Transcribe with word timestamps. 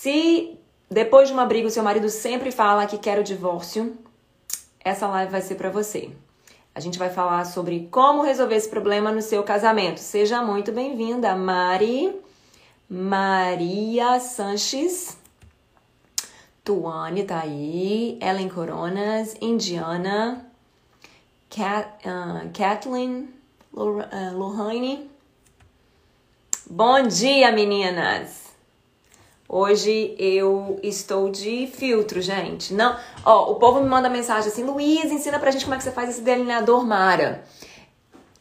Se 0.00 0.58
depois 0.90 1.28
de 1.28 1.32
uma 1.32 1.46
briga 1.46 1.68
o 1.68 1.70
seu 1.70 1.82
marido 1.82 2.10
sempre 2.10 2.50
fala 2.50 2.84
que 2.84 2.98
quer 2.98 3.18
o 3.18 3.24
divórcio, 3.24 3.96
essa 4.80 5.06
live 5.06 5.32
vai 5.32 5.40
ser 5.40 5.54
para 5.54 5.70
você. 5.70 6.10
A 6.74 6.80
gente 6.80 6.98
vai 6.98 7.08
falar 7.08 7.44
sobre 7.46 7.88
como 7.90 8.22
resolver 8.22 8.56
esse 8.56 8.68
problema 8.68 9.10
no 9.10 9.22
seu 9.22 9.42
casamento. 9.44 9.98
Seja 9.98 10.42
muito 10.42 10.72
bem-vinda, 10.72 11.34
Mari. 11.34 12.20
Maria 12.90 14.20
Sanches. 14.20 15.16
Tuane 16.62 17.24
tá 17.24 17.40
aí. 17.40 18.18
Ellen 18.20 18.50
Coronas. 18.50 19.36
Indiana. 19.40 20.44
Uh, 21.56 22.50
Kathleen 22.52 23.28
uh, 23.72 24.36
Lohane. 24.36 25.08
Bom 26.68 27.02
dia, 27.02 27.52
meninas! 27.52 28.43
Hoje 29.56 30.16
eu 30.18 30.80
estou 30.82 31.30
de 31.30 31.68
filtro, 31.68 32.20
gente. 32.20 32.74
Não, 32.74 32.98
ó, 33.24 33.52
o 33.52 33.54
povo 33.54 33.80
me 33.80 33.88
manda 33.88 34.10
mensagem 34.10 34.50
assim: 34.50 34.64
Luiz, 34.64 35.12
ensina 35.12 35.38
pra 35.38 35.52
gente 35.52 35.64
como 35.64 35.76
é 35.76 35.78
que 35.78 35.84
você 35.84 35.92
faz 35.92 36.10
esse 36.10 36.22
delineador 36.22 36.84
Mara. 36.84 37.44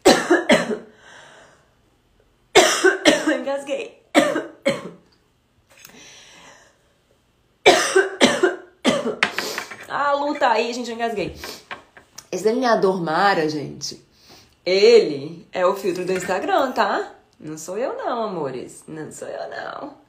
Engasguei. 3.39 4.01
A 9.87 10.13
luta 10.13 10.39
tá 10.39 10.53
aí, 10.53 10.73
gente, 10.73 10.89
eu 10.89 10.95
engasguei. 10.95 11.35
Esse 12.31 12.43
delineador 12.43 12.99
Mara, 12.99 13.47
gente, 13.47 14.03
ele 14.65 15.47
é 15.51 15.63
o 15.63 15.75
filtro 15.75 16.05
do 16.05 16.13
Instagram, 16.13 16.71
tá? 16.71 17.11
Não 17.39 17.55
sou 17.55 17.77
eu 17.77 17.95
não, 17.97 18.23
amores. 18.23 18.83
Não 18.87 19.11
sou 19.11 19.27
eu 19.27 19.47
não. 19.51 20.02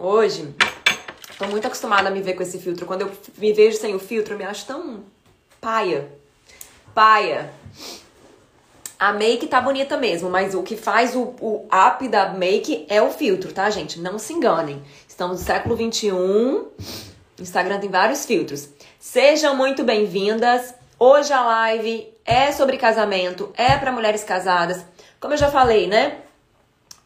Hoje, 0.00 0.54
tô 1.36 1.48
muito 1.48 1.66
acostumada 1.66 2.08
a 2.08 2.12
me 2.12 2.22
ver 2.22 2.34
com 2.34 2.42
esse 2.44 2.60
filtro. 2.60 2.86
Quando 2.86 3.00
eu 3.00 3.10
me 3.36 3.52
vejo 3.52 3.76
sem 3.76 3.96
o 3.96 3.98
filtro, 3.98 4.34
eu 4.34 4.38
me 4.38 4.44
acho 4.44 4.64
tão 4.64 5.00
paia. 5.60 6.08
Paia. 6.94 7.50
A 8.96 9.12
make 9.12 9.48
tá 9.48 9.60
bonita 9.60 9.96
mesmo, 9.96 10.30
mas 10.30 10.54
o 10.54 10.62
que 10.62 10.76
faz 10.76 11.16
o, 11.16 11.34
o 11.40 11.66
up 11.66 12.06
da 12.06 12.28
make 12.28 12.86
é 12.88 13.02
o 13.02 13.10
filtro, 13.10 13.52
tá, 13.52 13.68
gente? 13.70 13.98
Não 13.98 14.20
se 14.20 14.32
enganem. 14.32 14.80
Estamos 15.08 15.40
no 15.40 15.44
século 15.44 15.74
21. 15.74 16.68
Instagram 17.40 17.80
tem 17.80 17.90
vários 17.90 18.24
filtros. 18.24 18.68
Sejam 19.00 19.56
muito 19.56 19.82
bem-vindas. 19.82 20.74
Hoje 20.96 21.32
a 21.32 21.42
live 21.42 22.08
é 22.24 22.52
sobre 22.52 22.76
casamento, 22.76 23.52
é 23.56 23.76
para 23.76 23.90
mulheres 23.90 24.22
casadas. 24.22 24.84
Como 25.18 25.34
eu 25.34 25.38
já 25.38 25.50
falei, 25.50 25.88
né? 25.88 26.18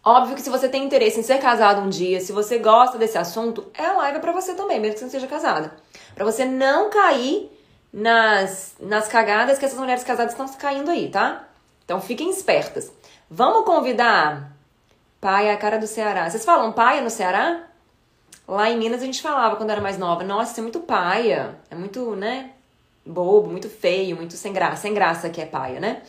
Óbvio 0.05 0.35
que 0.35 0.43
se 0.43 0.51
você 0.51 0.69
tem 0.69 0.85
interesse 0.85 1.21
em 1.21 1.23
ser 1.23 1.39
casado 1.39 1.81
um 1.81 1.89
dia, 1.89 2.21
se 2.21 2.33
você 2.33 2.59
gosta 2.59 2.99
desse 2.99 3.17
assunto, 3.17 3.71
é 3.75 3.87
a 3.87 3.93
live 3.99 4.21
para 4.21 4.33
você 4.33 4.55
também, 4.55 4.81
mesmo 4.81 4.95
que 4.95 4.99
você 4.99 5.05
não 5.05 5.13
seja 5.13 5.27
casada. 5.27 5.73
Para 6.15 6.25
você 6.25 6.45
não 6.45 6.91
cair 6.91 7.51
nas, 7.93 8.75
nas 8.81 9.07
cagadas 9.07 9.59
que 9.59 9.65
essas 9.65 9.79
mulheres 9.79 10.03
casadas 10.03 10.33
estão 10.33 10.49
caindo 10.55 10.91
aí, 10.91 11.09
tá? 11.09 11.49
Então 11.85 12.01
fiquem 12.01 12.31
espertas. 12.31 12.93
Vamos 13.31 13.65
convidar 13.65 14.51
pai 15.21 15.51
a 15.51 15.57
cara 15.57 15.79
do 15.79 15.87
Ceará. 15.87 16.29
Vocês 16.29 16.45
falam 16.45 16.73
paia 16.73 17.01
no 17.01 17.11
Ceará? 17.11 17.63
Lá 18.49 18.69
em 18.69 18.77
Minas 18.77 19.03
a 19.03 19.07
gente 19.07 19.23
falava 19.23 19.57
quando 19.57 19.71
era 19.71 19.81
mais 19.81 19.97
nova. 19.97 20.25
Nossa, 20.25 20.61
é 20.61 20.63
muito 20.63 20.81
paia. 20.81 21.55
É 21.71 21.77
muito, 21.77 22.17
né? 22.17 22.51
bobo, 23.05 23.49
muito 23.49 23.69
feio, 23.69 24.17
muito 24.17 24.35
sem 24.35 24.53
graça. 24.53 24.83
Sem 24.83 24.95
graça 24.95 25.29
que 25.29 25.41
é 25.41 25.47
paia, 25.47 25.81
né? 25.81 26.03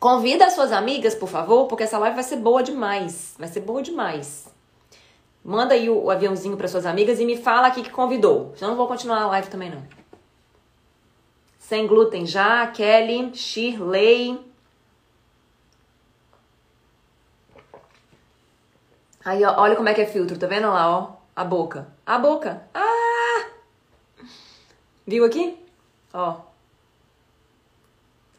Convida 0.00 0.46
as 0.46 0.54
suas 0.54 0.72
amigas, 0.72 1.14
por 1.14 1.28
favor, 1.28 1.66
porque 1.66 1.82
essa 1.82 1.98
live 1.98 2.14
vai 2.14 2.24
ser 2.24 2.36
boa 2.36 2.62
demais. 2.62 3.34
Vai 3.38 3.48
ser 3.48 3.60
boa 3.60 3.82
demais. 3.82 4.48
Manda 5.44 5.74
aí 5.74 5.90
o, 5.90 6.04
o 6.04 6.10
aviãozinho 6.10 6.56
para 6.56 6.68
suas 6.68 6.86
amigas 6.86 7.20
e 7.20 7.26
me 7.26 7.36
fala 7.36 7.66
aqui 7.66 7.82
que 7.82 7.90
convidou. 7.90 8.54
Senão 8.56 8.70
não 8.70 8.78
vou 8.78 8.88
continuar 8.88 9.20
a 9.20 9.26
live 9.26 9.50
também 9.50 9.68
não. 9.68 9.86
Sem 11.58 11.86
glúten 11.86 12.24
já, 12.24 12.66
Kelly, 12.68 13.36
Shirley. 13.36 14.42
Aí, 19.22 19.44
ó, 19.44 19.60
olha 19.60 19.76
como 19.76 19.90
é 19.90 19.92
que 19.92 20.00
é 20.00 20.06
filtro, 20.06 20.38
tá 20.38 20.46
vendo 20.46 20.68
lá, 20.68 20.98
ó? 20.98 21.12
A 21.36 21.44
boca. 21.44 21.86
A 22.06 22.18
boca. 22.18 22.66
Ah! 22.72 23.50
Viu 25.06 25.26
aqui? 25.26 25.62
Ó. 26.14 26.40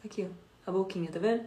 Aqui, 0.04 0.28
ó. 0.28 0.41
A 0.66 0.70
boquinha, 0.70 1.10
tá 1.10 1.18
vendo? 1.18 1.44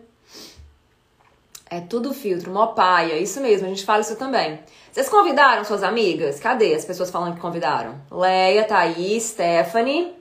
É 1.70 1.82
tudo 1.82 2.14
filtro, 2.14 2.52
mó 2.52 2.68
paia. 2.68 3.18
Isso 3.18 3.42
mesmo, 3.42 3.66
a 3.66 3.70
gente 3.70 3.86
fala 3.86 4.02
isso 4.02 4.16
também. 4.16 4.60
Vocês 4.92 5.10
convidaram 5.10 5.64
suas 5.64 5.84
amigas? 5.84 6.40
Cadê 6.40 6.74
as 6.74 6.86
pessoas 6.86 7.10
falando 7.10 7.36
que 7.36 7.42
convidaram? 7.42 8.00
Leia, 8.12 8.66
Thaís, 8.66 9.24
Stephanie. 9.24 10.16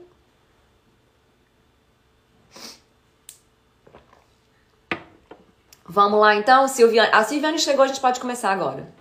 Vamos 5.87 6.19
lá 6.19 6.35
então, 6.35 6.67
Silviane. 6.67 7.09
A 7.13 7.23
Silviane 7.23 7.59
chegou, 7.59 7.85
a 7.85 7.87
gente 7.87 8.01
pode 8.01 8.19
começar 8.19 8.51
agora. 8.51 8.91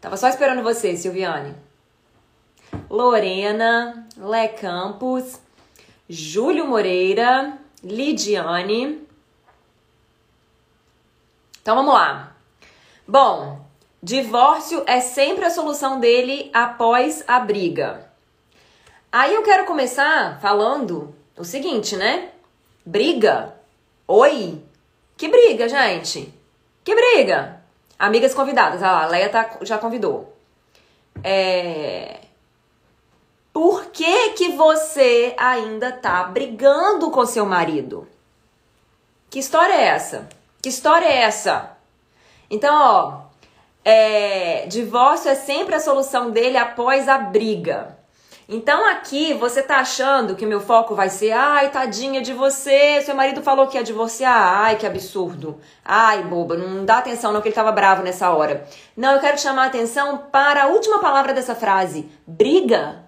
Tava 0.00 0.16
só 0.16 0.28
esperando 0.28 0.62
você, 0.62 0.96
Silviane. 0.96 1.54
Lorena, 2.90 4.08
Lé 4.16 4.48
Campos, 4.48 5.38
Júlio 6.08 6.66
Moreira, 6.66 7.58
Lidiane. 7.84 9.06
Então 11.62 11.76
vamos 11.76 11.94
lá. 11.94 12.34
Bom, 13.06 13.64
divórcio 14.02 14.82
é 14.84 15.00
sempre 15.00 15.44
a 15.44 15.50
solução 15.50 16.00
dele 16.00 16.50
após 16.52 17.22
a 17.28 17.38
briga. 17.38 18.10
Aí 19.12 19.32
eu 19.32 19.44
quero 19.44 19.64
começar 19.64 20.40
falando 20.40 21.14
o 21.38 21.44
seguinte, 21.44 21.96
né? 21.96 22.30
Briga? 22.84 23.54
Oi? 24.08 24.60
Que 25.16 25.28
briga, 25.28 25.68
gente? 25.68 26.34
Que 26.82 26.96
briga? 26.96 27.62
Amigas 27.96 28.34
convidadas, 28.34 28.82
ah, 28.82 29.04
a 29.04 29.06
Leia 29.06 29.28
tá, 29.28 29.58
já 29.62 29.78
convidou. 29.78 30.36
É... 31.22 32.22
Por 33.52 33.86
que, 33.86 34.30
que 34.30 34.56
você 34.56 35.36
ainda 35.38 35.92
tá 35.92 36.24
brigando 36.24 37.08
com 37.12 37.24
seu 37.24 37.46
marido? 37.46 38.08
Que 39.30 39.38
história 39.38 39.74
é 39.74 39.84
essa? 39.84 40.28
Que 40.62 40.68
história 40.68 41.06
é 41.06 41.22
essa? 41.22 41.76
Então, 42.48 42.72
ó, 42.72 43.22
é, 43.84 44.64
divórcio 44.68 45.28
é 45.28 45.34
sempre 45.34 45.74
a 45.74 45.80
solução 45.80 46.30
dele 46.30 46.56
após 46.56 47.08
a 47.08 47.18
briga. 47.18 47.98
Então 48.48 48.88
aqui 48.88 49.34
você 49.34 49.60
tá 49.60 49.78
achando 49.78 50.36
que 50.36 50.46
meu 50.46 50.60
foco 50.60 50.94
vai 50.94 51.08
ser, 51.08 51.32
ai, 51.32 51.70
tadinha 51.70 52.20
de 52.20 52.32
você, 52.32 53.00
seu 53.00 53.14
marido 53.14 53.42
falou 53.42 53.66
que 53.66 53.76
ia 53.76 53.82
divorciar, 53.82 54.36
ai, 54.36 54.76
que 54.76 54.86
absurdo. 54.86 55.58
Ai, 55.84 56.22
boba, 56.22 56.56
não 56.56 56.84
dá 56.84 56.98
atenção 56.98 57.32
não 57.32 57.40
que 57.40 57.48
ele 57.48 57.54
tava 57.54 57.72
bravo 57.72 58.04
nessa 58.04 58.30
hora. 58.30 58.64
Não, 58.96 59.14
eu 59.14 59.20
quero 59.20 59.40
chamar 59.40 59.64
a 59.64 59.66
atenção 59.66 60.18
para 60.30 60.64
a 60.64 60.66
última 60.66 61.00
palavra 61.00 61.32
dessa 61.34 61.56
frase, 61.56 62.08
briga. 62.24 63.02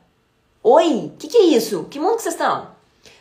Oi, 0.61 1.13
que 1.21 1.29
que 1.29 1.37
é 1.37 1.45
isso? 1.45 1.87
Que 1.89 2.01
mundo 2.01 2.17
que 2.17 2.23
vocês 2.23 2.35
estão? 2.35 2.74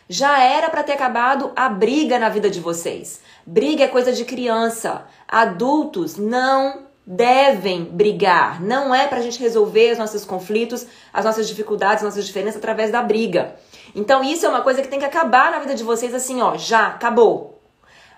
Já 0.08 0.42
era 0.42 0.68
para 0.68 0.82
ter 0.82 0.92
acabado 0.92 1.52
a 1.56 1.68
briga 1.68 2.18
na 2.18 2.28
vida 2.28 2.50
de 2.50 2.60
vocês. 2.60 3.20
Briga 3.46 3.84
é 3.84 3.88
coisa 3.88 4.12
de 4.12 4.24
criança. 4.24 5.06
Adultos 5.26 6.16
não 6.16 6.84
devem 7.06 7.84
brigar. 7.84 8.62
Não 8.62 8.94
é 8.94 9.06
pra 9.06 9.20
gente 9.20 9.40
resolver 9.40 9.92
os 9.92 9.98
nossos 9.98 10.24
conflitos, 10.24 10.86
as 11.12 11.24
nossas 11.24 11.48
dificuldades, 11.48 11.98
as 11.98 12.14
nossas 12.14 12.26
diferenças 12.26 12.56
através 12.56 12.90
da 12.90 13.02
briga. 13.02 13.56
Então 13.94 14.22
isso 14.22 14.46
é 14.46 14.48
uma 14.48 14.62
coisa 14.62 14.82
que 14.82 14.88
tem 14.88 14.98
que 14.98 15.04
acabar 15.04 15.50
na 15.50 15.58
vida 15.58 15.74
de 15.74 15.84
vocês 15.84 16.14
assim, 16.14 16.40
ó, 16.42 16.56
já 16.56 16.88
acabou. 16.88 17.60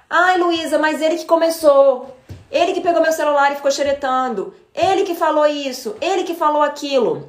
Ai, 0.09 0.39
Luísa, 0.39 0.79
mas 0.79 1.01
ele 1.01 1.17
que 1.17 1.25
começou. 1.25 2.17
Ele 2.51 2.73
que 2.73 2.81
pegou 2.81 3.03
meu 3.03 3.13
celular 3.13 3.53
e 3.53 3.57
ficou 3.57 3.71
xeretando. 3.71 4.55
Ele 4.75 5.03
que 5.03 5.15
falou 5.15 5.47
isso, 5.47 5.97
ele 6.01 6.23
que 6.23 6.35
falou 6.35 6.63
aquilo. 6.63 7.29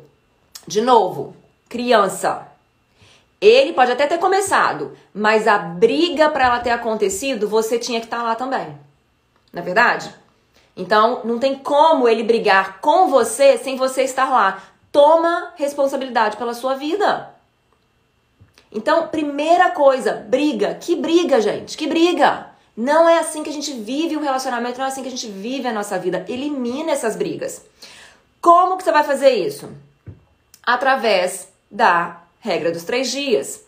De 0.68 0.82
novo, 0.82 1.36
criança. 1.68 2.47
Ele 3.40 3.74
pode 3.74 3.92
até 3.92 4.08
ter 4.08 4.18
começado, 4.18 4.98
mas 5.14 5.48
a 5.48 5.58
briga 5.58 6.30
para 6.30 6.46
ela 6.46 6.60
ter 6.60 6.72
acontecido, 6.72 7.48
você 7.48 7.78
tinha 7.78 8.00
que 8.00 8.08
estar 8.08 8.18
tá 8.18 8.24
lá 8.24 8.36
também. 8.36 8.78
Não 9.54 9.62
é 9.62 9.66
verdade? 9.66 10.14
Então, 10.76 11.22
não 11.24 11.40
tem 11.40 11.56
como 11.56 12.08
ele 12.08 12.24
brigar 12.24 12.80
com 12.80 13.08
você 13.08 13.58
sem 13.58 13.76
você 13.76 14.04
estar 14.04 14.30
lá. 14.30 14.62
Toma 14.92 15.54
responsabilidade 15.56 16.38
pela 16.38 16.54
sua 16.54 16.76
vida. 16.76 17.34
Então, 18.72 19.08
primeira 19.08 19.72
coisa, 19.72 20.14
briga. 20.14 20.76
Que 20.76 20.96
briga, 20.96 21.42
gente? 21.42 21.78
Que 21.78 21.88
briga? 21.88 22.48
Não 22.76 23.10
é 23.10 23.18
assim 23.18 23.42
que 23.42 23.50
a 23.50 23.54
gente 23.54 23.74
vive 23.74 24.16
o 24.16 24.20
um 24.20 24.24
relacionamento, 24.24 24.78
não 24.78 24.86
é 24.86 24.90
assim 24.90 25.02
que 25.02 25.08
a 25.08 25.12
gente 25.12 25.28
vive 25.28 25.68
a 25.68 25.74
nossa 25.74 25.98
vida. 25.98 26.24
Elimina 26.30 26.92
essas 26.92 27.16
brigas. 27.16 27.66
Como 28.40 28.78
que 28.78 28.84
você 28.84 28.92
vai 28.92 29.04
fazer 29.04 29.32
isso? 29.32 29.72
Através 30.62 31.50
da 31.72 32.22
regra 32.40 32.72
dos 32.72 32.84
três 32.84 33.12
dias. 33.12 33.66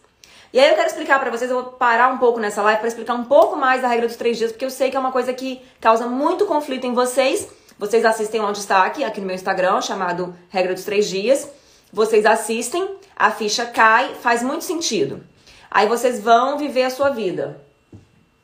E 0.51 0.59
aí 0.59 0.69
eu 0.69 0.75
quero 0.75 0.87
explicar 0.87 1.19
para 1.19 1.29
vocês, 1.29 1.49
eu 1.51 1.61
vou 1.61 1.71
parar 1.73 2.07
um 2.07 2.17
pouco 2.17 2.39
nessa 2.39 2.61
live 2.63 2.79
para 2.79 2.87
explicar 2.87 3.13
um 3.13 3.25
pouco 3.25 3.55
mais 3.55 3.81
da 3.81 3.87
regra 3.87 4.07
dos 4.07 4.17
três 4.17 4.37
dias, 4.37 4.51
porque 4.51 4.65
eu 4.65 4.71
sei 4.71 4.89
que 4.89 4.97
é 4.97 4.99
uma 4.99 5.11
coisa 5.11 5.31
que 5.31 5.61
causa 5.79 6.07
muito 6.07 6.45
conflito 6.45 6.87
em 6.87 6.93
vocês, 6.93 7.47
Vocês 7.79 8.03
assistem 8.03 8.41
lá 8.41 8.49
um 8.49 8.51
destaque 8.51 9.05
aqui 9.05 9.21
no 9.21 9.25
meu 9.25 9.35
Instagram, 9.37 9.79
chamado 9.79 10.35
Regra 10.49 10.73
dos 10.73 10.83
Três 10.83 11.07
Dias. 11.07 11.49
Vocês 11.93 12.25
assistem, 12.25 12.85
a 13.15 13.31
ficha 13.31 13.65
cai, 13.65 14.15
faz 14.15 14.43
muito 14.43 14.65
sentido. 14.65 15.23
Aí 15.71 15.87
vocês 15.87 16.19
vão 16.19 16.57
viver 16.57 16.83
a 16.83 16.89
sua 16.89 17.09
vida. 17.09 17.61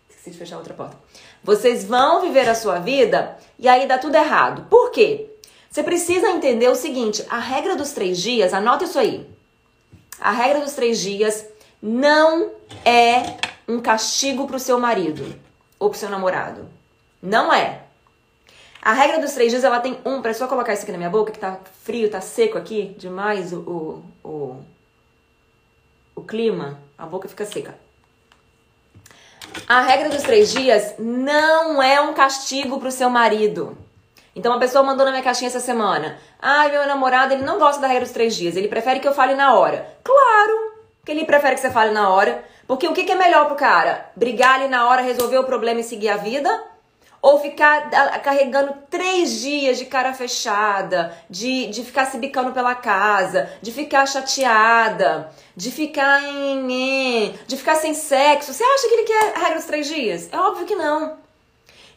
Esqueci 0.10 0.32
de 0.32 0.38
fechar 0.38 0.58
outra 0.58 0.74
porta. 0.74 0.96
Vocês 1.44 1.84
vão 1.84 2.22
viver 2.22 2.48
a 2.48 2.56
sua 2.56 2.80
vida 2.80 3.38
e 3.60 3.68
aí 3.68 3.86
dá 3.86 3.98
tudo 3.98 4.16
errado. 4.16 4.68
Por 4.70 4.90
quê? 4.90 5.30
Você 5.70 5.84
precisa 5.84 6.30
entender 6.30 6.70
o 6.70 6.76
seguinte: 6.76 7.26
a 7.30 7.38
regra 7.38 7.76
dos 7.76 7.92
três 7.92 8.18
dias, 8.18 8.54
anota 8.54 8.86
isso 8.86 8.98
aí. 8.98 9.28
A 10.20 10.32
regra 10.32 10.62
dos 10.62 10.74
três 10.74 11.00
dias 11.00 11.46
não 11.82 12.52
é 12.84 13.38
um 13.68 13.80
castigo 13.80 14.48
para 14.48 14.56
o 14.56 14.60
seu 14.60 14.80
marido 14.80 15.36
ou 15.80 15.90
para 15.90 15.98
o 15.98 16.00
seu 16.00 16.10
namorado. 16.10 16.68
Não 17.22 17.52
é. 17.52 17.82
A 18.82 18.94
regra 18.94 19.20
dos 19.20 19.34
três 19.34 19.52
dias, 19.52 19.64
ela 19.64 19.80
tem 19.80 19.98
um. 20.06 20.22
Para 20.22 20.34
só 20.34 20.48
colocar 20.48 20.74
isso 20.74 20.84
aqui 20.84 20.92
na 20.92 20.98
minha 21.00 21.10
boca, 21.10 21.32
que 21.32 21.40
tá 21.40 21.60
frio, 21.84 22.10
tá 22.10 22.22
seco 22.22 22.56
aqui 22.56 22.96
demais 23.00 23.52
o, 23.52 23.60
o, 23.62 24.04
o, 24.24 24.64
o 26.16 26.22
clima, 26.22 26.80
a 26.96 27.06
boca 27.08 27.28
fica 27.28 27.46
seca. 27.46 27.76
A 29.68 29.82
regra 29.82 30.10
dos 30.10 30.22
três 30.22 30.52
dias 30.52 30.94
não 31.00 31.82
é 31.82 32.00
um 32.00 32.14
castigo 32.14 32.80
pro 32.80 32.92
seu 32.92 33.10
marido. 33.10 33.76
Então, 34.36 34.52
uma 34.52 34.60
pessoa 34.60 34.84
mandou 34.84 35.06
na 35.06 35.12
minha 35.12 35.24
caixinha 35.24 35.48
essa 35.48 35.60
semana: 35.60 36.18
Ai, 36.40 36.70
meu 36.70 36.86
namorado, 36.86 37.34
ele 37.34 37.44
não 37.44 37.58
gosta 37.58 37.82
da 37.82 37.88
regra 37.88 38.04
dos 38.04 38.14
três 38.14 38.36
dias, 38.36 38.56
ele 38.56 38.68
prefere 38.68 39.00
que 39.00 39.08
eu 39.08 39.14
fale 39.14 39.34
na 39.34 39.54
hora. 39.54 39.88
Claro 40.04 40.76
que 41.06 41.12
ele 41.12 41.24
prefere 41.24 41.56
que 41.56 41.62
você 41.62 41.72
fale 41.72 41.92
na 41.92 42.10
hora. 42.10 42.44
Porque 42.68 42.88
o 42.88 42.94
que, 42.94 43.04
que 43.04 43.12
é 43.12 43.16
melhor 43.16 43.46
pro 43.46 43.56
cara? 43.56 44.10
Brigar 44.16 44.56
ali 44.56 44.68
na 44.68 44.90
hora, 44.90 45.02
resolver 45.02 45.38
o 45.38 45.44
problema 45.44 45.80
e 45.80 45.84
seguir 45.84 46.10
a 46.10 46.18
vida? 46.18 46.64
Ou 47.22 47.40
ficar 47.40 47.90
carregando 48.22 48.76
três 48.90 49.40
dias 49.42 49.78
de 49.78 49.86
cara 49.86 50.14
fechada, 50.14 51.16
de, 51.30 51.68
de 51.68 51.84
ficar 51.84 52.06
se 52.06 52.18
bicando 52.18 52.52
pela 52.52 52.76
casa, 52.76 53.50
de 53.62 53.72
ficar 53.72 54.06
chateada, 54.08 55.32
de 55.56 55.72
ficar 55.72 56.24
em, 56.24 57.36
de 57.48 57.58
ficar 57.58 57.76
sem 57.76 57.94
sexo. 57.94 58.54
Você 58.54 58.64
acha 58.64 58.88
que 58.88 58.94
ele 58.94 59.04
quer 59.04 59.34
a 59.36 59.40
regra 59.40 59.56
dos 59.56 59.66
três 59.66 59.88
dias? 59.88 60.30
É 60.32 60.38
óbvio 60.38 60.66
que 60.66 60.76
não. 60.76 61.18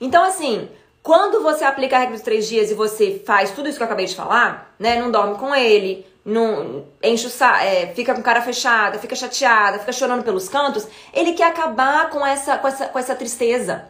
Então, 0.00 0.25
assim, 0.25 0.69
quando 1.09 1.43
você 1.43 1.65
aplica 1.65 1.97
a 1.97 2.01
regra 2.01 2.17
dos 2.17 2.23
três 2.23 2.47
dias 2.47 2.71
e 2.71 2.75
você 2.75 3.23
faz 3.25 3.51
tudo 3.53 3.67
isso 3.67 3.79
que 3.79 3.83
eu 3.83 3.87
acabei 3.87 4.05
de 4.05 4.15
falar, 4.15 4.75
né? 4.79 5.01
Não 5.01 5.11
dorme 5.11 5.39
com 5.39 5.55
ele, 5.55 6.07
não 6.23 6.85
enche 7.03 7.29
o 7.29 7.31
sa 7.31 7.65
é, 7.65 7.87
fica 7.95 8.15
com 8.15 8.21
cara 8.21 8.43
fechada, 8.43 8.99
fica 8.99 9.17
chateada, 9.17 9.79
fica 9.79 9.91
chorando 9.91 10.23
pelos 10.23 10.51
cantos, 10.51 10.87
ele 11.15 11.33
quer 11.33 11.47
acabar 11.47 12.11
com 12.11 12.27
essa, 12.27 12.59
com 12.59 12.69
essa, 12.69 12.89
com 12.89 12.99
essa 12.99 13.15
tristeza. 13.15 13.87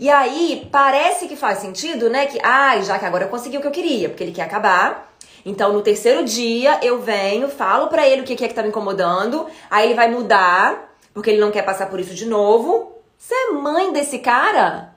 E 0.00 0.08
aí, 0.08 0.66
parece 0.72 1.28
que 1.28 1.36
faz 1.36 1.58
sentido, 1.58 2.08
né? 2.08 2.24
Que, 2.24 2.38
ai, 2.42 2.78
ah, 2.78 2.82
já 2.82 2.98
que 2.98 3.04
agora 3.04 3.26
eu 3.26 3.28
consegui 3.28 3.58
o 3.58 3.60
que 3.60 3.66
eu 3.66 3.70
queria, 3.70 4.08
porque 4.08 4.24
ele 4.24 4.32
quer 4.32 4.44
acabar. 4.44 5.14
Então, 5.44 5.74
no 5.74 5.82
terceiro 5.82 6.24
dia, 6.24 6.80
eu 6.82 7.02
venho, 7.02 7.50
falo 7.50 7.88
pra 7.88 8.08
ele 8.08 8.22
o 8.22 8.24
que 8.24 8.42
é 8.42 8.48
que 8.48 8.54
tá 8.54 8.62
me 8.62 8.70
incomodando, 8.70 9.46
aí 9.70 9.88
ele 9.88 9.94
vai 9.94 10.10
mudar, 10.10 10.90
porque 11.12 11.28
ele 11.28 11.38
não 11.38 11.50
quer 11.50 11.66
passar 11.66 11.90
por 11.90 12.00
isso 12.00 12.14
de 12.14 12.24
novo. 12.24 12.96
Você 13.18 13.34
é 13.34 13.50
mãe 13.52 13.92
desse 13.92 14.20
cara? 14.20 14.91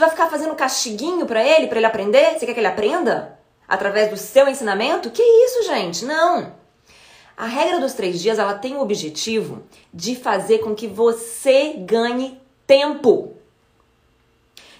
Você 0.00 0.06
vai 0.06 0.10
ficar 0.16 0.30
fazendo 0.30 0.54
castiguinho 0.54 1.26
pra 1.26 1.44
ele, 1.44 1.66
pra 1.66 1.76
ele 1.76 1.84
aprender? 1.84 2.32
Você 2.32 2.46
quer 2.46 2.54
que 2.54 2.60
ele 2.60 2.66
aprenda? 2.66 3.38
Através 3.68 4.08
do 4.08 4.16
seu 4.16 4.48
ensinamento? 4.48 5.10
Que 5.10 5.22
isso, 5.22 5.64
gente? 5.64 6.06
Não! 6.06 6.54
A 7.36 7.44
regra 7.44 7.78
dos 7.78 7.92
três 7.92 8.18
dias, 8.18 8.38
ela 8.38 8.54
tem 8.54 8.74
o 8.76 8.80
objetivo 8.80 9.62
de 9.92 10.16
fazer 10.16 10.60
com 10.60 10.74
que 10.74 10.86
você 10.86 11.74
ganhe 11.80 12.40
tempo. 12.66 13.36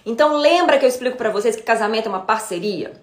Então 0.03 0.37
lembra 0.37 0.79
que 0.79 0.85
eu 0.85 0.89
explico 0.89 1.17
para 1.17 1.29
vocês 1.29 1.55
que 1.55 1.61
casamento 1.61 2.07
é 2.07 2.09
uma 2.09 2.21
parceria? 2.21 2.99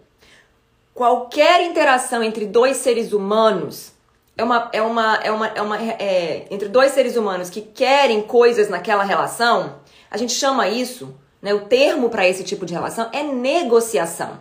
Qualquer 0.93 1.63
interação 1.63 2.21
entre 2.21 2.47
dois 2.47 2.79
seres 2.79 3.13
humanos 3.13 3.93
é 4.37 4.43
uma 4.43 4.69
é 4.73 4.83
uma 4.83 5.15
é 5.23 5.31
uma, 5.31 5.47
é 5.47 5.63
uma 5.63 5.81
é, 5.81 6.49
entre 6.51 6.69
dois 6.69 6.91
seres 6.91 7.15
humanos 7.15 7.49
que 7.49 7.61
querem 7.61 8.23
coisas 8.23 8.69
naquela 8.69 9.05
relação, 9.05 9.77
a 10.11 10.17
gente 10.17 10.33
chama 10.33 10.67
isso, 10.69 11.15
né, 11.41 11.55
o 11.55 11.67
termo 11.67 12.11
para 12.11 12.29
esse 12.29 12.45
tipo 12.45 12.67
de 12.67 12.75
relação 12.75 13.09
é 13.13 13.23
negociação. 13.23 14.39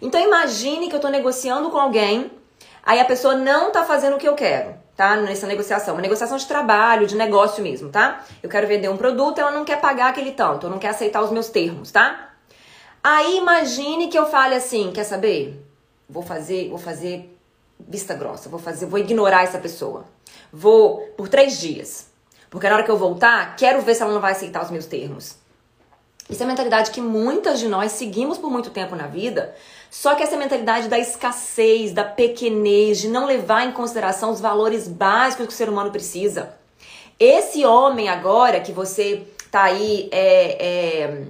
Então 0.00 0.20
imagine 0.20 0.88
que 0.88 0.94
eu 0.94 0.98
estou 0.98 1.10
negociando 1.10 1.70
com 1.70 1.78
alguém, 1.78 2.30
aí 2.82 3.00
a 3.00 3.04
pessoa 3.04 3.34
não 3.34 3.68
está 3.68 3.84
fazendo 3.84 4.16
o 4.16 4.18
que 4.18 4.28
eu 4.28 4.34
quero 4.34 4.80
tá? 5.00 5.16
Nessa 5.16 5.46
negociação. 5.46 5.94
Uma 5.94 6.02
negociação 6.02 6.36
de 6.36 6.44
trabalho, 6.46 7.06
de 7.06 7.16
negócio 7.16 7.62
mesmo, 7.62 7.88
tá? 7.88 8.22
Eu 8.42 8.50
quero 8.50 8.66
vender 8.66 8.90
um 8.90 8.98
produto, 8.98 9.38
ela 9.38 9.50
não 9.50 9.64
quer 9.64 9.80
pagar 9.80 10.10
aquele 10.10 10.32
tanto, 10.32 10.68
não 10.68 10.78
quer 10.78 10.88
aceitar 10.88 11.22
os 11.22 11.30
meus 11.30 11.48
termos, 11.48 11.90
tá? 11.90 12.34
Aí 13.02 13.38
imagine 13.38 14.08
que 14.08 14.18
eu 14.18 14.26
fale 14.26 14.54
assim, 14.54 14.92
quer 14.92 15.04
saber? 15.04 15.58
Vou 16.06 16.22
fazer, 16.22 16.68
vou 16.68 16.76
fazer 16.76 17.34
vista 17.78 18.12
grossa, 18.12 18.50
vou 18.50 18.60
fazer, 18.60 18.84
vou 18.84 18.98
ignorar 18.98 19.42
essa 19.42 19.58
pessoa. 19.58 20.04
Vou 20.52 20.98
por 21.16 21.30
três 21.30 21.58
dias. 21.58 22.10
Porque 22.50 22.68
na 22.68 22.74
hora 22.74 22.84
que 22.84 22.90
eu 22.90 22.98
voltar, 22.98 23.56
quero 23.56 23.80
ver 23.80 23.94
se 23.94 24.02
ela 24.02 24.12
não 24.12 24.20
vai 24.20 24.32
aceitar 24.32 24.62
os 24.62 24.70
meus 24.70 24.84
termos. 24.84 25.36
Isso 26.30 26.42
é 26.42 26.44
a 26.44 26.48
mentalidade 26.48 26.92
que 26.92 27.00
muitas 27.00 27.58
de 27.58 27.66
nós 27.66 27.92
seguimos 27.92 28.38
por 28.38 28.50
muito 28.50 28.70
tempo 28.70 28.94
na 28.94 29.08
vida, 29.08 29.52
só 29.90 30.14
que 30.14 30.22
essa 30.22 30.36
mentalidade 30.36 30.88
da 30.88 30.96
escassez, 30.96 31.92
da 31.92 32.04
pequenez, 32.04 32.98
de 32.98 33.08
não 33.08 33.26
levar 33.26 33.66
em 33.66 33.72
consideração 33.72 34.30
os 34.30 34.40
valores 34.40 34.86
básicos 34.86 35.46
que 35.46 35.52
o 35.52 35.56
ser 35.56 35.68
humano 35.68 35.90
precisa. 35.90 36.54
Esse 37.18 37.66
homem 37.66 38.08
agora 38.08 38.60
que 38.60 38.70
você 38.70 39.26
tá 39.50 39.64
aí, 39.64 40.08
é, 40.12 40.66
é, 40.66 41.22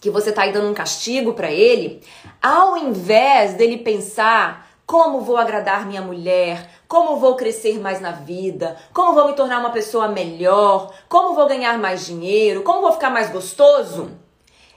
que 0.00 0.08
você 0.08 0.30
tá 0.30 0.42
aí 0.42 0.52
dando 0.52 0.70
um 0.70 0.74
castigo 0.74 1.32
para 1.34 1.50
ele, 1.50 2.00
ao 2.40 2.76
invés 2.76 3.54
dele 3.54 3.78
pensar 3.78 4.61
como 4.86 5.20
vou 5.20 5.36
agradar 5.36 5.86
minha 5.86 6.02
mulher, 6.02 6.68
como 6.86 7.16
vou 7.16 7.36
crescer 7.36 7.80
mais 7.80 8.00
na 8.00 8.10
vida, 8.10 8.76
como 8.92 9.14
vou 9.14 9.26
me 9.26 9.34
tornar 9.34 9.58
uma 9.60 9.70
pessoa 9.70 10.08
melhor, 10.08 10.92
como 11.08 11.34
vou 11.34 11.46
ganhar 11.46 11.78
mais 11.78 12.04
dinheiro, 12.04 12.62
como 12.62 12.82
vou 12.82 12.92
ficar 12.92 13.10
mais 13.10 13.30
gostoso, 13.30 14.10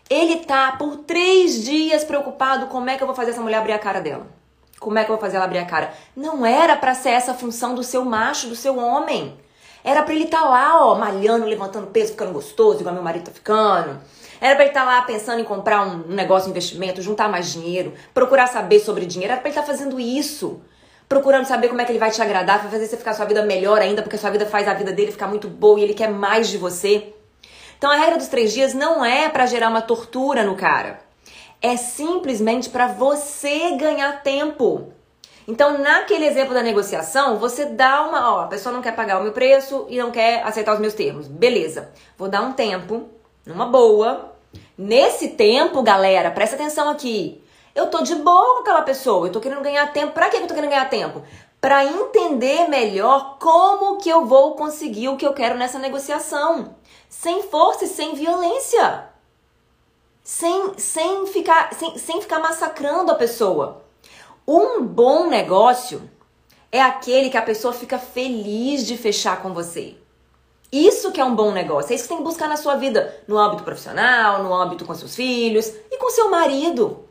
ele 0.09 0.37
tá 0.37 0.73
por 0.73 0.97
três 0.97 1.63
dias 1.63 2.03
preocupado 2.03 2.67
como 2.67 2.89
é 2.89 2.97
que 2.97 3.03
eu 3.03 3.07
vou 3.07 3.15
fazer 3.15 3.31
essa 3.31 3.41
mulher 3.41 3.57
abrir 3.57 3.73
a 3.73 3.79
cara 3.79 3.99
dela. 3.99 4.27
Como 4.79 4.99
é 4.99 5.03
que 5.03 5.09
eu 5.09 5.15
vou 5.15 5.21
fazer 5.21 5.37
ela 5.37 5.45
abrir 5.45 5.59
a 5.59 5.65
cara? 5.65 5.93
Não 6.15 6.45
era 6.45 6.75
para 6.75 6.93
ser 6.93 7.09
essa 7.09 7.33
função 7.33 7.73
do 7.73 7.83
seu 7.83 8.05
macho, 8.05 8.47
do 8.47 8.55
seu 8.55 8.77
homem. 8.77 9.35
Era 9.83 10.03
para 10.03 10.13
ele 10.13 10.25
estar 10.25 10.41
tá 10.41 10.49
lá, 10.49 10.85
ó, 10.85 10.95
malhando, 10.95 11.45
levantando 11.45 11.87
peso, 11.87 12.11
ficando 12.11 12.33
gostoso, 12.33 12.79
igual 12.79 12.93
meu 12.93 13.03
marido 13.03 13.25
tá 13.25 13.31
ficando. 13.31 13.99
Era 14.45 14.53
para 14.53 14.65
ele 14.65 14.69
estar 14.69 14.86
tá 14.86 14.86
lá 14.86 15.01
pensando 15.01 15.42
em 15.42 15.44
comprar 15.44 15.81
um 15.81 16.03
negócio, 16.07 16.50
um 16.50 16.51
investimento, 16.51 17.01
juntar 17.01 17.27
mais 17.27 17.51
dinheiro, 17.51 17.95
procurar 18.13 18.45
saber 18.45 18.80
sobre 18.80 19.03
dinheiro. 19.03 19.31
Era 19.33 19.42
para 19.42 19.50
ele 19.50 19.57
estar 19.57 19.65
tá 19.65 19.75
fazendo 19.75 20.00
isso. 20.00 20.62
Procurando 21.09 21.45
saber 21.45 21.68
como 21.68 21.81
é 21.81 21.83
que 21.83 21.92
ele 21.92 21.97
vai 21.97 22.12
te 22.12 22.22
agradar, 22.22 22.62
vai 22.62 22.69
fazer 22.69 22.86
você 22.86 22.96
ficar 22.96 23.15
sua 23.15 23.25
vida 23.25 23.43
melhor 23.43 23.81
ainda, 23.81 24.03
porque 24.03 24.19
sua 24.19 24.29
vida 24.29 24.46
faz 24.46 24.67
a 24.67 24.75
vida 24.75 24.91
dele 24.91 25.12
ficar 25.12 25.25
muito 25.25 25.48
boa 25.48 25.79
e 25.79 25.84
ele 25.84 25.96
quer 25.96 26.12
mais 26.12 26.48
de 26.48 26.60
você. 26.60 27.12
Então 27.75 27.89
a 27.89 27.96
regra 27.96 28.19
dos 28.19 28.27
três 28.27 28.53
dias 28.53 28.75
não 28.75 29.03
é 29.03 29.29
para 29.29 29.48
gerar 29.48 29.67
uma 29.67 29.81
tortura 29.81 30.43
no 30.43 30.55
cara. 30.55 31.00
É 31.60 31.75
simplesmente 31.75 32.69
para 32.69 32.86
você 32.86 33.72
ganhar 33.72 34.22
tempo. 34.22 34.93
Então, 35.48 35.79
naquele 35.79 36.27
exemplo 36.27 36.53
da 36.53 36.62
negociação, 36.62 37.39
você 37.39 37.65
dá 37.65 38.03
uma. 38.03 38.36
Ó, 38.36 38.41
a 38.41 38.48
pessoa 38.48 38.72
não 38.72 38.84
quer 38.84 38.96
pagar 38.96 39.19
o 39.19 39.24
meu 39.24 39.31
preço 39.31 39.88
e 39.89 39.98
não 39.98 40.12
quer 40.12 40.43
aceitar 40.43 40.75
os 40.75 40.79
meus 40.79 40.93
termos. 40.93 41.27
Beleza. 41.27 41.89
Vou 42.15 42.29
dar 42.29 42.43
um 42.43 42.53
tempo, 42.53 43.10
numa 43.43 43.65
boa. 43.65 44.35
Nesse 44.77 45.29
tempo, 45.29 45.81
galera, 45.81 46.31
presta 46.31 46.55
atenção 46.55 46.89
aqui. 46.89 47.41
Eu 47.74 47.88
tô 47.88 48.01
de 48.01 48.15
boa 48.15 48.55
com 48.55 48.62
aquela 48.62 48.81
pessoa, 48.81 49.27
eu 49.27 49.31
tô 49.31 49.39
querendo 49.39 49.62
ganhar 49.62 49.91
tempo. 49.91 50.13
Pra 50.13 50.29
que 50.29 50.38
eu 50.38 50.47
tô 50.47 50.53
querendo 50.53 50.69
ganhar 50.69 50.89
tempo? 50.89 51.24
Pra 51.59 51.83
entender 51.83 52.67
melhor 52.69 53.38
como 53.39 53.97
que 53.97 54.09
eu 54.09 54.25
vou 54.25 54.55
conseguir 54.55 55.09
o 55.09 55.17
que 55.17 55.25
eu 55.25 55.33
quero 55.33 55.57
nessa 55.57 55.79
negociação 55.79 56.75
sem 57.09 57.43
força 57.43 57.85
e 57.85 57.88
sem 57.88 58.13
violência. 58.13 59.09
Sem, 60.24 60.77
sem, 60.77 61.25
ficar, 61.27 61.74
sem, 61.74 61.97
sem 61.97 62.21
ficar 62.21 62.39
massacrando 62.39 63.12
a 63.12 63.15
pessoa. 63.15 63.83
Um 64.47 64.83
bom 64.83 65.27
negócio 65.27 66.09
é 66.71 66.81
aquele 66.81 67.29
que 67.29 67.38
a 67.38 67.41
pessoa 67.41 67.74
fica 67.74 67.97
feliz 67.97 68.85
de 68.85 68.97
fechar 68.97 69.41
com 69.41 69.53
você. 69.53 69.95
Isso 70.72 71.12
que 71.12 71.22
é 71.22 71.25
um 71.25 71.36
bom 71.36 71.51
negócio. 71.51 71.91
É 71.91 71.95
isso 71.95 72.05
que 72.05 72.10
tem 72.10 72.17
que 72.17 72.24
buscar 72.24 72.50
na 72.50 72.57
sua 72.57 72.75
vida, 72.75 73.15
no 73.27 73.38
âmbito 73.38 73.63
profissional, 73.63 74.43
no 74.43 74.53
âmbito 74.53 74.86
com 74.86 74.93
seus 74.93 75.15
filhos 75.15 75.72
e 75.91 75.98
com 75.98 76.10
seu 76.10 76.29
marido. 76.29 77.05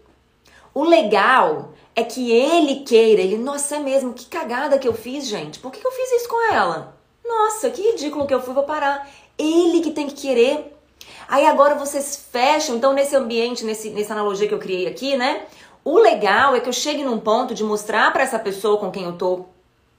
O 0.74 0.84
legal 0.84 1.72
é 1.94 2.02
que 2.02 2.32
ele 2.32 2.80
queira, 2.80 3.22
ele, 3.22 3.38
nossa, 3.38 3.76
é 3.76 3.78
mesmo, 3.78 4.12
que 4.12 4.26
cagada 4.26 4.78
que 4.78 4.88
eu 4.88 4.92
fiz, 4.92 5.26
gente. 5.26 5.60
Por 5.60 5.70
que, 5.70 5.80
que 5.80 5.86
eu 5.86 5.92
fiz 5.92 6.12
isso 6.12 6.28
com 6.28 6.52
ela? 6.52 6.96
Nossa, 7.24 7.70
que 7.70 7.80
ridículo 7.80 8.26
que 8.26 8.34
eu 8.34 8.42
fui, 8.42 8.52
vou 8.52 8.64
parar. 8.64 9.08
Ele 9.38 9.80
que 9.80 9.92
tem 9.92 10.08
que 10.08 10.14
querer. 10.14 10.76
Aí 11.28 11.46
agora 11.46 11.74
vocês 11.74 12.26
fecham, 12.30 12.76
então 12.76 12.92
nesse 12.92 13.14
ambiente, 13.16 13.64
nesse, 13.64 13.90
nessa 13.90 14.12
analogia 14.12 14.48
que 14.48 14.54
eu 14.54 14.58
criei 14.58 14.86
aqui, 14.86 15.16
né? 15.16 15.46
O 15.84 15.98
legal 15.98 16.54
é 16.56 16.60
que 16.60 16.68
eu 16.68 16.72
chegue 16.72 17.04
num 17.04 17.18
ponto 17.18 17.54
de 17.54 17.62
mostrar 17.62 18.12
para 18.12 18.22
essa 18.22 18.38
pessoa 18.38 18.78
com 18.78 18.90
quem 18.90 19.04
eu 19.04 19.12
tô 19.12 19.44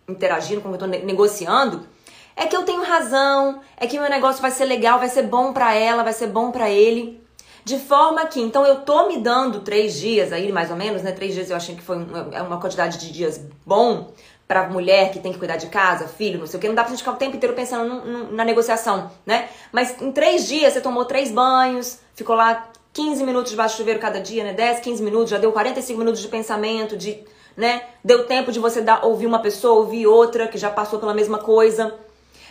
interagindo, 0.08 0.62
com 0.62 0.70
quem 0.70 0.80
eu 0.80 0.80
tô 0.80 1.06
negociando, 1.06 1.88
é 2.36 2.46
que 2.46 2.56
eu 2.56 2.64
tenho 2.64 2.84
razão, 2.84 3.62
é 3.78 3.88
que 3.88 3.98
meu 3.98 4.10
negócio 4.10 4.42
vai 4.42 4.52
ser 4.52 4.66
legal, 4.66 5.00
vai 5.00 5.10
ser 5.10 5.24
bom 5.24 5.54
para 5.54 5.74
ela, 5.74 6.04
vai 6.04 6.14
ser 6.14 6.28
bom 6.28 6.52
para 6.52 6.70
ele. 6.70 7.24
De 7.64 7.80
forma 7.80 8.24
que, 8.28 8.40
então, 8.40 8.64
eu 8.64 8.82
tô 8.82 9.08
me 9.08 9.18
dando 9.18 9.62
três 9.62 9.96
dias 9.96 10.32
aí, 10.32 10.52
mais 10.52 10.70
ou 10.70 10.78
menos, 10.78 11.02
né? 11.02 11.12
Três 11.12 11.34
dias 11.34 11.50
eu 11.50 11.56
achei 11.56 11.76
que 11.76 11.82
foi 11.82 11.98
uma, 11.98 12.30
é 12.32 12.62
quantidade 12.62 13.00
de 13.00 13.12
dias 13.12 13.42
bom 13.66 14.12
pra 14.48 14.70
mulher 14.70 15.12
que 15.12 15.20
tem 15.20 15.34
que 15.34 15.40
cuidar 15.40 15.58
de 15.58 15.66
casa, 15.68 16.08
filho, 16.08 16.38
não 16.38 16.46
sei 16.46 16.60
o 16.60 16.62
que. 16.62 16.68
Não 16.68 16.76
dá 16.76 16.84
pra 16.84 16.92
gente 16.92 17.00
ficar 17.00 17.14
o 17.14 17.16
tempo 17.16 17.36
inteiro 17.36 17.56
pensando 17.56 18.32
na 18.32 18.46
negociação, 18.46 19.10
né? 19.26 19.50
Mas 19.72 20.00
em 20.00 20.12
três 20.12 20.48
dias 20.48 20.74
você 20.74 20.82
tomou 20.82 21.06
três 21.06 21.32
banhos, 21.32 22.00
ficou 22.14 22.36
lá 22.36 22.70
15 22.94 23.24
minutos 23.24 23.50
debaixo 23.50 23.76
do 23.76 23.78
chuveiro 23.80 24.00
cada 24.00 24.20
dia, 24.20 24.44
né? 24.44 24.54
10, 24.54 24.82
15 24.82 25.02
minutos, 25.02 25.32
já 25.32 25.40
deu 25.40 25.52
45 25.52 25.98
minutos 25.98 26.22
de 26.22 26.28
pensamento, 26.28 26.96
de, 26.96 27.18
né? 27.58 27.82
Deu 28.04 28.28
tempo 28.28 28.52
de 28.52 28.60
você 28.60 28.82
dar, 28.82 29.04
ouvir 29.04 29.26
uma 29.26 29.40
pessoa, 29.40 29.80
ouvir 29.80 30.06
outra 30.06 30.48
que 30.48 30.58
já 30.60 30.70
passou 30.70 31.00
pela 31.00 31.16
mesma 31.16 31.40
coisa. 31.40 31.96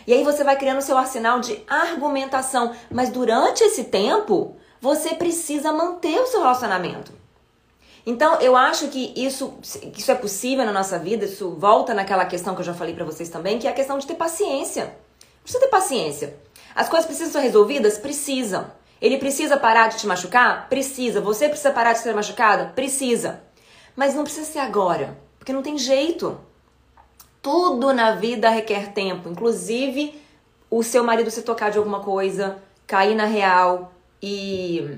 E 0.07 0.13
aí 0.13 0.23
você 0.23 0.43
vai 0.43 0.55
criando 0.55 0.81
seu 0.81 0.97
arsenal 0.97 1.39
de 1.39 1.63
argumentação. 1.67 2.75
Mas 2.91 3.09
durante 3.09 3.63
esse 3.63 3.85
tempo, 3.85 4.55
você 4.79 5.15
precisa 5.15 5.71
manter 5.71 6.19
o 6.19 6.27
seu 6.27 6.41
relacionamento. 6.41 7.11
Então, 8.05 8.39
eu 8.39 8.55
acho 8.55 8.87
que 8.89 9.11
isso, 9.15 9.55
isso 9.97 10.11
é 10.11 10.15
possível 10.15 10.63
na 10.63 10.71
nossa 10.71 10.99
vida, 10.99 11.25
isso 11.25 11.55
volta 11.57 11.91
naquela 11.91 12.23
questão 12.25 12.53
que 12.53 12.61
eu 12.61 12.65
já 12.65 12.73
falei 12.73 12.93
para 12.93 13.03
vocês 13.03 13.29
também, 13.29 13.57
que 13.57 13.67
é 13.67 13.71
a 13.71 13.73
questão 13.73 13.97
de 13.97 14.05
ter 14.05 14.13
paciência. 14.13 14.95
Precisa 15.41 15.63
ter 15.63 15.69
paciência. 15.69 16.37
As 16.75 16.87
coisas 16.87 17.07
precisam 17.07 17.31
ser 17.31 17.39
resolvidas? 17.39 17.97
Precisam. 17.97 18.67
Ele 19.01 19.17
precisa 19.17 19.57
parar 19.57 19.87
de 19.87 19.97
te 19.97 20.05
machucar? 20.05 20.69
Precisa. 20.69 21.19
Você 21.19 21.49
precisa 21.49 21.71
parar 21.71 21.93
de 21.93 21.99
ser 21.99 22.13
machucada? 22.13 22.71
Precisa. 22.75 23.41
Mas 23.95 24.13
não 24.13 24.23
precisa 24.23 24.45
ser 24.45 24.59
agora, 24.59 25.17
porque 25.39 25.53
não 25.53 25.63
tem 25.63 25.77
jeito. 25.77 26.39
Tudo 27.45 27.93
na 27.93 28.15
vida 28.15 28.49
requer 28.49 28.91
tempo, 28.91 29.29
inclusive 29.29 30.19
o 30.67 30.81
seu 30.81 31.03
marido 31.03 31.29
se 31.29 31.43
tocar 31.43 31.69
de 31.69 31.77
alguma 31.77 31.99
coisa, 31.99 32.57
cair 32.87 33.13
na 33.13 33.25
real 33.25 33.93
e, 34.19 34.97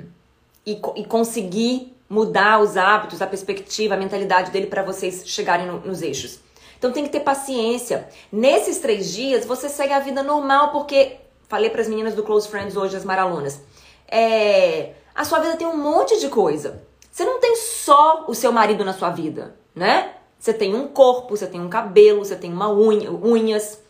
e, 0.66 0.80
e 0.96 1.04
conseguir 1.04 1.94
mudar 2.10 2.62
os 2.62 2.77
hábitos, 2.77 3.22
a 3.22 3.27
perspectiva, 3.27 3.96
a 3.96 3.98
mentalidade 3.98 4.50
dele 4.50 4.68
para 4.68 4.82
vocês 4.82 5.24
chegarem 5.25 5.68
no, 5.68 5.82
nos 5.82 6.01
eixos. 6.01 6.39
Então 6.77 6.89
tem 6.89 7.04
que 7.04 7.10
ter 7.10 7.20
paciência. 7.20 8.08
Nesses 8.32 8.77
três 8.77 9.12
dias 9.12 9.46
você 9.46 9.68
segue 9.68 9.92
a 9.92 10.00
vida 10.00 10.24
normal, 10.24 10.72
porque 10.72 11.18
falei 11.50 11.70
para 11.70 11.82
as 11.82 11.89
meninas 11.89 12.16
do 12.16 12.24
Close 12.24 12.48
Friends 12.48 12.77
hoje, 12.77 12.96
as 12.96 13.04
maralunas, 13.04 13.62
é, 14.08 14.94
a 15.13 15.25
sua 15.25 15.39
vida 15.39 15.58
tem 15.58 15.68
um 15.68 15.75
monte 15.75 16.18
de 16.18 16.30
coisa. 16.30 16.82
Você 17.12 17.25
não 17.25 17.42
tem 17.42 17.58
só 17.58 18.24
o 18.25 18.34
seu 18.34 18.54
marido 18.54 18.86
na 18.86 18.94
sua 18.94 19.10
vida, 19.10 19.54
né? 19.75 20.13
Você 20.39 20.53
tem 20.53 20.75
um 20.75 20.88
corpo, 20.88 21.36
você 21.36 21.48
tem 21.48 21.60
um 21.60 21.70
cabelo, 21.70 22.24
você 22.24 22.36
tem 22.36 22.51
uma 22.51 22.72
unha, 22.72 23.12
unhas. 23.12 23.82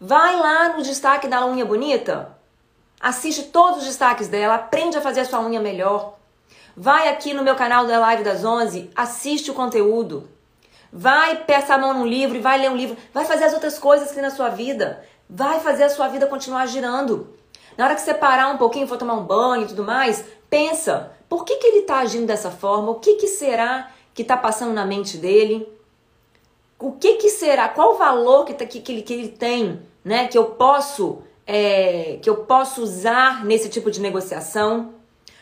Vai 0.00 0.36
lá 0.38 0.76
no 0.76 0.82
destaque 0.82 1.26
da 1.26 1.46
unha 1.46 1.64
bonita, 1.64 2.36
assiste 3.00 3.44
todos 3.44 3.80
os 3.80 3.86
destaques 3.86 4.28
dela, 4.28 4.56
aprende 4.56 4.98
a 4.98 5.00
fazer 5.00 5.20
a 5.20 5.24
sua 5.24 5.40
unha 5.40 5.60
melhor. 5.60 6.16
Vai 6.76 7.08
aqui 7.08 7.32
no 7.32 7.42
meu 7.42 7.56
canal 7.56 7.86
da 7.86 7.98
Live 7.98 8.22
das 8.22 8.44
11, 8.44 8.90
assiste 8.94 9.50
o 9.50 9.54
conteúdo. 9.54 10.28
Vai 10.92 11.44
peça 11.44 11.74
a 11.74 11.78
mão 11.78 11.94
num 11.94 12.06
livro 12.06 12.36
e 12.36 12.40
vai 12.40 12.58
ler 12.58 12.70
um 12.70 12.76
livro. 12.76 12.96
Vai 13.12 13.24
fazer 13.24 13.44
as 13.44 13.54
outras 13.54 13.78
coisas 13.78 14.08
que 14.08 14.14
tem 14.14 14.22
na 14.22 14.30
sua 14.30 14.50
vida. 14.50 15.02
Vai 15.28 15.60
fazer 15.60 15.84
a 15.84 15.88
sua 15.88 16.08
vida 16.08 16.26
continuar 16.26 16.66
girando. 16.66 17.34
Na 17.76 17.84
hora 17.84 17.94
que 17.94 18.00
você 18.00 18.14
parar 18.14 18.48
um 18.48 18.58
pouquinho, 18.58 18.86
for 18.86 18.96
tomar 18.96 19.14
um 19.14 19.24
banho 19.24 19.64
e 19.64 19.68
tudo 19.68 19.82
mais, 19.82 20.24
pensa, 20.48 21.12
por 21.28 21.44
que, 21.44 21.56
que 21.56 21.66
ele 21.66 21.78
está 21.78 21.98
agindo 21.98 22.26
dessa 22.26 22.50
forma? 22.50 22.90
O 22.90 22.96
que, 22.96 23.14
que 23.14 23.26
será 23.26 23.90
que 24.14 24.22
está 24.22 24.36
passando 24.36 24.72
na 24.72 24.86
mente 24.86 25.16
dele? 25.16 25.68
O 26.78 26.92
que, 26.92 27.14
que 27.14 27.30
será? 27.30 27.68
Qual 27.68 27.94
o 27.94 27.98
valor 27.98 28.44
que, 28.44 28.54
tá, 28.54 28.66
que, 28.66 28.80
que, 28.80 28.92
ele, 28.92 29.02
que 29.02 29.14
ele 29.14 29.28
tem, 29.28 29.80
né? 30.04 30.28
Que 30.28 30.36
eu 30.36 30.44
posso 30.46 31.22
é, 31.46 32.18
que 32.20 32.28
eu 32.28 32.38
posso 32.38 32.82
usar 32.82 33.44
nesse 33.44 33.68
tipo 33.68 33.90
de 33.90 34.00
negociação? 34.00 34.94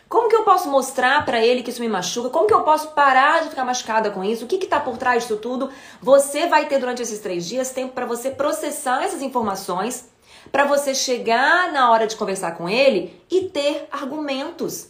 Como 0.08 0.28
que 0.28 0.36
eu 0.36 0.44
posso 0.44 0.68
mostrar 0.68 1.24
para 1.24 1.44
ele 1.44 1.62
que 1.62 1.70
isso 1.70 1.80
me 1.80 1.88
machuca? 1.88 2.28
Como 2.28 2.46
que 2.46 2.54
eu 2.54 2.60
posso 2.60 2.88
parar 2.88 3.42
de 3.42 3.48
ficar 3.48 3.64
machucada 3.64 4.10
com 4.10 4.22
isso? 4.22 4.44
O 4.44 4.46
que 4.46 4.62
está 4.62 4.78
por 4.78 4.96
trás 4.96 5.22
disso 5.22 5.38
tudo? 5.38 5.70
Você 6.00 6.46
vai 6.46 6.66
ter 6.66 6.78
durante 6.78 7.02
esses 7.02 7.18
três 7.18 7.46
dias 7.46 7.70
tempo 7.70 7.94
para 7.94 8.06
você 8.06 8.30
processar 8.30 9.02
essas 9.02 9.22
informações, 9.22 10.08
para 10.52 10.64
você 10.66 10.94
chegar 10.94 11.72
na 11.72 11.90
hora 11.90 12.06
de 12.06 12.14
conversar 12.14 12.52
com 12.52 12.68
ele 12.68 13.20
e 13.30 13.46
ter 13.46 13.88
argumentos. 13.90 14.88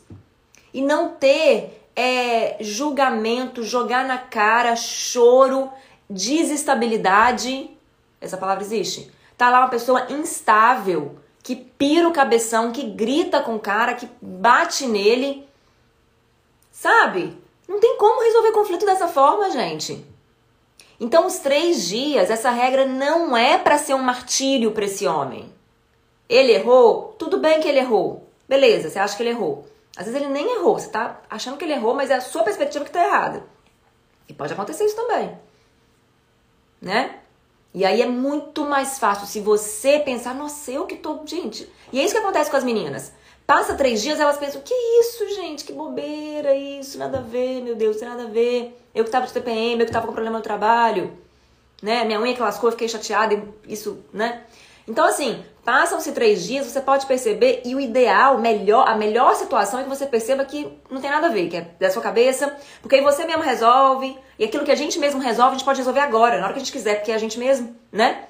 E 0.75 0.83
não 0.83 1.11
ter 1.11 1.89
é, 1.95 2.57
julgamento, 2.61 3.63
jogar 3.63 4.05
na 4.05 4.19
cara, 4.19 4.75
choro, 4.75 5.71
desestabilidade. 6.09 7.71
Essa 8.21 8.37
palavra 8.37 8.63
existe? 8.63 9.11
Tá 9.37 9.51
lá 9.51 9.61
uma 9.61 9.69
pessoa 9.69 10.07
instável 10.11 11.19
que 11.43 11.55
pira 11.55 12.09
o 12.09 12.13
cabeção, 12.13 12.73
que 12.73 12.83
grita 12.83 13.41
com 13.41 13.57
o 13.57 13.61
cara, 13.61 13.95
que 13.95 14.09
bate 14.21 14.87
nele. 14.87 15.47
Sabe? 16.73 17.37
Não 17.69 17.79
tem 17.81 17.97
como 17.99 18.23
resolver 18.23 18.53
conflito 18.53 18.87
dessa 18.87 19.09
forma, 19.09 19.51
gente. 19.51 20.05
Então, 20.99 21.27
os 21.27 21.39
três 21.39 21.87
dias, 21.87 22.31
essa 22.31 22.51
regra 22.51 22.87
não 22.87 23.37
é 23.37 23.59
para 23.59 23.79
ser 23.79 23.95
um 23.95 24.03
martírio 24.03 24.71
para 24.73 24.85
esse 24.85 25.07
homem. 25.07 25.53
Ele 26.29 26.53
errou? 26.53 27.15
Tudo 27.19 27.39
bem 27.39 27.61
que 27.61 27.69
ele 27.69 27.81
errou. 27.81 28.27
Beleza, 28.49 28.89
você 28.89 28.99
acha 28.99 29.17
que 29.17 29.23
ele 29.23 29.31
errou. 29.31 29.67
Às 29.97 30.07
vezes 30.07 30.21
ele 30.21 30.33
nem 30.33 30.57
errou, 30.57 30.79
você 30.79 30.89
tá 30.89 31.21
achando 31.31 31.57
que 31.57 31.65
ele 31.65 31.73
errou, 31.73 31.95
mas 31.95 32.11
é 32.11 32.15
a 32.15 32.21
sua 32.21 32.43
perspectiva 32.43 32.85
que 32.85 32.91
tá 32.91 33.05
errada. 33.05 33.45
E 34.29 34.33
pode 34.33 34.53
acontecer 34.53 34.85
isso 34.85 34.97
também. 34.97 35.39
Né? 36.85 37.17
E 37.73 37.85
aí 37.85 38.03
é 38.03 38.07
muito 38.07 38.65
mais 38.65 38.99
fácil 38.99 39.27
se 39.27 39.41
você 39.41 39.99
pensar, 39.99 40.35
nossa, 40.35 40.71
eu 40.71 40.87
que 40.87 40.95
tô. 40.95 41.27
Gente. 41.27 41.69
E 41.93 41.99
é 41.99 42.05
isso 42.05 42.15
que 42.15 42.21
acontece 42.21 42.51
com 42.51 42.57
as 42.57 42.63
meninas. 42.63 43.13
Passa 43.47 43.75
três 43.75 44.01
dias, 44.01 44.21
elas 44.21 44.39
pensam, 44.39 44.63
que 44.63 44.73
isso, 44.73 45.29
gente, 45.35 45.65
que 45.65 45.73
bobeira, 45.73 46.55
isso, 46.55 46.97
nada 46.97 47.19
a 47.19 47.21
ver, 47.21 47.61
meu 47.63 47.75
Deus, 47.75 47.97
tem 47.97 48.09
nada 48.09 48.23
a 48.25 48.29
ver. 48.29 48.79
Eu 48.95 49.05
que 49.05 49.11
tava 49.11 49.27
de 49.27 49.33
TPM, 49.33 49.81
eu 49.81 49.87
que 49.87 49.93
tava 49.93 50.07
com 50.07 50.13
problema 50.13 50.39
no 50.39 50.43
trabalho, 50.43 51.13
né? 51.83 52.05
Minha 52.05 52.21
unha 52.21 52.35
que 52.35 52.41
lascou, 52.41 52.69
eu 52.69 52.73
fiquei 52.73 52.89
chateada, 52.89 53.43
isso, 53.69 54.03
né? 54.13 54.45
Então, 54.87 55.07
assim, 55.07 55.43
passam-se 55.65 56.13
três 56.13 56.45
dias, 56.45 56.67
você 56.67 56.81
pode 56.81 57.07
perceber, 57.07 57.63
e 57.65 57.75
o 57.75 57.81
ideal, 57.81 58.39
melhor, 58.39 58.87
a 58.87 58.95
melhor 58.95 59.35
situação 59.35 59.81
é 59.81 59.83
que 59.83 59.89
você 59.89 60.05
perceba 60.05 60.45
que 60.45 60.71
não 60.91 61.01
tem 61.01 61.11
nada 61.11 61.29
a 61.29 61.31
ver, 61.31 61.49
que 61.49 61.57
é 61.57 61.71
da 61.81 61.91
sua 61.91 62.03
cabeça, 62.03 62.55
porque 62.83 62.97
aí 62.97 63.03
você 63.03 63.25
mesmo 63.25 63.43
resolve, 63.43 64.17
e 64.39 64.45
aquilo 64.45 64.65
que 64.65 64.71
a 64.71 64.77
gente 64.77 64.99
mesmo 64.99 65.21
resolve, 65.21 65.51
a 65.51 65.59
gente 65.59 65.65
pode 65.65 65.79
resolver 65.79 66.01
agora, 66.01 66.39
na 66.39 66.45
hora 66.45 66.53
que 66.53 66.59
a 66.59 66.63
gente 66.63 66.73
quiser, 66.73 66.97
porque 66.97 67.13
é 67.13 67.15
a 67.15 67.19
gente 67.19 67.39
mesmo, 67.39 67.75
né? 67.91 68.27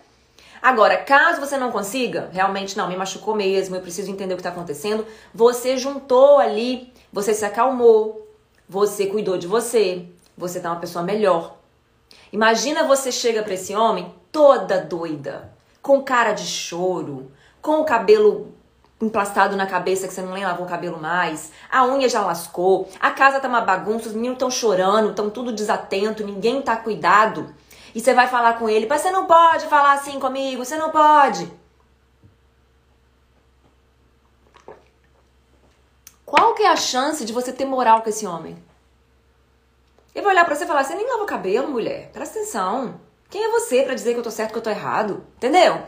Agora, 0.62 0.96
caso 0.96 1.40
você 1.40 1.58
não 1.58 1.72
consiga, 1.72 2.30
realmente 2.32 2.76
não, 2.76 2.88
me 2.88 2.96
machucou 2.96 3.34
mesmo, 3.34 3.74
eu 3.74 3.82
preciso 3.82 4.10
entender 4.10 4.32
o 4.32 4.36
que 4.36 4.40
está 4.40 4.50
acontecendo, 4.50 5.04
você 5.34 5.76
juntou 5.76 6.38
ali, 6.38 6.92
você 7.12 7.34
se 7.34 7.44
acalmou, 7.44 8.26
você 8.68 9.06
cuidou 9.06 9.36
de 9.36 9.46
você, 9.46 10.06
você 10.38 10.60
tá 10.60 10.70
uma 10.70 10.80
pessoa 10.80 11.04
melhor. 11.04 11.58
Imagina 12.32 12.84
você 12.84 13.12
chega 13.12 13.42
para 13.42 13.54
esse 13.54 13.74
homem 13.74 14.14
toda 14.32 14.80
doida, 14.80 15.53
com 15.84 16.02
cara 16.02 16.32
de 16.32 16.46
choro, 16.46 17.30
com 17.60 17.82
o 17.82 17.84
cabelo 17.84 18.54
emplastado 18.98 19.54
na 19.54 19.66
cabeça 19.66 20.08
que 20.08 20.14
você 20.14 20.22
não 20.22 20.32
nem 20.32 20.42
lavou 20.42 20.64
o 20.64 20.68
cabelo 20.68 20.98
mais, 20.98 21.52
a 21.70 21.84
unha 21.84 22.08
já 22.08 22.24
lascou, 22.24 22.88
a 22.98 23.10
casa 23.10 23.38
tá 23.38 23.46
uma 23.46 23.60
bagunça, 23.60 24.08
os 24.08 24.14
meninos 24.14 24.36
estão 24.36 24.50
chorando, 24.50 25.10
estão 25.10 25.28
tudo 25.28 25.52
desatento, 25.52 26.24
ninguém 26.24 26.62
tá 26.62 26.74
cuidado. 26.74 27.54
E 27.94 28.00
você 28.00 28.14
vai 28.14 28.26
falar 28.28 28.54
com 28.54 28.66
ele, 28.66 28.86
mas 28.86 29.02
você 29.02 29.10
não 29.10 29.26
pode 29.26 29.66
falar 29.66 29.92
assim 29.92 30.18
comigo, 30.18 30.64
você 30.64 30.74
não 30.78 30.90
pode. 30.90 31.52
Qual 36.24 36.54
que 36.54 36.62
é 36.62 36.70
a 36.70 36.76
chance 36.76 37.26
de 37.26 37.32
você 37.34 37.52
ter 37.52 37.66
moral 37.66 38.00
com 38.00 38.08
esse 38.08 38.26
homem? 38.26 38.56
Ele 40.14 40.24
vai 40.24 40.32
olhar 40.32 40.46
pra 40.46 40.54
você 40.54 40.64
e 40.64 40.66
falar, 40.66 40.82
você 40.82 40.94
nem 40.94 41.06
lava 41.06 41.24
o 41.24 41.26
cabelo, 41.26 41.68
mulher. 41.68 42.08
Presta 42.10 42.38
atenção. 42.38 43.03
Quem 43.34 43.42
é 43.42 43.48
você 43.48 43.82
para 43.82 43.96
dizer 43.96 44.12
que 44.12 44.20
eu 44.20 44.22
tô 44.22 44.30
certo 44.30 44.52
que 44.52 44.58
eu 44.58 44.62
tô 44.62 44.70
errado? 44.70 45.26
Entendeu? 45.38 45.82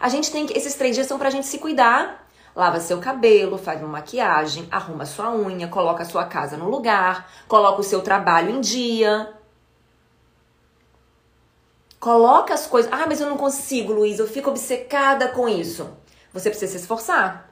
A 0.00 0.08
gente 0.08 0.32
tem 0.32 0.44
que. 0.46 0.58
Esses 0.58 0.74
três 0.74 0.96
dias 0.96 1.06
são 1.06 1.16
pra 1.16 1.30
gente 1.30 1.46
se 1.46 1.56
cuidar. 1.60 2.28
Lava 2.56 2.80
seu 2.80 2.98
cabelo, 2.98 3.56
faz 3.56 3.80
uma 3.80 3.88
maquiagem, 3.88 4.66
arruma 4.68 5.06
sua 5.06 5.32
unha, 5.32 5.68
coloca 5.68 6.04
sua 6.04 6.24
casa 6.24 6.56
no 6.56 6.68
lugar, 6.68 7.30
coloca 7.46 7.80
o 7.80 7.84
seu 7.84 8.02
trabalho 8.02 8.50
em 8.50 8.60
dia. 8.60 9.32
Coloca 12.00 12.52
as 12.52 12.66
coisas. 12.66 12.92
Ah, 12.92 13.04
mas 13.06 13.20
eu 13.20 13.30
não 13.30 13.36
consigo, 13.36 13.92
Luiz, 13.92 14.18
eu 14.18 14.26
fico 14.26 14.50
obcecada 14.50 15.28
com 15.28 15.48
isso. 15.48 15.88
Você 16.32 16.50
precisa 16.50 16.72
se 16.72 16.78
esforçar. 16.78 17.48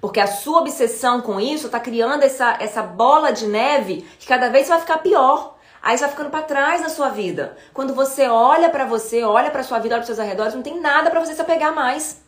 Porque 0.00 0.18
a 0.18 0.26
sua 0.26 0.58
obsessão 0.58 1.20
com 1.20 1.38
isso 1.38 1.68
tá 1.68 1.78
criando 1.78 2.24
essa, 2.24 2.56
essa 2.58 2.82
bola 2.82 3.30
de 3.30 3.46
neve 3.46 4.04
que 4.18 4.26
cada 4.26 4.48
vez 4.48 4.66
vai 4.66 4.80
ficar 4.80 4.98
pior. 4.98 5.56
Aí 5.82 5.96
você 5.96 6.04
vai 6.04 6.10
ficando 6.10 6.30
para 6.30 6.42
trás 6.42 6.80
na 6.80 6.88
sua 6.88 7.08
vida. 7.08 7.56
Quando 7.72 7.94
você 7.94 8.28
olha 8.28 8.68
para 8.68 8.84
você, 8.84 9.22
olha 9.22 9.50
para 9.50 9.62
sua 9.62 9.78
vida, 9.78 9.94
olha 9.94 10.02
para 10.02 10.06
seus 10.06 10.18
arredores, 10.18 10.54
não 10.54 10.62
tem 10.62 10.80
nada 10.80 11.10
para 11.10 11.20
você 11.20 11.34
se 11.34 11.40
apegar 11.40 11.74
mais. 11.74 12.20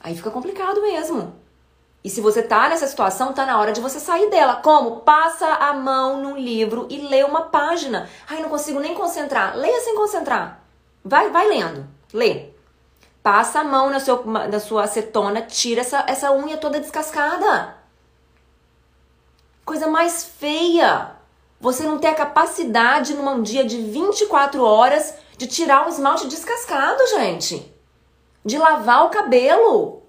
Aí 0.00 0.14
fica 0.14 0.30
complicado 0.30 0.80
mesmo. 0.82 1.34
E 2.04 2.08
se 2.08 2.20
você 2.20 2.40
tá 2.40 2.68
nessa 2.68 2.86
situação, 2.86 3.32
tá 3.32 3.44
na 3.44 3.58
hora 3.58 3.72
de 3.72 3.80
você 3.80 3.98
sair 3.98 4.30
dela. 4.30 4.56
Como? 4.56 5.00
Passa 5.00 5.46
a 5.46 5.74
mão 5.74 6.22
num 6.22 6.36
livro 6.36 6.86
e 6.88 6.98
lê 6.98 7.24
uma 7.24 7.42
página. 7.42 8.08
Ai, 8.28 8.40
não 8.40 8.48
consigo 8.48 8.78
nem 8.78 8.94
concentrar. 8.94 9.56
Leia 9.56 9.80
sem 9.80 9.96
concentrar. 9.96 10.60
Vai, 11.04 11.30
vai 11.30 11.48
lendo. 11.48 11.84
Lê. 12.12 12.50
Passa 13.24 13.58
a 13.58 13.64
mão 13.64 13.90
na, 13.90 13.98
seu, 13.98 14.24
na 14.24 14.60
sua 14.60 14.84
acetona, 14.84 15.42
tira 15.42 15.80
essa, 15.80 16.04
essa 16.06 16.30
unha 16.30 16.56
toda 16.56 16.78
descascada. 16.78 17.76
Coisa 19.64 19.88
mais 19.88 20.24
feia. 20.24 21.15
Você 21.60 21.84
não 21.84 21.98
ter 21.98 22.08
a 22.08 22.14
capacidade 22.14 23.14
num 23.14 23.42
dia 23.42 23.64
de 23.64 23.78
24 23.78 24.62
horas 24.62 25.14
de 25.38 25.46
tirar 25.46 25.86
o 25.86 25.88
esmalte 25.88 26.28
descascado, 26.28 27.06
gente. 27.08 27.74
De 28.44 28.58
lavar 28.58 29.06
o 29.06 29.10
cabelo. 29.10 30.02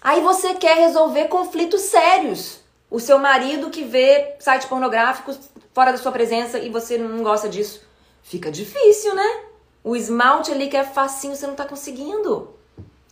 Aí 0.00 0.20
você 0.20 0.54
quer 0.54 0.76
resolver 0.76 1.28
conflitos 1.28 1.82
sérios. 1.82 2.60
O 2.90 2.98
seu 2.98 3.18
marido 3.18 3.70
que 3.70 3.84
vê 3.84 4.34
sites 4.38 4.66
pornográficos 4.66 5.38
fora 5.72 5.92
da 5.92 5.98
sua 5.98 6.12
presença 6.12 6.58
e 6.58 6.70
você 6.70 6.98
não 6.98 7.22
gosta 7.22 7.48
disso. 7.48 7.82
Fica 8.22 8.50
difícil, 8.50 9.14
né? 9.14 9.44
O 9.84 9.94
esmalte 9.94 10.50
ali 10.50 10.68
que 10.68 10.76
é 10.76 10.84
facinho, 10.84 11.36
você 11.36 11.46
não 11.46 11.54
tá 11.54 11.64
conseguindo. 11.64 12.54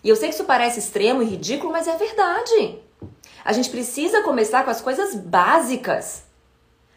E 0.03 0.09
eu 0.09 0.17
sei 0.17 0.29
que 0.29 0.35
isso 0.35 0.45
parece 0.45 0.79
extremo 0.79 1.23
e 1.23 1.27
ridículo, 1.27 1.73
mas 1.73 1.87
é 1.87 1.97
verdade. 1.97 2.81
A 3.45 3.53
gente 3.53 3.71
precisa 3.71 4.23
começar 4.23 4.65
com 4.65 4.71
as 4.71 4.81
coisas 4.81 5.15
básicas 5.15 6.26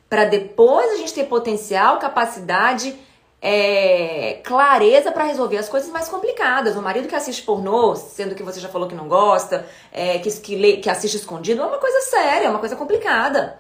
para 0.09 0.25
depois 0.25 0.91
a 0.93 0.97
gente 0.97 1.13
ter 1.13 1.25
potencial, 1.25 1.99
capacidade, 1.99 2.97
é, 3.41 4.41
clareza 4.43 5.11
para 5.11 5.23
resolver 5.23 5.57
as 5.57 5.69
coisas 5.69 5.89
mais 5.89 6.09
complicadas. 6.09 6.75
O 6.75 6.81
marido 6.81 7.07
que 7.07 7.15
assiste 7.15 7.43
pornô, 7.43 7.95
sendo 7.95 8.35
que 8.35 8.43
você 8.43 8.59
já 8.59 8.67
falou 8.67 8.87
que 8.87 8.95
não 8.95 9.07
gosta, 9.07 9.65
é, 9.91 10.17
que, 10.19 10.31
que, 10.31 10.55
lê, 10.55 10.77
que 10.77 10.89
assiste 10.89 11.15
escondido, 11.15 11.61
é 11.61 11.65
uma 11.65 11.77
coisa 11.77 12.01
séria, 12.01 12.47
é 12.47 12.49
uma 12.49 12.59
coisa 12.59 12.75
complicada, 12.75 13.59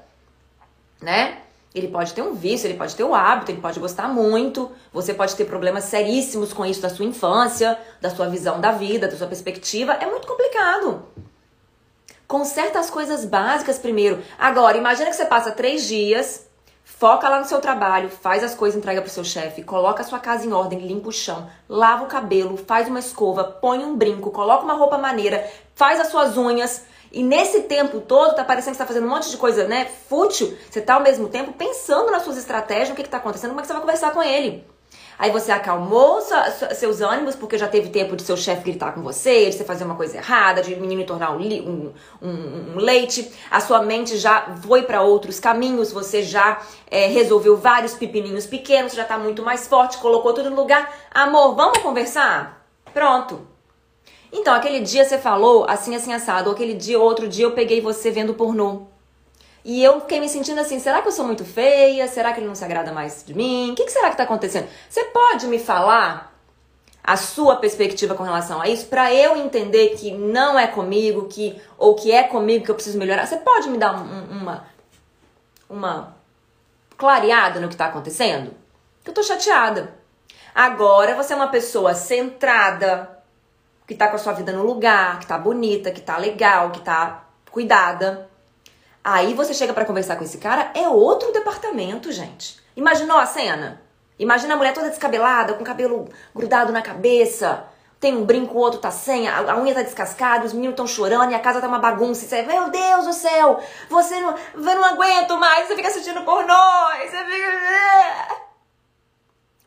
né? 1.01 1.37
Ele 1.73 1.87
pode 1.87 2.13
ter 2.13 2.23
um 2.23 2.33
vício, 2.33 2.65
ele 2.65 2.77
pode 2.77 2.95
ter 2.95 3.03
o 3.03 3.13
hábito, 3.13 3.51
ele 3.51 3.61
pode 3.61 3.79
gostar 3.79 4.07
muito. 4.07 4.71
Você 4.91 5.13
pode 5.13 5.35
ter 5.35 5.45
problemas 5.45 5.83
seríssimos 5.83 6.51
com 6.51 6.65
isso 6.65 6.81
da 6.81 6.89
sua 6.89 7.05
infância, 7.05 7.77
da 8.01 8.09
sua 8.09 8.27
visão 8.27 8.59
da 8.59 8.71
vida, 8.71 9.07
da 9.07 9.15
sua 9.15 9.27
perspectiva. 9.27 9.93
É 9.93 10.07
muito 10.07 10.27
complicado. 10.27 11.05
Conserta 12.29 12.77
as 12.77 12.91
coisas 12.91 13.25
básicas 13.25 13.79
primeiro. 13.79 14.21
Agora, 14.37 14.77
imagina 14.77 15.09
que 15.09 15.15
você 15.15 15.25
passa 15.25 15.49
três 15.49 15.87
dias, 15.87 16.45
foca 16.83 17.27
lá 17.27 17.39
no 17.39 17.45
seu 17.47 17.59
trabalho, 17.59 18.07
faz 18.07 18.43
as 18.43 18.53
coisas, 18.53 18.77
entrega 18.77 19.01
pro 19.01 19.09
seu 19.09 19.23
chefe, 19.23 19.63
coloca 19.63 20.03
a 20.03 20.05
sua 20.05 20.19
casa 20.19 20.45
em 20.45 20.53
ordem, 20.53 20.77
limpa 20.77 21.09
o 21.09 21.11
chão, 21.11 21.49
lava 21.67 22.03
o 22.03 22.07
cabelo, 22.07 22.55
faz 22.55 22.87
uma 22.87 22.99
escova, 22.99 23.43
põe 23.43 23.83
um 23.83 23.97
brinco, 23.97 24.29
coloca 24.29 24.63
uma 24.63 24.75
roupa 24.75 24.95
maneira, 24.95 25.43
faz 25.73 25.99
as 25.99 26.09
suas 26.09 26.37
unhas 26.37 26.83
e 27.11 27.23
nesse 27.23 27.61
tempo 27.61 27.99
todo, 27.99 28.35
tá 28.35 28.43
parecendo 28.43 28.73
que 28.73 28.77
você 28.77 28.83
tá 28.83 28.93
fazendo 28.93 29.07
um 29.07 29.09
monte 29.09 29.31
de 29.31 29.37
coisa, 29.37 29.67
né, 29.67 29.89
fútil. 30.07 30.55
Você 30.69 30.81
tá 30.81 30.93
ao 30.93 31.01
mesmo 31.01 31.29
tempo 31.29 31.53
pensando 31.53 32.11
nas 32.11 32.21
suas 32.21 32.37
estratégias, 32.37 32.89
no 32.89 32.95
que 32.95 33.01
que 33.01 33.09
tá 33.09 33.17
acontecendo, 33.17 33.49
como 33.49 33.61
é 33.61 33.63
que 33.63 33.67
você 33.67 33.73
vai 33.73 33.81
conversar 33.81 34.11
com 34.11 34.21
ele. 34.21 34.63
Aí 35.19 35.31
você 35.31 35.51
acalmou 35.51 36.21
sua, 36.21 36.49
sua, 36.49 36.73
seus 36.73 37.01
ânimos, 37.01 37.35
porque 37.35 37.57
já 37.57 37.67
teve 37.67 37.89
tempo 37.89 38.15
de 38.15 38.23
seu 38.23 38.37
chefe 38.37 38.63
gritar 38.63 38.93
com 38.93 39.01
você, 39.01 39.49
de 39.49 39.57
você 39.57 39.65
fazer 39.65 39.83
uma 39.83 39.95
coisa 39.95 40.15
errada, 40.15 40.61
de 40.61 40.73
menino 40.77 41.03
tornar 41.05 41.31
um, 41.33 41.41
um, 41.41 41.93
um, 42.21 42.73
um 42.73 42.75
leite. 42.77 43.29
A 43.51 43.59
sua 43.59 43.81
mente 43.81 44.17
já 44.17 44.55
foi 44.65 44.83
para 44.83 45.01
outros 45.01 45.37
caminhos, 45.37 45.91
você 45.91 46.23
já 46.23 46.61
é, 46.89 47.07
resolveu 47.07 47.57
vários 47.57 47.95
pepininhos 47.95 48.45
pequenos, 48.45 48.93
já 48.93 49.03
tá 49.03 49.17
muito 49.17 49.43
mais 49.43 49.67
forte, 49.67 49.97
colocou 49.97 50.33
tudo 50.33 50.49
no 50.49 50.55
lugar. 50.55 50.89
Amor, 51.11 51.53
vamos 51.53 51.79
conversar? 51.79 52.65
Pronto. 52.93 53.45
Então, 54.31 54.53
aquele 54.53 54.79
dia 54.79 55.03
você 55.03 55.17
falou 55.17 55.65
assim, 55.67 55.95
assim, 55.95 56.13
assado, 56.13 56.49
ou 56.49 56.55
aquele 56.55 56.75
dia, 56.75 56.97
outro 56.97 57.27
dia 57.27 57.43
eu 57.43 57.51
peguei 57.51 57.81
você 57.81 58.09
vendo 58.09 58.33
pornô. 58.33 58.87
E 59.63 59.83
eu 59.83 59.99
fiquei 60.01 60.19
me 60.19 60.29
sentindo 60.29 60.59
assim, 60.59 60.79
será 60.79 61.01
que 61.01 61.07
eu 61.07 61.11
sou 61.11 61.25
muito 61.25 61.43
feia? 61.43 62.07
Será 62.07 62.31
que 62.31 62.39
ele 62.39 62.47
não 62.47 62.55
se 62.55 62.63
agrada 62.63 62.91
mais 62.91 63.23
de 63.25 63.33
mim? 63.33 63.71
O 63.71 63.75
que, 63.75 63.85
que 63.85 63.91
será 63.91 64.09
que 64.09 64.17
tá 64.17 64.23
acontecendo? 64.23 64.67
Você 64.89 65.03
pode 65.05 65.47
me 65.47 65.59
falar 65.59 66.33
a 67.03 67.17
sua 67.17 67.55
perspectiva 67.55 68.15
com 68.15 68.23
relação 68.23 68.61
a 68.61 68.67
isso 68.69 68.85
para 68.85 69.13
eu 69.13 69.35
entender 69.35 69.95
que 69.95 70.11
não 70.11 70.57
é 70.57 70.67
comigo, 70.67 71.27
que 71.27 71.59
ou 71.77 71.95
que 71.95 72.11
é 72.11 72.23
comigo 72.23 72.65
que 72.65 72.71
eu 72.71 72.75
preciso 72.75 72.97
melhorar? 72.97 73.25
Você 73.25 73.37
pode 73.37 73.69
me 73.69 73.77
dar 73.77 73.95
um, 73.95 74.41
uma 74.41 74.67
uma 75.69 76.15
clareada 76.97 77.59
no 77.59 77.69
que 77.69 77.75
tá 77.75 77.87
acontecendo? 77.87 78.53
Eu 79.05 79.13
tô 79.13 79.23
chateada. 79.23 79.93
Agora 80.53 81.15
você 81.15 81.33
é 81.33 81.35
uma 81.35 81.47
pessoa 81.47 81.93
centrada, 81.93 83.09
que 83.87 83.95
tá 83.95 84.07
com 84.07 84.15
a 84.15 84.19
sua 84.19 84.33
vida 84.33 84.51
no 84.51 84.63
lugar, 84.63 85.19
que 85.19 85.27
tá 85.27 85.37
bonita, 85.37 85.91
que 85.91 86.01
tá 86.01 86.17
legal, 86.17 86.71
que 86.71 86.81
tá 86.81 87.23
cuidada. 87.49 88.28
Aí 89.03 89.33
você 89.33 89.53
chega 89.53 89.73
para 89.73 89.85
conversar 89.85 90.15
com 90.17 90.23
esse 90.23 90.37
cara, 90.37 90.71
é 90.75 90.87
outro 90.87 91.31
departamento, 91.31 92.11
gente. 92.11 92.59
Imaginou 92.75 93.17
a 93.17 93.25
cena? 93.25 93.81
Imagina 94.17 94.53
a 94.53 94.57
mulher 94.57 94.73
toda 94.73 94.89
descabelada, 94.89 95.53
com 95.53 95.61
o 95.61 95.65
cabelo 95.65 96.09
grudado 96.35 96.73
na 96.73 96.81
cabeça, 96.81 97.65
tem 97.99 98.15
um 98.15 98.25
brinco, 98.25 98.55
o 98.55 98.57
outro 98.57 98.79
tá 98.79 98.91
sem, 98.91 99.27
a, 99.27 99.57
unha 99.57 99.73
tá 99.73 99.81
descascada, 99.81 100.45
os 100.45 100.53
meninos 100.53 100.73
estão 100.73 100.87
chorando 100.87 101.31
e 101.31 101.35
a 101.35 101.39
casa 101.39 101.59
tá 101.59 101.67
uma 101.67 101.79
bagunça. 101.79 102.23
E 102.23 102.27
você, 102.27 102.41
meu 102.43 102.69
Deus 102.69 103.05
do 103.05 103.13
céu, 103.13 103.61
você 103.89 104.19
não, 104.21 104.35
eu 104.55 104.61
não 104.61 104.85
aguento 104.85 105.37
mais, 105.37 105.67
você 105.67 105.75
fica 105.75 105.89
assistindo 105.89 106.23
pornô, 106.23 106.53
você 107.01 107.25
fica... 107.25 108.49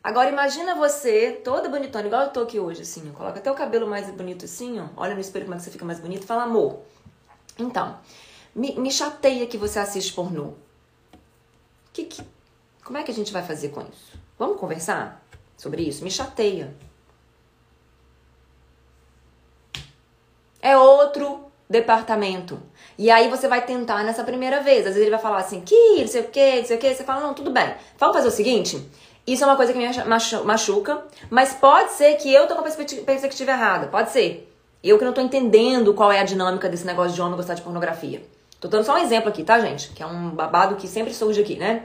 Agora 0.03 0.29
imagina 0.29 0.75
você, 0.75 1.41
toda 1.43 1.69
bonitona, 1.69 2.07
igual 2.07 2.23
eu 2.23 2.29
tô 2.29 2.41
aqui 2.41 2.59
hoje, 2.59 2.81
assim, 2.81 3.09
coloca 3.13 3.39
até 3.39 3.49
o 3.49 3.55
cabelo 3.55 3.87
mais 3.87 4.09
bonito 4.09 4.45
assim, 4.45 4.79
ó, 4.79 4.87
olha 4.97 5.13
no 5.13 5.21
espelho 5.21 5.45
como 5.45 5.55
é 5.55 5.57
que 5.57 5.63
você 5.63 5.71
fica 5.71 5.85
mais 5.85 5.99
bonito 5.99 6.23
e 6.23 6.25
fala, 6.25 6.43
amor, 6.43 6.79
então, 7.57 7.97
me, 8.55 8.75
me 8.75 8.91
chateia 8.91 9.47
que 9.47 9.57
você 9.57 9.79
assiste 9.79 10.13
pornô. 10.13 10.53
Que, 11.91 12.05
que, 12.05 12.23
como 12.83 12.97
é 12.97 13.03
que 13.03 13.11
a 13.11 13.13
gente 13.13 13.31
vai 13.31 13.43
fazer 13.43 13.69
com 13.69 13.81
isso? 13.81 14.19
Vamos 14.37 14.59
conversar 14.59 15.23
sobre 15.57 15.83
isso? 15.83 16.03
Me 16.03 16.11
chateia. 16.11 16.73
É 20.61 20.77
outro 20.77 21.45
departamento. 21.69 22.59
E 22.97 23.09
aí 23.09 23.29
você 23.29 23.47
vai 23.47 23.65
tentar 23.65 24.03
nessa 24.03 24.23
primeira 24.23 24.61
vez. 24.61 24.79
Às 24.79 24.93
vezes 24.93 25.01
ele 25.01 25.11
vai 25.11 25.19
falar 25.19 25.39
assim, 25.39 25.61
que, 25.61 26.01
não 26.01 26.07
sei 26.07 26.21
o 26.21 26.27
que, 26.29 26.57
não 26.57 26.65
sei 26.65 26.77
o 26.77 26.79
que. 26.79 26.93
Você 26.93 27.03
fala, 27.03 27.21
não, 27.21 27.33
tudo 27.33 27.51
bem. 27.51 27.75
Vamos 27.97 28.15
fazer 28.15 28.27
o 28.27 28.31
seguinte, 28.31 28.89
isso 29.25 29.43
é 29.43 29.47
uma 29.47 29.55
coisa 29.55 29.71
que 29.71 29.79
me 29.79 29.87
machuca, 30.43 31.03
mas 31.29 31.53
pode 31.53 31.93
ser 31.93 32.15
que 32.15 32.33
eu 32.33 32.47
tô 32.47 32.55
com 32.55 32.61
a 32.61 32.63
perspectiva 32.63 33.51
errada, 33.51 33.87
pode 33.87 34.11
ser. 34.11 34.49
Eu 34.83 34.99
que 34.99 35.05
não 35.05 35.13
tô 35.13 35.21
entendendo 35.21 35.93
qual 35.93 36.11
é 36.11 36.19
a 36.19 36.25
dinâmica 36.25 36.67
desse 36.67 36.85
negócio 36.85 37.13
de 37.13 37.21
homem 37.21 37.37
gostar 37.37 37.53
de 37.53 37.61
pornografia. 37.61 38.21
Tô 38.63 38.69
dando 38.69 38.85
só 38.85 38.93
um 38.93 38.97
exemplo 38.97 39.27
aqui, 39.27 39.43
tá, 39.43 39.59
gente? 39.59 39.89
Que 39.89 40.01
é 40.01 40.05
um 40.05 40.29
babado 40.29 40.77
que 40.77 40.87
sempre 40.87 41.13
surge 41.13 41.41
aqui, 41.41 41.57
né? 41.57 41.83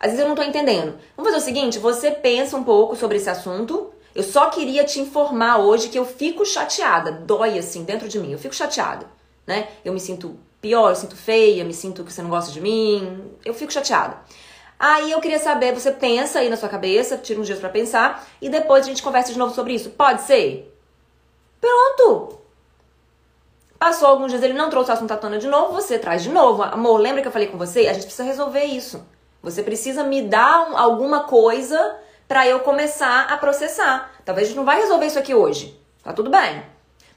Às 0.00 0.12
vezes 0.12 0.20
eu 0.20 0.26
não 0.26 0.34
tô 0.34 0.42
entendendo. 0.42 0.98
Vamos 1.14 1.30
fazer 1.30 1.42
o 1.42 1.44
seguinte, 1.44 1.78
você 1.78 2.10
pensa 2.10 2.56
um 2.56 2.64
pouco 2.64 2.96
sobre 2.96 3.18
esse 3.18 3.28
assunto. 3.28 3.92
Eu 4.14 4.22
só 4.22 4.48
queria 4.48 4.82
te 4.82 4.98
informar 4.98 5.58
hoje 5.58 5.90
que 5.90 5.98
eu 5.98 6.06
fico 6.06 6.42
chateada, 6.46 7.12
dói 7.12 7.58
assim 7.58 7.84
dentro 7.84 8.08
de 8.08 8.18
mim. 8.18 8.32
Eu 8.32 8.38
fico 8.38 8.54
chateada, 8.54 9.04
né? 9.46 9.68
Eu 9.84 9.92
me 9.92 10.00
sinto 10.00 10.38
pior, 10.58 10.88
eu 10.88 10.96
sinto 10.96 11.16
feia, 11.16 11.66
me 11.66 11.74
sinto 11.74 12.02
que 12.02 12.10
você 12.10 12.22
não 12.22 12.30
gosta 12.30 12.50
de 12.50 12.62
mim. 12.62 13.34
Eu 13.44 13.52
fico 13.52 13.70
chateada. 13.70 14.16
Aí 14.78 15.10
eu 15.12 15.20
queria 15.20 15.38
saber, 15.38 15.74
você 15.74 15.90
pensa 15.92 16.38
aí 16.38 16.48
na 16.48 16.56
sua 16.56 16.70
cabeça, 16.70 17.18
tira 17.18 17.38
uns 17.38 17.46
dias 17.46 17.58
para 17.58 17.68
pensar 17.68 18.26
e 18.40 18.48
depois 18.48 18.86
a 18.86 18.88
gente 18.88 19.02
conversa 19.02 19.34
de 19.34 19.38
novo 19.38 19.54
sobre 19.54 19.74
isso. 19.74 19.90
Pode 19.90 20.22
ser? 20.22 20.74
Pronto! 21.60 22.39
Passou 23.80 24.08
alguns 24.08 24.30
dias, 24.30 24.42
ele 24.42 24.52
não 24.52 24.68
trouxe 24.68 24.90
o 24.90 24.92
assunto 24.92 25.10
à 25.10 25.16
tona 25.16 25.38
de 25.38 25.48
novo, 25.48 25.72
você 25.72 25.98
traz 25.98 26.22
de 26.22 26.28
novo. 26.28 26.62
Amor, 26.62 26.98
lembra 27.00 27.22
que 27.22 27.28
eu 27.28 27.32
falei 27.32 27.48
com 27.48 27.56
você? 27.56 27.88
A 27.88 27.94
gente 27.94 28.04
precisa 28.04 28.24
resolver 28.24 28.62
isso. 28.62 29.02
Você 29.42 29.62
precisa 29.62 30.04
me 30.04 30.20
dar 30.20 30.70
alguma 30.74 31.24
coisa 31.24 31.96
para 32.28 32.46
eu 32.46 32.60
começar 32.60 33.22
a 33.22 33.38
processar. 33.38 34.12
Talvez 34.22 34.46
a 34.46 34.48
gente 34.48 34.56
não 34.58 34.66
vai 34.66 34.78
resolver 34.82 35.06
isso 35.06 35.18
aqui 35.18 35.34
hoje. 35.34 35.80
Tá 36.02 36.12
tudo 36.12 36.28
bem. 36.28 36.62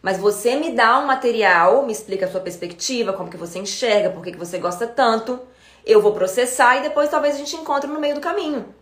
Mas 0.02 0.18
você 0.18 0.56
me 0.56 0.72
dá 0.72 1.00
um 1.00 1.06
material, 1.06 1.86
me 1.86 1.92
explica 1.92 2.28
a 2.28 2.32
sua 2.32 2.40
perspectiva, 2.40 3.12
como 3.12 3.30
que 3.30 3.36
você 3.36 3.60
enxerga, 3.60 4.10
por 4.10 4.24
que, 4.24 4.32
que 4.32 4.40
você 4.40 4.58
gosta 4.58 4.88
tanto 4.88 5.40
eu 5.86 6.02
vou 6.02 6.14
processar 6.14 6.78
e 6.78 6.82
depois 6.82 7.10
talvez 7.10 7.36
a 7.36 7.38
gente 7.38 7.56
encontre 7.56 7.90
no 7.90 8.00
meio 8.00 8.16
do 8.16 8.22
caminho. 8.22 8.74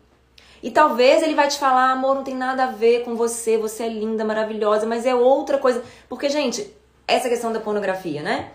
E 0.62 0.70
talvez 0.70 1.24
ele 1.24 1.34
vai 1.34 1.48
te 1.48 1.58
falar, 1.58 1.92
amor, 1.92 2.14
não 2.14 2.24
tem 2.24 2.36
nada 2.36 2.66
a 2.66 2.68
ver 2.68 3.04
com 3.04 3.16
você, 3.16 3.58
você 3.58 3.84
é 3.84 3.90
linda, 3.90 4.24
maravilhosa, 4.24 4.86
mas 4.86 5.08
é 5.08 5.16
outra 5.16 5.58
coisa. 5.58 5.84
Porque, 6.08 6.30
gente, 6.30 6.72
essa 7.16 7.30
questão 7.30 7.52
da 7.52 7.60
pornografia, 7.60 8.22
né? 8.22 8.52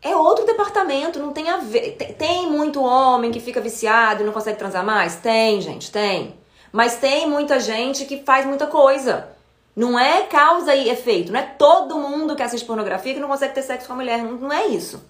É 0.00 0.16
outro 0.16 0.44
departamento, 0.44 1.20
não 1.20 1.32
tem 1.32 1.48
a 1.48 1.58
ver. 1.58 1.96
Tem 2.18 2.50
muito 2.50 2.82
homem 2.82 3.30
que 3.30 3.38
fica 3.38 3.60
viciado 3.60 4.22
e 4.22 4.26
não 4.26 4.32
consegue 4.32 4.58
transar 4.58 4.84
mais? 4.84 5.16
Tem, 5.16 5.60
gente, 5.60 5.92
tem. 5.92 6.34
Mas 6.72 6.96
tem 6.96 7.28
muita 7.28 7.60
gente 7.60 8.04
que 8.04 8.24
faz 8.24 8.44
muita 8.44 8.66
coisa. 8.66 9.28
Não 9.76 9.98
é 9.98 10.22
causa 10.22 10.74
e 10.74 10.90
efeito. 10.90 11.30
Não 11.30 11.38
é 11.38 11.42
todo 11.42 11.98
mundo 11.98 12.34
que 12.34 12.42
assiste 12.42 12.66
pornografia 12.66 13.14
que 13.14 13.20
não 13.20 13.28
consegue 13.28 13.54
ter 13.54 13.62
sexo 13.62 13.86
com 13.86 13.92
a 13.92 13.96
mulher. 13.96 14.22
Não, 14.22 14.52
é 14.52 14.66
isso. 14.66 15.04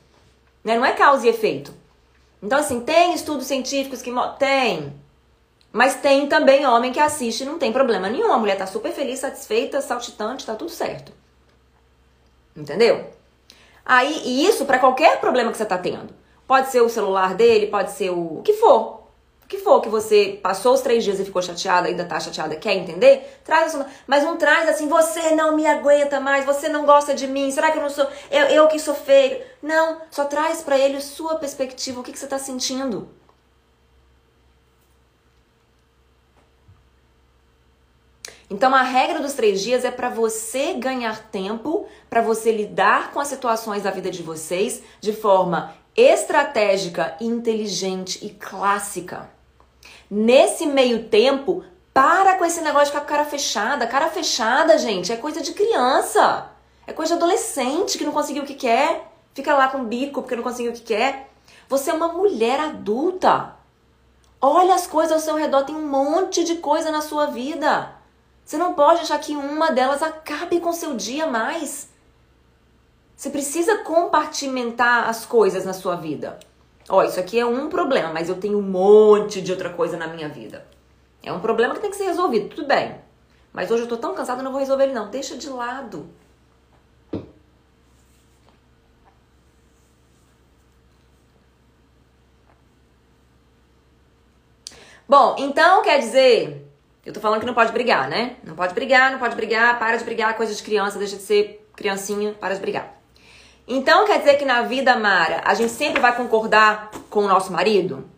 Né? 0.63 0.77
Não 0.77 0.85
é 0.85 0.93
causa 0.93 1.27
e 1.27 1.31
efeito. 1.31 1.73
Então, 2.43 2.59
assim, 2.59 2.81
tem 2.81 3.15
estudos 3.15 3.47
científicos 3.47 4.03
que. 4.03 4.13
Tem. 4.39 4.93
Mas 5.73 5.95
tem 5.95 6.27
também 6.27 6.67
homem 6.67 6.93
que 6.93 7.01
assiste 7.01 7.43
e 7.43 7.47
não 7.47 7.59
tem 7.59 7.73
problema 7.73 8.11
nenhum. 8.11 8.31
A 8.31 8.39
mulher 8.39 8.59
tá 8.59 8.67
super 8.67 8.93
feliz, 8.93 9.21
satisfeita, 9.21 9.81
saltitante, 9.81 10.45
tá 10.45 10.55
tudo 10.55 10.71
certo. 10.71 11.13
Entendeu? 12.57 13.07
Aí, 13.85 14.23
e 14.25 14.47
isso 14.47 14.65
para 14.65 14.79
qualquer 14.79 15.21
problema 15.21 15.51
que 15.51 15.57
você 15.57 15.65
tá 15.65 15.79
tendo. 15.79 16.15
Pode 16.47 16.71
ser 16.71 16.81
o 16.81 16.89
celular 16.89 17.35
dele, 17.35 17.67
pode 17.67 17.93
ser 17.93 18.11
o, 18.11 18.39
o 18.39 18.43
que 18.43 18.53
for. 18.53 19.03
O 19.45 19.49
que 19.49 19.59
for 19.59 19.81
que 19.81 19.89
você 19.89 20.41
passou 20.43 20.73
os 20.73 20.81
três 20.81 21.05
dias 21.05 21.21
e 21.21 21.25
ficou 21.25 21.43
chateada, 21.43 21.89
ainda 21.89 22.05
tá 22.05 22.19
chateada, 22.19 22.57
quer 22.57 22.75
entender? 22.75 23.41
Traz 23.45 23.77
mas 24.07 24.25
não 24.25 24.37
traz 24.39 24.69
assim, 24.69 24.89
você 24.89 25.35
não 25.35 25.55
me 25.55 25.67
aguenta 25.67 26.21
mais, 26.21 26.47
você 26.47 26.69
não 26.71 26.87
gosta 26.87 27.15
de 27.15 27.27
mim, 27.27 27.51
será 27.51 27.71
que 27.71 27.77
eu 27.77 27.83
não 27.83 27.91
sou, 27.91 28.07
eu, 28.31 28.47
eu 28.47 28.69
que 28.69 28.79
sou 28.79 28.95
feio? 28.95 29.43
Não, 29.63 30.01
só 30.11 30.25
traz 30.25 30.63
para 30.63 30.79
ele 30.79 31.01
sua 31.03 31.37
perspectiva, 31.37 32.01
o 32.01 32.03
que, 32.03 32.13
que 32.13 32.19
você 32.19 32.27
tá 32.27 32.39
sentindo. 32.39 33.09
Então 38.53 38.75
a 38.75 38.83
regra 38.83 39.19
dos 39.19 39.33
três 39.33 39.63
dias 39.63 39.83
é 39.83 39.91
para 39.91 40.11
você 40.11 40.75
ganhar 40.75 41.31
tempo, 41.31 41.87
para 42.11 42.21
você 42.21 42.53
lidar 42.53 43.11
com 43.11 43.19
as 43.19 43.29
situações 43.29 43.85
da 43.85 43.91
vida 43.91 44.11
de 44.11 44.23
vocês 44.23 44.83
de 45.01 45.11
forma 45.11 45.75
estratégica, 45.97 47.17
inteligente 47.19 48.23
e 48.23 48.29
clássica. 48.29 49.31
Nesse 50.11 50.67
meio 50.67 51.05
tempo, 51.05 51.65
para 51.95 52.37
com 52.37 52.45
esse 52.45 52.61
negócio 52.61 52.89
de 52.89 52.91
ficar 52.91 53.01
com 53.01 53.07
a 53.07 53.17
cara 53.17 53.25
fechada. 53.25 53.87
Cara 53.87 54.11
fechada, 54.11 54.77
gente, 54.77 55.11
é 55.11 55.17
coisa 55.17 55.41
de 55.41 55.55
criança. 55.55 56.51
É 56.87 56.93
coisa 56.93 57.17
de 57.17 57.23
adolescente 57.23 57.97
que 57.97 58.05
não 58.05 58.13
conseguiu 58.13 58.43
o 58.43 58.47
que 58.47 58.53
quer. 58.53 59.11
Fica 59.33 59.55
lá 59.55 59.69
com 59.69 59.85
bico 59.85 60.21
porque 60.21 60.37
não 60.37 60.43
conseguiu 60.43 60.73
o 60.73 60.75
que 60.75 60.83
quer. 60.83 61.31
Você 61.71 61.91
é 61.91 61.95
uma 61.95 62.09
mulher 62.09 62.61
adulta. 62.61 63.57
Olha 64.39 64.75
as 64.75 64.87
coisas 64.87 65.13
ao 65.13 65.21
seu 65.21 65.37
redor, 65.37 65.65
tem 65.65 65.75
um 65.75 65.89
monte 65.89 66.45
de 66.45 66.57
coisa 66.57 66.91
na 66.91 67.01
sua 67.01 67.29
vida. 67.29 68.02
Você 68.53 68.59
não 68.59 68.75
pode 68.75 69.01
achar 69.01 69.19
que 69.19 69.35
uma 69.35 69.73
delas 69.73 70.03
acabe 70.03 70.61
com 70.61 70.75
seu 70.75 70.95
dia 70.95 71.27
mais. 71.27 71.89
Você 73.17 73.31
precisa 73.31 73.79
compartimentar 73.79 75.09
as 75.09 75.25
coisas 75.25 75.65
na 75.65 75.73
sua 75.73 75.97
vida. 75.97 76.39
Ó, 76.87 76.99
oh, 76.99 77.03
isso 77.03 77.19
aqui 77.19 77.41
é 77.41 77.47
um 77.47 77.71
problema, 77.71 78.13
mas 78.13 78.29
eu 78.29 78.39
tenho 78.39 78.59
um 78.59 78.63
monte 78.63 79.41
de 79.41 79.51
outra 79.51 79.71
coisa 79.71 79.97
na 79.97 80.07
minha 80.07 80.29
vida. 80.29 80.67
É 81.23 81.33
um 81.33 81.41
problema 81.41 81.73
que 81.73 81.81
tem 81.81 81.89
que 81.89 81.97
ser 81.97 82.05
resolvido, 82.05 82.55
tudo 82.55 82.69
bem. 82.69 83.01
Mas 83.55 83.71
hoje 83.71 83.85
eu 83.85 83.89
tô 83.89 83.97
tão 83.97 84.15
cansada, 84.15 84.43
não 84.43 84.51
vou 84.51 84.61
resolver 84.61 84.85
ele 84.85 84.93
não. 84.93 85.09
Deixa 85.09 85.35
de 85.35 85.49
lado. 85.49 86.11
Bom, 95.09 95.37
então 95.39 95.83
quer 95.83 96.01
dizer 96.01 96.71
eu 97.05 97.13
tô 97.13 97.21
falando 97.21 97.41
que 97.41 97.47
não 97.47 97.55
pode 97.55 97.73
brigar, 97.73 98.09
né? 98.09 98.37
Não 98.45 98.55
pode 98.55 98.75
brigar, 98.75 99.11
não 99.11 99.19
pode 99.19 99.35
brigar, 99.35 99.79
para 99.79 99.97
de 99.97 100.05
brigar, 100.05 100.37
coisa 100.37 100.55
de 100.55 100.63
criança, 100.63 100.99
deixa 100.99 101.17
de 101.17 101.23
ser 101.23 101.69
criancinha, 101.75 102.33
para 102.35 102.55
de 102.55 102.61
brigar. 102.61 103.01
Então 103.67 104.07
quer 104.07 104.19
dizer 104.19 104.37
que 104.37 104.45
na 104.45 104.63
vida, 104.63 104.97
Mara, 104.97 105.43
a 105.45 105.55
gente 105.55 105.73
sempre 105.73 106.01
vai 106.01 106.17
concordar 106.17 106.91
com 107.11 107.25
o 107.25 107.29
nosso 107.29 107.53
marido? 107.53 108.09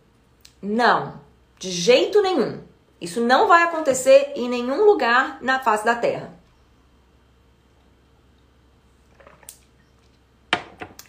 Não, 0.61 1.21
de 1.59 1.71
jeito 1.71 2.21
nenhum. 2.21 2.63
Isso 3.01 3.21
não 3.21 3.47
vai 3.49 3.63
acontecer 3.63 4.33
em 4.35 4.49
nenhum 4.49 4.85
lugar 4.85 5.39
na 5.41 5.61
face 5.61 5.85
da 5.85 5.95
Terra. 5.95 6.33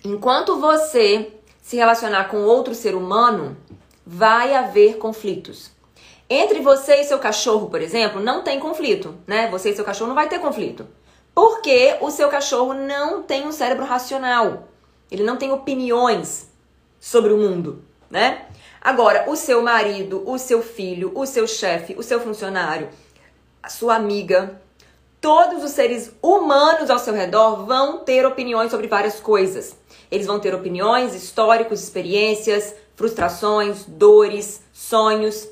Enquanto 0.03 0.59
você 0.59 1.33
se 1.61 1.75
relacionar 1.75 2.25
com 2.25 2.43
outro 2.43 2.75
ser 2.75 2.95
humano, 2.95 3.57
vai 4.05 4.53
haver 4.53 4.97
conflitos. 4.97 5.71
Entre 6.29 6.59
você 6.59 7.01
e 7.01 7.03
seu 7.03 7.19
cachorro, 7.19 7.69
por 7.69 7.81
exemplo, 7.81 8.19
não 8.19 8.43
tem 8.43 8.59
conflito, 8.59 9.15
né? 9.27 9.47
Você 9.51 9.69
e 9.69 9.75
seu 9.75 9.85
cachorro 9.85 10.07
não 10.07 10.15
vai 10.15 10.27
ter 10.27 10.39
conflito. 10.39 10.87
Porque 11.33 11.97
o 12.01 12.09
seu 12.09 12.29
cachorro 12.29 12.73
não 12.73 13.21
tem 13.21 13.45
um 13.45 13.51
cérebro 13.51 13.85
racional. 13.85 14.67
Ele 15.11 15.23
não 15.23 15.37
tem 15.37 15.51
opiniões 15.51 16.49
sobre 16.99 17.31
o 17.31 17.37
mundo, 17.37 17.83
né? 18.09 18.47
Agora, 18.81 19.29
o 19.29 19.35
seu 19.35 19.61
marido, 19.61 20.23
o 20.25 20.37
seu 20.37 20.61
filho, 20.61 21.11
o 21.13 21.25
seu 21.25 21.47
chefe, 21.47 21.95
o 21.97 22.03
seu 22.03 22.19
funcionário, 22.19 22.89
a 23.61 23.69
sua 23.69 23.95
amiga, 23.95 24.61
todos 25.21 25.63
os 25.63 25.71
seres 25.71 26.11
humanos 26.21 26.89
ao 26.89 26.99
seu 26.99 27.13
redor 27.13 27.65
vão 27.65 27.99
ter 27.99 28.25
opiniões 28.25 28.71
sobre 28.71 28.87
várias 28.87 29.19
coisas. 29.19 29.75
Eles 30.11 30.27
vão 30.27 30.39
ter 30.39 30.53
opiniões, 30.53 31.15
históricos, 31.15 31.81
experiências, 31.81 32.75
frustrações, 32.95 33.85
dores, 33.85 34.61
sonhos. 34.71 35.47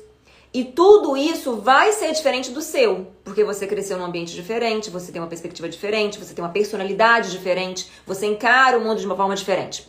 E 0.54 0.62
tudo 0.62 1.16
isso 1.16 1.56
vai 1.56 1.90
ser 1.90 2.12
diferente 2.12 2.52
do 2.52 2.62
seu, 2.62 3.08
porque 3.24 3.42
você 3.42 3.66
cresceu 3.66 3.98
num 3.98 4.04
ambiente 4.04 4.32
diferente, 4.32 4.88
você 4.88 5.10
tem 5.10 5.20
uma 5.20 5.26
perspectiva 5.26 5.68
diferente, 5.68 6.16
você 6.16 6.32
tem 6.32 6.44
uma 6.44 6.52
personalidade 6.52 7.32
diferente, 7.32 7.90
você 8.06 8.26
encara 8.26 8.78
o 8.78 8.80
mundo 8.80 9.00
de 9.00 9.06
uma 9.06 9.16
forma 9.16 9.34
diferente. 9.34 9.88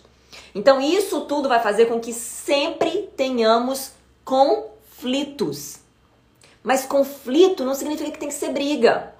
Então, 0.56 0.82
isso 0.82 1.22
tudo 1.22 1.48
vai 1.48 1.62
fazer 1.62 1.86
com 1.86 2.00
que 2.00 2.12
sempre 2.12 3.12
tenhamos 3.16 3.92
conflitos. 4.24 5.78
Mas 6.64 6.84
conflito 6.84 7.64
não 7.64 7.76
significa 7.76 8.10
que 8.10 8.18
tem 8.18 8.30
que 8.30 8.34
ser 8.34 8.50
briga. 8.50 9.14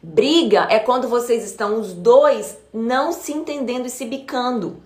Briga 0.00 0.68
é 0.70 0.78
quando 0.78 1.08
vocês 1.08 1.42
estão 1.44 1.80
os 1.80 1.92
dois 1.92 2.56
não 2.72 3.10
se 3.10 3.32
entendendo 3.32 3.86
e 3.86 3.90
se 3.90 4.04
bicando, 4.04 4.80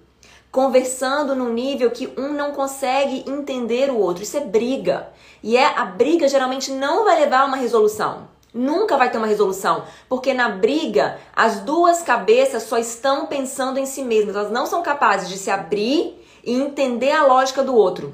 conversando 0.50 1.34
num 1.34 1.52
nível 1.52 1.90
que 1.90 2.10
um 2.16 2.32
não 2.32 2.52
consegue 2.52 3.24
entender 3.30 3.90
o 3.90 3.98
outro. 3.98 4.22
Isso 4.22 4.38
é 4.38 4.40
briga. 4.40 5.12
E 5.42 5.56
é 5.56 5.78
a 5.78 5.84
briga 5.84 6.28
geralmente 6.28 6.70
não 6.70 7.04
vai 7.04 7.20
levar 7.20 7.40
a 7.40 7.44
uma 7.46 7.56
resolução. 7.56 8.28
Nunca 8.52 8.96
vai 8.96 9.10
ter 9.10 9.18
uma 9.18 9.28
resolução, 9.28 9.84
porque 10.08 10.34
na 10.34 10.48
briga 10.48 11.18
as 11.34 11.60
duas 11.60 12.02
cabeças 12.02 12.64
só 12.64 12.78
estão 12.78 13.26
pensando 13.26 13.78
em 13.78 13.86
si 13.86 14.02
mesmas, 14.02 14.34
elas 14.34 14.50
não 14.50 14.66
são 14.66 14.82
capazes 14.82 15.28
de 15.28 15.38
se 15.38 15.50
abrir 15.50 16.20
e 16.44 16.52
entender 16.52 17.12
a 17.12 17.24
lógica 17.24 17.62
do 17.62 17.74
outro. 17.74 18.12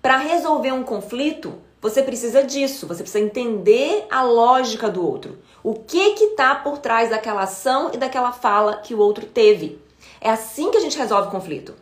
Para 0.00 0.18
resolver 0.18 0.72
um 0.72 0.84
conflito, 0.84 1.54
você 1.80 2.00
precisa 2.00 2.44
disso, 2.44 2.86
você 2.86 3.02
precisa 3.02 3.24
entender 3.24 4.06
a 4.08 4.22
lógica 4.22 4.88
do 4.88 5.04
outro. 5.04 5.38
O 5.64 5.74
que 5.74 6.12
que 6.12 6.28
tá 6.28 6.54
por 6.54 6.78
trás 6.78 7.10
daquela 7.10 7.42
ação 7.42 7.90
e 7.92 7.96
daquela 7.96 8.30
fala 8.30 8.76
que 8.76 8.94
o 8.94 9.00
outro 9.00 9.26
teve. 9.26 9.80
É 10.20 10.30
assim 10.30 10.70
que 10.70 10.76
a 10.76 10.80
gente 10.80 10.96
resolve 10.96 11.30
conflito. 11.30 11.74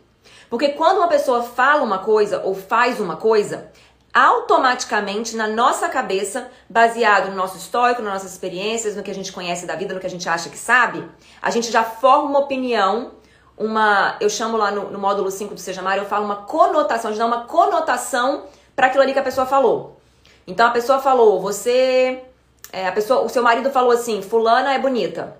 Porque 0.49 0.69
quando 0.69 0.97
uma 0.97 1.07
pessoa 1.07 1.43
fala 1.43 1.83
uma 1.83 1.99
coisa 1.99 2.41
ou 2.43 2.55
faz 2.55 2.99
uma 2.99 3.15
coisa, 3.15 3.71
automaticamente 4.13 5.35
na 5.35 5.47
nossa 5.47 5.87
cabeça, 5.87 6.49
baseado 6.69 7.29
no 7.29 7.35
nosso 7.35 7.57
histórico, 7.57 8.01
nas 8.01 8.13
nossas 8.13 8.31
experiências, 8.31 8.95
no 8.95 9.03
que 9.03 9.11
a 9.11 9.13
gente 9.15 9.31
conhece 9.31 9.65
da 9.65 9.75
vida, 9.75 9.93
no 9.93 9.99
que 9.99 10.07
a 10.07 10.09
gente 10.09 10.27
acha 10.27 10.49
que 10.49 10.57
sabe, 10.57 11.07
a 11.41 11.49
gente 11.49 11.71
já 11.71 11.83
forma 11.83 12.29
uma 12.29 12.39
opinião, 12.39 13.11
uma, 13.57 14.17
eu 14.19 14.29
chamo 14.29 14.57
lá 14.57 14.71
no, 14.71 14.89
no 14.89 14.99
módulo 14.99 15.31
5 15.31 15.53
do 15.53 15.59
Seja 15.59 15.81
Mar, 15.81 15.97
eu 15.97 16.05
falo 16.05 16.25
uma 16.25 16.37
conotação, 16.37 17.09
a 17.09 17.13
gente 17.13 17.19
dá 17.19 17.25
uma 17.25 17.45
conotação 17.45 18.45
para 18.75 18.87
aquilo 18.87 19.03
ali 19.03 19.13
que 19.13 19.19
a 19.19 19.23
pessoa 19.23 19.45
falou. 19.45 19.97
Então 20.45 20.67
a 20.67 20.71
pessoa 20.71 20.99
falou, 20.99 21.39
você, 21.39 22.23
é, 22.71 22.87
a 22.87 22.91
pessoa, 22.91 23.21
o 23.21 23.29
seu 23.29 23.43
marido 23.43 23.69
falou 23.69 23.91
assim, 23.91 24.21
fulana 24.21 24.73
é 24.73 24.79
bonita. 24.79 25.37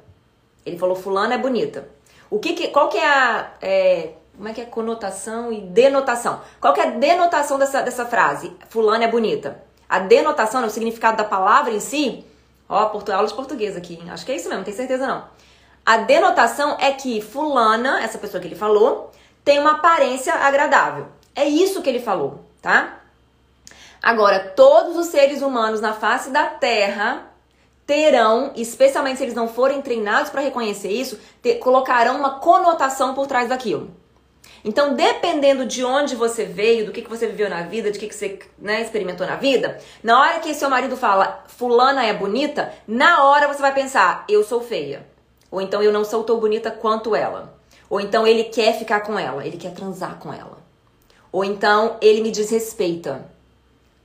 Ele 0.66 0.78
falou, 0.78 0.96
fulana 0.96 1.34
é 1.34 1.38
bonita. 1.38 1.88
O 2.30 2.40
que, 2.40 2.54
que 2.54 2.70
qual 2.70 2.88
que 2.88 2.98
é 2.98 3.06
a 3.06 3.52
é, 3.62 4.14
como 4.36 4.48
é 4.48 4.54
que 4.54 4.62
é 4.62 4.66
conotação 4.66 5.52
e 5.52 5.62
denotação? 5.62 6.42
Qual 6.60 6.74
que 6.74 6.80
é 6.80 6.88
a 6.88 6.92
denotação 6.92 7.60
dessa, 7.60 7.82
dessa 7.82 8.06
frase? 8.06 8.56
Fulana 8.70 9.04
é 9.04 9.08
bonita. 9.08 9.62
A 9.88 10.00
denotação, 10.00 10.66
o 10.66 10.70
significado 10.70 11.18
da 11.18 11.24
palavra 11.24 11.72
em 11.72 11.80
si, 11.80 12.26
ó, 12.68 12.86
portu, 12.86 13.12
aula 13.12 13.28
de 13.28 13.34
português 13.34 13.76
aqui, 13.76 13.96
hein? 13.96 14.10
acho 14.10 14.26
que 14.26 14.32
é 14.32 14.36
isso 14.36 14.46
mesmo, 14.46 14.60
não 14.60 14.64
tenho 14.64 14.78
certeza 14.78 15.06
não. 15.06 15.26
A 15.86 15.98
denotação 15.98 16.78
é 16.80 16.92
que 16.92 17.22
fulana, 17.22 18.02
essa 18.02 18.18
pessoa 18.18 18.40
que 18.40 18.48
ele 18.48 18.56
falou, 18.56 19.12
tem 19.44 19.60
uma 19.60 19.74
aparência 19.74 20.34
agradável. 20.34 21.08
É 21.36 21.46
isso 21.46 21.82
que 21.82 21.90
ele 21.90 22.00
falou, 22.00 22.46
tá? 22.62 23.00
Agora, 24.02 24.40
todos 24.56 24.98
os 24.98 25.08
seres 25.08 25.42
humanos 25.42 25.82
na 25.82 25.94
face 25.94 26.30
da 26.30 26.46
Terra 26.46 27.28
terão, 27.86 28.52
especialmente 28.56 29.18
se 29.18 29.24
eles 29.24 29.36
não 29.36 29.48
forem 29.48 29.82
treinados 29.82 30.32
para 30.32 30.42
reconhecer 30.42 30.90
isso, 30.90 31.20
ter, 31.42 31.56
colocarão 31.56 32.18
uma 32.18 32.40
conotação 32.40 33.14
por 33.14 33.28
trás 33.28 33.50
daquilo. 33.50 34.01
Então, 34.64 34.94
dependendo 34.94 35.66
de 35.66 35.84
onde 35.84 36.16
você 36.16 36.46
veio, 36.46 36.86
do 36.86 36.92
que, 36.92 37.02
que 37.02 37.10
você 37.10 37.28
viveu 37.28 37.50
na 37.50 37.64
vida, 37.64 37.92
de 37.92 37.98
que, 37.98 38.08
que 38.08 38.16
você 38.16 38.40
né, 38.60 38.82
experimentou 38.82 39.26
na 39.26 39.36
vida, 39.36 39.80
na 40.04 40.20
hora 40.20 40.40
que 40.40 40.54
seu 40.54 40.70
marido 40.70 40.96
fala 40.96 41.44
fulana 41.48 42.06
é 42.06 42.14
bonita, 42.14 42.72
na 42.88 43.26
hora 43.26 43.48
você 43.48 43.62
vai 43.62 43.74
pensar, 43.74 44.24
eu 44.30 44.44
sou 44.44 44.62
feia. 44.62 45.06
Ou 45.50 45.62
então 45.62 45.82
eu 45.82 45.92
não 45.92 46.06
sou 46.06 46.24
tão 46.24 46.40
bonita 46.40 46.70
quanto 46.70 47.16
ela. 47.16 47.58
Ou 47.90 48.00
então 48.00 48.26
ele 48.26 48.46
quer 48.46 48.78
ficar 48.78 49.02
com 49.02 49.18
ela, 49.18 49.46
ele 49.46 49.58
quer 49.58 49.74
transar 49.74 50.18
com 50.20 50.32
ela. 50.32 50.60
Ou 51.32 51.44
então 51.44 51.98
ele 52.00 52.22
me 52.22 52.32
desrespeita. 52.32 53.26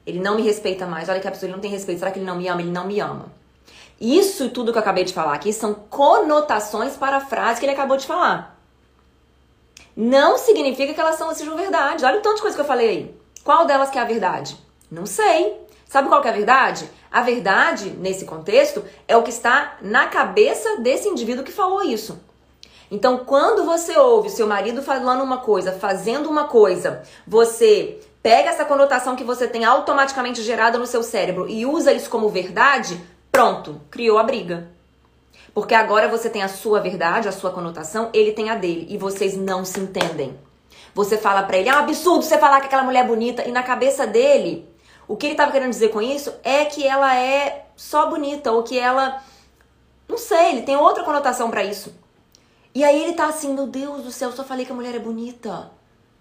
Ele 0.06 0.20
não 0.20 0.36
me 0.36 0.42
respeita 0.42 0.86
mais. 0.86 1.08
Olha 1.08 1.20
que 1.20 1.28
absurdo, 1.28 1.46
ele 1.46 1.54
não 1.54 1.60
tem 1.60 1.70
respeito. 1.70 1.98
Será 1.98 2.10
que 2.10 2.18
ele 2.18 2.26
não 2.26 2.36
me 2.36 2.48
ama? 2.48 2.62
Ele 2.62 2.70
não 2.70 2.86
me 2.86 2.98
ama. 3.00 3.26
Isso 4.00 4.50
tudo 4.50 4.72
que 4.72 4.78
eu 4.78 4.82
acabei 4.82 5.04
de 5.04 5.12
falar 5.12 5.34
aqui 5.34 5.52
são 5.52 5.74
conotações 5.74 6.96
para 6.96 7.16
a 7.16 7.20
frase 7.20 7.60
que 7.60 7.66
ele 7.66 7.72
acabou 7.72 7.96
de 7.96 8.06
falar 8.06 8.55
não 9.96 10.36
significa 10.36 10.92
que 10.92 11.00
elas 11.00 11.16
são, 11.16 11.34
sejam 11.34 11.56
verdade. 11.56 12.04
Olha 12.04 12.18
o 12.18 12.22
tanto 12.22 12.36
de 12.36 12.42
coisa 12.42 12.54
que 12.54 12.60
eu 12.60 12.66
falei 12.66 12.88
aí. 12.88 13.16
Qual 13.42 13.64
delas 13.64 13.88
que 13.88 13.98
é 13.98 14.02
a 14.02 14.04
verdade? 14.04 14.56
Não 14.90 15.06
sei. 15.06 15.58
Sabe 15.86 16.08
qual 16.08 16.20
que 16.20 16.28
é 16.28 16.30
a 16.30 16.34
verdade? 16.34 16.90
A 17.10 17.22
verdade, 17.22 17.90
nesse 17.90 18.26
contexto, 18.26 18.84
é 19.08 19.16
o 19.16 19.22
que 19.22 19.30
está 19.30 19.78
na 19.80 20.06
cabeça 20.06 20.80
desse 20.80 21.08
indivíduo 21.08 21.44
que 21.44 21.52
falou 21.52 21.82
isso. 21.82 22.20
Então, 22.90 23.24
quando 23.24 23.64
você 23.64 23.96
ouve 23.96 24.28
seu 24.28 24.46
marido 24.46 24.82
falando 24.82 25.22
uma 25.22 25.38
coisa, 25.38 25.72
fazendo 25.72 26.28
uma 26.28 26.44
coisa, 26.44 27.02
você 27.26 27.98
pega 28.22 28.50
essa 28.50 28.64
conotação 28.64 29.16
que 29.16 29.24
você 29.24 29.48
tem 29.48 29.64
automaticamente 29.64 30.42
gerada 30.42 30.78
no 30.78 30.86
seu 30.86 31.02
cérebro 31.02 31.48
e 31.48 31.64
usa 31.64 31.92
isso 31.92 32.10
como 32.10 32.28
verdade, 32.28 33.00
pronto, 33.32 33.80
criou 33.90 34.18
a 34.18 34.22
briga. 34.22 34.75
Porque 35.56 35.74
agora 35.74 36.06
você 36.06 36.28
tem 36.28 36.42
a 36.42 36.48
sua 36.48 36.80
verdade, 36.80 37.28
a 37.28 37.32
sua 37.32 37.50
conotação, 37.50 38.10
ele 38.12 38.32
tem 38.32 38.50
a 38.50 38.54
dele 38.54 38.86
e 38.90 38.98
vocês 38.98 39.34
não 39.34 39.64
se 39.64 39.80
entendem. 39.80 40.38
Você 40.94 41.16
fala 41.16 41.44
para 41.44 41.56
ele, 41.56 41.70
é 41.70 41.74
um 41.74 41.78
absurdo 41.78 42.22
você 42.26 42.36
falar 42.36 42.60
que 42.60 42.66
aquela 42.66 42.82
mulher 42.82 43.06
é 43.06 43.08
bonita 43.08 43.42
e 43.42 43.50
na 43.50 43.62
cabeça 43.62 44.06
dele, 44.06 44.68
o 45.08 45.16
que 45.16 45.24
ele 45.24 45.34
tava 45.34 45.50
querendo 45.50 45.70
dizer 45.70 45.88
com 45.88 46.02
isso 46.02 46.30
é 46.44 46.66
que 46.66 46.86
ela 46.86 47.16
é 47.16 47.68
só 47.74 48.04
bonita 48.04 48.52
ou 48.52 48.64
que 48.64 48.78
ela 48.78 49.22
não 50.06 50.18
sei, 50.18 50.50
ele 50.50 50.60
tem 50.60 50.76
outra 50.76 51.02
conotação 51.02 51.50
para 51.50 51.64
isso. 51.64 51.90
E 52.74 52.84
aí 52.84 53.04
ele 53.04 53.14
tá 53.14 53.24
assim, 53.24 53.54
meu 53.54 53.66
Deus 53.66 54.02
do 54.02 54.12
céu, 54.12 54.30
só 54.32 54.44
falei 54.44 54.66
que 54.66 54.72
a 54.72 54.74
mulher 54.74 54.94
é 54.94 54.98
bonita. 54.98 55.70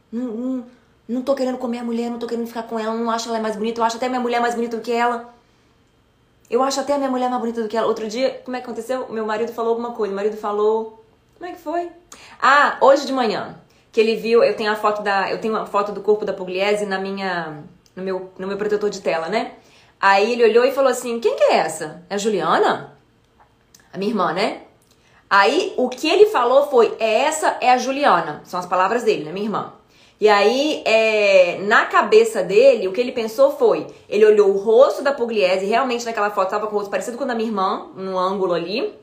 Não, 0.10 0.24
não, 0.24 0.66
não 1.10 1.22
tô 1.22 1.36
querendo 1.36 1.58
comer 1.58 1.80
a 1.80 1.84
mulher, 1.84 2.10
não 2.10 2.20
tô 2.20 2.26
querendo 2.26 2.48
ficar 2.48 2.64
com 2.64 2.80
ela, 2.80 2.94
não 2.94 3.12
acho 3.12 3.28
ela 3.28 3.40
mais 3.42 3.58
bonita, 3.58 3.82
eu 3.82 3.84
acho 3.84 3.98
até 3.98 4.08
minha 4.08 4.22
mulher 4.22 4.40
mais 4.40 4.56
bonita 4.56 4.78
do 4.78 4.82
que 4.82 4.94
ela. 4.94 5.35
Eu 6.50 6.62
acho 6.62 6.80
até 6.80 6.94
a 6.94 6.98
minha 6.98 7.10
mulher 7.10 7.30
mais 7.30 7.42
bonita 7.42 7.62
do 7.62 7.68
que 7.68 7.76
ela. 7.76 7.88
Outro 7.88 8.08
dia, 8.08 8.42
como 8.46 8.56
é 8.56 8.60
que 8.60 8.66
aconteceu? 8.66 9.08
Meu 9.10 9.26
marido 9.26 9.52
falou 9.52 9.72
alguma 9.72 9.92
coisa. 9.92 10.14
O 10.14 10.16
marido 10.16 10.38
falou. 10.38 11.04
Como 11.38 11.50
é 11.50 11.54
que 11.54 11.60
foi? 11.60 11.92
Ah, 12.42 12.78
hoje 12.82 13.06
de 13.06 13.14
manhã. 13.14 13.60
Que 13.92 14.00
ele 14.00 14.16
viu, 14.16 14.44
eu 14.44 14.56
tenho 14.56 14.72
a 14.72 14.76
foto 14.76 15.02
da. 15.02 15.32
Eu 15.32 15.40
tenho 15.40 15.54
uma 15.54 15.66
foto 15.66 15.92
do 15.92 16.02
corpo 16.02 16.26
da 16.26 16.34
Pugliese 16.34 16.86
na 16.86 17.00
minha. 17.00 17.64
No 17.96 18.04
meu, 18.04 18.32
no 18.38 18.48
meu 18.48 18.58
protetor 18.58 18.90
de 18.90 19.02
tela, 19.02 19.30
né? 19.30 19.54
Aí 20.00 20.34
ele 20.34 20.44
olhou 20.44 20.66
e 20.66 20.72
falou 20.72 20.92
assim: 20.92 21.20
quem 21.20 21.36
que 21.36 21.44
é 21.44 21.58
essa? 21.58 22.04
É 22.10 22.16
a 22.16 22.18
Juliana? 22.18 22.96
A 23.92 23.98
minha 23.98 24.12
irmã, 24.12 24.34
né? 24.34 24.62
Aí 25.30 25.74
o 25.78 25.90
que 25.90 26.08
ele 26.08 26.28
falou 26.28 26.70
foi: 26.70 26.96
essa 27.00 27.58
é 27.62 27.72
a 27.72 27.78
Juliana. 27.78 28.42
São 28.44 28.60
as 28.60 28.66
palavras 28.66 29.04
dele, 29.04 29.24
né, 29.24 29.32
minha 29.32 29.46
irmã? 29.46 29.74
E 30.20 30.30
aí, 30.30 30.82
é, 30.86 31.60
na 31.64 31.86
cabeça 31.86 32.42
dele, 32.42 32.88
o 32.88 32.94
que 32.94 33.02
ele 33.02 33.12
pensou 33.12 33.58
foi: 33.58 33.86
ele 34.08 34.26
olhou 34.26 34.50
o 34.50 34.58
rosto 34.58 35.02
da 35.02 35.12
Pugliese, 35.12 35.66
realmente 35.66 36.06
naquela 36.06 36.32
foto 36.32 36.48
estava 36.48 36.68
com 36.68 36.76
o 36.76 36.80
rosto 36.80 36.92
parecido 36.92 37.18
com 37.18 37.26
o 37.26 37.28
da 37.28 37.36
minha 37.36 37.50
irmã, 37.50 37.90
no 37.96 38.18
ângulo 38.18 38.54
ali. 38.54 38.94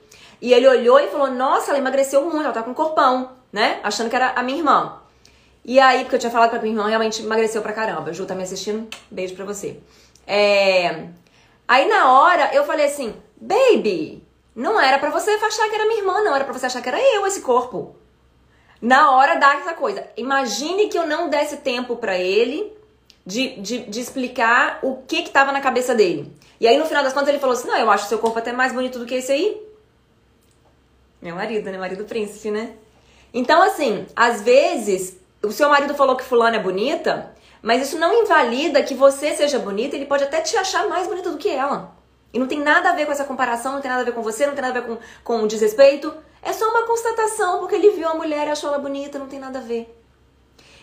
E 0.41 0.53
ele 0.53 0.67
olhou 0.67 0.99
e 0.99 1.09
falou: 1.09 1.31
Nossa, 1.31 1.71
ela 1.71 1.79
emagreceu 1.79 2.23
muito, 2.23 2.45
ela 2.45 2.53
tá 2.53 2.63
com 2.63 2.71
um 2.71 2.75
corpão, 2.75 3.33
né? 3.53 3.81
Achando 3.83 4.09
que 4.09 4.17
era 4.17 4.31
a 4.31 4.43
minha 4.43 4.59
irmã. 4.59 4.99
E 5.65 5.79
aí, 5.79 6.01
porque 6.01 6.17
eu 6.17 6.19
tinha 6.19 6.33
falado 6.33 6.51
pra 6.51 6.59
minha 6.59 6.73
irmã, 6.73 6.89
realmente 6.89 7.23
emagreceu 7.23 7.63
pra 7.63 7.73
caramba. 7.73 8.13
Ju 8.13 8.25
tá 8.27 8.35
me 8.35 8.43
assistindo? 8.43 8.89
Beijo 9.11 9.35
pra 9.35 9.45
você. 9.45 9.79
É... 10.27 11.09
Aí 11.69 11.89
na 11.89 12.11
hora 12.11 12.55
eu 12.55 12.65
falei 12.65 12.87
assim: 12.87 13.15
Baby, 13.37 14.27
não 14.57 14.81
era 14.81 14.99
para 14.99 15.11
você 15.11 15.31
achar 15.31 15.69
que 15.69 15.75
era 15.75 15.87
minha 15.87 16.01
irmã, 16.01 16.23
não. 16.23 16.35
Era 16.35 16.45
pra 16.45 16.55
você 16.55 16.67
achar 16.67 16.81
que 16.81 16.89
era 16.89 17.01
eu 17.01 17.27
esse 17.27 17.43
corpo 17.43 18.02
na 18.83 19.13
hora 19.13 19.37
dá 19.37 19.55
essa 19.55 19.75
coisa. 19.75 20.05
Imagine 20.17 20.89
que 20.89 20.99
eu 20.99 21.07
não 21.07 21.31
desse 21.31 21.59
tempo 21.59 21.95
para 21.95 22.19
ele 22.19 22.77
de, 23.25 23.61
de, 23.61 23.79
de, 23.85 24.01
explicar 24.01 24.81
o 24.83 24.97
que 25.07 25.23
que 25.23 25.31
tava 25.31 25.53
na 25.53 25.61
cabeça 25.61 25.95
dele. 25.95 26.35
E 26.61 26.67
aí, 26.67 26.77
no 26.77 26.85
final 26.85 27.05
das 27.05 27.13
contas, 27.13 27.29
ele 27.29 27.39
falou 27.39 27.55
assim: 27.55 27.69
Não, 27.69 27.77
eu 27.77 27.89
acho 27.89 28.09
seu 28.09 28.19
corpo 28.19 28.41
até 28.41 28.53
mais 28.53 28.73
bonito 28.73 28.99
do 28.99 29.07
que 29.07 29.15
esse 29.15 29.31
aí. 29.31 29.63
Meu 31.21 31.37
marido, 31.37 31.71
né? 31.71 31.79
Marido 31.79 32.05
príncipe, 32.05 32.51
né? 32.51 32.73
Então, 33.33 33.63
assim, 33.63 34.05
às 34.17 34.43
vezes, 34.43 35.17
o 35.41 35.53
seu 35.53 35.69
marido 35.69 35.95
falou 35.95 36.17
que 36.17 36.25
fulano 36.25 36.57
é 36.57 36.59
bonita, 36.59 37.33
mas 37.63 37.83
isso 37.83 37.97
não 37.97 38.13
invalida 38.13 38.83
que 38.83 38.95
você 38.95 39.33
seja 39.33 39.61
bonita, 39.61 39.95
ele 39.95 40.07
pode 40.07 40.25
até 40.25 40.41
te 40.41 40.57
achar 40.57 40.89
mais 40.89 41.07
bonita 41.07 41.31
do 41.31 41.39
que 41.39 41.49
ela. 41.49 41.95
E 42.33 42.39
não 42.39 42.49
tem 42.49 42.59
nada 42.59 42.91
a 42.91 42.93
ver 42.93 43.07
com 43.07 43.13
essa 43.13 43.25
comparação, 43.25 43.75
não 43.75 43.81
tem 43.81 43.91
nada 43.91 44.03
a 44.03 44.05
ver 44.05 44.13
com 44.13 44.23
você, 44.23 44.45
não 44.45 44.55
tem 44.55 44.63
nada 44.63 44.81
a 44.81 44.83
ver 44.83 44.89
com, 44.89 44.99
com 45.23 45.43
o 45.45 45.47
desrespeito. 45.47 46.13
É 46.43 46.53
só 46.53 46.69
uma 46.69 46.87
constatação, 46.87 47.61
porque 47.61 47.77
ele 47.77 47.93
viu 47.93 48.09
a 48.09 48.15
mulher 48.15 48.49
e 48.49 48.51
achou 48.51 48.69
ela 48.69 48.79
bonita, 48.79 49.19
não 49.19 49.29
tem 49.29 49.39
nada 49.39 49.61
a 49.61 49.63
ver. 49.63 49.97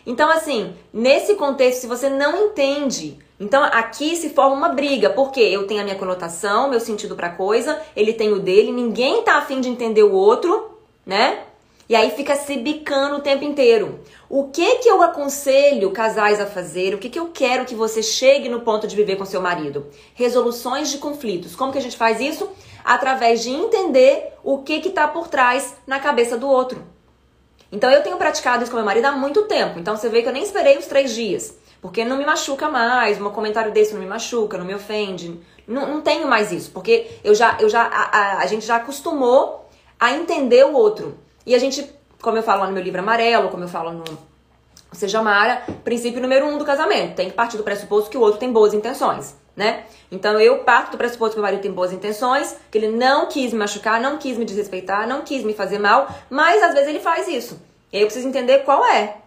Então, 0.06 0.30
assim, 0.30 0.74
nesse 0.94 1.36
contexto, 1.36 1.82
se 1.82 1.88
você 1.88 2.10
não 2.10 2.46
entende, 2.46 3.20
então 3.40 3.64
aqui 3.64 4.16
se 4.16 4.30
forma 4.30 4.56
uma 4.56 4.70
briga, 4.70 5.10
porque 5.10 5.42
eu 5.42 5.68
tenho 5.68 5.82
a 5.82 5.84
minha 5.84 5.98
conotação, 5.98 6.70
meu 6.70 6.80
sentido 6.80 7.16
pra 7.16 7.30
coisa, 7.30 7.80
ele 7.96 8.14
tem 8.14 8.32
o 8.32 8.40
dele, 8.40 8.72
ninguém 8.72 9.22
tá 9.22 9.38
afim 9.38 9.60
de 9.60 9.70
entender 9.70 10.04
o 10.04 10.14
outro, 10.14 10.78
né? 11.06 11.44
E 11.90 11.96
aí 11.96 12.12
fica 12.12 12.36
se 12.36 12.56
bicando 12.56 13.16
o 13.16 13.22
tempo 13.22 13.44
inteiro. 13.44 14.00
O 14.30 14.50
que 14.50 14.76
que 14.76 14.88
eu 14.88 15.02
aconselho 15.02 15.90
casais 15.90 16.40
a 16.40 16.46
fazer? 16.46 16.94
O 16.94 17.00
que 17.00 17.10
que 17.10 17.20
eu 17.20 17.30
quero 17.34 17.66
que 17.66 17.74
você 17.74 18.04
chegue 18.04 18.48
no 18.48 18.62
ponto 18.62 18.88
de 18.88 18.96
viver 18.96 19.16
com 19.16 19.26
seu 19.26 19.42
marido? 19.42 19.88
Resoluções 20.14 20.92
de 20.92 21.00
conflitos. 21.00 21.56
Como 21.56 21.72
que 21.72 21.80
a 21.80 21.82
gente 21.82 21.98
faz 21.98 22.22
isso? 22.22 22.48
Através 22.84 23.42
de 23.42 23.50
entender 23.50 24.34
o 24.44 24.60
que 24.60 24.76
está 24.76 25.08
por 25.08 25.28
trás 25.28 25.76
na 25.86 26.00
cabeça 26.00 26.38
do 26.38 26.48
outro. 26.48 26.84
Então 27.72 27.90
eu 27.90 28.02
tenho 28.02 28.18
praticado 28.18 28.64
isso 28.64 28.72
com 28.72 28.78
meu 28.78 28.86
marido 28.86 29.06
há 29.06 29.12
muito 29.12 29.44
tempo. 29.44 29.80
Então 29.80 29.96
você 29.96 30.10
vê 30.10 30.22
que 30.22 30.28
eu 30.28 30.34
nem 30.34 30.44
esperei 30.44 30.78
os 30.78 30.86
três 30.86 31.14
dias. 31.14 31.56
Porque 31.82 32.04
não 32.04 32.18
me 32.18 32.26
machuca 32.26 32.68
mais, 32.68 33.22
um 33.22 33.30
comentário 33.30 33.72
desse 33.72 33.94
não 33.94 34.02
me 34.02 34.08
machuca, 34.08 34.58
não 34.58 34.66
me 34.66 34.76
ofende. 34.76 35.40
Não, 35.68 35.88
não 35.88 36.02
tenho 36.02 36.28
mais 36.28 36.52
isso, 36.52 36.72
porque 36.72 37.08
eu 37.24 37.34
já, 37.34 37.58
eu 37.60 37.70
já, 37.70 37.84
a, 37.84 38.04
a, 38.04 38.38
a 38.40 38.46
gente 38.48 38.66
já 38.66 38.78
acostumou 38.78 39.70
a 40.00 40.12
entender 40.14 40.66
o 40.66 40.74
outro. 40.74 41.18
E 41.46 41.56
a 41.56 41.60
gente, 41.60 41.88
como 42.22 42.38
eu 42.38 42.44
falo 42.44 42.62
lá 42.62 42.68
no 42.68 42.74
meu 42.74 42.84
livro 42.84 43.00
amarelo, 43.00 43.50
como 43.50 43.64
eu 43.64 43.68
falo 43.68 43.92
no 43.92 44.04
Seja 44.92 45.22
Mara, 45.22 45.62
princípio 45.84 46.20
número 46.20 46.48
um 46.48 46.58
do 46.58 46.66
casamento. 46.66 47.16
Tem 47.16 47.30
que 47.30 47.36
partir 47.36 47.56
do 47.56 47.64
pressuposto 47.64 48.10
que 48.10 48.18
o 48.18 48.22
outro 48.22 48.40
tem 48.40 48.52
boas 48.52 48.74
intenções 48.74 49.36
né? 49.60 49.84
Então 50.10 50.40
eu 50.40 50.60
parto 50.60 50.92
do 50.92 50.98
pressuposto 50.98 51.36
que 51.36 51.42
meu 51.42 51.44
marido 51.44 51.62
tem 51.62 51.72
boas 51.72 51.92
intenções, 51.92 52.56
que 52.72 52.78
ele 52.78 52.88
não 52.88 53.28
quis 53.28 53.52
me 53.52 53.60
machucar, 53.60 54.00
não 54.00 54.18
quis 54.18 54.38
me 54.38 54.46
desrespeitar, 54.46 55.06
não 55.06 55.22
quis 55.22 55.44
me 55.44 55.54
fazer 55.54 55.78
mal, 55.78 56.08
mas 56.30 56.64
às 56.64 56.74
vezes 56.74 56.88
ele 56.88 57.02
faz 57.02 57.28
isso. 57.28 57.62
E 57.92 57.98
aí 57.98 58.02
eu 58.02 58.08
preciso 58.08 58.26
entender 58.26 58.60
qual 58.60 58.86
é. 58.86 59.18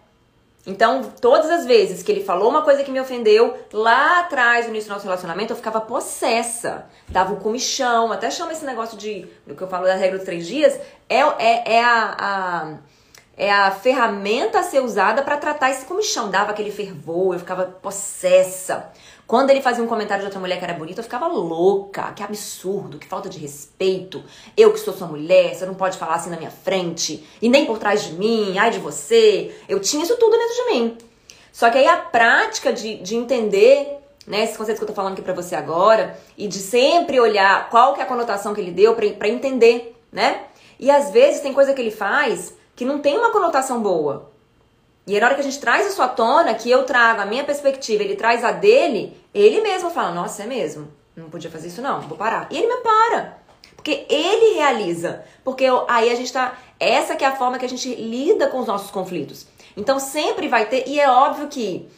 Então, 0.65 1.03
todas 1.21 1.51
as 1.51 1.65
vezes 1.65 2.01
que 2.01 2.11
ele 2.11 2.23
falou 2.23 2.49
uma 2.49 2.63
coisa 2.63 2.83
que 2.83 2.89
me 2.89 2.99
ofendeu, 2.99 3.53
lá 3.71 4.21
atrás, 4.21 4.65
no 4.65 4.71
início 4.71 4.89
do 4.89 4.93
nosso 4.93 5.05
relacionamento, 5.05 5.51
eu 5.51 5.57
ficava 5.57 5.79
possessa. 5.79 6.85
Dava 7.09 7.33
um 7.33 7.35
comichão, 7.35 8.11
até 8.11 8.31
chama 8.31 8.53
esse 8.53 8.65
negócio 8.65 8.97
de, 8.97 9.27
do 9.45 9.55
que 9.55 9.61
eu 9.61 9.67
falo 9.67 9.85
da 9.85 9.93
regra 9.93 10.17
dos 10.17 10.25
três 10.25 10.47
dias, 10.47 10.79
é, 11.09 11.19
é, 11.19 11.73
é 11.75 11.83
a, 11.83 12.15
a 12.17 12.77
é 13.35 13.51
a 13.51 13.71
ferramenta 13.71 14.59
a 14.59 14.63
ser 14.63 14.79
usada 14.81 15.23
para 15.23 15.37
tratar 15.37 15.71
esse 15.71 15.85
comichão. 15.85 16.29
Dava 16.29 16.51
aquele 16.51 16.71
fervor, 16.71 17.33
eu 17.33 17.39
ficava 17.39 17.65
possessa. 17.65 18.91
Quando 19.25 19.49
ele 19.49 19.61
fazia 19.61 19.83
um 19.83 19.87
comentário 19.87 20.21
de 20.21 20.27
outra 20.27 20.39
mulher 20.39 20.57
que 20.57 20.63
era 20.63 20.73
bonita, 20.73 20.99
eu 20.99 21.03
ficava 21.03 21.27
louca. 21.27 22.11
Que 22.11 22.23
absurdo, 22.23 22.97
que 22.97 23.07
falta 23.07 23.29
de 23.29 23.39
respeito. 23.39 24.23
Eu 24.55 24.73
que 24.73 24.79
sou 24.79 24.93
sua 24.93 25.07
mulher, 25.07 25.55
você 25.55 25.65
não 25.65 25.75
pode 25.75 25.97
falar 25.97 26.15
assim 26.15 26.29
na 26.29 26.37
minha 26.37 26.51
frente. 26.51 27.25
E 27.41 27.47
nem 27.47 27.65
por 27.65 27.77
trás 27.77 28.03
de 28.03 28.13
mim, 28.13 28.57
ai 28.57 28.69
de 28.69 28.79
você. 28.79 29.55
Eu 29.67 29.79
tinha 29.79 30.03
isso 30.03 30.17
tudo 30.17 30.37
dentro 30.37 30.55
de 30.55 30.71
mim. 30.73 30.97
Só 31.51 31.69
que 31.69 31.77
aí 31.77 31.87
a 31.87 31.97
prática 31.97 32.73
de, 32.73 32.95
de 32.95 33.15
entender, 33.15 33.99
né, 34.27 34.43
esses 34.43 34.57
conceitos 34.57 34.79
que 34.79 34.83
eu 34.83 34.87
tô 34.87 34.93
falando 34.93 35.13
aqui 35.13 35.21
pra 35.21 35.33
você 35.33 35.55
agora, 35.55 36.19
e 36.37 36.47
de 36.47 36.57
sempre 36.57 37.19
olhar 37.19 37.69
qual 37.69 37.93
que 37.93 38.01
é 38.01 38.03
a 38.03 38.07
conotação 38.07 38.53
que 38.53 38.59
ele 38.59 38.71
deu 38.71 38.95
para 38.95 39.29
entender, 39.29 39.95
né? 40.11 40.45
E 40.79 40.91
às 40.91 41.11
vezes 41.11 41.41
tem 41.41 41.53
coisa 41.53 41.73
que 41.73 41.81
ele 41.81 41.91
faz 41.91 42.53
que 42.75 42.83
não 42.83 42.99
tem 42.99 43.17
uma 43.17 43.31
conotação 43.31 43.81
boa. 43.81 44.32
E 45.05 45.19
na 45.19 45.25
hora 45.25 45.35
que 45.35 45.41
a 45.41 45.43
gente 45.43 45.59
traz 45.59 45.85
isso 45.85 46.01
à 46.01 46.07
tona, 46.07 46.53
que 46.53 46.71
eu 46.71 46.83
trago 46.83 47.21
a 47.21 47.25
minha 47.25 47.43
perspectiva, 47.43 48.03
ele 48.03 48.15
traz 48.15 48.43
a 48.43 48.51
dele, 48.51 49.17
ele 49.33 49.61
mesmo 49.61 49.89
fala, 49.89 50.11
nossa, 50.11 50.43
é 50.43 50.45
mesmo, 50.45 50.87
não 51.15 51.29
podia 51.29 51.51
fazer 51.51 51.67
isso 51.67 51.81
não, 51.81 52.01
vou 52.01 52.17
parar. 52.17 52.47
E 52.49 52.57
ele 52.57 52.67
me 52.67 52.81
para. 52.81 53.37
Porque 53.75 54.05
ele 54.09 54.55
realiza. 54.55 55.25
Porque 55.43 55.65
eu, 55.65 55.85
aí 55.89 56.09
a 56.09 56.15
gente 56.15 56.31
tá. 56.31 56.57
Essa 56.79 57.17
que 57.17 57.23
é 57.25 57.27
a 57.27 57.35
forma 57.35 57.59
que 57.59 57.65
a 57.65 57.69
gente 57.69 57.93
lida 57.95 58.47
com 58.47 58.59
os 58.59 58.67
nossos 58.67 58.89
conflitos. 58.89 59.45
Então 59.75 59.99
sempre 59.99 60.47
vai 60.47 60.67
ter, 60.67 60.87
e 60.87 60.99
é 60.99 61.09
óbvio 61.09 61.47
que 61.47 61.89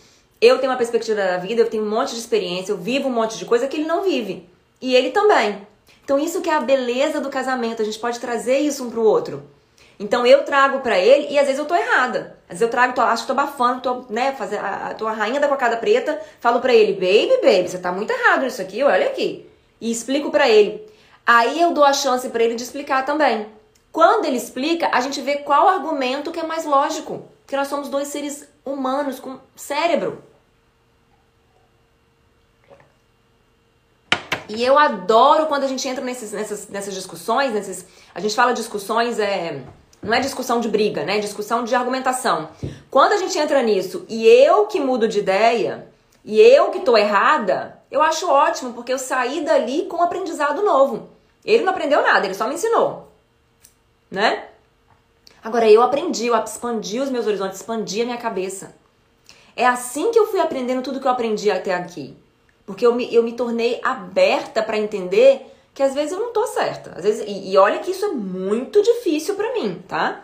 eu 0.41 0.57
tenho 0.57 0.71
uma 0.71 0.77
perspectiva 0.77 1.15
da 1.15 1.37
vida, 1.37 1.61
eu 1.61 1.69
tenho 1.69 1.83
um 1.83 1.89
monte 1.89 2.11
de 2.11 2.19
experiência, 2.19 2.71
eu 2.71 2.77
vivo 2.77 3.07
um 3.07 3.11
monte 3.11 3.37
de 3.37 3.45
coisa 3.45 3.67
que 3.67 3.77
ele 3.77 3.85
não 3.85 4.03
vive. 4.03 4.49
E 4.81 4.95
ele 4.95 5.11
também. 5.11 5.65
Então 6.03 6.19
isso 6.19 6.41
que 6.41 6.49
é 6.49 6.53
a 6.53 6.61
beleza 6.61 7.21
do 7.21 7.29
casamento, 7.29 7.81
a 7.81 7.85
gente 7.85 7.99
pode 7.99 8.19
trazer 8.19 8.59
isso 8.59 8.83
um 8.83 8.89
pro 8.89 9.03
outro. 9.03 9.43
Então 9.99 10.25
eu 10.25 10.43
trago 10.43 10.79
para 10.79 10.97
ele 10.97 11.27
e 11.29 11.39
às 11.39 11.45
vezes 11.45 11.59
eu 11.59 11.65
tô 11.65 11.75
errada. 11.75 12.35
Às 12.47 12.60
vezes 12.60 12.62
eu 12.62 12.69
trago, 12.69 12.93
tô, 12.93 13.01
acho 13.01 13.23
que 13.23 13.27
tô 13.27 13.34
abafando, 13.34 13.81
tô, 13.81 14.05
né, 14.10 14.31
fazer, 14.34 14.60
a, 14.60 14.93
tô 14.93 15.08
a 15.08 15.12
rainha 15.12 15.39
da 15.39 15.47
cocada 15.47 15.77
preta, 15.77 16.21
falo 16.39 16.60
para 16.60 16.73
ele, 16.73 16.93
baby, 16.93 17.41
baby, 17.41 17.67
você 17.67 17.79
tá 17.79 17.91
muito 17.91 18.12
errado 18.12 18.43
nisso 18.43 18.62
aqui, 18.62 18.84
olha 18.84 19.08
aqui. 19.08 19.49
E 19.81 19.91
explico 19.91 20.29
para 20.29 20.47
ele. 20.47 20.86
Aí 21.25 21.60
eu 21.60 21.73
dou 21.73 21.84
a 21.84 21.91
chance 21.91 22.29
para 22.29 22.43
ele 22.43 22.55
de 22.55 22.63
explicar 22.63 23.03
também. 23.03 23.47
Quando 23.91 24.25
ele 24.25 24.38
explica, 24.38 24.89
a 24.91 25.01
gente 25.01 25.21
vê 25.21 25.38
qual 25.38 25.67
argumento 25.67 26.31
que 26.31 26.39
é 26.39 26.43
mais 26.43 26.65
lógico. 26.65 27.25
Porque 27.41 27.55
nós 27.55 27.67
somos 27.67 27.89
dois 27.89 28.10
seres 28.10 28.47
humanos 28.63 29.19
com 29.19 29.39
cérebro. 29.55 30.21
E 34.47 34.63
eu 34.63 34.77
adoro 34.77 35.47
quando 35.47 35.63
a 35.63 35.67
gente 35.67 35.88
entra 35.88 36.03
nesses, 36.03 36.31
nessas, 36.31 36.67
nessas 36.67 36.93
discussões, 36.93 37.53
nesses, 37.53 37.86
a 38.13 38.19
gente 38.19 38.36
fala 38.36 38.53
discussões, 38.53 39.17
é, 39.17 39.62
não 40.05 40.13
é 40.13 40.19
discussão 40.19 40.59
de 40.59 40.69
briga, 40.69 41.03
né? 41.03 41.17
É 41.17 41.19
discussão 41.19 41.63
de 41.63 41.75
argumentação. 41.75 42.49
Quando 42.89 43.13
a 43.13 43.17
gente 43.17 43.37
entra 43.37 43.61
nisso 43.61 44.05
e 44.07 44.27
eu 44.27 44.67
que 44.67 44.79
mudo 44.79 45.07
de 45.07 45.19
ideia, 45.19 45.87
e 46.23 46.39
eu 46.39 46.71
que 46.71 46.79
tô 46.79 46.95
errada, 46.95 47.79
eu 47.91 48.01
acho 48.01 48.29
ótimo, 48.29 48.73
porque 48.73 48.93
eu 48.93 48.99
saí 48.99 49.43
dali 49.43 49.83
com 49.83 49.97
um 49.97 50.01
aprendizado 50.03 50.61
novo. 50.61 51.09
Ele 51.43 51.63
não 51.63 51.71
aprendeu 51.71 52.01
nada, 52.01 52.25
ele 52.25 52.33
só 52.33 52.47
me 52.47 52.55
ensinou. 52.55 53.11
Né? 54.09 54.45
Agora 55.43 55.69
eu 55.69 55.81
aprendi, 55.81 56.27
eu 56.27 56.35
expandi 56.35 56.99
os 56.99 57.09
meus 57.09 57.27
horizontes, 57.27 57.59
expandi 57.59 58.01
a 58.01 58.05
minha 58.05 58.17
cabeça. 58.17 58.75
É 59.55 59.65
assim 59.65 60.11
que 60.11 60.19
eu 60.19 60.27
fui 60.27 60.39
aprendendo 60.39 60.81
tudo 60.81 60.99
que 60.99 61.07
eu 61.07 61.11
aprendi 61.11 61.49
até 61.51 61.73
aqui. 61.73 62.15
Porque 62.65 62.85
eu 62.85 62.95
me, 62.95 63.13
eu 63.13 63.21
me 63.21 63.33
tornei 63.33 63.79
aberta 63.83 64.61
para 64.63 64.77
entender 64.77 65.54
que 65.75 65.83
às 65.83 65.93
vezes 65.93 66.13
eu 66.13 66.19
não 66.19 66.31
tô 66.31 66.47
certa. 66.47 66.93
Às 66.97 67.03
vezes, 67.03 67.27
e, 67.27 67.51
e 67.51 67.57
olha 67.57 67.79
que 67.79 67.91
isso 67.91 68.05
é 68.05 68.07
muito 68.07 68.81
difícil 68.81 69.35
para 69.35 69.53
mim, 69.53 69.83
tá? 69.88 70.23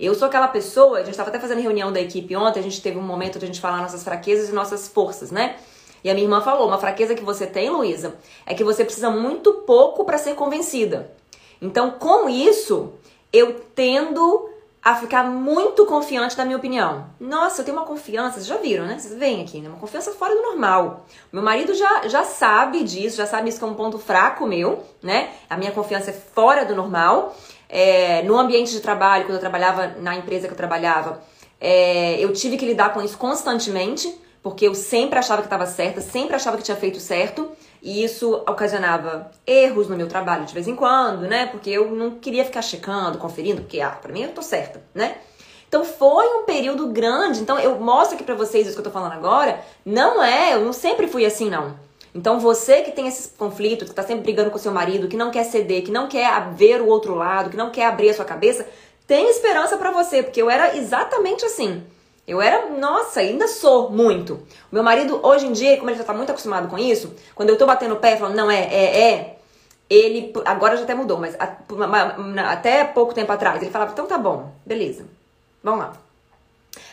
Eu 0.00 0.14
sou 0.14 0.26
aquela 0.26 0.48
pessoa, 0.48 0.96
a 0.96 1.00
gente 1.00 1.10
estava 1.10 1.28
até 1.28 1.38
fazendo 1.38 1.60
reunião 1.60 1.92
da 1.92 2.00
equipe 2.00 2.34
ontem, 2.34 2.58
a 2.58 2.62
gente 2.62 2.80
teve 2.80 2.98
um 2.98 3.02
momento 3.02 3.38
de 3.38 3.44
a 3.44 3.46
gente 3.46 3.60
falar 3.60 3.82
nossas 3.82 4.02
fraquezas 4.02 4.48
e 4.48 4.52
nossas 4.52 4.88
forças, 4.88 5.30
né? 5.30 5.56
E 6.02 6.08
a 6.08 6.14
minha 6.14 6.24
irmã 6.24 6.40
falou: 6.40 6.66
uma 6.66 6.78
fraqueza 6.78 7.14
que 7.14 7.22
você 7.22 7.46
tem, 7.46 7.68
Luísa, 7.68 8.16
é 8.46 8.54
que 8.54 8.64
você 8.64 8.82
precisa 8.84 9.10
muito 9.10 9.52
pouco 9.66 10.04
para 10.04 10.16
ser 10.16 10.34
convencida. 10.34 11.12
Então, 11.60 11.90
com 11.90 12.28
isso, 12.28 12.94
eu 13.30 13.60
tendo 13.74 14.48
a 14.88 14.94
ficar 14.94 15.22
muito 15.22 15.84
confiante 15.84 16.34
da 16.34 16.46
minha 16.46 16.56
opinião. 16.56 17.10
Nossa, 17.20 17.60
eu 17.60 17.64
tenho 17.66 17.76
uma 17.76 17.84
confiança, 17.84 18.36
vocês 18.36 18.46
já 18.46 18.56
viram, 18.56 18.86
né? 18.86 18.98
Vocês 18.98 19.12
veem 19.18 19.42
aqui, 19.42 19.60
né? 19.60 19.68
Uma 19.68 19.76
confiança 19.76 20.12
fora 20.12 20.34
do 20.34 20.40
normal. 20.40 21.04
Meu 21.30 21.42
marido 21.42 21.74
já, 21.74 22.08
já 22.08 22.24
sabe 22.24 22.82
disso, 22.82 23.18
já 23.18 23.26
sabe 23.26 23.50
isso 23.50 23.58
que 23.58 23.64
é 23.66 23.68
um 23.68 23.74
ponto 23.74 23.98
fraco 23.98 24.46
meu, 24.46 24.82
né? 25.02 25.28
A 25.50 25.58
minha 25.58 25.72
confiança 25.72 26.08
é 26.08 26.14
fora 26.14 26.64
do 26.64 26.74
normal. 26.74 27.36
É, 27.68 28.22
no 28.22 28.38
ambiente 28.38 28.72
de 28.72 28.80
trabalho, 28.80 29.24
quando 29.24 29.34
eu 29.34 29.40
trabalhava 29.40 29.88
na 30.00 30.16
empresa 30.16 30.46
que 30.46 30.54
eu 30.54 30.56
trabalhava, 30.56 31.22
é, 31.60 32.18
eu 32.18 32.32
tive 32.32 32.56
que 32.56 32.64
lidar 32.64 32.94
com 32.94 33.02
isso 33.02 33.18
constantemente 33.18 34.18
porque 34.42 34.66
eu 34.66 34.74
sempre 34.74 35.18
achava 35.18 35.42
que 35.42 35.46
estava 35.46 35.66
certa, 35.66 36.00
sempre 36.00 36.34
achava 36.34 36.56
que 36.56 36.62
tinha 36.62 36.76
feito 36.76 36.98
certo, 36.98 37.50
e 37.82 38.02
isso 38.02 38.34
ocasionava 38.48 39.30
erros 39.46 39.88
no 39.88 39.96
meu 39.96 40.08
trabalho 40.08 40.44
de 40.44 40.54
vez 40.54 40.66
em 40.66 40.74
quando, 40.74 41.22
né? 41.22 41.46
Porque 41.46 41.70
eu 41.70 41.90
não 41.90 42.12
queria 42.12 42.44
ficar 42.44 42.62
checando, 42.62 43.18
conferindo, 43.18 43.62
porque, 43.62 43.80
ah, 43.80 43.90
pra 43.90 44.12
mim 44.12 44.22
eu 44.22 44.32
tô 44.32 44.42
certa, 44.42 44.82
né? 44.94 45.16
Então 45.68 45.84
foi 45.84 46.26
um 46.26 46.44
período 46.44 46.88
grande. 46.88 47.40
Então 47.40 47.58
eu 47.58 47.78
mostro 47.78 48.16
aqui 48.16 48.24
pra 48.24 48.34
vocês 48.34 48.66
isso 48.66 48.74
que 48.74 48.80
eu 48.80 48.84
tô 48.84 48.90
falando 48.90 49.12
agora. 49.12 49.60
Não 49.84 50.22
é, 50.22 50.54
eu 50.54 50.60
não 50.60 50.72
sempre 50.72 51.06
fui 51.06 51.24
assim, 51.24 51.50
não. 51.50 51.76
Então 52.14 52.40
você 52.40 52.82
que 52.82 52.90
tem 52.90 53.06
esses 53.06 53.32
conflitos, 53.36 53.88
que 53.88 53.94
tá 53.94 54.02
sempre 54.02 54.22
brigando 54.22 54.50
com 54.50 54.58
seu 54.58 54.72
marido, 54.72 55.08
que 55.08 55.16
não 55.16 55.30
quer 55.30 55.44
ceder, 55.44 55.84
que 55.84 55.90
não 55.90 56.08
quer 56.08 56.50
ver 56.54 56.80
o 56.80 56.86
outro 56.86 57.14
lado, 57.14 57.50
que 57.50 57.56
não 57.56 57.70
quer 57.70 57.86
abrir 57.86 58.10
a 58.10 58.14
sua 58.14 58.24
cabeça, 58.24 58.66
tem 59.06 59.28
esperança 59.30 59.76
para 59.76 59.90
você, 59.90 60.22
porque 60.22 60.40
eu 60.40 60.50
era 60.50 60.76
exatamente 60.76 61.44
assim. 61.44 61.82
Eu 62.28 62.42
era, 62.42 62.68
nossa, 62.68 63.20
ainda 63.20 63.48
sou 63.48 63.90
muito. 63.90 64.46
Meu 64.70 64.82
marido, 64.82 65.18
hoje 65.22 65.46
em 65.46 65.52
dia, 65.52 65.78
como 65.78 65.88
ele 65.88 65.96
já 65.96 66.04
tá 66.04 66.12
muito 66.12 66.28
acostumado 66.28 66.68
com 66.68 66.78
isso, 66.78 67.14
quando 67.34 67.48
eu 67.48 67.56
tô 67.56 67.64
batendo 67.64 67.94
o 67.94 67.98
pé 67.98 68.18
falando, 68.18 68.36
não, 68.36 68.50
é, 68.50 68.64
é, 68.64 69.10
é, 69.10 69.38
ele, 69.88 70.30
agora 70.44 70.76
já 70.76 70.82
até 70.82 70.94
mudou, 70.94 71.16
mas 71.16 71.34
até 72.46 72.84
pouco 72.84 73.14
tempo 73.14 73.32
atrás, 73.32 73.62
ele 73.62 73.70
falava, 73.70 73.92
então 73.92 74.06
tá 74.06 74.18
bom, 74.18 74.52
beleza, 74.66 75.06
vamos 75.64 75.80
lá. 75.80 75.92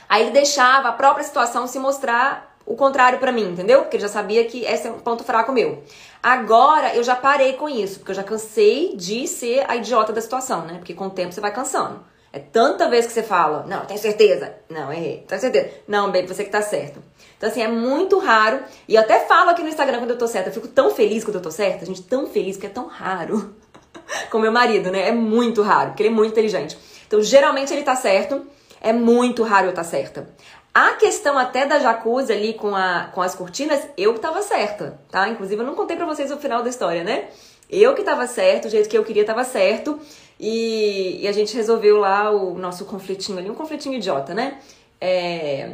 Aí 0.07 0.23
ele 0.23 0.31
deixava 0.31 0.87
a 0.87 0.93
própria 0.93 1.25
situação 1.25 1.67
se 1.67 1.79
mostrar 1.79 2.55
o 2.65 2.75
contrário 2.77 3.19
para 3.19 3.33
mim, 3.33 3.51
entendeu? 3.51 3.81
Porque 3.81 3.97
ele 3.97 4.03
já 4.03 4.09
sabia 4.09 4.45
que 4.45 4.63
esse 4.63 4.87
é 4.87 4.91
um 4.91 4.99
ponto 4.99 5.25
fraco 5.25 5.51
meu. 5.51 5.83
Agora 6.23 6.95
eu 6.95 7.03
já 7.03 7.15
parei 7.15 7.53
com 7.53 7.67
isso, 7.67 7.99
porque 7.99 8.11
eu 8.11 8.15
já 8.15 8.23
cansei 8.23 8.95
de 8.95 9.27
ser 9.27 9.69
a 9.69 9.75
idiota 9.75 10.13
da 10.13 10.21
situação, 10.21 10.61
né? 10.61 10.75
Porque 10.77 10.93
com 10.93 11.07
o 11.07 11.09
tempo 11.09 11.33
você 11.33 11.41
vai 11.41 11.51
cansando. 11.53 11.99
É 12.35 12.39
tanta 12.39 12.89
vez 12.89 13.07
que 13.07 13.13
você 13.13 13.23
fala, 13.23 13.65
não, 13.65 13.85
tenho 13.85 13.97
certeza. 13.97 14.53
Não, 14.69 14.91
errei. 14.91 15.23
Tenho 15.25 15.39
certeza. 15.39 15.69
Não, 15.87 16.11
baby, 16.11 16.27
você 16.27 16.43
que 16.43 16.49
tá 16.49 16.61
certo. 16.61 17.01
Então, 17.37 17.47
assim, 17.47 17.61
é 17.61 17.67
muito 17.69 18.19
raro. 18.19 18.59
E 18.89 18.95
eu 18.95 19.01
até 19.01 19.19
falo 19.21 19.51
aqui 19.51 19.61
no 19.61 19.69
Instagram 19.69 19.99
quando 19.99 20.09
eu 20.09 20.17
tô 20.17 20.27
certa. 20.27 20.49
Eu 20.49 20.53
fico 20.53 20.67
tão 20.67 20.91
feliz 20.91 21.23
quando 21.23 21.37
eu 21.37 21.41
tô 21.41 21.49
certa, 21.49 21.85
gente, 21.85 22.01
tão 22.03 22.27
feliz 22.27 22.57
que 22.57 22.65
é 22.65 22.69
tão 22.69 22.87
raro. 22.87 23.55
Com 24.29 24.39
meu 24.39 24.51
marido, 24.51 24.91
né? 24.91 25.07
É 25.07 25.13
muito 25.13 25.61
raro, 25.61 25.91
porque 25.91 26.03
ele 26.03 26.09
é 26.09 26.11
muito 26.11 26.33
inteligente. 26.33 26.77
Então, 27.07 27.21
geralmente 27.21 27.71
ele 27.71 27.83
tá 27.83 27.95
certo. 27.95 28.45
É 28.81 28.91
muito 28.91 29.41
raro 29.41 29.67
eu 29.67 29.69
estar 29.69 29.83
tá 29.83 29.89
certa. 29.89 30.27
A 30.73 30.91
questão 30.95 31.37
até 31.37 31.65
da 31.65 31.79
jacuzzi 31.79 32.33
ali 32.33 32.53
com, 32.53 32.75
a, 32.75 33.11
com 33.13 33.21
as 33.21 33.33
cortinas, 33.33 33.79
eu 33.97 34.13
que 34.13 34.19
tava 34.19 34.41
certa, 34.41 34.99
tá? 35.09 35.29
Inclusive, 35.29 35.61
eu 35.61 35.65
não 35.65 35.73
contei 35.73 35.95
pra 35.95 36.05
vocês 36.05 36.29
o 36.31 36.37
final 36.37 36.61
da 36.61 36.69
história, 36.69 37.01
né? 37.01 37.29
Eu 37.69 37.95
que 37.95 38.03
tava 38.03 38.27
certo, 38.27 38.65
o 38.65 38.69
jeito 38.69 38.89
que 38.89 38.97
eu 38.97 39.05
queria 39.05 39.25
tava 39.25 39.43
certo. 39.43 39.97
E, 40.39 41.19
e, 41.21 41.27
a 41.27 41.31
gente 41.31 41.55
resolveu 41.55 41.97
lá 41.97 42.29
o 42.29 42.57
nosso 42.57 42.85
conflitinho 42.85 43.37
ali, 43.37 43.49
um 43.49 43.55
conflitinho 43.55 43.95
idiota, 43.95 44.33
né? 44.33 44.59
É, 44.99 45.71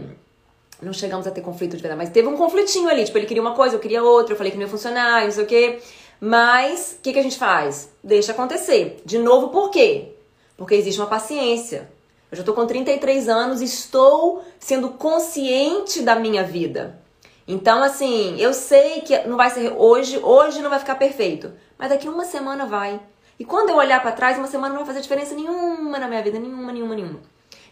não 0.82 0.93
chegamos 0.93 1.26
a 1.26 1.32
ter 1.32 1.41
conflito 1.41 1.76
de 1.76 1.82
verdade, 1.82 1.97
mas 1.97 2.10
teve 2.10 2.28
um 2.28 2.38
conflitinho 2.38 2.89
ali. 2.89 3.04
Tipo, 3.04 3.17
ele 3.17 3.26
queria 3.26 3.41
uma 3.41 3.56
coisa, 3.56 3.76
eu 3.76 3.80
queria 3.80 4.04
outra, 4.04 4.34
eu 4.34 4.38
falei 4.38 4.52
que 4.52 4.58
não 4.58 4.65
ia 4.65 4.69
funcionar, 4.69 5.24
não 5.24 5.32
sei 5.32 5.43
o 5.43 5.47
quê. 5.47 5.80
Mas 6.19 6.97
o 7.00 7.02
que, 7.02 7.13
que 7.13 7.19
a 7.19 7.24
gente 7.24 7.38
faz? 7.38 7.89
Deixa 8.04 8.32
acontecer. 8.32 9.02
De 9.04 9.17
novo, 9.17 9.50
por 9.50 9.71
quê? 9.71 10.10
Porque 10.56 10.76
existe 10.76 11.00
uma 11.00 11.08
paciência. 11.08 11.89
Eu 12.32 12.38
já 12.38 12.43
tô 12.43 12.54
com 12.54 12.65
33 12.65 13.28
anos, 13.28 13.62
estou 13.62 14.43
sendo 14.60 14.89
consciente 14.89 16.02
da 16.02 16.15
minha 16.15 16.43
vida. 16.43 17.00
Então, 17.47 17.84
assim, 17.84 18.39
eu 18.39 18.54
sei 18.54 19.02
que 19.02 19.17
não 19.28 19.36
vai 19.36 19.50
ser 19.50 19.74
hoje, 19.76 20.19
hoje 20.19 20.62
não 20.62 20.69
vai 20.69 20.80
ficar 20.80 20.95
perfeito, 20.95 21.52
mas 21.78 21.89
daqui 21.89 22.08
uma 22.08 22.24
semana 22.24 22.65
vai. 22.65 23.00
E 23.41 23.43
quando 23.43 23.71
eu 23.71 23.77
olhar 23.77 23.99
para 23.99 24.12
trás, 24.12 24.38
uma 24.38 24.45
semana 24.45 24.69
não 24.69 24.82
vai 24.82 24.86
fazer 24.86 25.01
diferença 25.01 25.34
nenhuma 25.34 25.97
na 25.97 26.08
minha 26.08 26.21
vida, 26.21 26.38
nenhuma, 26.38 26.71
nenhuma, 26.71 26.93
nenhuma. 26.93 27.19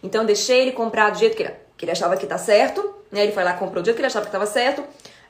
Então 0.02 0.22
eu 0.22 0.26
deixei 0.26 0.62
ele 0.62 0.72
comprar 0.72 1.10
do 1.10 1.18
jeito 1.18 1.36
que 1.36 1.44
ele, 1.44 1.54
que 1.76 1.84
ele 1.84 1.92
achava 1.92 2.16
que 2.16 2.26
tá 2.26 2.36
certo, 2.36 2.92
né? 3.08 3.22
Ele 3.22 3.30
foi 3.30 3.44
lá 3.44 3.52
comprou 3.52 3.80
do 3.80 3.84
jeito 3.84 3.94
que 3.94 4.00
ele 4.00 4.08
achava 4.08 4.26
que 4.26 4.32
tava 4.32 4.46
certo. 4.46 4.82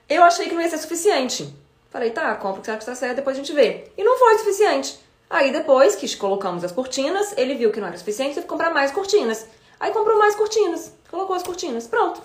Eu 0.09 0.23
achei 0.23 0.49
que 0.49 0.55
não 0.55 0.63
ia 0.63 0.71
ser 0.71 0.79
suficiente. 0.79 1.55
Falei, 1.91 2.09
tá, 2.09 2.35
compra 2.37 2.57
o 2.57 2.61
que 2.63 2.65
você 2.65 2.71
acha 2.71 2.81
que 2.81 2.87
tá 2.87 2.95
certo, 2.95 3.17
depois 3.17 3.37
a 3.37 3.39
gente 3.39 3.53
vê. 3.53 3.93
E 3.99 4.03
não 4.03 4.17
foi 4.17 4.39
suficiente. 4.39 4.99
Aí 5.29 5.53
depois 5.53 5.95
que 5.95 6.17
colocamos 6.17 6.65
as 6.65 6.73
cortinas, 6.73 7.35
ele 7.37 7.55
viu 7.57 7.71
que 7.71 7.79
não 7.79 7.89
era 7.89 7.99
suficiente, 7.99 8.33
teve 8.33 8.47
que 8.47 8.49
comprar 8.49 8.73
mais 8.73 8.91
cortinas. 8.91 9.47
Aí 9.79 9.93
comprou 9.93 10.19
mais 10.19 10.35
cortinas, 10.37 10.91
colocou 11.11 11.37
as 11.37 11.43
cortinas, 11.43 11.87
pronto. 11.87 12.23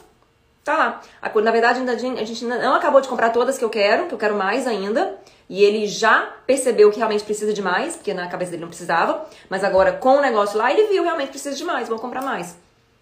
Tá 0.66 0.76
lá. 0.76 1.02
Na 1.44 1.52
verdade, 1.52 1.80
a 1.80 2.24
gente 2.24 2.44
não 2.44 2.74
acabou 2.74 3.00
de 3.00 3.08
comprar 3.08 3.30
todas 3.30 3.56
que 3.56 3.64
eu 3.64 3.70
quero, 3.70 4.08
que 4.08 4.16
eu 4.16 4.18
quero 4.18 4.36
mais 4.36 4.66
ainda. 4.66 5.16
E 5.48 5.64
ele 5.64 5.86
já 5.86 6.28
percebeu 6.48 6.90
que 6.90 6.98
realmente 6.98 7.24
precisa 7.24 7.54
de 7.54 7.62
mais, 7.62 7.96
porque 7.96 8.16
na 8.16 8.28
cabeça 8.28 8.50
dele 8.50 8.64
não 8.64 8.70
precisava. 8.70 9.28
Mas 9.48 9.64
agora, 9.64 9.94
com 9.94 10.18
o 10.18 10.22
negócio 10.22 10.58
lá, 10.58 10.72
ele 10.74 10.88
viu 10.88 11.04
realmente 11.04 11.30
precisa 11.30 11.56
de 11.56 11.64
mais, 11.64 11.88
vou 11.88 12.00
comprar 12.00 12.24
mais. 12.24 12.58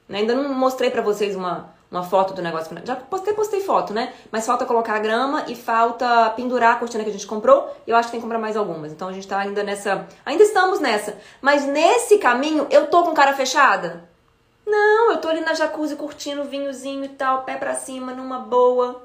Né? 0.10 0.20
Ainda 0.20 0.36
não 0.36 0.54
mostrei 0.54 0.92
pra 0.92 1.02
vocês 1.02 1.38
uma, 1.38 1.74
uma 1.90 2.04
foto 2.04 2.34
do 2.34 2.42
negócio. 2.42 2.76
Já 2.84 2.98
postei, 2.98 3.34
postei 3.34 3.62
foto, 3.62 3.94
né? 3.94 4.12
Mas 4.30 4.46
falta 4.46 4.66
colocar 4.66 4.96
a 4.96 5.00
grama 5.00 5.46
e 5.48 5.56
falta 5.56 6.32
pendurar 6.32 6.74
a 6.74 6.76
cortina 6.76 7.02
que 7.06 7.12
a 7.12 7.14
gente 7.14 7.26
comprou. 7.26 7.74
E 7.88 7.92
eu 7.92 7.96
acho 7.96 8.10
que 8.10 8.12
tem 8.12 8.20
que 8.20 8.26
comprar 8.26 8.40
mais 8.40 8.58
algumas. 8.58 8.92
Então 8.92 9.08
a 9.08 9.14
gente 9.14 9.26
tá 9.26 9.38
ainda 9.38 9.64
nessa. 9.64 10.06
Ainda 10.26 10.44
estamos 10.44 10.82
nessa. 10.82 11.18
Mas 11.42 11.66
nesse 11.66 12.18
caminho, 12.18 12.68
eu 12.70 12.88
tô 12.88 13.04
com 13.04 13.14
cara 13.14 13.32
fechada? 13.32 14.12
Não, 14.66 15.12
eu 15.12 15.18
tô 15.18 15.28
ali 15.28 15.42
na 15.42 15.54
jacuzzi 15.54 15.96
curtindo 15.96 16.44
vinhozinho 16.44 17.04
e 17.04 17.10
tal, 17.10 17.44
pé 17.44 17.56
pra 17.58 17.76
cima, 17.76 18.14
numa 18.14 18.40
boa. 18.40 19.04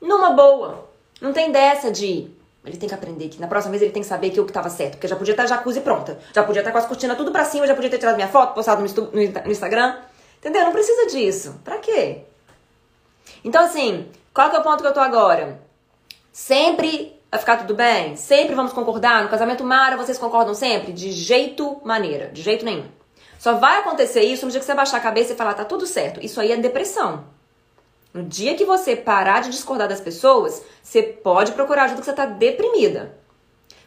Numa 0.00 0.30
boa. 0.30 0.88
Não 1.20 1.32
tem 1.32 1.50
dessa 1.50 1.90
de 1.90 2.30
ele 2.66 2.76
tem 2.76 2.88
que 2.88 2.94
aprender 2.94 3.28
que 3.28 3.40
na 3.40 3.46
próxima 3.46 3.70
vez 3.70 3.82
ele 3.82 3.92
tem 3.92 4.02
que 4.02 4.08
saber 4.08 4.30
que 4.30 4.40
eu 4.40 4.44
que 4.44 4.52
tava 4.52 4.68
certo. 4.68 4.92
Porque 4.92 5.06
já 5.06 5.14
podia 5.14 5.32
estar 5.32 5.46
jacuzzi 5.46 5.80
pronta. 5.80 6.18
Já 6.34 6.42
podia 6.42 6.60
estar 6.60 6.72
com 6.72 6.78
as 6.78 6.86
cortinas 6.86 7.16
tudo 7.16 7.30
pra 7.30 7.44
cima, 7.44 7.66
já 7.66 7.74
podia 7.74 7.88
ter 7.88 7.98
tirado 7.98 8.16
minha 8.16 8.28
foto, 8.28 8.54
postado 8.54 8.82
no, 8.82 9.12
no 9.12 9.52
Instagram. 9.52 9.96
Entendeu? 10.38 10.64
Não 10.64 10.72
precisa 10.72 11.06
disso. 11.06 11.60
Pra 11.64 11.78
quê? 11.78 12.22
Então, 13.44 13.64
assim, 13.64 14.08
qual 14.34 14.50
que 14.50 14.56
é 14.56 14.58
o 14.58 14.62
ponto 14.62 14.82
que 14.82 14.88
eu 14.88 14.92
tô 14.92 15.00
agora? 15.00 15.60
Sempre 16.32 17.16
vai 17.30 17.38
ficar 17.38 17.58
tudo 17.58 17.74
bem? 17.74 18.16
Sempre 18.16 18.56
vamos 18.56 18.72
concordar? 18.72 19.22
No 19.22 19.28
casamento 19.28 19.62
Mara, 19.62 19.96
vocês 19.96 20.18
concordam 20.18 20.54
sempre? 20.54 20.92
De 20.92 21.12
jeito 21.12 21.80
maneira, 21.84 22.28
de 22.28 22.42
jeito 22.42 22.64
nenhum. 22.64 22.86
Só 23.38 23.54
vai 23.54 23.80
acontecer 23.80 24.22
isso 24.22 24.44
no 24.44 24.50
dia 24.50 24.60
que 24.60 24.66
você 24.66 24.74
baixar 24.74 24.96
a 24.98 25.00
cabeça 25.00 25.32
e 25.32 25.36
falar, 25.36 25.54
tá 25.54 25.64
tudo 25.64 25.86
certo. 25.86 26.24
Isso 26.24 26.40
aí 26.40 26.52
é 26.52 26.56
depressão. 26.56 27.24
No 28.12 28.22
dia 28.22 28.54
que 28.54 28.64
você 28.64 28.96
parar 28.96 29.42
de 29.42 29.50
discordar 29.50 29.88
das 29.88 30.00
pessoas, 30.00 30.62
você 30.82 31.02
pode 31.02 31.52
procurar 31.52 31.84
ajuda 31.84 32.00
que 32.00 32.04
você 32.06 32.12
está 32.12 32.24
deprimida. 32.24 33.14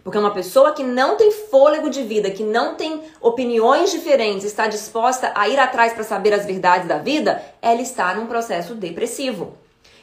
Porque 0.04 0.18
uma 0.18 0.34
pessoa 0.34 0.74
que 0.74 0.84
não 0.84 1.18
tem 1.18 1.32
fôlego 1.32 1.90
de 1.90 2.04
vida, 2.04 2.32
que 2.32 2.44
não 2.44 2.76
tem 2.76 3.04
opiniões 3.20 3.92
diferentes, 3.92 4.46
está 4.46 4.68
disposta 4.68 5.32
a 5.36 5.50
ir 5.50 5.60
atrás 5.60 5.94
para 5.94 6.04
saber 6.04 6.34
as 6.34 6.46
verdades 6.46 6.88
da 6.88 6.98
vida, 6.98 7.44
ela 7.62 7.82
está 7.82 8.14
num 8.14 8.28
processo 8.28 8.76
depressivo. 8.76 9.58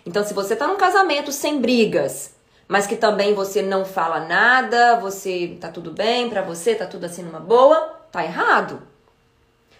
Então, 0.04 0.24
se 0.24 0.34
você 0.34 0.52
está 0.52 0.66
num 0.66 0.76
casamento 0.76 1.32
sem 1.32 1.60
brigas, 1.60 2.34
mas 2.68 2.86
que 2.86 2.96
também 2.96 3.34
você 3.34 3.62
não 3.62 3.84
fala 3.84 4.20
nada, 4.20 4.96
você 5.00 5.56
tá 5.60 5.68
tudo 5.68 5.90
bem 5.90 6.28
para 6.28 6.42
você, 6.42 6.74
tá 6.74 6.86
tudo 6.86 7.06
assim 7.06 7.22
numa 7.22 7.40
boa, 7.40 7.76
tá 8.12 8.24
errado. 8.24 8.82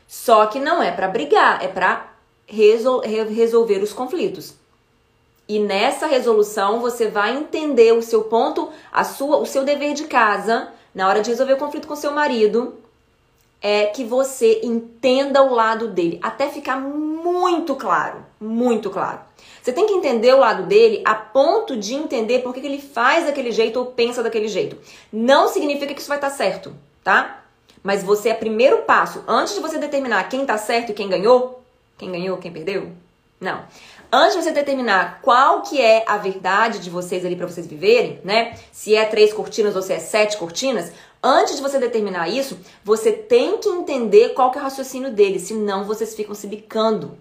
Só 0.07 0.47
que 0.47 0.61
não 0.61 0.83
é 0.83 0.91
para 0.91 1.09
brigar, 1.09 1.63
é 1.63 1.69
para 1.69 2.13
resol 2.47 3.01
resolver 3.01 3.83
os 3.83 3.93
conflitos. 3.93 4.55
E 5.49 5.59
nessa 5.59 6.07
resolução 6.07 6.81
você 6.81 7.09
vai 7.09 7.37
entender 7.37 7.93
o 7.93 8.03
seu 8.03 8.25
ponto, 8.25 8.71
a 8.93 9.05
sua, 9.05 9.39
o 9.39 9.47
seu 9.47 9.65
dever 9.65 9.95
de 9.95 10.05
casa 10.05 10.69
na 10.95 11.09
hora 11.09 11.23
de 11.23 11.31
resolver 11.31 11.53
o 11.53 11.59
conflito 11.59 11.87
com 11.87 11.95
seu 11.95 12.13
marido 12.13 12.75
é 13.63 13.87
que 13.87 14.05
você 14.05 14.61
entenda 14.63 15.43
o 15.43 15.55
lado 15.55 15.89
dele, 15.89 16.19
até 16.23 16.49
ficar 16.49 16.77
muito 16.77 17.75
claro, 17.75 18.25
muito 18.41 18.91
claro. 18.91 19.21
Você 19.63 19.73
tem 19.73 19.87
que 19.87 19.95
entender 19.95 20.33
o 20.33 20.39
lado 20.39 20.65
dele 20.65 21.03
a 21.05 21.15
ponto 21.15 21.77
de 21.77 21.95
entender 21.95 22.41
por 22.41 22.55
que, 22.55 22.61
ele 22.61 22.81
faz 22.81 23.27
daquele 23.27 23.51
jeito 23.51 23.79
ou 23.79 23.87
pensa 23.87 24.23
daquele 24.23 24.47
jeito. 24.47 24.77
Não 25.13 25.49
significa 25.49 25.93
que 25.93 26.01
isso 26.01 26.09
vai 26.09 26.19
estar 26.19 26.31
certo, 26.31 26.73
tá? 27.03 27.45
Mas 27.87 28.03
você 28.03 28.31
é 28.31 28.35
primeiro 28.35 28.79
passo, 28.79 29.23
antes 29.29 29.55
de 29.55 29.61
você 29.61 29.79
determinar 29.79 30.29
quem 30.29 30.45
tá 30.45 30.59
certo 30.59 30.91
e 30.91 30.93
quem 30.93 31.09
ganhou, 31.09 31.63
quem 31.97 32.11
ganhou, 32.11 32.37
quem 32.37 32.53
perdeu? 32.53 32.91
Não. 33.41 33.63
antes 34.11 34.35
de 34.35 34.43
você 34.43 34.51
determinar 34.51 35.21
qual 35.23 35.63
que 35.63 35.81
é 35.81 36.03
a 36.05 36.17
verdade 36.17 36.81
de 36.81 36.91
vocês 36.91 37.25
ali 37.25 37.37
para 37.37 37.47
vocês 37.47 37.65
viverem, 37.65 38.19
né? 38.25 38.59
Se 38.73 38.97
é 38.97 39.05
três 39.05 39.33
cortinas 39.33 39.77
ou 39.77 39.83
se 39.83 39.93
é 39.93 40.01
sete 40.01 40.37
cortinas, 40.37 40.91
antes 41.23 41.55
de 41.55 41.63
você 41.63 41.79
determinar 41.79 42.29
isso, 42.29 42.59
você 42.83 43.13
tem 43.13 43.59
que 43.59 43.69
entender 43.69 44.31
qual 44.31 44.51
que 44.51 44.59
é 44.59 44.61
o 44.61 44.65
raciocínio 44.65 45.13
dele, 45.13 45.39
senão 45.39 45.85
vocês 45.85 46.13
ficam 46.13 46.35
se 46.35 46.49
bicando. 46.49 47.17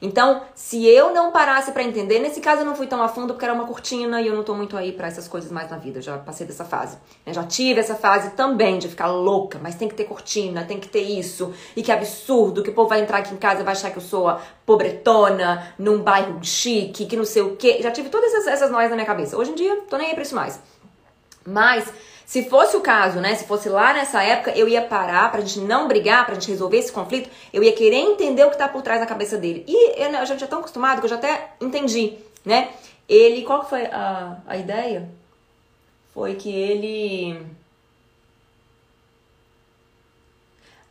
Então, 0.00 0.42
se 0.54 0.86
eu 0.86 1.12
não 1.12 1.32
parasse 1.32 1.72
para 1.72 1.82
entender, 1.82 2.18
nesse 2.18 2.40
caso 2.40 2.62
eu 2.62 2.64
não 2.64 2.74
fui 2.74 2.86
tão 2.86 3.02
a 3.02 3.08
fundo 3.08 3.34
porque 3.34 3.44
era 3.44 3.54
uma 3.54 3.66
cortina 3.66 4.20
e 4.20 4.26
eu 4.26 4.34
não 4.34 4.44
tô 4.44 4.54
muito 4.54 4.76
aí 4.76 4.92
para 4.92 5.06
essas 5.06 5.26
coisas 5.26 5.50
mais 5.50 5.70
na 5.70 5.76
vida. 5.76 5.98
Eu 5.98 6.02
já 6.02 6.18
passei 6.18 6.46
dessa 6.46 6.64
fase. 6.64 6.98
Eu 7.26 7.34
já 7.34 7.44
tive 7.44 7.80
essa 7.80 7.94
fase 7.94 8.30
também 8.30 8.78
de 8.78 8.88
ficar 8.88 9.08
louca, 9.08 9.58
mas 9.62 9.74
tem 9.74 9.88
que 9.88 9.94
ter 9.94 10.04
cortina, 10.04 10.64
tem 10.64 10.78
que 10.78 10.88
ter 10.88 11.02
isso. 11.02 11.52
E 11.76 11.82
que 11.82 11.90
absurdo, 11.90 12.62
que 12.62 12.70
o 12.70 12.74
povo 12.74 12.88
vai 12.88 13.00
entrar 13.00 13.18
aqui 13.18 13.34
em 13.34 13.38
casa 13.38 13.60
e 13.60 13.64
vai 13.64 13.72
achar 13.72 13.90
que 13.90 13.98
eu 13.98 14.02
sou 14.02 14.28
a 14.28 14.40
pobretona, 14.64 15.74
num 15.78 16.02
bairro 16.02 16.38
chique, 16.42 17.06
que 17.06 17.16
não 17.16 17.24
sei 17.24 17.42
o 17.42 17.56
quê. 17.56 17.78
Já 17.80 17.90
tive 17.90 18.08
todas 18.08 18.32
essas, 18.32 18.46
essas 18.46 18.70
noias 18.70 18.90
na 18.90 18.96
minha 18.96 19.06
cabeça. 19.06 19.36
Hoje 19.36 19.50
em 19.50 19.54
dia, 19.54 19.82
tô 19.88 19.96
nem 19.96 20.08
aí 20.08 20.14
pra 20.14 20.22
isso 20.22 20.34
mais. 20.34 20.60
Mas 21.44 21.92
se 22.28 22.44
fosse 22.44 22.76
o 22.76 22.82
caso, 22.82 23.20
né? 23.20 23.34
Se 23.34 23.46
fosse 23.46 23.70
lá 23.70 23.94
nessa 23.94 24.22
época, 24.22 24.50
eu 24.50 24.68
ia 24.68 24.82
parar 24.82 25.32
pra 25.32 25.40
gente 25.40 25.60
não 25.60 25.88
brigar, 25.88 26.26
pra 26.26 26.34
gente 26.34 26.50
resolver 26.50 26.76
esse 26.76 26.92
conflito. 26.92 27.30
Eu 27.54 27.62
ia 27.64 27.72
querer 27.72 27.96
entender 27.96 28.44
o 28.44 28.50
que 28.50 28.58
tá 28.58 28.68
por 28.68 28.82
trás 28.82 29.00
da 29.00 29.06
cabeça 29.06 29.38
dele. 29.38 29.64
E 29.66 29.98
eu, 29.98 30.14
a 30.14 30.26
gente 30.26 30.44
é 30.44 30.46
tão 30.46 30.58
acostumado 30.58 30.98
que 30.98 31.06
eu 31.06 31.08
já 31.08 31.16
até 31.16 31.52
entendi, 31.58 32.18
né? 32.44 32.68
Ele, 33.08 33.44
qual 33.44 33.66
foi 33.66 33.86
a, 33.86 34.36
a 34.46 34.58
ideia? 34.58 35.08
Foi 36.12 36.34
que 36.34 36.54
ele. 36.54 37.46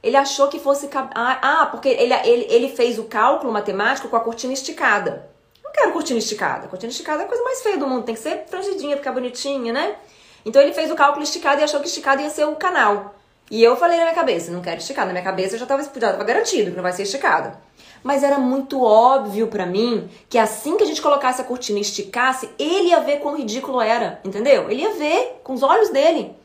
Ele 0.01 0.17
achou 0.17 0.47
que 0.47 0.57
fosse. 0.57 0.89
Ah, 0.91 1.39
ah, 1.39 1.65
porque 1.67 1.89
ele, 1.89 2.15
ele, 2.15 2.47
ele 2.49 2.69
fez 2.69 2.97
o 2.97 3.03
cálculo 3.03 3.53
matemático 3.53 4.09
com 4.09 4.15
a 4.15 4.21
cortina 4.21 4.53
esticada. 4.53 5.29
Não 5.63 5.71
quero 5.71 5.91
cortina 5.91 6.17
esticada. 6.17 6.67
Cortina 6.67 6.91
esticada 6.91 7.21
é 7.21 7.25
a 7.25 7.27
coisa 7.27 7.43
mais 7.43 7.61
feia 7.61 7.77
do 7.77 7.85
mundo. 7.85 8.05
Tem 8.05 8.15
que 8.15 8.21
ser 8.21 8.45
frangidinha, 8.47 8.97
ficar 8.97 9.11
bonitinha, 9.11 9.71
né? 9.71 9.97
Então 10.45 10.61
ele 10.61 10.73
fez 10.73 10.91
o 10.91 10.95
cálculo 10.95 11.23
esticado 11.23 11.61
e 11.61 11.63
achou 11.63 11.79
que 11.79 11.88
esticado 11.88 12.21
ia 12.21 12.29
ser 12.29 12.45
o 12.45 12.55
canal. 12.55 13.15
E 13.49 13.63
eu 13.63 13.77
falei 13.77 13.97
na 13.97 14.03
minha 14.03 14.15
cabeça, 14.15 14.51
não 14.51 14.61
quero 14.61 14.77
esticado. 14.77 15.07
Na 15.07 15.13
minha 15.13 15.23
cabeça 15.23 15.55
eu 15.55 15.59
já 15.59 15.65
estava 15.65 15.83
já 15.83 16.11
tava 16.11 16.23
garantido 16.23 16.71
que 16.71 16.75
não 16.75 16.83
vai 16.83 16.91
ser 16.91 17.03
esticado. 17.03 17.57
Mas 18.03 18.23
era 18.23 18.38
muito 18.38 18.83
óbvio 18.83 19.47
para 19.47 19.65
mim 19.65 20.09
que 20.29 20.38
assim 20.38 20.77
que 20.77 20.83
a 20.83 20.88
gente 20.88 21.01
colocasse 21.01 21.41
a 21.41 21.45
cortina 21.45 21.79
e 21.79 21.81
esticasse, 21.81 22.49
ele 22.59 22.89
ia 22.89 22.99
ver 22.99 23.19
quão 23.19 23.38
ridículo 23.38 23.81
era, 23.81 24.19
entendeu? 24.23 24.69
Ele 24.69 24.81
ia 24.81 24.93
ver 24.93 25.41
com 25.43 25.53
os 25.53 25.63
olhos 25.63 25.89
dele. 25.89 26.35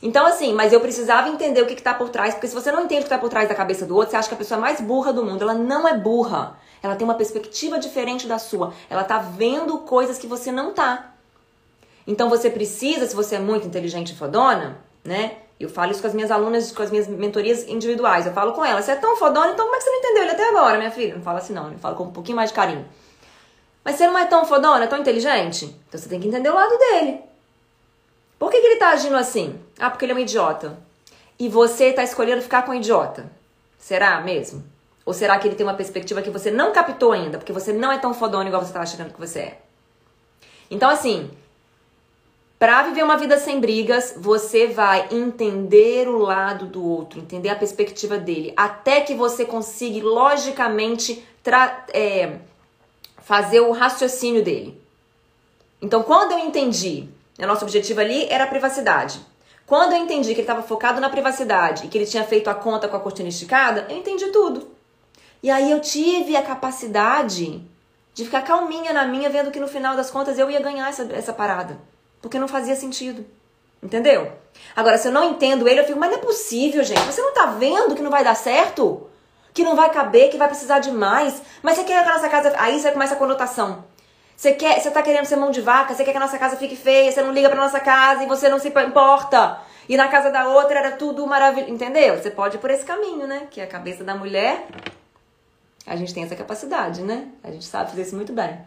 Então, 0.00 0.24
assim, 0.26 0.54
mas 0.54 0.72
eu 0.72 0.80
precisava 0.80 1.28
entender 1.28 1.60
o 1.60 1.66
que, 1.66 1.74
está 1.74 1.92
por 1.92 2.08
trás, 2.08 2.34
porque 2.34 2.46
se 2.46 2.54
você 2.54 2.70
não 2.70 2.84
entende 2.84 3.00
o 3.00 3.04
que 3.04 3.06
está 3.06 3.18
por 3.18 3.28
trás 3.28 3.48
da 3.48 3.54
cabeça 3.54 3.84
do 3.84 3.96
outro, 3.96 4.10
você 4.10 4.16
acha 4.16 4.28
que 4.28 4.34
a 4.34 4.38
pessoa 4.38 4.58
é 4.58 4.60
mais 4.60 4.80
burra 4.80 5.12
do 5.12 5.24
mundo. 5.24 5.42
Ela 5.42 5.54
não 5.54 5.88
é 5.88 5.96
burra. 5.96 6.56
Ela 6.80 6.94
tem 6.94 7.04
uma 7.04 7.14
perspectiva 7.14 7.78
diferente 7.80 8.28
da 8.28 8.38
sua. 8.38 8.72
Ela 8.88 9.02
tá 9.02 9.18
vendo 9.18 9.78
coisas 9.78 10.16
que 10.16 10.28
você 10.28 10.52
não 10.52 10.72
tá. 10.72 11.14
Então 12.08 12.30
você 12.30 12.48
precisa, 12.48 13.06
se 13.06 13.14
você 13.14 13.34
é 13.34 13.38
muito 13.38 13.66
inteligente 13.66 14.14
e 14.14 14.16
fodona, 14.16 14.78
né? 15.04 15.36
Eu 15.60 15.68
falo 15.68 15.92
isso 15.92 16.00
com 16.00 16.06
as 16.06 16.14
minhas 16.14 16.30
alunas, 16.30 16.72
com 16.72 16.82
as 16.82 16.90
minhas 16.90 17.06
mentorias 17.06 17.68
individuais. 17.68 18.24
Eu 18.24 18.32
falo 18.32 18.54
com 18.54 18.64
elas, 18.64 18.86
você 18.86 18.92
é 18.92 18.96
tão 18.96 19.14
fodona, 19.14 19.52
então 19.52 19.66
como 19.66 19.76
é 19.76 19.78
que 19.78 19.84
você 19.84 19.90
não 19.90 19.98
entendeu 19.98 20.22
ele 20.22 20.32
até 20.32 20.48
agora, 20.48 20.78
minha 20.78 20.90
filha? 20.90 21.14
Não 21.14 21.22
fala 21.22 21.38
assim 21.38 21.52
não, 21.52 21.70
eu 21.70 21.78
falo 21.78 21.96
com 21.96 22.04
um 22.04 22.10
pouquinho 22.10 22.36
mais 22.36 22.48
de 22.48 22.56
carinho. 22.56 22.86
Mas 23.84 23.96
você 23.96 24.06
não 24.06 24.16
é 24.16 24.24
tão 24.24 24.46
fodona, 24.46 24.86
tão 24.86 24.98
inteligente? 24.98 25.66
Então 25.86 26.00
você 26.00 26.08
tem 26.08 26.18
que 26.18 26.28
entender 26.28 26.48
o 26.48 26.54
lado 26.54 26.78
dele. 26.78 27.20
Por 28.38 28.50
que, 28.50 28.58
que 28.58 28.66
ele 28.66 28.76
tá 28.76 28.88
agindo 28.90 29.16
assim? 29.16 29.60
Ah, 29.78 29.90
porque 29.90 30.06
ele 30.06 30.12
é 30.12 30.14
um 30.14 30.20
idiota. 30.20 30.78
E 31.38 31.46
você 31.46 31.92
tá 31.92 32.02
escolhendo 32.02 32.40
ficar 32.40 32.62
com 32.62 32.70
um 32.70 32.74
idiota. 32.74 33.30
Será 33.78 34.18
mesmo? 34.22 34.64
Ou 35.04 35.12
será 35.12 35.38
que 35.38 35.46
ele 35.46 35.56
tem 35.56 35.66
uma 35.66 35.74
perspectiva 35.74 36.22
que 36.22 36.30
você 36.30 36.50
não 36.50 36.72
captou 36.72 37.12
ainda, 37.12 37.36
porque 37.36 37.52
você 37.52 37.70
não 37.70 37.92
é 37.92 37.98
tão 37.98 38.14
fodona 38.14 38.48
igual 38.48 38.64
você 38.64 38.72
tá 38.72 38.80
achando 38.80 39.12
que 39.12 39.20
você 39.20 39.40
é? 39.40 39.58
Então, 40.70 40.88
assim, 40.88 41.30
para 42.58 42.82
viver 42.82 43.04
uma 43.04 43.16
vida 43.16 43.38
sem 43.38 43.60
brigas, 43.60 44.14
você 44.16 44.66
vai 44.66 45.08
entender 45.12 46.08
o 46.08 46.18
lado 46.18 46.66
do 46.66 46.84
outro, 46.84 47.20
entender 47.20 47.50
a 47.50 47.56
perspectiva 47.56 48.18
dele, 48.18 48.52
até 48.56 49.00
que 49.00 49.14
você 49.14 49.44
consiga 49.44 50.04
logicamente 50.04 51.24
é, 51.94 52.38
fazer 53.22 53.60
o 53.60 53.70
raciocínio 53.70 54.42
dele. 54.42 54.80
Então, 55.80 56.02
quando 56.02 56.32
eu 56.32 56.38
entendi, 56.40 57.08
o 57.38 57.46
nosso 57.46 57.64
objetivo 57.64 58.00
ali 58.00 58.26
era 58.28 58.42
a 58.42 58.48
privacidade. 58.48 59.20
Quando 59.64 59.92
eu 59.92 59.98
entendi 59.98 60.30
que 60.30 60.40
ele 60.40 60.40
estava 60.40 60.62
focado 60.62 61.00
na 61.00 61.08
privacidade 61.08 61.86
e 61.86 61.88
que 61.88 61.96
ele 61.96 62.06
tinha 62.06 62.24
feito 62.24 62.50
a 62.50 62.54
conta 62.54 62.88
com 62.88 62.96
a 62.96 63.00
cortina 63.00 63.28
esticada, 63.28 63.86
eu 63.88 63.96
entendi 63.96 64.26
tudo. 64.32 64.66
E 65.40 65.48
aí 65.48 65.70
eu 65.70 65.78
tive 65.78 66.36
a 66.36 66.42
capacidade 66.42 67.62
de 68.14 68.24
ficar 68.24 68.42
calminha 68.42 68.92
na 68.92 69.06
minha, 69.06 69.30
vendo 69.30 69.52
que 69.52 69.60
no 69.60 69.68
final 69.68 69.94
das 69.94 70.10
contas 70.10 70.36
eu 70.36 70.50
ia 70.50 70.58
ganhar 70.58 70.88
essa, 70.88 71.06
essa 71.12 71.32
parada. 71.32 71.78
Porque 72.20 72.38
não 72.38 72.48
fazia 72.48 72.74
sentido. 72.74 73.24
Entendeu? 73.82 74.32
Agora, 74.74 74.98
se 74.98 75.08
eu 75.08 75.12
não 75.12 75.30
entendo 75.30 75.68
ele, 75.68 75.80
eu 75.80 75.84
fico, 75.84 75.98
mas 75.98 76.10
não 76.10 76.18
é 76.18 76.20
possível, 76.20 76.82
gente. 76.82 77.00
Você 77.02 77.22
não 77.22 77.32
tá 77.32 77.46
vendo 77.46 77.94
que 77.94 78.02
não 78.02 78.10
vai 78.10 78.24
dar 78.24 78.34
certo? 78.34 79.08
Que 79.54 79.62
não 79.62 79.76
vai 79.76 79.90
caber, 79.90 80.30
que 80.30 80.36
vai 80.36 80.48
precisar 80.48 80.80
de 80.80 80.90
mais? 80.90 81.40
Mas 81.62 81.76
você 81.76 81.84
quer 81.84 82.02
que 82.02 82.08
a 82.08 82.14
nossa 82.14 82.28
casa. 82.28 82.52
Aí 82.58 82.78
você 82.78 82.90
começa 82.90 83.14
a 83.14 83.16
conotação. 83.16 83.84
Você 84.36 84.52
quer, 84.52 84.80
você 84.80 84.90
tá 84.90 85.02
querendo 85.02 85.26
ser 85.26 85.36
mão 85.36 85.50
de 85.50 85.60
vaca, 85.60 85.94
você 85.94 86.04
quer 86.04 86.12
que 86.12 86.16
a 86.16 86.20
nossa 86.20 86.38
casa 86.38 86.56
fique 86.56 86.76
feia, 86.76 87.10
você 87.10 87.20
não 87.22 87.32
liga 87.32 87.48
pra 87.48 87.58
nossa 87.58 87.80
casa 87.80 88.22
e 88.22 88.26
você 88.26 88.48
não 88.48 88.60
se 88.60 88.68
importa. 88.68 89.60
E 89.88 89.96
na 89.96 90.06
casa 90.06 90.30
da 90.30 90.48
outra 90.48 90.78
era 90.78 90.92
tudo 90.92 91.26
maravilhoso. 91.26 91.72
Entendeu? 91.72 92.16
Você 92.16 92.30
pode 92.30 92.56
ir 92.56 92.60
por 92.60 92.70
esse 92.70 92.84
caminho, 92.84 93.26
né? 93.26 93.48
Que 93.50 93.60
a 93.60 93.66
cabeça 93.66 94.04
da 94.04 94.14
mulher. 94.14 94.66
A 95.86 95.96
gente 95.96 96.12
tem 96.12 96.22
essa 96.22 96.36
capacidade, 96.36 97.02
né? 97.02 97.28
A 97.42 97.50
gente 97.50 97.64
sabe 97.64 97.90
fazer 97.90 98.02
isso 98.02 98.14
muito 98.14 98.32
bem. 98.32 98.58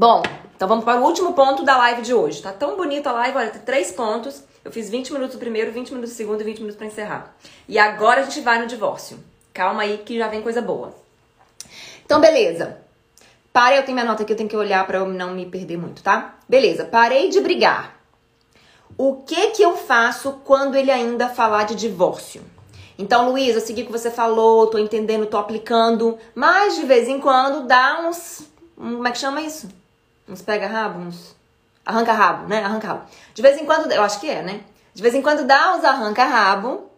Bom, 0.00 0.22
então 0.56 0.66
vamos 0.66 0.82
para 0.82 0.98
o 0.98 1.04
último 1.04 1.34
ponto 1.34 1.62
da 1.62 1.76
live 1.76 2.00
de 2.00 2.14
hoje. 2.14 2.40
Tá 2.40 2.54
tão 2.54 2.74
bonita 2.74 3.10
a 3.10 3.12
live, 3.12 3.36
olha, 3.36 3.50
tem 3.50 3.60
três 3.60 3.92
pontos. 3.92 4.42
Eu 4.64 4.72
fiz 4.72 4.88
20 4.88 5.12
minutos 5.12 5.36
do 5.36 5.38
primeiro, 5.38 5.70
20 5.72 5.90
minutos 5.90 6.12
do 6.12 6.16
segundo 6.16 6.40
e 6.40 6.44
20 6.44 6.56
minutos 6.60 6.76
para 6.78 6.86
encerrar. 6.86 7.36
E 7.68 7.78
agora 7.78 8.22
a 8.22 8.24
gente 8.24 8.40
vai 8.40 8.58
no 8.58 8.66
divórcio. 8.66 9.22
Calma 9.52 9.82
aí 9.82 9.98
que 9.98 10.16
já 10.16 10.26
vem 10.28 10.40
coisa 10.40 10.62
boa. 10.62 10.94
Então, 12.02 12.18
beleza. 12.18 12.78
Parei, 13.52 13.78
eu 13.78 13.82
tenho 13.82 13.94
minha 13.94 14.06
nota 14.06 14.22
aqui, 14.22 14.32
eu 14.32 14.36
tenho 14.38 14.48
que 14.48 14.56
olhar 14.56 14.86
para 14.86 14.96
eu 14.96 15.06
não 15.06 15.34
me 15.34 15.44
perder 15.44 15.76
muito, 15.76 16.02
tá? 16.02 16.34
Beleza, 16.48 16.86
parei 16.86 17.28
de 17.28 17.38
brigar. 17.42 18.00
O 18.96 19.16
que 19.16 19.50
que 19.50 19.62
eu 19.62 19.76
faço 19.76 20.40
quando 20.46 20.76
ele 20.76 20.90
ainda 20.90 21.28
falar 21.28 21.64
de 21.64 21.74
divórcio? 21.74 22.42
Então, 22.98 23.28
Luísa, 23.28 23.58
eu 23.58 23.60
segui 23.60 23.82
o 23.82 23.86
que 23.86 23.92
você 23.92 24.10
falou, 24.10 24.66
tô 24.68 24.78
entendendo, 24.78 25.26
tô 25.26 25.36
aplicando, 25.36 26.16
mas 26.34 26.76
de 26.76 26.86
vez 26.86 27.06
em 27.06 27.20
quando 27.20 27.66
dá 27.66 28.00
uns. 28.08 28.48
Como 28.74 29.06
é 29.06 29.10
que 29.10 29.18
chama 29.18 29.42
isso? 29.42 29.79
Uns 30.30 30.42
pega-rabo, 30.42 31.00
uns. 31.00 31.34
Arranca-rabo, 31.84 32.46
né? 32.46 32.62
Arranca-rabo. 32.62 33.02
De 33.34 33.42
vez 33.42 33.60
em 33.60 33.64
quando, 33.64 33.90
eu 33.90 34.02
acho 34.02 34.20
que 34.20 34.28
é, 34.28 34.42
né? 34.42 34.60
De 34.94 35.02
vez 35.02 35.14
em 35.14 35.22
quando 35.22 35.44
dá 35.44 35.74
uns 35.74 35.84
arranca-rabo 35.84 36.90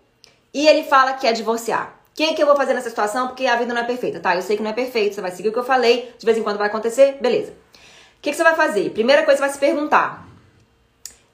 e 0.52 0.66
ele 0.66 0.84
fala 0.84 1.14
que 1.14 1.22
quer 1.22 1.32
divorciar. 1.32 1.98
O 2.10 2.14
que, 2.14 2.34
que 2.34 2.42
eu 2.42 2.46
vou 2.46 2.56
fazer 2.56 2.74
nessa 2.74 2.90
situação? 2.90 3.28
Porque 3.28 3.46
a 3.46 3.56
vida 3.56 3.72
não 3.72 3.80
é 3.80 3.84
perfeita, 3.84 4.20
tá? 4.20 4.36
Eu 4.36 4.42
sei 4.42 4.56
que 4.56 4.62
não 4.62 4.70
é 4.70 4.74
perfeito, 4.74 5.14
você 5.14 5.20
vai 5.22 5.30
seguir 5.30 5.48
o 5.48 5.52
que 5.52 5.58
eu 5.58 5.64
falei, 5.64 6.14
de 6.18 6.26
vez 6.26 6.36
em 6.36 6.42
quando 6.42 6.58
vai 6.58 6.66
acontecer, 6.66 7.16
beleza. 7.22 7.52
O 7.52 8.20
que, 8.20 8.30
que 8.30 8.36
você 8.36 8.42
vai 8.42 8.54
fazer? 8.54 8.90
Primeira 8.90 9.22
coisa, 9.22 9.38
você 9.38 9.46
vai 9.46 9.50
se 9.50 9.58
perguntar: 9.58 10.26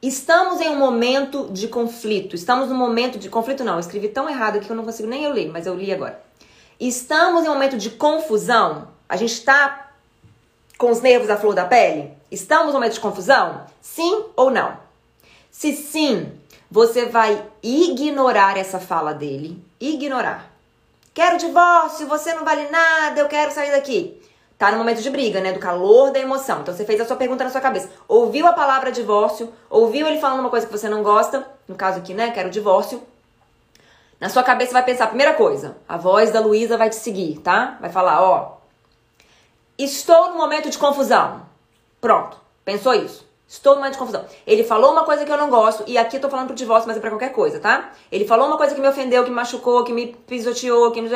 estamos 0.00 0.60
em 0.60 0.68
um 0.68 0.78
momento 0.78 1.48
de 1.50 1.66
conflito? 1.66 2.36
Estamos 2.36 2.68
num 2.68 2.76
momento 2.76 3.18
de 3.18 3.28
conflito? 3.28 3.64
Não, 3.64 3.74
eu 3.74 3.80
escrevi 3.80 4.08
tão 4.08 4.28
errado 4.28 4.56
aqui 4.56 4.66
que 4.66 4.72
eu 4.72 4.76
não 4.76 4.84
consigo 4.84 5.08
nem 5.08 5.24
eu 5.24 5.32
ler, 5.32 5.50
mas 5.50 5.66
eu 5.66 5.74
li 5.74 5.92
agora. 5.92 6.22
Estamos 6.78 7.44
em 7.44 7.48
um 7.48 7.54
momento 7.54 7.76
de 7.76 7.90
confusão? 7.90 8.88
A 9.08 9.16
gente 9.16 9.32
está 9.32 9.87
com 10.78 10.90
os 10.92 11.00
nervos 11.00 11.28
à 11.28 11.36
flor 11.36 11.54
da 11.54 11.64
pele? 11.64 12.12
Estamos 12.30 12.68
no 12.68 12.74
momento 12.74 12.94
de 12.94 13.00
confusão? 13.00 13.66
Sim 13.82 14.26
ou 14.36 14.48
não? 14.50 14.78
Se 15.50 15.72
sim, 15.72 16.32
você 16.70 17.06
vai 17.06 17.44
ignorar 17.62 18.56
essa 18.56 18.78
fala 18.78 19.12
dele. 19.12 19.60
Ignorar. 19.80 20.50
Quero 21.12 21.36
divórcio, 21.36 22.06
você 22.06 22.32
não 22.32 22.44
vale 22.44 22.70
nada, 22.70 23.20
eu 23.20 23.26
quero 23.26 23.50
sair 23.50 23.72
daqui. 23.72 24.22
Tá 24.56 24.70
no 24.70 24.78
momento 24.78 25.02
de 25.02 25.10
briga, 25.10 25.40
né? 25.40 25.52
Do 25.52 25.58
calor 25.58 26.12
da 26.12 26.20
emoção. 26.20 26.60
Então 26.60 26.74
você 26.74 26.84
fez 26.84 27.00
a 27.00 27.04
sua 27.04 27.16
pergunta 27.16 27.44
na 27.44 27.50
sua 27.50 27.60
cabeça. 27.60 27.90
Ouviu 28.06 28.46
a 28.46 28.52
palavra 28.52 28.92
divórcio, 28.92 29.52
ouviu 29.68 30.06
ele 30.06 30.20
falando 30.20 30.40
uma 30.40 30.50
coisa 30.50 30.66
que 30.66 30.72
você 30.72 30.88
não 30.88 31.02
gosta, 31.02 31.46
no 31.66 31.74
caso 31.74 31.98
aqui, 31.98 32.14
né? 32.14 32.30
Quero 32.30 32.50
divórcio. 32.50 33.02
Na 34.20 34.28
sua 34.28 34.42
cabeça 34.42 34.72
vai 34.72 34.84
pensar, 34.84 35.06
primeira 35.06 35.34
coisa, 35.34 35.76
a 35.88 35.96
voz 35.96 36.32
da 36.32 36.40
Luísa 36.40 36.76
vai 36.76 36.90
te 36.90 36.96
seguir, 36.96 37.38
tá? 37.38 37.78
Vai 37.80 37.90
falar, 37.90 38.20
ó, 38.20 38.57
Estou 39.78 40.30
no 40.30 40.36
momento 40.36 40.68
de 40.68 40.76
confusão. 40.76 41.42
Pronto. 42.00 42.36
Pensou 42.64 42.94
isso? 42.94 43.24
Estou 43.46 43.74
no 43.74 43.78
momento 43.78 43.92
de 43.92 43.98
confusão. 44.00 44.24
Ele 44.44 44.64
falou 44.64 44.90
uma 44.90 45.04
coisa 45.04 45.24
que 45.24 45.30
eu 45.30 45.36
não 45.38 45.48
gosto, 45.48 45.84
e 45.86 45.96
aqui 45.96 46.16
eu 46.16 46.20
tô 46.20 46.28
falando 46.28 46.48
pro 46.48 46.56
divórcio, 46.56 46.88
mas 46.88 46.96
é 46.96 47.00
pra 47.00 47.10
qualquer 47.10 47.32
coisa, 47.32 47.60
tá? 47.60 47.92
Ele 48.10 48.26
falou 48.26 48.48
uma 48.48 48.56
coisa 48.58 48.74
que 48.74 48.80
me 48.80 48.88
ofendeu, 48.88 49.22
que 49.22 49.30
me 49.30 49.36
machucou, 49.36 49.84
que 49.84 49.92
me 49.92 50.08
pisoteou, 50.08 50.90
que 50.90 51.00
me. 51.00 51.08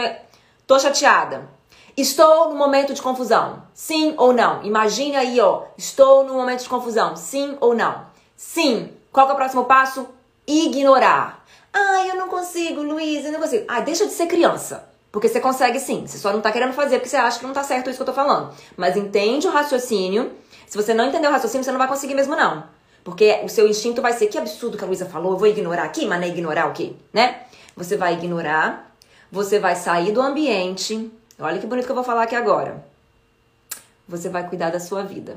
Tô 0.64 0.78
chateada. 0.78 1.48
Estou 1.96 2.50
no 2.50 2.54
momento 2.54 2.94
de 2.94 3.02
confusão. 3.02 3.64
Sim 3.74 4.14
ou 4.16 4.32
não? 4.32 4.62
Imagine 4.62 5.16
aí, 5.16 5.40
ó. 5.40 5.64
Estou 5.76 6.24
no 6.24 6.34
momento 6.34 6.62
de 6.62 6.68
confusão. 6.68 7.16
Sim 7.16 7.58
ou 7.60 7.74
não? 7.74 8.06
Sim. 8.36 8.92
Qual 9.10 9.28
é 9.28 9.32
o 9.32 9.36
próximo 9.36 9.64
passo? 9.64 10.08
Ignorar. 10.46 11.44
Ai, 11.72 12.10
eu 12.10 12.16
não 12.16 12.28
consigo, 12.28 12.80
Luiz, 12.80 13.24
eu 13.24 13.32
não 13.32 13.40
consigo. 13.40 13.64
Ai, 13.68 13.82
deixa 13.82 14.06
de 14.06 14.12
ser 14.12 14.26
criança. 14.26 14.91
Porque 15.12 15.28
você 15.28 15.40
consegue 15.40 15.78
sim. 15.78 16.06
Você 16.06 16.16
só 16.16 16.32
não 16.32 16.40
tá 16.40 16.50
querendo 16.50 16.72
fazer 16.72 16.96
porque 16.96 17.10
você 17.10 17.18
acha 17.18 17.38
que 17.38 17.46
não 17.46 17.52
tá 17.52 17.62
certo 17.62 17.90
isso 17.90 17.98
que 17.98 18.02
eu 18.02 18.06
tô 18.06 18.14
falando. 18.14 18.54
Mas 18.76 18.96
entende 18.96 19.46
o 19.46 19.50
raciocínio. 19.50 20.32
Se 20.66 20.76
você 20.76 20.94
não 20.94 21.06
entender 21.06 21.28
o 21.28 21.30
raciocínio, 21.30 21.62
você 21.62 21.70
não 21.70 21.78
vai 21.78 21.86
conseguir 21.86 22.14
mesmo, 22.14 22.34
não. 22.34 22.64
Porque 23.04 23.40
o 23.44 23.48
seu 23.48 23.68
instinto 23.68 24.00
vai 24.00 24.14
ser, 24.14 24.28
que 24.28 24.38
absurdo 24.38 24.78
que 24.78 24.84
a 24.84 24.86
Luísa 24.86 25.04
falou, 25.04 25.32
eu 25.32 25.38
vou 25.38 25.48
ignorar 25.48 25.84
aqui, 25.84 26.06
mas 26.06 26.18
não 26.18 26.26
é 26.26 26.30
ignorar 26.30 26.66
o 26.68 26.72
quê? 26.72 26.94
Né? 27.12 27.42
Você 27.76 27.96
vai 27.96 28.14
ignorar, 28.14 28.90
você 29.30 29.58
vai 29.58 29.76
sair 29.76 30.12
do 30.12 30.22
ambiente. 30.22 31.10
Olha 31.38 31.58
que 31.58 31.66
bonito 31.66 31.84
que 31.84 31.90
eu 31.90 31.96
vou 31.96 32.04
falar 32.04 32.22
aqui 32.22 32.34
agora. 32.34 32.82
Você 34.08 34.30
vai 34.30 34.48
cuidar 34.48 34.70
da 34.70 34.80
sua 34.80 35.02
vida. 35.02 35.36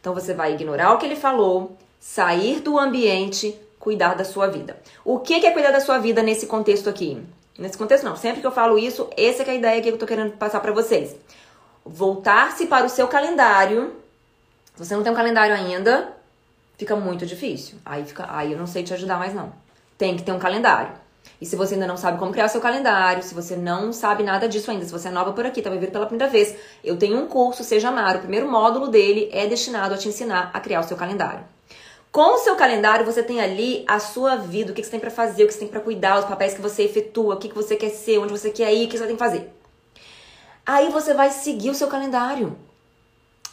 Então 0.00 0.14
você 0.14 0.34
vai 0.34 0.52
ignorar 0.52 0.92
o 0.92 0.98
que 0.98 1.06
ele 1.06 1.16
falou, 1.16 1.76
sair 1.98 2.60
do 2.60 2.78
ambiente, 2.78 3.58
cuidar 3.80 4.14
da 4.14 4.24
sua 4.24 4.46
vida. 4.46 4.78
O 5.04 5.18
que 5.18 5.46
é 5.46 5.50
cuidar 5.50 5.72
da 5.72 5.80
sua 5.80 5.98
vida 5.98 6.22
nesse 6.22 6.46
contexto 6.46 6.88
aqui? 6.88 7.20
Nesse 7.56 7.78
contexto 7.78 8.04
não, 8.04 8.16
sempre 8.16 8.40
que 8.40 8.46
eu 8.46 8.52
falo 8.52 8.78
isso, 8.78 9.08
essa 9.16 9.42
é 9.44 9.50
a 9.50 9.54
ideia 9.54 9.80
que 9.80 9.88
eu 9.88 9.96
tô 9.96 10.06
querendo 10.06 10.32
passar 10.32 10.60
para 10.60 10.72
vocês. 10.72 11.14
Voltar-se 11.84 12.66
para 12.66 12.84
o 12.84 12.88
seu 12.88 13.06
calendário. 13.06 13.94
Se 14.74 14.84
você 14.84 14.96
não 14.96 15.04
tem 15.04 15.12
um 15.12 15.16
calendário 15.16 15.54
ainda, 15.54 16.12
fica 16.76 16.96
muito 16.96 17.24
difícil. 17.24 17.78
Aí, 17.84 18.04
fica, 18.04 18.26
aí 18.28 18.52
eu 18.52 18.58
não 18.58 18.66
sei 18.66 18.82
te 18.82 18.92
ajudar 18.92 19.18
mais 19.18 19.32
não. 19.32 19.52
Tem 19.96 20.16
que 20.16 20.24
ter 20.24 20.32
um 20.32 20.38
calendário. 20.38 20.92
E 21.40 21.46
se 21.46 21.54
você 21.54 21.74
ainda 21.74 21.86
não 21.86 21.96
sabe 21.96 22.18
como 22.18 22.32
criar 22.32 22.48
seu 22.48 22.60
calendário, 22.60 23.22
se 23.22 23.34
você 23.34 23.54
não 23.54 23.92
sabe 23.92 24.24
nada 24.24 24.48
disso 24.48 24.70
ainda, 24.70 24.84
se 24.84 24.92
você 24.92 25.08
é 25.08 25.10
nova 25.10 25.32
por 25.32 25.46
aqui, 25.46 25.62
tá 25.62 25.70
me 25.70 25.86
pela 25.86 26.06
primeira 26.06 26.30
vez, 26.30 26.56
eu 26.82 26.96
tenho 26.96 27.18
um 27.18 27.26
curso, 27.26 27.62
Seja 27.62 27.88
Amar. 27.88 28.16
O 28.16 28.20
primeiro 28.20 28.50
módulo 28.50 28.88
dele 28.88 29.28
é 29.32 29.46
destinado 29.46 29.94
a 29.94 29.98
te 29.98 30.08
ensinar 30.08 30.50
a 30.52 30.58
criar 30.58 30.80
o 30.80 30.84
seu 30.84 30.96
calendário. 30.96 31.53
Com 32.14 32.36
o 32.36 32.38
seu 32.38 32.54
calendário, 32.54 33.04
você 33.04 33.24
tem 33.24 33.40
ali 33.40 33.84
a 33.88 33.98
sua 33.98 34.36
vida, 34.36 34.70
o 34.70 34.74
que 34.74 34.84
você 34.84 34.88
tem 34.88 35.00
para 35.00 35.10
fazer, 35.10 35.42
o 35.42 35.46
que 35.48 35.52
você 35.52 35.58
tem 35.58 35.66
para 35.66 35.80
cuidar, 35.80 36.20
os 36.20 36.24
papéis 36.24 36.54
que 36.54 36.62
você 36.62 36.84
efetua, 36.84 37.34
o 37.34 37.38
que 37.38 37.52
você 37.52 37.74
quer 37.74 37.90
ser, 37.90 38.18
onde 38.18 38.30
você 38.30 38.50
quer 38.50 38.72
ir, 38.72 38.86
o 38.86 38.88
que 38.88 38.96
você 38.96 39.04
tem 39.04 39.16
que 39.16 39.18
fazer. 39.18 39.52
Aí 40.64 40.90
você 40.90 41.12
vai 41.12 41.32
seguir 41.32 41.70
o 41.70 41.74
seu 41.74 41.88
calendário. 41.88 42.56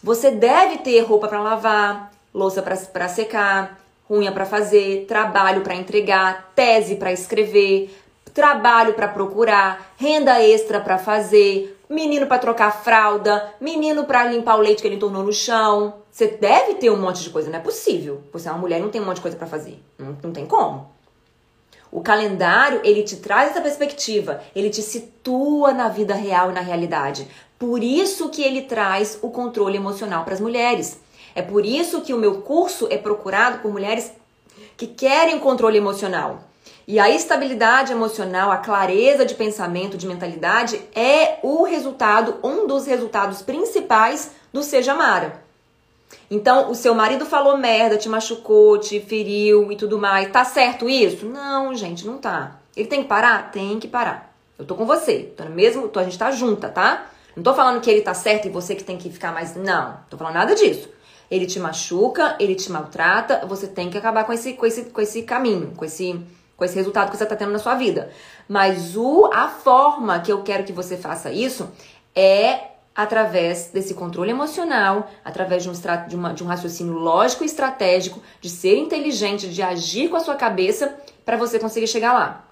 Você 0.03 0.29
deve 0.29 0.77
ter 0.77 0.99
roupa 0.99 1.27
para 1.27 1.41
lavar, 1.41 2.11
louça 2.31 2.61
para 2.61 3.07
secar, 3.07 3.79
unha 4.07 4.31
para 4.31 4.45
fazer, 4.45 5.05
trabalho 5.07 5.61
para 5.61 5.73
entregar, 5.73 6.51
tese 6.53 6.97
para 6.97 7.11
escrever, 7.11 7.89
trabalho 8.31 8.93
para 8.93 9.07
procurar, 9.07 9.91
renda 9.97 10.39
extra 10.39 10.79
para 10.79 10.99
fazer, 10.99 11.79
menino 11.89 12.27
para 12.27 12.37
trocar 12.37 12.83
fralda, 12.83 13.55
menino 13.59 14.05
para 14.05 14.23
limpar 14.25 14.59
o 14.59 14.61
leite 14.61 14.83
que 14.83 14.87
ele 14.87 14.97
tornou 14.97 15.23
no 15.23 15.33
chão. 15.33 16.00
Você 16.11 16.27
deve 16.27 16.75
ter 16.75 16.89
um 16.89 16.97
monte 16.97 17.23
de 17.23 17.29
coisa, 17.29 17.49
não 17.49 17.57
é 17.57 17.61
possível. 17.61 18.21
Você 18.33 18.49
é 18.49 18.51
uma 18.51 18.59
mulher, 18.59 18.81
não 18.81 18.89
tem 18.89 18.99
um 18.99 19.05
monte 19.05 19.15
de 19.15 19.21
coisa 19.21 19.37
para 19.37 19.47
fazer. 19.47 19.81
Não, 19.97 20.17
não 20.21 20.31
tem 20.31 20.45
como. 20.45 20.91
O 21.91 22.01
calendário, 22.01 22.81
ele 22.83 23.03
te 23.03 23.17
traz 23.17 23.51
essa 23.51 23.61
perspectiva, 23.61 24.41
ele 24.55 24.69
te 24.69 24.81
situa 24.81 25.73
na 25.73 25.87
vida 25.87 26.13
real 26.13 26.51
e 26.51 26.53
na 26.53 26.61
realidade. 26.61 27.27
Por 27.57 27.83
isso 27.83 28.29
que 28.29 28.41
ele 28.41 28.63
traz 28.63 29.19
o 29.21 29.29
controle 29.29 29.77
emocional 29.77 30.23
para 30.23 30.33
as 30.33 30.39
mulheres. 30.39 30.99
É 31.33 31.41
por 31.41 31.65
isso 31.65 32.01
que 32.01 32.13
o 32.13 32.17
meu 32.17 32.41
curso 32.41 32.87
é 32.89 32.97
procurado 32.97 33.59
por 33.59 33.71
mulheres 33.71 34.11
que 34.75 34.87
querem 34.87 35.39
controle 35.39 35.77
emocional. 35.77 36.43
E 36.87 36.99
a 36.99 37.09
estabilidade 37.09 37.91
emocional, 37.91 38.51
a 38.51 38.57
clareza 38.57 39.25
de 39.25 39.35
pensamento, 39.35 39.97
de 39.97 40.07
mentalidade 40.07 40.81
é 40.95 41.39
o 41.43 41.63
resultado, 41.63 42.37
um 42.43 42.67
dos 42.67 42.85
resultados 42.85 43.41
principais 43.41 44.31
do 44.51 44.63
Seja 44.63 44.93
Mara. 44.93 45.50
Então, 46.29 46.71
o 46.71 46.75
seu 46.75 46.95
marido 46.95 47.25
falou 47.25 47.57
merda, 47.57 47.97
te 47.97 48.07
machucou, 48.07 48.77
te 48.77 48.99
feriu 48.99 49.71
e 49.71 49.75
tudo 49.75 49.99
mais. 49.99 50.31
Tá 50.31 50.45
certo 50.45 50.89
isso? 50.89 51.25
Não, 51.25 51.75
gente, 51.75 52.05
não 52.05 52.17
tá. 52.17 52.59
Ele 52.75 52.87
tem 52.87 53.01
que 53.01 53.07
parar? 53.07 53.51
Tem 53.51 53.79
que 53.79 53.87
parar. 53.87 54.33
Eu 54.57 54.65
tô 54.65 54.75
com 54.75 54.85
você. 54.85 55.33
Tô 55.35 55.43
mesmo, 55.45 55.89
tô, 55.89 55.99
a 55.99 56.03
gente 56.03 56.17
tá 56.17 56.31
junta, 56.31 56.69
tá? 56.69 57.07
Não 57.35 57.43
tô 57.43 57.53
falando 57.53 57.81
que 57.81 57.89
ele 57.89 58.01
tá 58.01 58.13
certo 58.13 58.47
e 58.47 58.49
você 58.49 58.75
que 58.75 58.83
tem 58.83 58.97
que 58.97 59.09
ficar 59.09 59.33
mais. 59.33 59.55
Não, 59.55 59.97
tô 60.09 60.17
falando 60.17 60.35
nada 60.35 60.55
disso. 60.55 60.89
Ele 61.29 61.45
te 61.45 61.59
machuca, 61.59 62.35
ele 62.39 62.55
te 62.55 62.71
maltrata, 62.71 63.45
você 63.45 63.67
tem 63.67 63.89
que 63.89 63.97
acabar 63.97 64.25
com 64.25 64.33
esse, 64.33 64.53
com 64.53 64.65
esse, 64.65 64.83
com 64.85 65.01
esse 65.01 65.23
caminho, 65.23 65.73
com 65.75 65.85
esse, 65.85 66.19
com 66.57 66.65
esse 66.65 66.75
resultado 66.75 67.09
que 67.09 67.17
você 67.17 67.23
está 67.23 67.35
tendo 67.35 67.51
na 67.51 67.59
sua 67.59 67.75
vida. 67.75 68.11
Mas 68.47 68.97
o, 68.97 69.29
a 69.33 69.47
forma 69.47 70.19
que 70.19 70.31
eu 70.31 70.43
quero 70.43 70.63
que 70.65 70.73
você 70.73 70.97
faça 70.97 71.31
isso 71.31 71.69
é 72.13 72.70
através 72.95 73.67
desse 73.67 73.93
controle 73.93 74.31
emocional, 74.31 75.09
através 75.23 75.63
de 75.63 75.69
um, 75.69 75.73
de, 76.07 76.15
uma, 76.15 76.33
de 76.33 76.43
um 76.43 76.47
raciocínio 76.47 76.93
lógico 76.93 77.43
e 77.43 77.45
estratégico, 77.45 78.21
de 78.39 78.49
ser 78.49 78.77
inteligente, 78.77 79.49
de 79.49 79.61
agir 79.61 80.09
com 80.09 80.17
a 80.17 80.19
sua 80.19 80.35
cabeça 80.35 80.97
para 81.25 81.37
você 81.37 81.57
conseguir 81.57 81.87
chegar 81.87 82.13
lá. 82.13 82.45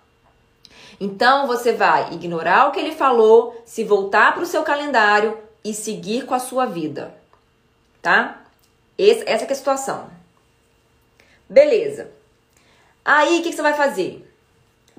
Então 1.00 1.48
você 1.48 1.74
vai 1.74 2.14
ignorar 2.14 2.68
o 2.68 2.72
que 2.72 2.80
ele 2.80 2.94
falou, 2.94 3.62
se 3.66 3.84
voltar 3.84 4.34
para 4.34 4.44
o 4.44 4.48
seu 4.48 4.64
calendário 4.64 5.38
e 5.64 5.74
seguir 5.74 6.26
com 6.26 6.34
a 6.34 6.40
sua 6.40 6.66
vida, 6.66 7.16
tá? 8.02 8.42
Esse, 8.98 9.24
essa 9.26 9.46
é 9.46 9.52
a 9.52 9.56
situação. 9.56 10.10
Beleza. 11.48 12.12
Aí, 13.04 13.40
o 13.40 13.44
que, 13.44 13.50
que, 13.50 13.56
você 13.56 13.62
vai 13.62 13.74
fazer? 13.74 14.29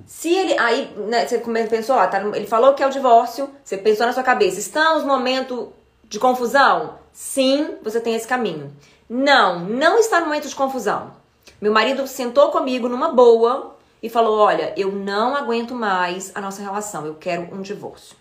Se 0.07 0.35
ele. 0.35 0.59
Aí, 0.59 0.93
né, 0.97 1.27
você 1.27 1.39
pensou, 1.39 1.97
tá, 2.09 2.21
ele 2.35 2.47
falou 2.47 2.75
que 2.75 2.83
é 2.83 2.87
o 2.87 2.91
divórcio, 2.91 3.51
você 3.63 3.77
pensou 3.77 4.07
na 4.07 4.13
sua 4.13 4.23
cabeça, 4.23 4.59
estamos 4.59 5.03
no 5.03 5.09
momento 5.09 5.73
de 6.05 6.19
confusão? 6.19 6.99
Sim, 7.13 7.77
você 7.83 8.01
tem 8.01 8.15
esse 8.15 8.27
caminho. 8.27 8.73
Não, 9.09 9.61
não 9.61 9.99
está 9.99 10.21
no 10.21 10.27
momento 10.27 10.49
de 10.49 10.55
confusão. 10.55 11.13
Meu 11.61 11.73
marido 11.73 12.07
sentou 12.07 12.51
comigo 12.51 12.89
numa 12.89 13.13
boa 13.13 13.77
e 14.03 14.09
falou: 14.09 14.39
Olha, 14.39 14.73
eu 14.77 14.93
não 14.93 15.37
aguento 15.37 15.75
mais 15.75 16.33
a 16.35 16.41
nossa 16.41 16.63
relação, 16.63 17.07
eu 17.07 17.15
quero 17.15 17.55
um 17.55 17.61
divórcio. 17.61 18.17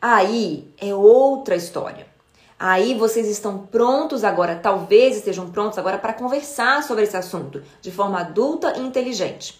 Aí 0.00 0.72
é 0.80 0.94
outra 0.94 1.56
história. 1.56 2.06
Aí 2.58 2.94
vocês 2.94 3.28
estão 3.28 3.58
prontos 3.58 4.24
agora, 4.24 4.56
talvez 4.56 5.16
estejam 5.16 5.48
prontos 5.48 5.78
agora 5.78 5.96
para 5.96 6.12
conversar 6.12 6.82
sobre 6.82 7.04
esse 7.04 7.16
assunto 7.16 7.62
de 7.80 7.90
forma 7.92 8.20
adulta 8.20 8.76
e 8.76 8.80
inteligente. 8.80 9.57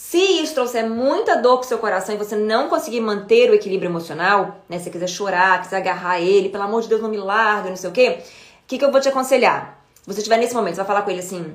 Se 0.00 0.16
isso 0.16 0.54
trouxer 0.54 0.88
muita 0.88 1.36
dor 1.36 1.58
pro 1.58 1.68
seu 1.68 1.78
coração 1.78 2.14
e 2.14 2.18
você 2.18 2.34
não 2.34 2.68
conseguir 2.70 3.00
manter 3.00 3.50
o 3.50 3.54
equilíbrio 3.54 3.90
emocional, 3.90 4.56
né? 4.68 4.78
Se 4.78 4.84
você 4.84 4.90
quiser 4.90 5.08
chorar, 5.08 5.62
quiser 5.62 5.76
agarrar 5.76 6.18
ele, 6.18 6.48
pelo 6.48 6.64
amor 6.64 6.80
de 6.80 6.88
Deus, 6.88 7.02
não 7.02 7.10
me 7.10 7.18
larga, 7.18 7.68
não 7.68 7.76
sei 7.76 7.90
o 7.90 7.92
quê, 7.92 8.18
o 8.18 8.66
que, 8.66 8.78
que 8.78 8.84
eu 8.84 8.90
vou 8.90 9.00
te 9.00 9.08
aconselhar? 9.10 9.84
Se 9.94 10.06
você 10.06 10.18
estiver 10.18 10.38
nesse 10.38 10.54
momento, 10.54 10.74
você 10.74 10.80
vai 10.80 10.86
falar 10.86 11.02
com 11.02 11.10
ele 11.10 11.20
assim: 11.20 11.54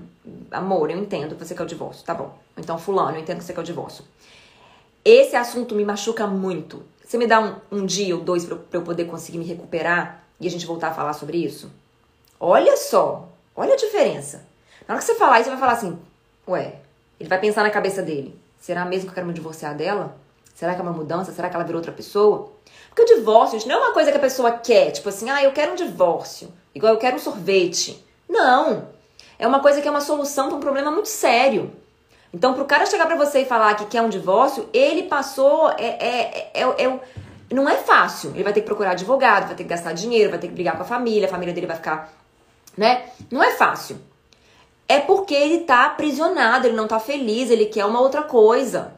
amor, 0.51 0.91
eu 0.91 0.97
entendo 0.97 1.35
que 1.35 1.43
você 1.43 1.55
quer 1.55 1.63
o 1.63 1.65
divórcio, 1.65 2.05
tá 2.05 2.13
bom. 2.13 2.37
Então, 2.55 2.77
fulano, 2.77 3.17
eu 3.17 3.21
entendo 3.21 3.39
que 3.39 3.43
você 3.43 3.53
quer 3.53 3.61
o 3.61 3.63
divórcio. 3.63 4.05
Esse 5.03 5.35
assunto 5.35 5.75
me 5.75 5.83
machuca 5.83 6.25
muito. 6.27 6.83
Você 7.03 7.17
me 7.17 7.27
dá 7.27 7.41
um, 7.41 7.55
um 7.79 7.85
dia 7.85 8.15
ou 8.15 8.21
dois 8.21 8.45
para 8.45 8.57
eu 8.71 8.81
poder 8.83 9.05
conseguir 9.05 9.37
me 9.37 9.45
recuperar? 9.45 10.25
e 10.39 10.47
a 10.47 10.51
gente 10.51 10.65
voltar 10.65 10.89
a 10.89 10.93
falar 10.93 11.13
sobre 11.13 11.37
isso? 11.37 11.71
Olha 12.39 12.75
só, 12.77 13.29
olha 13.55 13.73
a 13.73 13.77
diferença. 13.77 14.45
Na 14.87 14.95
hora 14.95 15.01
que 15.01 15.07
você 15.07 15.15
falar 15.15 15.39
isso, 15.39 15.45
você 15.49 15.55
vai 15.55 15.59
falar 15.59 15.73
assim: 15.73 15.99
ué, 16.47 16.75
ele 17.19 17.29
vai 17.29 17.39
pensar 17.39 17.63
na 17.63 17.69
cabeça 17.69 18.01
dele: 18.01 18.39
será 18.59 18.85
mesmo 18.85 19.05
que 19.05 19.11
eu 19.11 19.15
quero 19.15 19.27
me 19.27 19.33
divorciar 19.33 19.75
dela? 19.75 20.15
Será 20.53 20.73
que 20.73 20.79
é 20.79 20.83
uma 20.83 20.93
mudança? 20.93 21.33
Será 21.33 21.49
que 21.49 21.55
ela 21.55 21.65
virou 21.65 21.79
outra 21.79 21.91
pessoa? 21.91 22.53
Porque 22.89 23.01
o 23.01 23.17
divórcio, 23.17 23.59
gente, 23.59 23.67
não 23.67 23.75
é 23.75 23.79
uma 23.79 23.93
coisa 23.93 24.09
que 24.09 24.17
a 24.17 24.21
pessoa 24.21 24.53
quer, 24.53 24.91
tipo 24.91 25.09
assim, 25.09 25.29
ah, 25.29 25.43
eu 25.43 25.51
quero 25.51 25.73
um 25.73 25.75
divórcio, 25.75 26.47
igual 26.73 26.93
eu 26.93 26.99
quero 26.99 27.17
um 27.17 27.19
sorvete. 27.19 28.01
Não. 28.27 28.87
É 29.37 29.45
uma 29.45 29.59
coisa 29.59 29.81
que 29.81 29.87
é 29.87 29.91
uma 29.91 29.99
solução 29.99 30.47
para 30.47 30.57
um 30.57 30.61
problema 30.61 30.89
muito 30.89 31.09
sério. 31.09 31.73
Então, 32.33 32.53
pro 32.53 32.65
cara 32.65 32.85
chegar 32.85 33.05
para 33.05 33.15
você 33.15 33.41
e 33.41 33.45
falar 33.45 33.75
que 33.75 33.85
quer 33.85 34.01
um 34.01 34.09
divórcio, 34.09 34.69
ele 34.73 35.03
passou. 35.03 35.71
É, 35.71 35.85
é, 35.85 36.51
é, 36.53 36.61
é, 36.61 36.85
é 36.85 36.99
não 37.53 37.69
é 37.69 37.75
fácil. 37.75 38.31
Ele 38.31 38.43
vai 38.43 38.53
ter 38.53 38.61
que 38.61 38.65
procurar 38.65 38.91
advogado, 38.91 39.47
vai 39.47 39.55
ter 39.55 39.63
que 39.63 39.69
gastar 39.69 39.93
dinheiro, 39.93 40.29
vai 40.29 40.39
ter 40.39 40.47
que 40.47 40.53
brigar 40.53 40.75
com 40.75 40.83
a 40.83 40.85
família, 40.85 41.27
a 41.27 41.31
família 41.31 41.53
dele 41.53 41.67
vai 41.67 41.75
ficar, 41.75 42.11
né? 42.77 43.09
Não 43.31 43.43
é 43.43 43.51
fácil. 43.51 43.97
É 44.87 44.99
porque 44.99 45.33
ele 45.33 45.59
tá 45.59 45.85
aprisionado, 45.85 46.67
ele 46.67 46.75
não 46.75 46.87
tá 46.87 46.99
feliz, 46.99 47.49
ele 47.49 47.65
quer 47.65 47.85
uma 47.85 47.99
outra 47.99 48.23
coisa. 48.23 48.93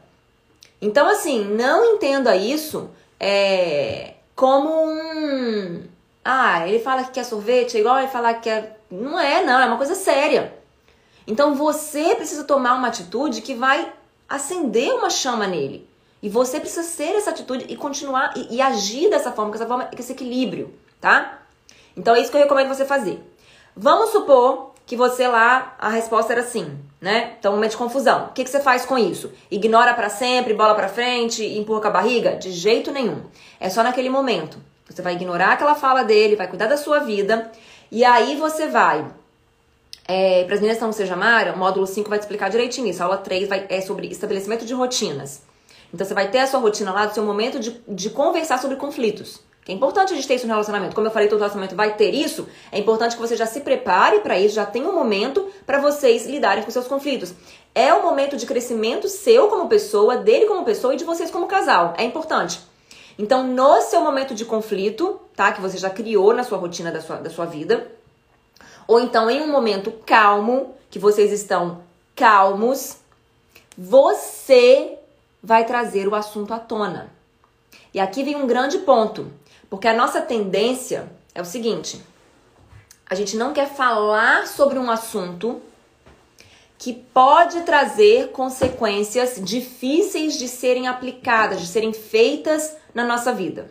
Então, 0.80 1.08
assim, 1.08 1.44
não 1.44 1.84
entenda 1.94 2.36
isso 2.36 2.90
é, 3.18 4.14
como 4.34 4.70
um. 4.70 5.82
Ah, 6.24 6.68
ele 6.68 6.78
fala 6.78 7.04
que 7.04 7.12
quer 7.12 7.24
sorvete, 7.24 7.76
é 7.76 7.80
igual 7.80 7.98
ele 7.98 8.08
falar 8.08 8.34
que 8.34 8.42
quer. 8.42 8.80
Não 8.90 9.18
é, 9.18 9.44
não, 9.44 9.60
é 9.60 9.66
uma 9.66 9.76
coisa 9.76 9.94
séria. 9.94 10.56
Então 11.26 11.54
você 11.54 12.14
precisa 12.14 12.44
tomar 12.44 12.74
uma 12.74 12.88
atitude 12.88 13.42
que 13.42 13.54
vai 13.54 13.92
acender 14.26 14.90
uma 14.94 15.10
chama 15.10 15.46
nele. 15.46 15.88
E 16.22 16.28
você 16.28 16.58
precisa 16.58 16.82
ser 16.82 17.16
essa 17.16 17.30
atitude 17.30 17.66
e 17.68 17.76
continuar 17.76 18.32
e, 18.34 18.56
e, 18.56 18.62
agir 18.62 19.10
dessa 19.10 19.30
forma, 19.30 19.50
com 19.50 19.56
essa 19.56 19.66
forma, 19.66 19.84
com 19.84 19.98
esse 19.98 20.12
equilíbrio, 20.12 20.74
tá? 21.00 21.42
Então 21.96 22.14
é 22.14 22.20
isso 22.20 22.30
que 22.30 22.36
eu 22.36 22.42
recomendo 22.42 22.68
você 22.68 22.84
fazer. 22.84 23.22
Vamos 23.76 24.10
supor 24.10 24.67
que 24.88 24.96
você 24.96 25.28
lá, 25.28 25.76
a 25.78 25.90
resposta 25.90 26.32
era 26.32 26.42
sim, 26.42 26.78
né? 26.98 27.34
Então, 27.38 27.52
momento 27.52 27.72
de 27.72 27.76
confusão. 27.76 28.24
O 28.24 28.32
que, 28.32 28.42
que 28.42 28.48
você 28.48 28.58
faz 28.58 28.86
com 28.86 28.96
isso? 28.96 29.30
Ignora 29.50 29.92
para 29.92 30.08
sempre, 30.08 30.54
bola 30.54 30.74
para 30.74 30.88
frente, 30.88 31.44
empurra 31.44 31.82
com 31.82 31.88
a 31.88 31.90
barriga? 31.90 32.36
De 32.36 32.50
jeito 32.50 32.90
nenhum. 32.90 33.20
É 33.60 33.68
só 33.68 33.82
naquele 33.82 34.08
momento. 34.08 34.58
Você 34.88 35.02
vai 35.02 35.12
ignorar 35.12 35.52
aquela 35.52 35.74
fala 35.74 36.04
dele, 36.04 36.36
vai 36.36 36.48
cuidar 36.48 36.68
da 36.68 36.78
sua 36.78 37.00
vida, 37.00 37.52
e 37.92 38.02
aí 38.02 38.36
você 38.36 38.66
vai. 38.66 39.06
É, 40.06 40.44
para 40.44 40.54
as 40.54 40.60
meninas 40.60 40.78
que 40.78 40.84
não 40.84 40.92
se 40.94 41.06
chamaram, 41.06 41.52
o 41.52 41.58
módulo 41.58 41.86
5 41.86 42.08
vai 42.08 42.18
te 42.18 42.22
explicar 42.22 42.48
direitinho 42.48 42.86
isso. 42.86 43.02
A 43.02 43.04
aula 43.04 43.18
3 43.18 43.46
vai, 43.46 43.66
é 43.68 43.82
sobre 43.82 44.06
estabelecimento 44.06 44.64
de 44.64 44.72
rotinas. 44.72 45.42
Então 45.92 46.06
você 46.06 46.14
vai 46.14 46.30
ter 46.30 46.38
a 46.38 46.46
sua 46.46 46.60
rotina 46.60 46.92
lá, 46.92 47.04
do 47.04 47.12
seu 47.12 47.26
momento 47.26 47.60
de, 47.60 47.78
de 47.86 48.08
conversar 48.08 48.56
sobre 48.56 48.78
conflitos. 48.78 49.42
Que 49.68 49.72
é 49.72 49.74
importante 49.74 50.14
a 50.14 50.16
gente 50.16 50.26
ter 50.26 50.36
isso 50.36 50.46
no 50.46 50.52
relacionamento. 50.54 50.94
Como 50.94 51.06
eu 51.06 51.10
falei, 51.10 51.28
todo 51.28 51.40
relacionamento 51.40 51.76
vai 51.76 51.94
ter 51.94 52.14
isso. 52.14 52.48
É 52.72 52.78
importante 52.78 53.14
que 53.14 53.20
você 53.20 53.36
já 53.36 53.44
se 53.44 53.60
prepare 53.60 54.20
para 54.20 54.38
isso, 54.40 54.54
já 54.54 54.64
tenha 54.64 54.88
um 54.88 54.94
momento 54.94 55.46
para 55.66 55.78
vocês 55.78 56.24
lidarem 56.24 56.64
com 56.64 56.70
seus 56.70 56.88
conflitos. 56.88 57.34
É 57.74 57.92
um 57.92 58.02
momento 58.02 58.34
de 58.34 58.46
crescimento 58.46 59.10
seu 59.10 59.48
como 59.48 59.68
pessoa, 59.68 60.16
dele 60.16 60.46
como 60.46 60.64
pessoa 60.64 60.94
e 60.94 60.96
de 60.96 61.04
vocês 61.04 61.30
como 61.30 61.46
casal. 61.46 61.92
É 61.98 62.02
importante. 62.02 62.60
Então, 63.18 63.46
no 63.46 63.82
seu 63.82 64.00
momento 64.00 64.34
de 64.34 64.46
conflito, 64.46 65.20
tá? 65.36 65.52
Que 65.52 65.60
você 65.60 65.76
já 65.76 65.90
criou 65.90 66.32
na 66.32 66.44
sua 66.44 66.56
rotina 66.56 66.90
da 66.90 67.02
sua, 67.02 67.16
da 67.16 67.28
sua 67.28 67.44
vida, 67.44 67.92
ou 68.86 68.98
então 68.98 69.28
em 69.28 69.42
um 69.42 69.52
momento 69.52 69.92
calmo, 70.06 70.74
que 70.88 70.98
vocês 70.98 71.30
estão 71.30 71.82
calmos, 72.16 72.96
você 73.76 74.96
vai 75.42 75.66
trazer 75.66 76.08
o 76.08 76.14
assunto 76.14 76.54
à 76.54 76.58
tona. 76.58 77.12
E 77.92 78.00
aqui 78.00 78.24
vem 78.24 78.34
um 78.34 78.46
grande 78.46 78.78
ponto. 78.78 79.30
Porque 79.70 79.88
a 79.88 79.94
nossa 79.94 80.20
tendência 80.20 81.10
é 81.34 81.42
o 81.42 81.44
seguinte: 81.44 82.00
a 83.08 83.14
gente 83.14 83.36
não 83.36 83.52
quer 83.52 83.68
falar 83.68 84.46
sobre 84.46 84.78
um 84.78 84.90
assunto 84.90 85.60
que 86.78 86.92
pode 86.92 87.62
trazer 87.62 88.30
consequências 88.30 89.40
difíceis 89.42 90.38
de 90.38 90.46
serem 90.46 90.86
aplicadas, 90.86 91.60
de 91.60 91.66
serem 91.66 91.92
feitas 91.92 92.76
na 92.94 93.04
nossa 93.04 93.32
vida. 93.32 93.70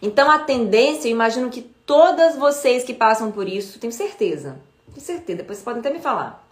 Então 0.00 0.30
a 0.30 0.38
tendência, 0.38 1.08
eu 1.08 1.12
imagino 1.12 1.50
que 1.50 1.62
todas 1.84 2.36
vocês 2.36 2.84
que 2.84 2.94
passam 2.94 3.32
por 3.32 3.48
isso, 3.48 3.80
tenho 3.80 3.92
certeza, 3.92 4.60
tenho 4.94 5.04
certeza, 5.04 5.38
depois 5.38 5.58
vocês 5.58 5.64
podem 5.64 5.80
até 5.80 5.90
me 5.90 5.98
falar. 5.98 6.46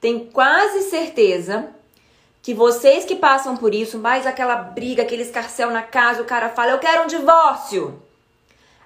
Tenho 0.00 0.26
quase 0.26 0.82
certeza 0.90 1.70
que 2.42 2.52
vocês 2.52 3.06
que 3.06 3.16
passam 3.16 3.56
por 3.56 3.74
isso, 3.74 3.98
mais 3.98 4.26
aquela 4.26 4.56
briga, 4.56 5.02
aquele 5.02 5.22
escarcel 5.22 5.70
na 5.70 5.80
casa, 5.80 6.20
o 6.20 6.26
cara 6.26 6.50
fala, 6.50 6.72
eu 6.72 6.78
quero 6.78 7.04
um 7.04 7.06
divórcio. 7.06 8.02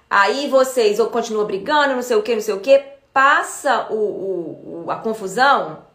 Aí 0.09 0.49
vocês 0.49 0.99
ou 0.99 1.09
continuam 1.09 1.45
brigando, 1.45 1.95
não 1.95 2.01
sei 2.01 2.17
o 2.17 2.23
que, 2.23 2.33
não 2.33 2.41
sei 2.41 2.53
o 2.53 2.59
que, 2.59 2.79
passa 3.13 3.91
o, 3.91 4.85
o, 4.85 4.91
a 4.91 4.95
confusão 4.95 5.85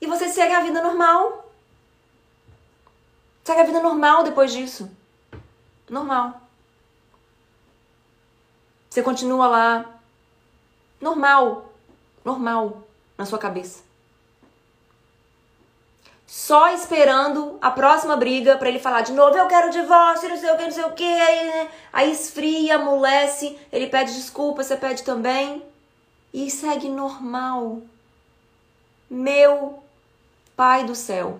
e 0.00 0.06
você 0.06 0.28
segue 0.28 0.54
a 0.54 0.62
vida 0.62 0.82
normal. 0.82 1.50
Segue 3.44 3.60
a 3.60 3.64
vida 3.64 3.80
normal 3.80 4.22
depois 4.22 4.52
disso. 4.52 4.90
Normal. 5.90 6.40
Você 8.88 9.02
continua 9.02 9.48
lá. 9.48 10.00
Normal. 11.00 11.72
Normal 12.24 12.82
na 13.18 13.26
sua 13.26 13.38
cabeça 13.38 13.91
só 16.32 16.72
esperando 16.72 17.58
a 17.60 17.70
próxima 17.70 18.16
briga 18.16 18.56
para 18.56 18.70
ele 18.70 18.78
falar 18.78 19.02
de 19.02 19.12
novo, 19.12 19.36
eu 19.36 19.46
quero 19.48 19.70
divórcio, 19.70 20.30
não 20.30 20.36
sei 20.38 20.50
o 20.50 20.56
que, 20.56 20.64
não 20.64 20.70
sei 20.70 20.84
o 20.84 20.92
que, 20.92 21.04
aí, 21.04 21.46
né? 21.46 21.68
aí 21.92 22.10
esfria, 22.10 22.76
amolece, 22.76 23.54
ele 23.70 23.86
pede 23.86 24.14
desculpa, 24.14 24.62
você 24.62 24.74
pede 24.74 25.02
também 25.02 25.62
e 26.32 26.50
segue 26.50 26.88
normal. 26.88 27.82
Meu 29.10 29.84
pai 30.56 30.84
do 30.84 30.94
céu. 30.94 31.38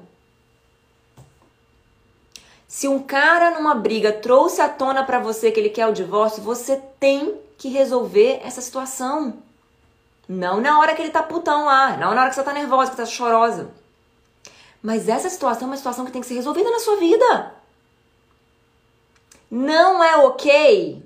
Se 2.69 2.87
um 2.87 2.99
cara 2.99 3.53
numa 3.53 3.75
briga 3.75 4.13
trouxe 4.13 4.61
à 4.61 4.69
tona 4.69 5.03
para 5.05 5.19
você 5.19 5.51
que 5.51 5.59
ele 5.59 5.71
quer 5.71 5.87
o 5.87 5.95
divórcio, 5.95 6.43
você 6.43 6.77
tem 7.01 7.35
que 7.57 7.71
resolver 7.71 8.43
essa 8.45 8.61
situação. 8.61 9.39
Não 10.29 10.61
na 10.61 10.79
hora 10.79 10.95
que 10.95 11.01
ele 11.01 11.11
tá 11.11 11.23
putão 11.23 11.65
lá, 11.65 11.97
não 11.97 12.15
na 12.15 12.21
hora 12.21 12.29
que 12.29 12.37
você 12.37 12.43
tá 12.43 12.53
nervosa, 12.53 12.91
que 12.91 12.97
tá 12.99 13.07
chorosa. 13.07 13.81
Mas 14.83 15.09
essa 15.09 15.31
situação 15.31 15.69
é 15.69 15.71
uma 15.71 15.77
situação 15.77 16.05
que 16.05 16.11
tem 16.11 16.21
que 16.21 16.27
ser 16.27 16.35
resolvida 16.35 16.71
na 16.71 16.81
sua 16.81 16.97
vida. 16.97 17.55
Não 19.51 20.03
é 20.03 20.17
ok 20.17 21.03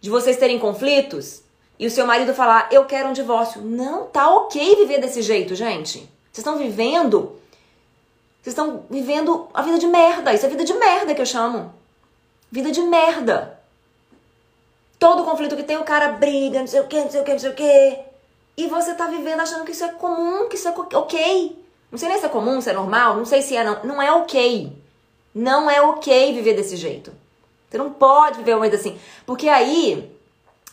de 0.00 0.10
vocês 0.10 0.36
terem 0.36 0.58
conflitos 0.58 1.42
e 1.78 1.86
o 1.86 1.90
seu 1.90 2.06
marido 2.06 2.34
falar, 2.34 2.68
eu 2.72 2.84
quero 2.84 3.08
um 3.08 3.12
divórcio. 3.12 3.60
Não 3.60 4.06
tá 4.06 4.28
ok 4.28 4.76
viver 4.76 5.00
desse 5.00 5.22
jeito, 5.22 5.54
gente. 5.54 5.98
Vocês 6.32 6.38
estão 6.38 6.58
vivendo. 6.58 7.38
Vocês 8.42 8.52
estão 8.52 8.84
vivendo 8.90 9.48
a 9.52 9.62
vida 9.62 9.78
de 9.78 9.86
merda. 9.86 10.32
Isso 10.32 10.46
é 10.46 10.48
vida 10.48 10.64
de 10.64 10.74
merda 10.74 11.14
que 11.14 11.20
eu 11.20 11.26
chamo. 11.26 11.72
Vida 12.50 12.70
de 12.70 12.80
merda. 12.82 13.58
Todo 14.98 15.24
conflito 15.24 15.56
que 15.56 15.62
tem, 15.62 15.76
o 15.76 15.84
cara 15.84 16.08
briga, 16.12 16.60
não 16.60 16.66
sei 16.66 16.80
o 16.80 16.86
que, 16.86 17.00
não 17.00 17.10
sei 17.10 17.20
o 17.20 17.24
que, 17.24 17.32
não 17.32 17.38
sei 17.38 17.50
o 17.50 17.54
que. 17.54 17.98
E 18.56 18.68
você 18.68 18.94
tá 18.94 19.06
vivendo 19.06 19.40
achando 19.40 19.64
que 19.64 19.72
isso 19.72 19.84
é 19.84 19.92
comum, 19.92 20.48
que 20.48 20.56
isso 20.56 20.68
é 20.68 20.70
ok. 20.70 21.63
Não 21.94 21.98
sei 21.98 22.08
nem 22.08 22.18
se 22.18 22.26
é 22.26 22.28
comum, 22.28 22.60
se 22.60 22.68
é 22.68 22.72
normal, 22.72 23.16
não 23.16 23.24
sei 23.24 23.40
se 23.40 23.56
é 23.56 23.62
não. 23.62 23.84
Não 23.84 24.02
é 24.02 24.10
ok. 24.10 24.72
Não 25.32 25.70
é 25.70 25.80
ok 25.80 26.32
viver 26.34 26.54
desse 26.54 26.76
jeito. 26.76 27.12
Você 27.70 27.78
não 27.78 27.92
pode 27.92 28.38
viver 28.38 28.54
uma 28.54 28.64
vida 28.64 28.74
assim. 28.74 28.98
Porque 29.24 29.48
aí, 29.48 30.12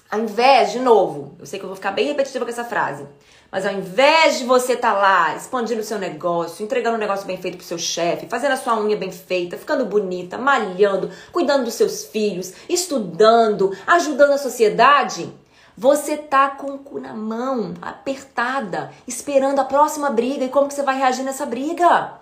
ao 0.09 0.19
invés, 0.19 0.71
de 0.71 0.79
novo, 0.79 1.35
eu 1.39 1.45
sei 1.45 1.59
que 1.59 1.65
eu 1.65 1.69
vou 1.69 1.75
ficar 1.75 1.91
bem 1.91 2.07
repetitiva 2.07 2.43
com 2.43 2.49
essa 2.49 2.63
frase, 2.63 3.05
mas 3.51 3.67
ao 3.67 3.71
invés 3.71 4.39
de 4.39 4.45
você 4.45 4.73
estar 4.73 4.95
tá 4.95 4.99
lá 4.99 5.35
expandindo 5.35 5.81
o 5.81 5.83
seu 5.83 5.99
negócio, 5.99 6.65
entregando 6.65 6.95
um 6.95 6.99
negócio 6.99 7.27
bem 7.27 7.37
feito 7.37 7.57
pro 7.57 7.67
seu 7.67 7.77
chefe, 7.77 8.25
fazendo 8.25 8.53
a 8.53 8.57
sua 8.57 8.81
unha 8.81 8.97
bem 8.97 9.11
feita, 9.11 9.59
ficando 9.59 9.85
bonita, 9.85 10.39
malhando, 10.39 11.11
cuidando 11.31 11.65
dos 11.65 11.75
seus 11.75 12.03
filhos, 12.03 12.51
estudando, 12.67 13.77
ajudando 13.85 14.31
a 14.31 14.39
sociedade, 14.39 15.31
você 15.77 16.17
tá 16.17 16.49
com 16.49 16.75
o 16.75 16.79
cu 16.79 16.99
na 16.99 17.13
mão, 17.13 17.73
apertada, 17.81 18.91
esperando 19.07 19.59
a 19.59 19.65
próxima 19.65 20.09
briga 20.09 20.45
e 20.45 20.49
como 20.49 20.67
que 20.67 20.73
você 20.73 20.83
vai 20.83 20.97
reagir 20.97 21.23
nessa 21.23 21.45
briga. 21.45 22.13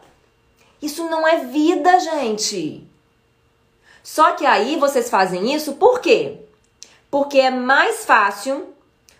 Isso 0.81 1.09
não 1.09 1.27
é 1.27 1.45
vida, 1.45 1.99
gente. 1.99 2.87
Só 4.03 4.31
que 4.33 4.45
aí 4.45 4.77
vocês 4.77 5.09
fazem 5.09 5.53
isso 5.53 5.73
por 5.73 5.99
quê? 5.99 6.37
Porque 7.11 7.39
é 7.39 7.51
mais 7.51 8.05
fácil 8.05 8.73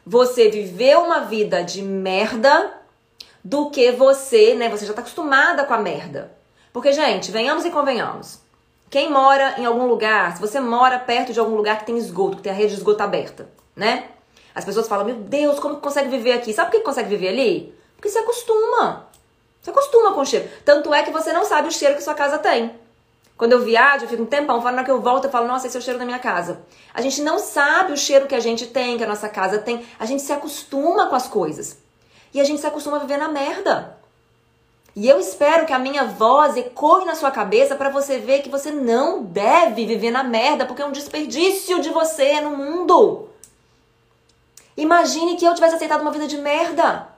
você 0.06 0.50
viver 0.50 0.98
uma 0.98 1.22
vida 1.22 1.64
de 1.64 1.82
merda 1.82 2.74
do 3.44 3.70
que 3.70 3.92
você, 3.92 4.56
né? 4.56 4.70
Você 4.70 4.86
já 4.86 4.94
tá 4.94 5.02
acostumada 5.02 5.64
com 5.66 5.74
a 5.74 5.78
merda. 5.78 6.32
Porque, 6.72 6.94
gente, 6.94 7.32
venhamos 7.32 7.66
e 7.66 7.72
convenhamos. 7.72 8.40
Quem 8.90 9.12
mora 9.12 9.56
em 9.60 9.66
algum 9.66 9.86
lugar, 9.86 10.36
se 10.36 10.42
você 10.42 10.60
mora 10.60 10.98
perto 10.98 11.32
de 11.32 11.40
algum 11.40 11.56
lugar 11.56 11.80
que 11.80 11.86
tem 11.86 11.98
esgoto, 11.98 12.38
que 12.38 12.44
tem 12.44 12.52
a 12.52 12.56
rede 12.56 12.70
de 12.70 12.78
esgoto 12.80 13.04
aberta, 13.04 13.48
né? 13.76 14.10
As 14.54 14.66
pessoas 14.66 14.88
falam, 14.88 15.06
meu 15.06 15.16
Deus, 15.16 15.60
como 15.60 15.76
que 15.76 15.82
consegue 15.82 16.10
viver 16.10 16.34
aqui? 16.34 16.54
Sabe 16.54 16.72
por 16.72 16.78
que 16.78 16.84
consegue 16.84 17.10
viver 17.10 17.30
ali? 17.30 17.76
Porque 17.96 18.10
você 18.10 18.20
acostuma. 18.20 19.08
Você 19.62 19.70
acostuma 19.70 20.14
com 20.14 20.22
o 20.22 20.26
cheiro. 20.26 20.50
Tanto 20.64 20.94
é 20.94 21.04
que 21.04 21.12
você 21.12 21.32
não 21.34 21.46
sabe 21.46 21.68
o 21.68 21.72
cheiro 21.72 21.96
que 21.96 22.04
sua 22.04 22.14
casa 22.14 22.38
tem. 22.38 22.74
Quando 23.38 23.54
eu 23.54 23.62
viajo, 23.62 24.04
eu 24.04 24.10
fico 24.10 24.24
um 24.24 24.26
tempão, 24.26 24.62
na 24.62 24.70
hora 24.70 24.84
que 24.84 24.92
eu 24.92 25.00
volto, 25.00 25.26
eu 25.26 25.32
falo, 25.32 25.48
nossa, 25.48 25.66
esse 25.66 25.78
é 25.78 25.80
o 25.80 25.84
cheiro 25.84 25.98
da 25.98 26.06
minha 26.06 26.20
casa. 26.20 26.62
A 26.94 27.02
gente 27.02 27.22
não 27.22 27.40
sabe 27.40 27.94
o 27.94 27.98
cheiro 27.98 28.28
que 28.28 28.36
a 28.36 28.40
gente 28.40 28.68
tem, 28.68 28.98
que 28.98 29.04
a 29.04 29.08
nossa 29.08 29.30
casa 29.30 29.60
tem. 29.60 29.86
A 29.98 30.06
gente 30.06 30.22
se 30.22 30.34
acostuma 30.34 31.08
com 31.08 31.16
as 31.16 31.28
coisas. 31.28 31.78
E 32.34 32.42
a 32.42 32.44
gente 32.44 32.60
se 32.60 32.68
acostuma 32.68 32.98
a 32.98 33.00
viver 33.00 33.18
na 33.18 33.30
merda. 33.30 33.98
E 34.94 35.08
eu 35.08 35.18
espero 35.22 35.66
que 35.66 35.72
a 35.72 35.80
minha 35.80 36.04
voz 36.04 36.58
ecoe 36.58 37.06
na 37.06 37.16
sua 37.16 37.32
cabeça 37.32 37.76
para 37.76 37.90
você 37.90 38.18
ver 38.18 38.42
que 38.42 38.50
você 38.50 38.72
não 38.72 39.24
deve 39.24 39.86
viver 39.86 40.12
na 40.12 40.24
merda, 40.24 40.66
porque 40.66 40.82
é 40.82 40.86
um 40.86 40.92
desperdício 40.92 41.80
de 41.80 41.90
você 41.90 42.42
no 42.42 42.58
mundo. 42.58 43.29
Imagine 44.80 45.36
que 45.36 45.44
eu 45.44 45.54
tivesse 45.54 45.76
aceitado 45.76 46.02
uma 46.02 46.12
vida 46.12 46.26
de 46.26 46.38
merda. 46.38 47.10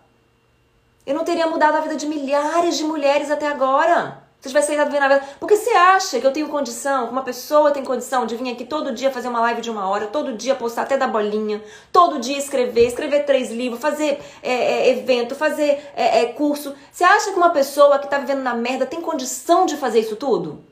Eu 1.05 1.14
não 1.14 1.24
teria 1.24 1.45
mudado 1.45 1.76
a 1.76 1.82
vida 1.82 1.95
de 1.95 2.07
milhares 2.07 2.76
de 2.76 2.84
mulheres 2.84 3.30
até 3.30 3.45
agora. 3.47 4.20
Se 4.39 4.47
eu 4.47 4.49
tivesse 4.49 4.72
aceitado 4.72 4.88
viver 4.88 4.99
na 4.99 5.07
vida. 5.07 5.24
Porque 5.39 5.55
você 5.55 5.70
acha 5.70 6.20
que 6.20 6.26
eu 6.26 6.34
tenho 6.34 6.49
condição, 6.49 7.05
que 7.05 7.12
uma 7.12 7.22
pessoa 7.22 7.70
tem 7.70 7.86
condição 7.86 8.26
de 8.26 8.36
vir 8.36 8.51
aqui 8.51 8.66
todo 8.66 8.91
dia 8.91 9.12
fazer 9.12 9.28
uma 9.28 9.39
live 9.41 9.62
de 9.62 9.70
uma 9.70 9.88
hora, 9.88 10.07
todo 10.07 10.34
dia 10.34 10.55
postar 10.55 10.82
até 10.82 10.97
da 10.97 11.07
bolinha, 11.07 11.64
todo 11.91 12.20
dia 12.20 12.36
escrever, 12.36 12.88
escrever 12.88 13.26
três 13.26 13.51
livros, 13.51 13.80
fazer 13.80 14.20
é, 14.41 14.51
é, 14.51 14.89
evento, 14.89 15.36
fazer 15.36 15.88
é, 15.95 16.24
é 16.24 16.26
curso. 16.34 16.74
Você 16.91 17.03
acha 17.03 17.32
que 17.32 17.38
uma 17.38 17.51
pessoa 17.51 17.99
que 17.99 18.07
tá 18.07 18.18
vivendo 18.18 18.41
na 18.41 18.55
merda 18.55 18.88
tem 18.88 19.01
condição 19.01 19.68
de 19.68 19.78
fazer 19.78 19.99
isso 19.99 20.16
tudo? 20.16 20.64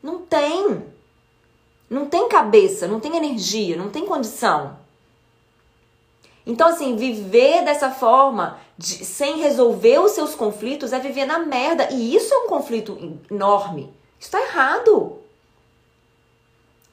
Não 0.00 0.18
tem. 0.18 0.84
Não 1.90 2.06
tem 2.06 2.28
cabeça, 2.28 2.86
não 2.86 3.00
tem 3.00 3.16
energia, 3.16 3.76
não 3.76 3.90
tem 3.90 4.06
condição. 4.06 4.77
Então, 6.48 6.68
assim, 6.68 6.96
viver 6.96 7.62
dessa 7.62 7.90
forma, 7.90 8.58
de, 8.76 9.04
sem 9.04 9.36
resolver 9.36 9.98
os 9.98 10.12
seus 10.12 10.34
conflitos, 10.34 10.94
é 10.94 10.98
viver 10.98 11.26
na 11.26 11.40
merda. 11.40 11.88
E 11.92 12.16
isso 12.16 12.32
é 12.32 12.38
um 12.38 12.46
conflito 12.46 13.20
enorme. 13.30 13.94
Isso 14.18 14.30
tá 14.30 14.40
errado. 14.40 15.18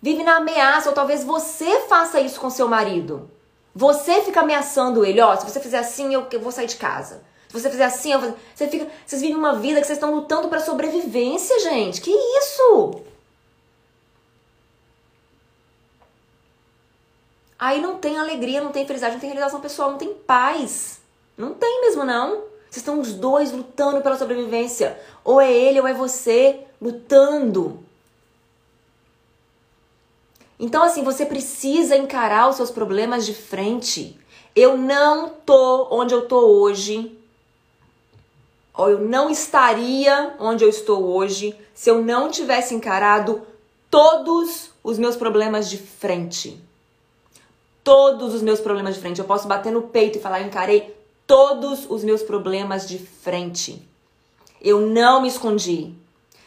Vive 0.01 0.24
na 0.24 0.36
ameaça, 0.36 0.89
ou 0.89 0.93
talvez 0.93 1.24
você 1.24 1.80
faça 1.88 2.20
isso 2.20 2.38
com 2.38 2.49
seu 2.49 2.68
marido. 2.68 3.32
Você 3.74 4.22
fica 4.22 4.41
ameaçando 4.41 5.06
ele, 5.06 5.22
ó, 5.22 5.34
se 5.38 5.49
você 5.49 5.62
fizer 5.62 5.80
assim, 5.80 6.14
eu, 6.14 6.28
eu 6.34 6.41
vou 6.41 6.51
sair 6.51 6.68
de 6.68 6.76
casa. 6.76 7.24
Se 7.47 7.53
você 7.53 7.70
fizer 7.70 7.86
assim, 7.86 8.12
eu 8.12 8.20
vou... 8.20 8.34
você 8.53 8.68
fica, 8.68 8.88
vocês 9.06 9.22
vivem 9.22 9.38
uma 9.38 9.56
vida 9.56 9.80
que 9.80 9.88
vocês 9.88 9.97
estão 9.97 10.14
lutando 10.14 10.49
para 10.49 10.60
sobrevivência, 10.60 11.62
gente. 11.62 12.01
Que 12.01 12.12
isso? 12.12 13.03
Aí 17.58 17.82
não 17.82 17.97
tem 17.97 18.18
alegria, 18.18 18.62
não 18.62 18.72
tem 18.72 18.86
felicidade, 18.86 19.16
não 19.16 19.22
tem 19.22 19.30
realização 19.30 19.62
pessoal, 19.62 19.91
não 19.91 19.97
tem 19.97 20.14
paz. 20.14 20.99
Não 21.38 21.53
tem 21.53 21.82
mesmo, 21.82 22.03
não. 22.03 22.43
Vocês 22.70 22.78
estão 22.78 22.99
os 22.99 23.14
dois 23.14 23.51
lutando 23.51 24.01
pela 24.01 24.18
sobrevivência. 24.18 24.99
Ou 25.24 25.39
é 25.39 25.51
ele 25.51 25.80
ou 25.80 25.88
é 25.88 25.93
você 25.93 26.62
lutando. 26.82 27.80
Então, 30.60 30.84
assim, 30.84 31.03
você 31.03 31.26
precisa 31.26 31.95
encarar 31.95 32.49
os 32.49 32.56
seus 32.56 32.72
problemas 32.72 33.26
de 33.26 33.34
frente. 33.34 34.18
Eu 34.56 34.78
não 34.78 35.30
tô 35.30 35.88
onde 35.91 36.14
eu 36.14 36.28
tô 36.28 36.39
hoje, 36.39 37.18
ou 38.74 38.89
eu 38.89 38.99
não 38.99 39.30
estaria 39.30 40.34
onde 40.39 40.64
eu 40.64 40.70
estou 40.70 41.03
hoje 41.03 41.58
se 41.74 41.89
eu 41.89 42.01
não 42.01 42.30
tivesse 42.30 42.74
encarado 42.74 43.45
todos 43.89 44.72
os 44.84 44.97
meus 44.97 45.16
problemas 45.16 45.70
de 45.70 45.78
frente. 45.78 46.62
Todos 47.86 48.34
os 48.34 48.42
meus 48.42 48.60
problemas 48.60 48.96
de 48.96 49.00
frente. 49.00 49.20
Eu 49.20 49.26
posso 49.26 49.48
bater 49.48 49.72
no 49.72 49.84
peito 49.84 50.18
e 50.18 50.22
falar, 50.22 50.42
encarei 50.42 50.94
todos 51.26 51.90
os 51.90 52.04
meus 52.04 52.22
problemas 52.22 52.86
de 52.86 52.98
frente. 52.98 53.88
Eu 54.62 54.82
não 54.82 55.22
me 55.22 55.30
escondi. 55.30 55.94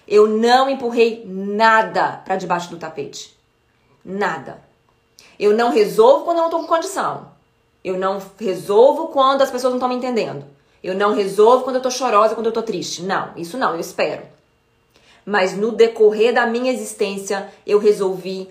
Eu 0.07 0.27
não 0.27 0.69
empurrei 0.69 1.25
nada 1.27 2.21
para 2.25 2.37
debaixo 2.37 2.69
do 2.71 2.77
tapete. 2.77 3.37
Nada. 4.05 4.63
Eu 5.39 5.55
não 5.55 5.71
resolvo 5.71 6.25
quando 6.25 6.39
eu 6.39 6.43
não 6.43 6.51
tô 6.51 6.59
com 6.59 6.67
condição. 6.67 7.31
Eu 7.85 7.97
não 7.97 8.21
resolvo 8.39 9.09
quando 9.09 9.43
as 9.43 9.51
pessoas 9.51 9.71
não 9.71 9.79
estão 9.79 9.89
me 9.89 9.95
entendendo. 9.95 10.45
Eu 10.83 10.95
não 10.95 11.15
resolvo 11.15 11.63
quando 11.63 11.77
eu 11.77 11.83
tô 11.83 11.91
chorosa, 11.91 12.35
quando 12.35 12.47
eu 12.47 12.53
tô 12.53 12.63
triste. 12.63 13.03
Não, 13.03 13.33
isso 13.37 13.57
não, 13.57 13.75
eu 13.75 13.81
espero. 13.81 14.23
Mas 15.25 15.57
no 15.57 15.71
decorrer 15.71 16.33
da 16.33 16.47
minha 16.47 16.73
existência, 16.73 17.53
eu 17.67 17.79
resolvi 17.79 18.49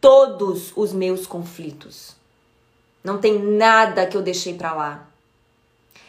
todos 0.00 0.72
os 0.76 0.92
meus 0.92 1.26
conflitos. 1.26 2.17
Não 3.02 3.18
tem 3.18 3.38
nada 3.38 4.06
que 4.06 4.16
eu 4.16 4.22
deixei 4.22 4.54
para 4.54 4.74
lá. 4.74 5.08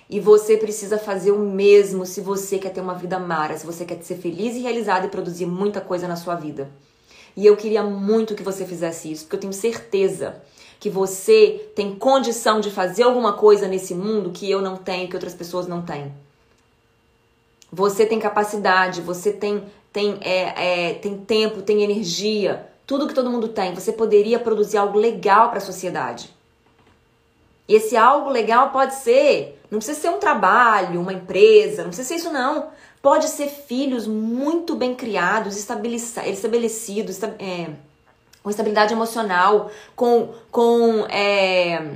E 0.10 0.20
você 0.20 0.58
precisa 0.58 0.98
fazer 0.98 1.32
o 1.32 1.40
mesmo 1.40 2.06
se 2.06 2.20
você 2.20 2.58
quer 2.58 2.74
ter 2.74 2.82
uma 2.82 2.96
vida 2.96 3.20
mara, 3.20 3.58
se 3.58 3.66
você 3.66 3.86
quer 3.86 4.02
ser 4.02 4.16
feliz 4.16 4.56
e 4.56 4.60
realizado 4.60 5.06
e 5.06 5.10
produzir 5.10 5.46
muita 5.46 5.80
coisa 5.80 6.08
na 6.08 6.16
sua 6.16 6.36
vida. 6.36 6.70
E 7.38 7.46
eu 7.46 7.56
queria 7.56 7.84
muito 7.84 8.34
que 8.34 8.42
você 8.42 8.66
fizesse 8.66 9.12
isso, 9.12 9.26
porque 9.26 9.36
eu 9.36 9.40
tenho 9.42 9.54
certeza 9.54 10.42
que 10.80 10.90
você 10.90 11.70
tem 11.76 11.94
condição 11.94 12.60
de 12.60 12.72
fazer 12.72 13.04
alguma 13.04 13.34
coisa 13.34 13.68
nesse 13.68 13.94
mundo 13.94 14.32
que 14.32 14.50
eu 14.50 14.62
não 14.62 14.78
tenho, 14.78 15.08
que 15.08 15.16
outras 15.16 15.36
pessoas 15.36 15.68
não 15.68 15.82
têm. 15.82 16.12
Você 17.72 18.06
tem 18.06 18.20
capacidade, 18.20 19.02
você 19.02 19.32
tem, 19.32 19.64
tem, 19.94 20.18
é, 20.22 20.90
é, 20.90 20.94
tem 20.96 21.18
tempo, 21.18 21.62
tem 21.62 21.84
energia, 21.84 22.68
tudo 22.88 23.08
que 23.08 23.14
todo 23.14 23.30
mundo 23.30 23.50
tem. 23.50 23.76
Você 23.76 23.92
poderia 23.94 24.40
produzir 24.40 24.78
algo 24.78 24.98
legal 24.98 25.50
para 25.50 25.60
a 25.60 25.62
sociedade. 25.62 26.34
E 27.70 27.76
esse 27.76 27.96
algo 27.96 28.32
legal 28.32 28.72
pode 28.72 28.96
ser, 28.96 29.62
não 29.70 29.78
precisa 29.78 30.02
ser 30.02 30.10
um 30.10 30.18
trabalho, 30.18 31.00
uma 31.00 31.14
empresa, 31.14 31.84
não 31.84 31.90
precisa 31.90 32.08
ser 32.08 32.16
isso 32.16 32.34
não. 32.34 32.70
Pode 33.00 33.28
ser 33.28 33.48
filhos 33.48 34.08
muito 34.08 34.76
bem 34.76 34.96
criados, 34.96 35.56
estabelecidos, 35.56 37.22
é, 37.24 37.70
com 38.42 38.50
estabilidade 38.50 38.92
emocional, 38.92 39.70
com, 39.96 40.34
com, 40.50 41.06
é, 41.12 41.92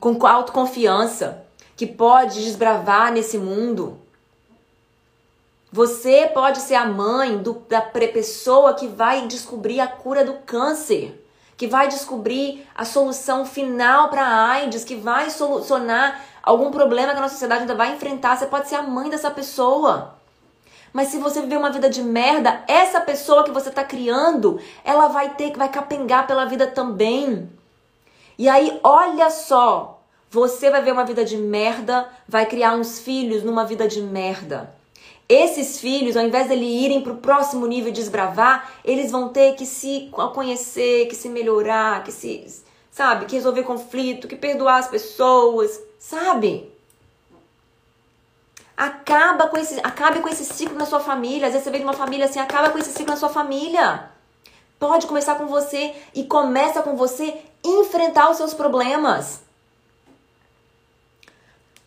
com 0.00 0.26
autoconfiança, 0.26 1.44
que 1.76 1.86
pode 1.86 2.42
desbravar 2.42 3.12
nesse 3.12 3.38
mundo. 3.38 3.96
Você 5.70 6.28
pode 6.34 6.58
ser 6.58 6.74
a 6.74 6.86
mãe 6.86 7.38
do, 7.38 7.62
da 7.68 7.80
pessoa 7.80 8.74
que 8.74 8.88
vai 8.88 9.28
descobrir 9.28 9.78
a 9.78 9.86
cura 9.86 10.24
do 10.24 10.34
câncer, 10.44 11.23
que 11.56 11.66
vai 11.66 11.88
descobrir 11.88 12.66
a 12.74 12.84
solução 12.84 13.46
final 13.46 14.08
para 14.08 14.24
a 14.24 14.50
AIDS, 14.50 14.84
que 14.84 14.96
vai 14.96 15.30
solucionar 15.30 16.20
algum 16.42 16.70
problema 16.70 17.12
que 17.12 17.18
a 17.18 17.22
nossa 17.22 17.34
sociedade 17.34 17.62
ainda 17.62 17.74
vai 17.74 17.92
enfrentar. 17.94 18.36
Você 18.36 18.46
pode 18.46 18.68
ser 18.68 18.76
a 18.76 18.82
mãe 18.82 19.08
dessa 19.08 19.30
pessoa. 19.30 20.14
Mas 20.92 21.08
se 21.08 21.18
você 21.18 21.40
viver 21.40 21.56
uma 21.56 21.70
vida 21.70 21.90
de 21.90 22.02
merda, 22.02 22.62
essa 22.68 23.00
pessoa 23.00 23.44
que 23.44 23.50
você 23.50 23.70
tá 23.70 23.82
criando, 23.82 24.60
ela 24.84 25.08
vai 25.08 25.30
ter 25.30 25.50
que 25.50 25.58
vai 25.58 25.68
capengar 25.68 26.26
pela 26.26 26.44
vida 26.44 26.66
também. 26.68 27.50
E 28.38 28.48
aí, 28.48 28.80
olha 28.82 29.30
só, 29.30 30.02
você 30.30 30.68
vai 30.70 30.82
ver 30.82 30.92
uma 30.92 31.04
vida 31.04 31.24
de 31.24 31.36
merda, 31.36 32.08
vai 32.28 32.46
criar 32.46 32.74
uns 32.74 32.98
filhos 32.98 33.44
numa 33.44 33.64
vida 33.64 33.86
de 33.86 34.02
merda. 34.02 34.73
Esses 35.28 35.80
filhos, 35.80 36.16
ao 36.16 36.24
invés 36.24 36.48
de 36.48 36.54
irem 36.54 37.00
para 37.00 37.12
o 37.12 37.16
próximo 37.16 37.66
nível 37.66 37.88
e 37.88 37.92
desbravar, 37.92 38.70
eles 38.84 39.10
vão 39.10 39.30
ter 39.30 39.54
que 39.54 39.64
se 39.64 40.10
conhecer, 40.34 41.06
que 41.06 41.16
se 41.16 41.30
melhorar, 41.30 42.04
que 42.04 42.12
se, 42.12 42.62
sabe, 42.90 43.24
que 43.24 43.34
resolver 43.34 43.62
conflito, 43.62 44.28
que 44.28 44.36
perdoar 44.36 44.78
as 44.78 44.88
pessoas, 44.88 45.80
sabe? 45.98 46.70
Acaba 48.76 49.46
com 49.46 49.56
esse, 49.56 49.80
acabe 49.80 50.20
com 50.20 50.28
esse 50.28 50.44
ciclo 50.44 50.76
na 50.76 50.84
sua 50.84 51.00
família. 51.00 51.46
Às 51.46 51.52
vezes 51.52 51.64
você 51.64 51.70
vem 51.70 51.80
de 51.80 51.86
uma 51.86 51.94
família 51.94 52.26
assim, 52.26 52.40
acaba 52.40 52.70
com 52.70 52.78
esse 52.78 52.90
ciclo 52.90 53.12
na 53.12 53.16
sua 53.16 53.28
família. 53.30 54.10
Pode 54.78 55.06
começar 55.06 55.36
com 55.36 55.46
você 55.46 55.94
e 56.14 56.24
começa 56.24 56.82
com 56.82 56.96
você 56.96 57.40
enfrentar 57.64 58.30
os 58.30 58.36
seus 58.36 58.52
problemas. 58.52 59.42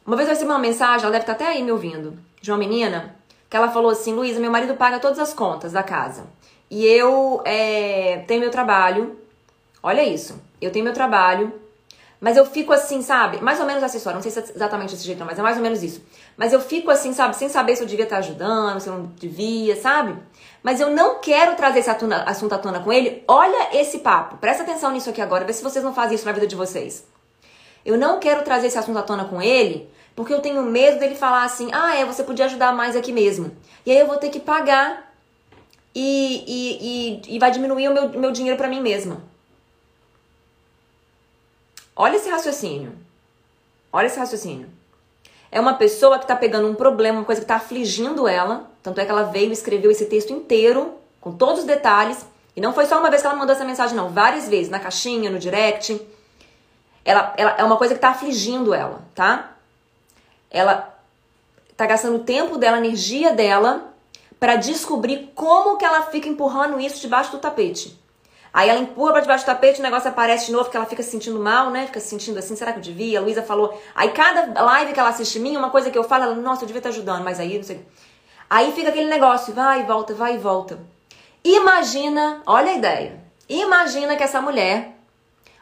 Uma 0.06 0.16
vez 0.16 0.28
eu 0.28 0.34
recebi 0.34 0.50
uma 0.50 0.58
mensagem, 0.58 1.04
ela 1.04 1.12
deve 1.12 1.24
estar 1.24 1.34
até 1.34 1.46
aí 1.46 1.62
me 1.62 1.72
ouvindo, 1.72 2.18
de 2.42 2.50
uma 2.50 2.58
menina, 2.58 3.17
que 3.50 3.58
ela 3.58 3.70
falou 3.70 3.92
assim: 3.92 4.14
Luísa, 4.14 4.40
meu 4.40 4.52
marido 4.52 4.76
paga 4.76 5.00
todas 5.00 5.20
as 5.20 5.34
contas 5.34 5.72
da 5.72 5.84
casa. 5.84 6.26
E 6.70 6.86
eu 6.86 7.42
é, 7.46 8.24
tenho 8.28 8.42
meu 8.42 8.52
trabalho. 8.52 9.18
Olha 9.82 10.04
isso. 10.04 10.42
Eu 10.62 10.72
tenho 10.72 10.84
meu 10.84 10.94
trabalho. 10.94 11.54
Mas 12.20 12.36
eu 12.36 12.46
fico 12.46 12.74
assim, 12.74 13.04
sabe? 13.04 13.40
Mais 13.42 13.60
ou 13.60 13.66
menos 13.66 13.84
essa 13.84 13.96
história. 13.96 14.16
Não 14.16 14.24
sei 14.24 14.32
se 14.32 14.40
é 14.40 14.44
exatamente 14.56 14.92
desse 14.92 15.06
jeito, 15.06 15.20
não, 15.20 15.28
mas 15.28 15.38
é 15.38 15.42
mais 15.42 15.56
ou 15.58 15.64
menos 15.64 15.84
isso. 15.84 16.04
Mas 16.36 16.52
eu 16.52 16.60
fico 16.60 16.90
assim, 16.90 17.14
sabe? 17.14 17.36
Sem 17.36 17.48
saber 17.48 17.76
se 17.76 17.84
eu 17.84 17.88
devia 17.88 18.06
estar 18.06 18.18
ajudando, 18.18 18.80
se 18.80 18.90
eu 18.90 18.94
não 18.94 19.06
devia, 19.18 19.76
sabe? 19.80 20.18
Mas 20.64 20.82
eu 20.82 20.90
não 20.90 21.20
quero 21.20 21.56
trazer 21.56 21.80
esse 21.80 21.90
assunto 21.90 22.54
à 22.54 22.58
tona 22.58 22.80
com 22.80 22.92
ele. 22.92 23.24
Olha 23.28 23.70
esse 23.80 24.00
papo. 24.00 24.38
Presta 24.38 24.64
atenção 24.64 24.92
nisso 24.92 25.12
aqui 25.12 25.22
agora. 25.22 25.46
Vê 25.46 25.54
se 25.54 25.64
vocês 25.64 25.86
não 25.86 25.94
fazem 25.94 26.16
isso 26.16 26.26
na 26.26 26.32
vida 26.32 26.48
de 26.48 26.56
vocês. 26.56 27.06
Eu 27.86 27.98
não 27.98 28.20
quero 28.20 28.44
trazer 28.44 28.68
esse 28.68 28.78
assunto 28.78 28.98
à 28.98 29.04
tona 29.04 29.26
com 29.26 29.40
ele 29.40 29.88
porque 30.18 30.34
eu 30.34 30.42
tenho 30.42 30.64
medo 30.64 31.00
dele 31.00 31.14
falar 31.14 31.44
assim: 31.44 31.70
ah, 31.72 31.96
é, 31.96 32.04
você 32.04 32.24
podia 32.24 32.46
ajudar 32.46 32.74
mais 32.74 32.96
aqui 32.96 33.14
mesmo. 33.14 33.56
E 33.86 33.92
aí 33.92 34.00
eu 34.00 34.08
vou 34.08 34.18
ter 34.18 34.30
que 34.30 34.40
pagar 34.40 35.14
e, 35.94 36.44
e, 36.48 37.30
e, 37.30 37.36
e 37.36 37.40
vai 37.40 37.52
diminuir 37.52 37.88
o 37.88 37.94
meu, 37.94 38.10
meu 38.10 38.32
dinheiro 38.32 38.58
para 38.58 38.68
mim 38.68 38.82
mesma. 38.82 39.22
Olha 41.96 42.16
esse 42.16 42.28
raciocínio. 42.28 42.94
Olha 43.94 44.08
esse 44.08 44.18
raciocínio. 44.18 44.68
É 45.52 45.60
uma 45.60 45.76
pessoa 45.76 46.18
que 46.18 46.24
está 46.24 46.36
pegando 46.36 46.68
um 46.68 46.74
problema, 46.74 47.20
uma 47.20 47.26
coisa 47.26 47.40
que 47.40 47.46
está 47.46 47.58
afligindo 47.58 48.28
ela. 48.28 48.72
Tanto 48.82 49.00
é 49.00 49.06
que 49.06 49.12
ela 49.12 49.24
veio 49.24 49.52
e 49.52 49.54
escreveu 49.54 49.92
esse 49.92 50.06
texto 50.06 50.34
inteiro, 50.34 50.96
com 51.22 51.32
todos 51.32 51.60
os 51.60 51.66
detalhes. 51.66 52.26
E 52.56 52.62
não 52.62 52.74
foi 52.74 52.88
só 52.88 53.00
uma 53.00 53.12
vez 53.12 53.22
que 53.22 53.28
ela 53.28 53.38
mandou 53.38 53.56
essa 53.56 53.64
mensagem, 53.64 53.96
não. 53.96 54.10
Várias 54.10 54.50
vezes, 54.50 54.70
na 54.70 54.80
caixinha, 54.80 55.30
no 55.30 55.38
direct. 55.38 56.02
Ela, 57.06 57.36
ela 57.38 57.56
é 57.60 57.64
uma 57.64 57.78
coisa 57.78 57.94
que 57.94 58.00
está 58.00 58.10
afligindo 58.10 58.74
ela, 58.74 59.02
tá? 59.14 59.57
Ela 60.50 60.94
está 61.72 61.86
gastando 61.86 62.18
o 62.18 62.24
tempo 62.24 62.58
dela, 62.58 62.78
a 62.78 62.80
energia 62.80 63.34
dela, 63.34 63.94
para 64.40 64.56
descobrir 64.56 65.32
como 65.36 65.78
que 65.78 65.86
ela 65.86 66.04
fica 66.04 66.28
empurrando 66.28 66.80
isso 66.80 67.00
debaixo 67.00 67.32
do 67.32 67.40
tapete. 67.40 68.00
Aí 68.54 68.70
ela 68.70 68.80
empurra 68.80 69.12
pra 69.12 69.22
debaixo 69.22 69.44
do 69.44 69.48
tapete, 69.48 69.80
o 69.80 69.84
negócio 69.84 70.10
aparece 70.10 70.48
de 70.48 70.52
novo, 70.52 70.70
que 70.70 70.78
ela 70.78 70.86
fica 70.86 71.04
se 71.04 71.12
sentindo 71.12 71.40
mal, 71.40 71.70
né? 71.70 71.86
Fica 71.86 72.00
se 72.00 72.08
sentindo 72.08 72.40
assim, 72.40 72.56
será 72.56 72.72
que 72.72 72.80
eu 72.80 72.84
devia? 72.84 73.20
A 73.20 73.22
Luísa 73.22 73.44
falou. 73.44 73.80
Aí 73.94 74.10
cada 74.10 74.64
live 74.64 74.94
que 74.94 75.00
ela 75.00 75.10
assiste 75.10 75.40
minha, 75.40 75.60
uma 75.60 75.70
coisa 75.70 75.92
que 75.92 75.98
eu 75.98 76.04
falo, 76.04 76.24
ela, 76.24 76.36
nossa, 76.36 76.64
eu 76.64 76.68
devia 76.68 76.80
estar 76.80 76.90
ajudando, 76.90 77.24
mas 77.24 77.40
aí 77.40 77.56
não 77.58 77.64
sei. 77.64 77.86
Aí 78.50 78.72
fica 78.72 78.90
aquele 78.90 79.10
negócio, 79.10 79.54
vai 79.54 79.82
e 79.82 79.84
volta, 79.84 80.14
vai 80.14 80.36
e 80.36 80.38
volta. 80.38 80.80
Imagina, 81.44 82.42
olha 82.46 82.72
a 82.72 82.74
ideia. 82.74 83.22
Imagina 83.48 84.16
que 84.16 84.24
essa 84.24 84.42
mulher, 84.42 84.98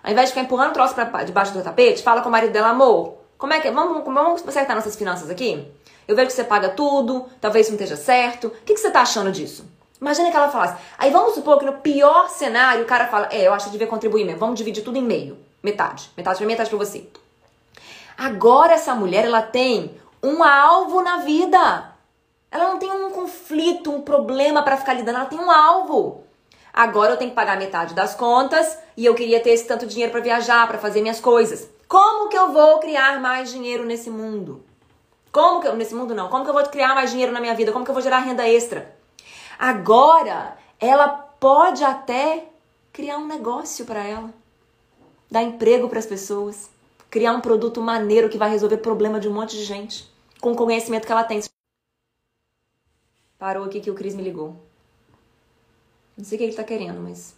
ao 0.03 0.11
invés 0.11 0.27
de 0.29 0.33
ficar 0.33 0.45
empurrando 0.45 0.69
o 0.69 0.73
troço 0.73 0.95
pra 0.95 1.23
debaixo 1.23 1.53
do 1.53 1.61
tapete, 1.61 2.01
fala 2.01 2.21
com 2.21 2.29
o 2.29 2.31
marido 2.31 2.53
dela, 2.53 2.69
amor, 2.69 3.17
como 3.37 3.53
é 3.53 3.59
que. 3.59 3.69
Vamos, 3.71 4.03
vamos 4.03 4.47
acertar 4.47 4.75
nossas 4.75 4.95
finanças 4.95 5.29
aqui? 5.29 5.67
Eu 6.07 6.15
vejo 6.15 6.27
que 6.27 6.33
você 6.33 6.43
paga 6.43 6.69
tudo, 6.69 7.25
talvez 7.41 7.67
não 7.67 7.75
esteja 7.75 7.97
certo. 7.97 8.47
O 8.47 8.51
que, 8.51 8.73
que 8.73 8.79
você 8.79 8.91
tá 8.91 9.01
achando 9.01 9.31
disso? 9.31 9.65
Imagina 9.99 10.29
que 10.29 10.37
ela 10.37 10.49
falasse. 10.49 10.81
Aí 10.97 11.09
vamos 11.09 11.33
supor 11.33 11.57
que 11.57 11.65
no 11.65 11.73
pior 11.73 12.29
cenário 12.29 12.83
o 12.83 12.87
cara 12.87 13.07
fala: 13.07 13.29
É, 13.31 13.47
eu 13.47 13.53
acho 13.53 13.65
que 13.65 13.71
devia 13.71 13.87
contribuir 13.87 14.25
mesmo. 14.25 14.39
Vamos 14.39 14.57
dividir 14.57 14.83
tudo 14.83 14.97
em 14.97 15.03
meio. 15.03 15.37
Metade. 15.63 16.11
Metade 16.15 16.37
pra 16.37 16.45
mim, 16.45 16.53
metade 16.53 16.69
pra 16.69 16.77
você. 16.77 17.07
Agora 18.17 18.73
essa 18.73 18.93
mulher, 18.93 19.25
ela 19.25 19.41
tem 19.41 19.95
um 20.21 20.43
alvo 20.43 21.01
na 21.01 21.17
vida. 21.17 21.91
Ela 22.51 22.69
não 22.69 22.79
tem 22.79 22.91
um 22.91 23.09
conflito, 23.09 23.91
um 23.91 24.01
problema 24.01 24.63
para 24.63 24.77
ficar 24.77 24.93
lidando. 24.93 25.17
Ela 25.17 25.25
tem 25.25 25.39
um 25.39 25.51
alvo. 25.51 26.23
Agora 26.71 27.13
eu 27.13 27.17
tenho 27.17 27.31
que 27.31 27.35
pagar 27.35 27.57
metade 27.57 27.93
das 27.93 28.13
contas 28.15 28.77
e 28.97 29.05
eu 29.05 29.15
queria 29.15 29.39
ter 29.39 29.51
esse 29.51 29.65
tanto 29.65 29.87
dinheiro 29.87 30.11
para 30.11 30.21
viajar, 30.21 30.67
para 30.67 30.77
fazer 30.77 31.01
minhas 31.01 31.19
coisas. 31.19 31.69
Como 31.87 32.29
que 32.29 32.37
eu 32.37 32.51
vou 32.51 32.79
criar 32.79 33.19
mais 33.19 33.51
dinheiro 33.51 33.85
nesse 33.85 34.09
mundo? 34.09 34.63
Como 35.31 35.61
que 35.61 35.67
eu, 35.67 35.75
nesse 35.75 35.93
mundo 35.93 36.15
não? 36.15 36.29
Como 36.29 36.43
que 36.43 36.49
eu 36.49 36.53
vou 36.53 36.63
criar 36.63 36.95
mais 36.95 37.11
dinheiro 37.11 37.31
na 37.31 37.41
minha 37.41 37.53
vida? 37.53 37.71
Como 37.71 37.83
que 37.83 37.91
eu 37.91 37.95
vou 37.95 38.03
gerar 38.03 38.19
renda 38.19 38.47
extra? 38.47 38.95
Agora, 39.59 40.57
ela 40.79 41.07
pode 41.07 41.83
até 41.83 42.47
criar 42.91 43.17
um 43.17 43.27
negócio 43.27 43.85
para 43.85 44.03
ela, 44.03 44.33
dar 45.29 45.43
emprego 45.43 45.89
para 45.89 45.99
as 45.99 46.05
pessoas, 46.05 46.69
criar 47.09 47.33
um 47.33 47.41
produto 47.41 47.81
maneiro 47.81 48.29
que 48.29 48.37
vai 48.37 48.49
resolver 48.49 48.77
problema 48.77 49.19
de 49.19 49.27
um 49.27 49.33
monte 49.33 49.57
de 49.57 49.63
gente. 49.63 50.09
com 50.41 50.51
o 50.51 50.55
conhecimento 50.55 51.05
que 51.05 51.11
ela 51.11 51.23
tem. 51.23 51.41
Parou 53.39 53.65
aqui 53.65 53.79
que 53.79 53.89
o 53.89 53.95
Cris 53.95 54.13
me 54.13 54.21
ligou. 54.21 54.55
Não 56.15 56.23
sei 56.23 56.35
o 56.35 56.39
que 56.39 56.43
ele 56.45 56.55
tá 56.55 56.63
querendo, 56.63 57.01
mas. 57.01 57.35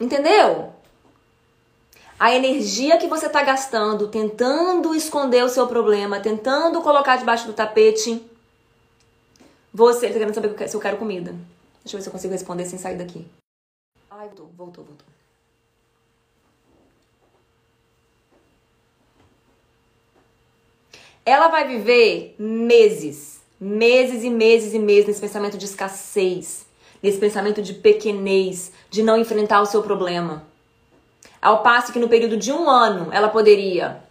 Entendeu? 0.00 0.72
A 2.18 2.34
energia 2.34 2.98
que 2.98 3.06
você 3.06 3.28
tá 3.28 3.42
gastando 3.44 4.08
tentando 4.08 4.92
esconder 4.92 5.44
o 5.44 5.48
seu 5.48 5.68
problema, 5.68 6.18
tentando 6.18 6.82
colocar 6.82 7.16
debaixo 7.16 7.46
do 7.46 7.52
tapete. 7.52 8.20
Você, 9.72 10.06
ele 10.06 10.14
tá 10.14 10.18
querendo 10.18 10.34
saber 10.34 10.68
se 10.68 10.74
eu 10.74 10.80
quero 10.80 10.96
comida. 10.96 11.30
Deixa 11.84 11.96
eu 11.96 11.98
ver 11.98 12.02
se 12.02 12.08
eu 12.08 12.12
consigo 12.12 12.32
responder 12.32 12.64
sem 12.64 12.76
sair 12.76 12.96
daqui. 12.96 13.24
Ai, 14.10 14.26
voltou, 14.26 14.50
voltou, 14.56 14.84
voltou. 14.84 15.06
Ela 21.24 21.48
vai 21.48 21.68
viver 21.68 22.34
meses, 22.36 23.40
meses 23.60 24.24
e 24.24 24.30
meses 24.30 24.74
e 24.74 24.78
meses 24.78 25.06
nesse 25.06 25.20
pensamento 25.20 25.56
de 25.56 25.66
escassez, 25.66 26.66
nesse 27.00 27.18
pensamento 27.18 27.62
de 27.62 27.74
pequenez, 27.74 28.72
de 28.90 29.04
não 29.04 29.16
enfrentar 29.16 29.60
o 29.60 29.66
seu 29.66 29.82
problema. 29.82 30.47
Ao 31.40 31.62
passo 31.62 31.92
que 31.92 31.98
no 31.98 32.08
período 32.08 32.36
de 32.36 32.52
um 32.52 32.68
ano 32.68 33.08
ela 33.12 33.28
poderia 33.28 34.02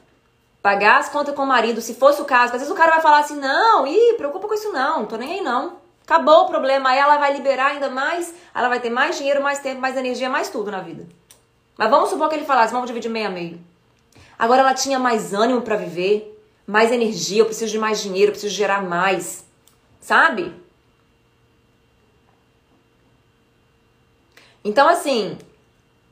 pagar 0.61 0.99
as 0.99 1.09
contas 1.09 1.35
com 1.35 1.43
o 1.43 1.47
marido, 1.47 1.81
se 1.81 1.93
fosse 1.93 2.21
o 2.21 2.25
caso. 2.25 2.53
Às 2.53 2.59
vezes 2.59 2.69
o 2.69 2.75
cara 2.75 2.91
vai 2.91 3.01
falar 3.01 3.19
assim: 3.19 3.39
não, 3.39 3.85
ih, 3.85 4.13
preocupa 4.17 4.47
com 4.47 4.53
isso 4.53 4.71
não, 4.71 5.05
tô 5.05 5.17
nem 5.17 5.33
aí 5.33 5.41
não. 5.41 5.77
Acabou 6.03 6.43
o 6.43 6.47
problema, 6.47 6.89
aí 6.89 6.97
ela 6.97 7.17
vai 7.17 7.33
liberar 7.33 7.71
ainda 7.71 7.89
mais, 7.89 8.33
ela 8.55 8.69
vai 8.69 8.79
ter 8.79 8.89
mais 8.89 9.17
dinheiro, 9.17 9.43
mais 9.43 9.59
tempo, 9.59 9.81
mais 9.81 9.97
energia, 9.97 10.29
mais 10.29 10.49
tudo 10.49 10.71
na 10.71 10.79
vida. 10.79 11.05
Mas 11.77 11.89
vamos 11.89 12.09
supor 12.09 12.29
que 12.29 12.35
ele 12.35 12.45
falasse: 12.45 12.73
vamos 12.73 12.87
dividir 12.87 13.09
meio 13.09 13.27
a 13.27 13.29
meio. 13.29 13.59
Agora 14.39 14.61
ela 14.61 14.73
tinha 14.73 14.99
mais 14.99 15.33
ânimo 15.33 15.61
para 15.61 15.75
viver, 15.75 16.37
mais 16.65 16.91
energia, 16.91 17.41
eu 17.41 17.45
preciso 17.45 17.71
de 17.71 17.79
mais 17.79 18.01
dinheiro, 18.01 18.29
eu 18.29 18.33
preciso 18.33 18.53
gerar 18.53 18.83
mais. 18.83 19.45
Sabe? 19.99 20.53
Então, 24.63 24.87
assim, 24.87 25.37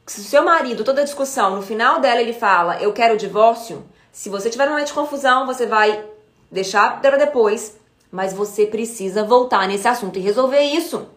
se 0.06 0.22
o 0.22 0.24
seu 0.24 0.44
marido, 0.44 0.84
toda 0.84 1.04
discussão, 1.04 1.56
no 1.56 1.62
final 1.62 2.00
dela 2.00 2.22
ele 2.22 2.34
fala, 2.34 2.80
eu 2.80 2.94
quero 2.94 3.16
o 3.16 3.18
divórcio, 3.18 3.84
se 4.12 4.30
você 4.30 4.50
tiver 4.50 4.68
um 4.68 4.72
momento 4.72 4.88
de 4.88 4.94
confusão, 4.94 5.46
você 5.46 5.66
vai 5.66 6.06
deixar 6.52 7.02
para 7.02 7.18
depois, 7.18 7.78
mas 8.12 8.34
você 8.34 8.66
precisa 8.66 9.24
voltar 9.24 9.68
nesse 9.68 9.88
assunto 9.88 10.18
e 10.18 10.22
resolver 10.22 10.62
isso. 10.62 11.08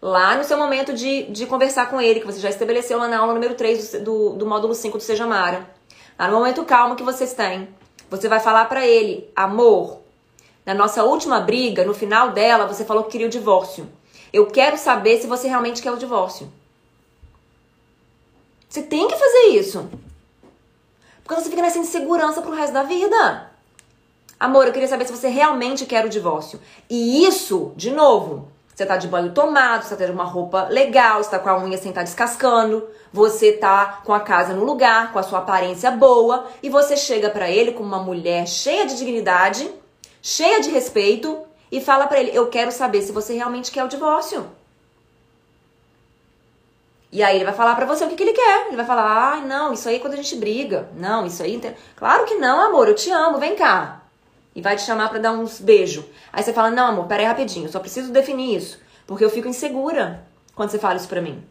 Lá 0.00 0.36
no 0.36 0.44
seu 0.44 0.56
momento 0.56 0.94
de, 0.94 1.24
de 1.24 1.44
conversar 1.46 1.90
com 1.90 2.00
ele, 2.00 2.20
que 2.20 2.26
você 2.26 2.38
já 2.38 2.48
estabeleceu 2.48 2.96
lá 2.98 3.08
na 3.08 3.18
aula 3.18 3.34
número 3.34 3.54
3 3.54 3.92
do, 3.92 4.00
do, 4.00 4.30
do 4.34 4.46
módulo 4.46 4.74
5 4.74 4.96
do 4.96 5.02
Seja 5.02 5.26
Mara. 5.26 5.68
Lá 6.18 6.28
no 6.28 6.38
momento 6.38 6.64
calmo 6.64 6.94
que 6.94 7.02
vocês 7.02 7.34
têm. 7.34 7.68
Você 8.08 8.28
vai 8.28 8.40
falar 8.40 8.66
para 8.66 8.86
ele, 8.86 9.28
amor, 9.34 10.00
na 10.64 10.72
nossa 10.72 11.02
última 11.04 11.40
briga, 11.40 11.84
no 11.84 11.92
final 11.92 12.30
dela, 12.30 12.66
você 12.66 12.84
falou 12.84 13.04
que 13.04 13.10
queria 13.10 13.26
o 13.26 13.30
divórcio. 13.30 13.88
Eu 14.32 14.46
quero 14.46 14.78
saber 14.78 15.20
se 15.20 15.26
você 15.26 15.48
realmente 15.48 15.82
quer 15.82 15.90
o 15.90 15.96
divórcio. 15.96 16.50
Você 18.68 18.82
tem 18.82 19.08
que 19.08 19.16
fazer 19.16 19.46
isso. 19.58 19.88
Porque 21.24 21.40
você 21.40 21.48
fica 21.48 21.62
nessa 21.62 21.78
insegurança 21.78 22.42
pro 22.42 22.54
resto 22.54 22.72
da 22.72 22.82
vida. 22.82 23.50
Amor, 24.38 24.66
eu 24.66 24.72
queria 24.72 24.88
saber 24.88 25.04
se 25.04 25.12
você 25.12 25.28
realmente 25.28 25.86
quer 25.86 26.04
o 26.04 26.08
divórcio. 26.08 26.60
E 26.88 27.24
isso, 27.26 27.72
de 27.76 27.90
novo, 27.90 28.48
você 28.74 28.86
tá 28.86 28.96
de 28.96 29.08
banho 29.08 29.32
tomado, 29.32 29.82
você 29.82 29.90
tá 29.90 29.96
tendo 29.96 30.12
uma 30.12 30.24
roupa 30.24 30.68
legal, 30.70 31.22
você 31.22 31.30
tá 31.30 31.38
com 31.38 31.48
a 31.48 31.58
unha 31.58 31.76
sem 31.76 31.88
estar 31.88 32.02
tá 32.02 32.04
descascando, 32.04 32.86
você 33.12 33.52
tá 33.52 34.00
com 34.04 34.14
a 34.14 34.20
casa 34.20 34.54
no 34.54 34.64
lugar, 34.64 35.12
com 35.12 35.18
a 35.18 35.22
sua 35.24 35.40
aparência 35.40 35.90
boa, 35.90 36.46
e 36.62 36.70
você 36.70 36.96
chega 36.96 37.28
para 37.28 37.50
ele 37.50 37.72
como 37.72 37.88
uma 37.88 38.02
mulher 38.02 38.46
cheia 38.46 38.86
de 38.86 38.96
dignidade, 38.96 39.68
cheia 40.22 40.60
de 40.60 40.70
respeito, 40.70 41.40
e 41.72 41.80
fala 41.80 42.06
para 42.06 42.20
ele: 42.20 42.30
"Eu 42.32 42.46
quero 42.46 42.70
saber 42.70 43.02
se 43.02 43.10
você 43.10 43.34
realmente 43.34 43.72
quer 43.72 43.82
o 43.82 43.88
divórcio". 43.88 44.46
E 47.10 47.22
aí 47.22 47.36
ele 47.36 47.44
vai 47.44 47.54
falar 47.54 47.74
para 47.74 47.86
você 47.86 48.04
o 48.04 48.08
que, 48.08 48.16
que 48.16 48.22
ele 48.22 48.32
quer. 48.32 48.66
Ele 48.68 48.76
vai 48.76 48.84
falar: 48.84 49.32
"Ah, 49.34 49.40
não, 49.40 49.72
isso 49.72 49.88
aí 49.88 49.96
é 49.96 49.98
quando 49.98 50.14
a 50.14 50.16
gente 50.16 50.36
briga. 50.36 50.88
Não, 50.94 51.24
isso 51.26 51.42
aí, 51.42 51.60
claro 51.96 52.24
que 52.26 52.34
não, 52.34 52.60
amor, 52.60 52.88
eu 52.88 52.94
te 52.94 53.10
amo, 53.10 53.38
vem 53.38 53.56
cá" 53.56 54.02
e 54.54 54.60
vai 54.60 54.74
te 54.74 54.82
chamar 54.82 55.08
para 55.08 55.20
dar 55.20 55.32
uns 55.32 55.60
beijos. 55.60 56.04
Aí 56.32 56.42
você 56.42 56.52
fala: 56.52 56.70
"Não, 56.70 56.88
amor, 56.88 57.06
pera 57.06 57.22
aí 57.22 57.26
rapidinho, 57.26 57.70
só 57.70 57.80
preciso 57.80 58.12
definir 58.12 58.56
isso, 58.56 58.78
porque 59.06 59.24
eu 59.24 59.30
fico 59.30 59.48
insegura 59.48 60.24
quando 60.54 60.70
você 60.70 60.78
fala 60.78 60.96
isso 60.96 61.08
pra 61.08 61.22
mim". 61.22 61.42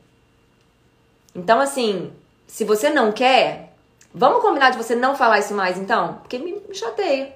Então, 1.34 1.60
assim, 1.60 2.12
se 2.48 2.64
você 2.64 2.90
não 2.90 3.12
quer, 3.12 3.74
vamos 4.14 4.42
combinar 4.42 4.72
de 4.72 4.78
você 4.78 4.96
não 4.96 5.16
falar 5.16 5.40
isso 5.40 5.54
mais 5.54 5.78
então, 5.78 6.16
porque 6.16 6.38
me, 6.38 6.54
me 6.68 6.76
chateia. 6.76 7.36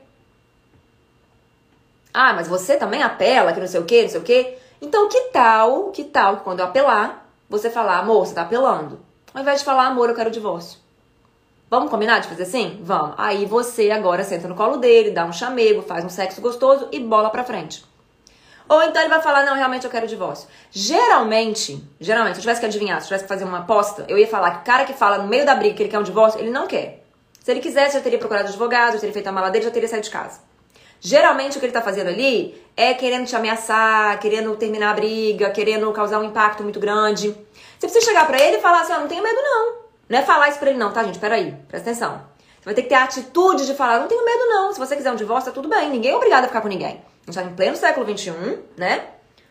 Ah, 2.13 2.33
mas 2.33 2.47
você 2.47 2.75
também 2.77 3.01
apela, 3.01 3.53
que 3.53 3.59
não 3.59 3.67
sei 3.67 3.79
o 3.79 3.85
que, 3.85 4.01
não 4.01 4.09
sei 4.09 4.19
o 4.19 4.23
que. 4.23 4.57
Então, 4.81 5.07
que 5.07 5.21
tal, 5.31 5.91
que 5.91 6.03
tal, 6.03 6.37
quando 6.37 6.59
eu 6.59 6.65
apelar, 6.65 7.20
você 7.51 7.69
falar, 7.69 7.99
amor, 7.99 8.25
você 8.25 8.33
tá 8.33 8.43
apelando. 8.43 9.01
Ao 9.33 9.41
invés 9.41 9.59
de 9.59 9.65
falar, 9.65 9.87
amor, 9.87 10.07
eu 10.09 10.15
quero 10.15 10.31
divórcio. 10.31 10.79
Vamos 11.69 11.91
combinar 11.91 12.19
de 12.19 12.29
fazer 12.29 12.43
assim? 12.43 12.79
Vamos. 12.81 13.13
Aí 13.17 13.45
você 13.45 13.91
agora 13.91 14.23
senta 14.23 14.47
no 14.47 14.55
colo 14.55 14.77
dele, 14.77 15.11
dá 15.11 15.25
um 15.25 15.33
chamego, 15.33 15.81
faz 15.81 16.03
um 16.05 16.09
sexo 16.09 16.39
gostoso 16.39 16.87
e 16.93 16.99
bola 16.99 17.29
pra 17.29 17.43
frente. 17.43 17.83
Ou 18.69 18.81
então 18.83 19.01
ele 19.01 19.09
vai 19.09 19.21
falar, 19.21 19.45
não, 19.45 19.53
realmente 19.53 19.83
eu 19.83 19.91
quero 19.91 20.07
divórcio. 20.07 20.47
Geralmente, 20.71 21.83
geralmente, 21.99 22.35
se 22.35 22.39
eu 22.39 22.41
tivesse 22.41 22.61
que 22.61 22.67
adivinhar, 22.67 22.99
se 22.99 23.05
eu 23.05 23.07
tivesse 23.07 23.25
que 23.25 23.29
fazer 23.29 23.43
uma 23.43 23.59
aposta, 23.59 24.05
eu 24.07 24.17
ia 24.17 24.27
falar 24.27 24.51
que 24.51 24.57
o 24.61 24.63
cara 24.63 24.85
que 24.85 24.93
fala 24.93 25.17
no 25.17 25.27
meio 25.27 25.45
da 25.45 25.53
briga 25.53 25.75
que 25.75 25.83
ele 25.83 25.89
quer 25.89 25.99
um 25.99 26.03
divórcio, 26.03 26.39
ele 26.39 26.51
não 26.51 26.67
quer. 26.67 27.03
Se 27.43 27.51
ele 27.51 27.59
quisesse, 27.59 27.97
já 27.97 28.01
teria 28.01 28.17
procurado 28.17 28.47
advogado, 28.47 28.93
já 28.93 28.99
teria 28.99 29.13
feito 29.13 29.27
a 29.27 29.31
mala 29.31 29.49
dele, 29.49 29.65
já 29.65 29.71
teria 29.71 29.89
saído 29.89 30.05
de 30.05 30.11
casa. 30.11 30.39
Geralmente 31.03 31.57
o 31.57 31.59
que 31.59 31.65
ele 31.65 31.73
tá 31.73 31.81
fazendo 31.81 32.09
ali 32.09 32.63
é 32.77 32.93
querendo 32.93 33.25
te 33.25 33.35
ameaçar, 33.35 34.19
querendo 34.19 34.55
terminar 34.55 34.91
a 34.91 34.93
briga, 34.93 35.49
querendo 35.49 35.91
causar 35.91 36.19
um 36.19 36.23
impacto 36.23 36.61
muito 36.61 36.79
grande. 36.79 37.35
Você 37.79 37.87
precisa 37.87 38.05
chegar 38.05 38.27
para 38.27 38.39
ele 38.39 38.57
e 38.57 38.61
falar 38.61 38.81
assim, 38.81 38.93
ó, 38.93 38.99
não 38.99 39.07
tenho 39.07 39.23
medo 39.23 39.41
não. 39.41 39.73
Não 40.07 40.19
é 40.19 40.21
falar 40.21 40.49
isso 40.49 40.59
pra 40.59 40.69
ele, 40.69 40.77
não, 40.77 40.93
tá, 40.93 41.03
gente? 41.03 41.17
Peraí, 41.17 41.57
presta 41.67 41.89
atenção. 41.89 42.21
Você 42.59 42.65
vai 42.65 42.73
ter 42.75 42.83
que 42.83 42.89
ter 42.89 42.95
a 42.95 43.05
atitude 43.05 43.65
de 43.65 43.73
falar, 43.73 43.99
não 43.99 44.07
tenho 44.07 44.23
medo, 44.23 44.45
não. 44.45 44.71
Se 44.71 44.77
você 44.77 44.95
quiser 44.95 45.11
um 45.11 45.15
divórcio, 45.15 45.51
tá 45.51 45.55
tudo 45.55 45.67
bem. 45.67 45.89
Ninguém 45.89 46.11
é 46.11 46.15
obrigado 46.15 46.43
a 46.43 46.47
ficar 46.47 46.61
com 46.61 46.67
ninguém. 46.67 47.03
A 47.27 47.31
gente 47.31 47.33
tá 47.33 47.43
em 47.43 47.55
pleno 47.55 47.75
século 47.75 48.05
XXI, 48.05 48.59
né? 48.77 49.03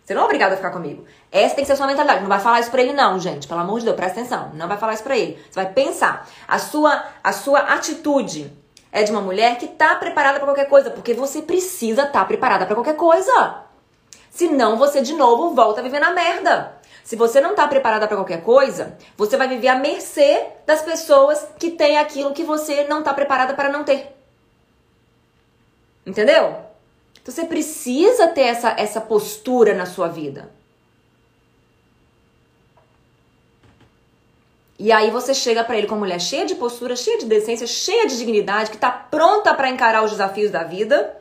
Você 0.05 0.15
não 0.15 0.23
é 0.23 0.25
obrigado 0.25 0.53
a 0.53 0.57
ficar 0.57 0.71
comigo. 0.71 1.05
Essa 1.33 1.57
tem 1.57 1.65
que 1.65 1.67
ser 1.67 1.73
a 1.73 1.77
sua 1.77 1.89
mentalidade. 1.89 2.21
Não 2.21 2.29
vai 2.29 2.39
falar 2.39 2.61
isso 2.61 2.71
pra 2.71 2.81
ele, 2.83 2.93
não, 2.93 3.19
gente. 3.19 3.49
Pelo 3.49 3.61
amor 3.61 3.81
de 3.81 3.85
Deus, 3.85 3.97
presta 3.97 4.21
atenção. 4.21 4.53
Não 4.55 4.69
vai 4.69 4.77
falar 4.77 4.95
isso 4.95 5.03
pra 5.03 5.17
ele. 5.17 5.41
Você 5.51 5.61
vai 5.61 5.73
pensar. 5.73 6.29
A 6.47 6.59
sua, 6.59 7.05
a 7.23 7.33
sua 7.33 7.61
atitude 7.61 8.53
é 8.93 9.03
de 9.03 9.11
uma 9.11 9.21
mulher 9.21 9.57
que 9.59 9.69
tá 9.69 9.95
preparada 9.95 10.39
para 10.39 10.47
qualquer 10.47 10.69
coisa. 10.69 10.91
Porque 10.91 11.15
você 11.15 11.43
precisa 11.43 12.03
estar 12.03 12.21
tá 12.21 12.25
preparada 12.25 12.67
para 12.67 12.75
qualquer 12.75 12.97
coisa. 12.97 13.63
Senão 14.31 14.77
você, 14.77 15.01
de 15.01 15.15
novo, 15.15 15.55
volta 15.55 15.81
a 15.81 15.85
viver 15.85 16.01
na 16.01 16.13
merda. 16.13 16.81
Se 17.05 17.17
você 17.17 17.41
não 17.41 17.51
está 17.51 17.67
preparada 17.67 18.07
para 18.07 18.17
qualquer 18.17 18.43
coisa, 18.43 18.97
você 19.17 19.37
vai 19.37 19.49
viver 19.49 19.69
à 19.69 19.75
mercê 19.75 20.47
das 20.67 20.83
pessoas 20.83 21.47
que 21.59 21.71
têm 21.71 21.99
aquilo 21.99 22.33
que 22.33 22.45
você 22.45 22.85
não 22.85 23.01
está 23.01 23.13
preparada 23.13 23.55
para 23.55 23.69
não 23.69 23.83
ter. 23.83 24.17
Entendeu? 26.07 26.57
Então 27.21 27.35
você 27.35 27.45
precisa 27.45 28.29
ter 28.29 28.43
essa, 28.43 28.75
essa 28.79 29.01
postura 29.01 29.75
na 29.75 29.87
sua 29.87 30.09
vida. 30.09 30.51
E 34.81 34.91
aí 34.91 35.11
você 35.11 35.35
chega 35.35 35.63
para 35.63 35.77
ele 35.77 35.87
com 35.87 35.95
uma 35.95 36.01
mulher 36.01 36.21
cheia 36.21 36.47
de 36.47 36.55
postura, 36.55 36.97
cheia 36.97 37.19
de 37.19 37.27
decência, 37.27 37.67
cheia 37.67 38.07
de 38.07 38.17
dignidade, 38.17 38.71
que 38.71 38.79
tá 38.79 38.91
pronta 38.91 39.53
para 39.55 39.69
encarar 39.69 40.03
os 40.03 40.11
desafios 40.11 40.51
da 40.51 40.65
vida 40.65 41.17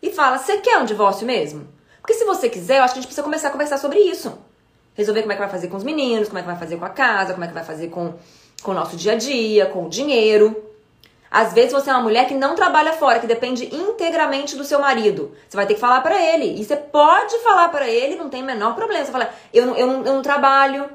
e 0.00 0.10
fala: 0.10 0.38
"Você 0.38 0.58
quer 0.58 0.78
um 0.78 0.84
divórcio 0.84 1.26
mesmo?" 1.26 1.66
Porque 2.00 2.14
se 2.14 2.24
você 2.24 2.48
quiser, 2.48 2.78
eu 2.78 2.84
acho 2.84 2.94
que 2.94 3.00
a 3.00 3.02
gente 3.02 3.08
precisa 3.08 3.24
começar 3.24 3.48
a 3.48 3.50
conversar 3.50 3.78
sobre 3.78 3.98
isso 3.98 4.38
resolver 4.96 5.20
como 5.20 5.32
é 5.32 5.36
que 5.36 5.42
vai 5.42 5.50
fazer 5.50 5.68
com 5.68 5.76
os 5.76 5.84
meninos, 5.84 6.28
como 6.28 6.38
é 6.38 6.42
que 6.42 6.48
vai 6.48 6.56
fazer 6.56 6.76
com 6.78 6.84
a 6.84 6.88
casa, 6.88 7.34
como 7.34 7.44
é 7.44 7.48
que 7.48 7.54
vai 7.54 7.64
fazer 7.64 7.88
com, 7.88 8.14
com 8.62 8.70
o 8.70 8.74
nosso 8.74 8.96
dia 8.96 9.12
a 9.12 9.14
dia, 9.14 9.66
com 9.66 9.84
o 9.84 9.88
dinheiro. 9.88 10.64
Às 11.30 11.52
vezes 11.52 11.72
você 11.72 11.90
é 11.90 11.92
uma 11.92 12.02
mulher 12.02 12.26
que 12.26 12.34
não 12.34 12.54
trabalha 12.54 12.94
fora, 12.94 13.18
que 13.18 13.26
depende 13.26 13.66
integralmente 13.74 14.56
do 14.56 14.64
seu 14.64 14.80
marido. 14.80 15.32
Você 15.46 15.56
vai 15.56 15.66
ter 15.66 15.74
que 15.74 15.80
falar 15.80 16.00
para 16.00 16.18
ele. 16.18 16.58
E 16.58 16.64
você 16.64 16.76
pode 16.76 17.38
falar 17.40 17.68
para 17.68 17.86
ele, 17.86 18.16
não 18.16 18.30
tem 18.30 18.42
o 18.42 18.46
menor 18.46 18.74
problema. 18.74 19.04
Você 19.04 19.12
fala, 19.12 19.28
eu 19.52 19.76
eu, 19.76 19.92
eu 19.92 20.14
não 20.14 20.22
trabalho. 20.22 20.88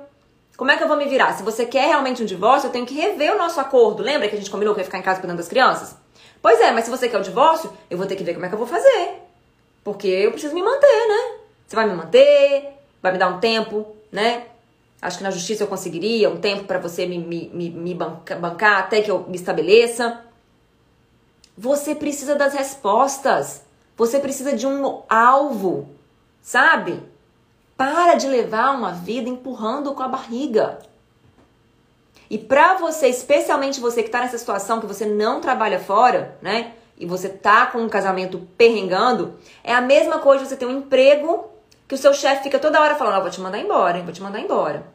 Como 0.62 0.70
é 0.70 0.78
que 0.78 0.84
eu 0.84 0.88
vou 0.88 0.96
me 0.96 1.08
virar? 1.08 1.34
Se 1.34 1.42
você 1.42 1.66
quer 1.66 1.88
realmente 1.88 2.22
um 2.22 2.26
divórcio, 2.28 2.68
eu 2.68 2.72
tenho 2.72 2.86
que 2.86 2.94
rever 2.94 3.34
o 3.34 3.38
nosso 3.40 3.60
acordo. 3.60 4.04
Lembra 4.04 4.30
que 4.30 4.36
a 4.36 4.38
gente 4.38 4.52
combinou 4.52 4.76
que 4.76 4.80
ia 4.80 4.86
ficar 4.86 5.00
em 5.00 5.02
casa 5.02 5.20
cuidando 5.20 5.38
das 5.38 5.48
crianças? 5.48 5.96
Pois 6.40 6.62
é, 6.62 6.72
mas 6.72 6.86
se 6.86 6.92
você 6.92 7.10
quer 7.10 7.18
o 7.18 7.24
divórcio, 7.24 7.74
eu 7.90 7.98
vou 7.98 8.06
ter 8.06 8.16
que 8.16 8.24
ver 8.24 8.36
como 8.36 8.46
é 8.46 8.48
que 8.48 8.54
eu 8.54 8.60
vou 8.60 8.68
fazer. 8.68 9.24
Porque 9.84 10.08
eu 10.08 10.32
preciso 10.32 10.54
me 10.54 10.62
manter, 10.62 11.08
né? 11.08 11.40
Você 11.66 11.76
vai 11.76 11.90
me 11.90 11.96
manter, 11.96 12.78
vai 13.02 13.12
me 13.12 13.18
dar 13.18 13.30
um 13.30 13.40
tempo, 13.40 13.96
né? 14.12 14.44
Acho 15.02 15.18
que 15.18 15.24
na 15.24 15.32
justiça 15.32 15.64
eu 15.64 15.68
conseguiria 15.68 16.30
um 16.30 16.38
tempo 16.38 16.66
para 16.66 16.78
você 16.78 17.08
me, 17.08 17.18
me, 17.18 17.50
me, 17.52 17.70
me 17.72 17.96
bancar 17.96 18.82
até 18.82 19.02
que 19.02 19.10
eu 19.10 19.26
me 19.28 19.38
estabeleça. 19.38 20.24
Você 21.58 21.96
precisa 21.96 22.36
das 22.36 22.54
respostas. 22.54 23.64
Você 23.98 24.20
precisa 24.20 24.56
de 24.56 24.68
um 24.68 25.02
alvo, 25.10 25.90
sabe? 26.40 27.02
Para 27.82 28.14
de 28.14 28.28
levar 28.28 28.76
uma 28.76 28.92
vida 28.92 29.28
empurrando 29.28 29.92
com 29.96 30.04
a 30.04 30.08
barriga. 30.08 30.78
E 32.30 32.38
pra 32.38 32.76
você, 32.76 33.08
especialmente 33.08 33.80
você 33.80 34.04
que 34.04 34.10
tá 34.12 34.20
nessa 34.20 34.38
situação 34.38 34.80
que 34.80 34.86
você 34.86 35.04
não 35.04 35.42
trabalha 35.42 35.80
fora, 35.80 36.38
né? 36.44 36.76
E 36.96 37.08
você 37.08 37.28
tá 37.28 37.66
com 37.66 37.80
um 37.80 37.90
casamento 37.90 38.38
perrengando, 38.56 39.34
é 39.64 39.74
a 39.74 39.82
mesma 39.82 40.20
coisa 40.20 40.46
você 40.46 40.56
ter 40.56 40.68
um 40.68 40.78
emprego 40.78 41.50
que 41.88 41.96
o 41.96 41.98
seu 41.98 42.14
chefe 42.14 42.44
fica 42.44 42.60
toda 42.60 42.80
hora 42.80 42.94
falando, 42.94 43.18
oh, 43.18 43.22
vou 43.22 43.32
te 43.32 43.42
mandar 43.42 43.58
embora, 43.58 43.98
hein? 43.98 44.04
vou 44.04 44.14
te 44.14 44.22
mandar 44.22 44.40
embora. 44.40 44.86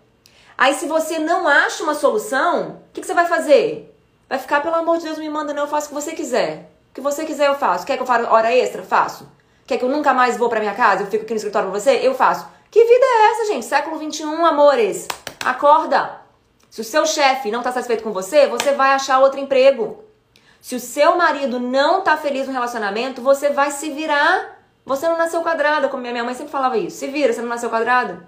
Aí 0.57 0.73
se 0.73 0.87
você 0.87 1.19
não 1.19 1.49
acha 1.49 1.83
uma 1.83 1.95
solução, 1.97 2.83
o 2.89 2.93
que, 2.93 3.01
que 3.01 3.07
você 3.09 3.15
vai 3.15 3.27
fazer? 3.27 3.93
Vai 4.29 4.39
ficar, 4.39 4.63
pelo 4.63 4.77
amor 4.77 4.99
de 4.99 5.07
Deus, 5.07 5.19
me 5.19 5.29
manda, 5.29 5.53
não, 5.53 5.65
eu 5.65 5.69
faço 5.69 5.87
o 5.87 5.89
que 5.89 5.95
você 5.97 6.13
quiser. 6.13 6.71
O 6.93 6.95
que 6.95 7.01
você 7.01 7.25
quiser 7.25 7.49
eu 7.49 7.57
faço. 7.57 7.85
Quer 7.85 7.97
que 7.97 8.03
eu 8.05 8.07
faça 8.07 8.31
hora 8.31 8.55
extra? 8.55 8.85
Faço. 8.85 9.29
Quer 9.67 9.79
que 9.79 9.85
eu 9.85 9.89
nunca 9.89 10.15
mais 10.15 10.37
vou 10.37 10.49
pra 10.49 10.61
minha 10.61 10.75
casa? 10.75 11.03
Eu 11.03 11.07
fico 11.09 11.25
aqui 11.25 11.33
no 11.33 11.39
escritório 11.39 11.69
com 11.69 11.79
você? 11.79 11.99
Eu 12.03 12.15
faço. 12.15 12.47
Que 12.71 12.85
vida 12.85 13.05
é 13.05 13.31
essa, 13.33 13.47
gente? 13.47 13.67
Século 13.67 13.99
XXI, 13.99 14.23
amores. 14.23 15.09
Acorda. 15.45 16.21
Se 16.71 16.81
o 16.81 16.85
seu 16.85 17.05
chefe 17.05 17.51
não 17.51 17.63
tá 17.63 17.73
satisfeito 17.73 18.05
com 18.05 18.13
você, 18.13 18.47
você 18.47 18.73
vai 18.73 18.93
achar 18.93 19.19
outro 19.19 19.41
emprego. 19.41 20.05
Se 20.61 20.77
o 20.77 20.81
seu 20.81 21.17
marido 21.17 21.59
não 21.59 22.01
tá 22.01 22.17
feliz 22.17 22.47
no 22.47 22.53
relacionamento, 22.53 23.21
você 23.21 23.51
vai 23.51 23.71
se 23.71 23.91
virar. 23.91 24.57
Você 24.85 25.09
não 25.09 25.19
nasceu 25.19 25.43
quadrada, 25.43 25.89
como 25.89 26.03
minha 26.03 26.23
mãe 26.23 26.35
sempre 26.35 26.53
falava 26.53 26.79
isso. 26.79 26.99
Se 26.99 27.09
vira, 27.09 27.33
você 27.33 27.41
não 27.41 27.49
nasceu 27.49 27.69
quadrada. 27.69 28.27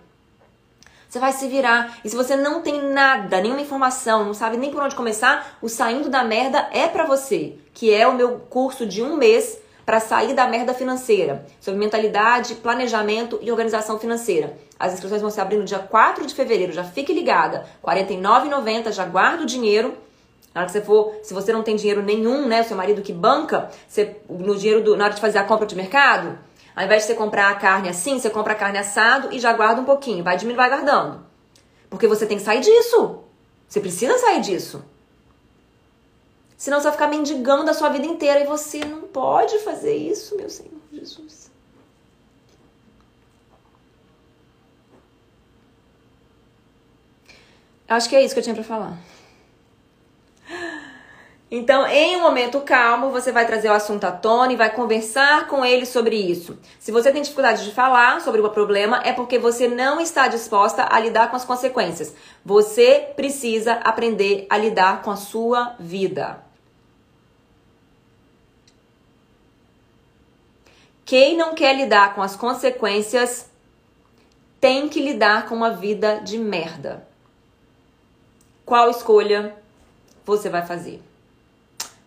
Você 1.08 1.20
vai 1.20 1.32
se 1.32 1.46
virar. 1.46 1.98
E 2.04 2.10
se 2.10 2.16
você 2.16 2.36
não 2.36 2.62
tem 2.62 2.82
nada, 2.82 3.40
nenhuma 3.40 3.60
informação, 3.60 4.24
não 4.24 4.34
sabe 4.34 4.56
nem 4.56 4.70
por 4.70 4.82
onde 4.82 4.96
começar, 4.96 5.56
o 5.62 5.68
Saindo 5.68 6.08
da 6.08 6.24
Merda 6.24 6.68
é 6.72 6.88
para 6.88 7.06
você, 7.06 7.56
que 7.72 7.94
é 7.94 8.08
o 8.08 8.14
meu 8.14 8.40
curso 8.50 8.84
de 8.84 9.02
um 9.02 9.16
mês 9.16 9.58
para 9.88 10.00
sair 10.00 10.34
da 10.34 10.46
merda 10.46 10.74
financeira, 10.74 11.46
sobre 11.58 11.80
mentalidade, 11.80 12.56
planejamento 12.56 13.38
e 13.40 13.50
organização 13.50 13.98
financeira. 13.98 14.54
As 14.78 14.92
inscrições 14.92 15.22
vão 15.22 15.30
se 15.30 15.40
abrir 15.40 15.56
no 15.56 15.64
dia 15.64 15.78
4 15.78 16.26
de 16.26 16.34
fevereiro, 16.34 16.74
já 16.74 16.84
fique 16.84 17.10
ligada. 17.10 17.64
R$ 17.82 18.04
49,90, 18.04 18.92
já 18.92 19.06
guarda 19.06 19.44
o 19.44 19.46
dinheiro. 19.46 19.96
Na 20.54 20.60
hora 20.60 20.66
que 20.66 20.72
você 20.72 20.82
for, 20.82 21.14
se 21.22 21.32
você 21.32 21.54
não 21.54 21.62
tem 21.62 21.74
dinheiro 21.74 22.02
nenhum, 22.02 22.46
né, 22.46 22.62
seu 22.64 22.76
marido 22.76 23.00
que 23.00 23.14
banca, 23.14 23.70
você, 23.88 24.18
no 24.28 24.54
dinheiro 24.58 24.84
do, 24.84 24.94
na 24.94 25.06
hora 25.06 25.14
de 25.14 25.22
fazer 25.22 25.38
a 25.38 25.44
compra 25.44 25.64
de 25.64 25.74
mercado, 25.74 26.38
ao 26.76 26.84
invés 26.84 27.04
de 27.04 27.06
você 27.06 27.14
comprar 27.14 27.50
a 27.50 27.54
carne 27.54 27.88
assim, 27.88 28.18
você 28.18 28.28
compra 28.28 28.52
a 28.52 28.56
carne 28.56 28.76
assado 28.76 29.30
e 29.32 29.38
já 29.38 29.54
guarda 29.54 29.80
um 29.80 29.86
pouquinho. 29.86 30.22
Vai 30.22 30.36
diminuindo, 30.36 30.58
vai 30.58 30.68
guardando. 30.68 31.24
Porque 31.88 32.06
você 32.06 32.26
tem 32.26 32.36
que 32.36 32.44
sair 32.44 32.60
disso. 32.60 33.20
Você 33.66 33.80
precisa 33.80 34.18
sair 34.18 34.42
disso. 34.42 34.84
Senão 36.58 36.80
você 36.80 36.84
vai 36.84 36.92
ficar 36.92 37.06
mendigando 37.06 37.70
a 37.70 37.72
sua 37.72 37.88
vida 37.88 38.04
inteira 38.04 38.40
e 38.40 38.44
você 38.44 38.80
não 38.84 39.02
pode 39.02 39.60
fazer 39.60 39.94
isso, 39.94 40.36
meu 40.36 40.50
Senhor 40.50 40.72
Jesus. 40.92 41.52
Acho 47.88 48.08
que 48.08 48.16
é 48.16 48.24
isso 48.24 48.34
que 48.34 48.40
eu 48.40 48.44
tinha 48.44 48.56
para 48.56 48.64
falar. 48.64 48.98
Então, 51.50 51.86
em 51.86 52.16
um 52.16 52.20
momento 52.20 52.60
calmo, 52.60 53.10
você 53.10 53.30
vai 53.30 53.46
trazer 53.46 53.70
o 53.70 53.72
assunto 53.72 54.04
à 54.04 54.12
tona 54.12 54.52
e 54.52 54.56
vai 54.56 54.68
conversar 54.74 55.46
com 55.46 55.64
ele 55.64 55.86
sobre 55.86 56.16
isso. 56.16 56.58
Se 56.78 56.90
você 56.90 57.12
tem 57.12 57.22
dificuldade 57.22 57.64
de 57.64 57.72
falar 57.72 58.20
sobre 58.20 58.40
o 58.40 58.50
problema, 58.50 59.00
é 59.04 59.12
porque 59.12 59.38
você 59.38 59.68
não 59.68 60.00
está 60.00 60.26
disposta 60.26 60.86
a 60.90 60.98
lidar 60.98 61.30
com 61.30 61.36
as 61.36 61.44
consequências. 61.44 62.14
Você 62.44 63.12
precisa 63.14 63.74
aprender 63.74 64.46
a 64.50 64.58
lidar 64.58 65.00
com 65.02 65.10
a 65.10 65.16
sua 65.16 65.76
vida. 65.78 66.47
Quem 71.08 71.38
não 71.38 71.54
quer 71.54 71.74
lidar 71.74 72.14
com 72.14 72.20
as 72.20 72.36
consequências 72.36 73.48
tem 74.60 74.90
que 74.90 75.00
lidar 75.00 75.48
com 75.48 75.54
uma 75.54 75.70
vida 75.70 76.20
de 76.20 76.36
merda. 76.36 77.08
Qual 78.62 78.90
escolha 78.90 79.56
você 80.22 80.50
vai 80.50 80.66
fazer? 80.66 81.02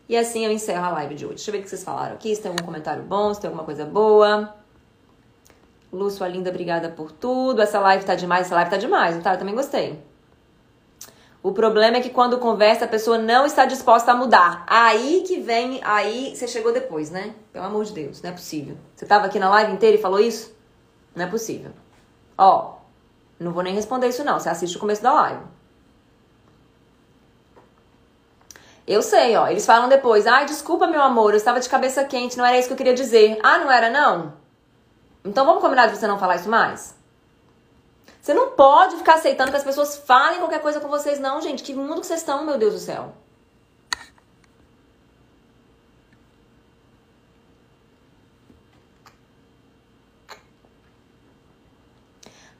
E 0.07 0.15
assim 0.15 0.45
eu 0.45 0.51
encerro 0.51 0.85
a 0.85 0.91
live 0.91 1.15
de 1.15 1.25
hoje. 1.25 1.37
Deixa 1.37 1.49
eu 1.49 1.53
ver 1.53 1.59
o 1.61 1.63
que 1.63 1.69
vocês 1.69 1.83
falaram 1.83 2.13
aqui. 2.13 2.35
Se 2.35 2.43
tem 2.43 2.51
algum 2.51 2.63
comentário 2.63 3.01
bom, 3.01 3.33
se 3.33 3.41
tem 3.41 3.47
alguma 3.47 3.65
coisa 3.65 3.85
boa. 3.85 4.53
Lu, 5.91 6.11
sua 6.11 6.27
linda, 6.27 6.51
obrigada 6.51 6.87
por 6.87 7.11
tudo. 7.11 7.59
Essa 7.59 7.79
live 7.79 8.05
tá 8.05 8.13
demais, 8.13 8.45
essa 8.45 8.53
live 8.53 8.69
tá 8.69 8.77
demais, 8.77 9.23
tá? 9.23 9.33
Eu 9.33 9.39
também 9.39 9.55
gostei. 9.55 9.99
O 11.43 11.51
problema 11.51 11.97
é 11.97 12.01
que 12.01 12.11
quando 12.11 12.37
conversa 12.37 12.85
a 12.85 12.87
pessoa 12.87 13.17
não 13.17 13.45
está 13.45 13.65
disposta 13.65 14.11
a 14.11 14.15
mudar. 14.15 14.63
Aí 14.67 15.23
que 15.25 15.39
vem, 15.39 15.81
aí 15.83 16.35
você 16.35 16.47
chegou 16.47 16.71
depois, 16.71 17.09
né? 17.09 17.33
Pelo 17.51 17.65
amor 17.65 17.83
de 17.83 17.93
Deus, 17.93 18.21
não 18.21 18.29
é 18.29 18.33
possível. 18.33 18.77
Você 18.95 19.05
tava 19.07 19.25
aqui 19.25 19.39
na 19.39 19.49
live 19.49 19.73
inteira 19.73 19.97
e 19.97 20.01
falou 20.01 20.19
isso? 20.19 20.55
Não 21.15 21.25
é 21.25 21.27
possível. 21.27 21.71
Ó, 22.37 22.75
não 23.39 23.51
vou 23.51 23.63
nem 23.63 23.73
responder 23.73 24.07
isso 24.07 24.23
não. 24.23 24.39
Você 24.39 24.49
assiste 24.49 24.77
o 24.77 24.79
começo 24.79 25.01
da 25.01 25.13
live. 25.13 25.41
Eu 28.85 29.01
sei, 29.01 29.35
ó. 29.35 29.47
Eles 29.47 29.65
falam 29.65 29.89
depois: 29.89 30.27
ai, 30.27 30.45
desculpa, 30.45 30.85
meu 30.85 31.01
amor, 31.01 31.31
eu 31.31 31.37
estava 31.37 31.59
de 31.59 31.69
cabeça 31.69 32.03
quente, 32.03 32.37
não 32.37 32.45
era 32.45 32.59
isso 32.59 32.67
que 32.67 32.73
eu 32.73 32.77
queria 32.77 32.93
dizer. 32.93 33.39
Ah, 33.41 33.57
não 33.57 33.71
era, 33.71 33.89
não? 33.89 34.33
Então 35.25 35.45
vamos 35.45 35.61
combinar 35.61 35.87
de 35.87 35.97
você 35.97 36.05
não 36.05 36.19
falar 36.19 36.35
isso 36.35 36.49
mais? 36.49 36.95
Você 38.21 38.35
não 38.35 38.51
pode 38.51 38.97
ficar 38.97 39.15
aceitando 39.15 39.49
que 39.49 39.57
as 39.57 39.63
pessoas 39.63 39.97
falem 39.97 40.39
qualquer 40.39 40.61
coisa 40.61 40.79
com 40.79 40.87
vocês, 40.87 41.19
não, 41.19 41.41
gente. 41.41 41.63
Que 41.63 41.73
mundo 41.73 42.01
que 42.01 42.07
vocês 42.07 42.19
estão, 42.19 42.45
meu 42.45 42.57
Deus 42.57 42.73
do 42.73 42.79
céu? 42.79 43.13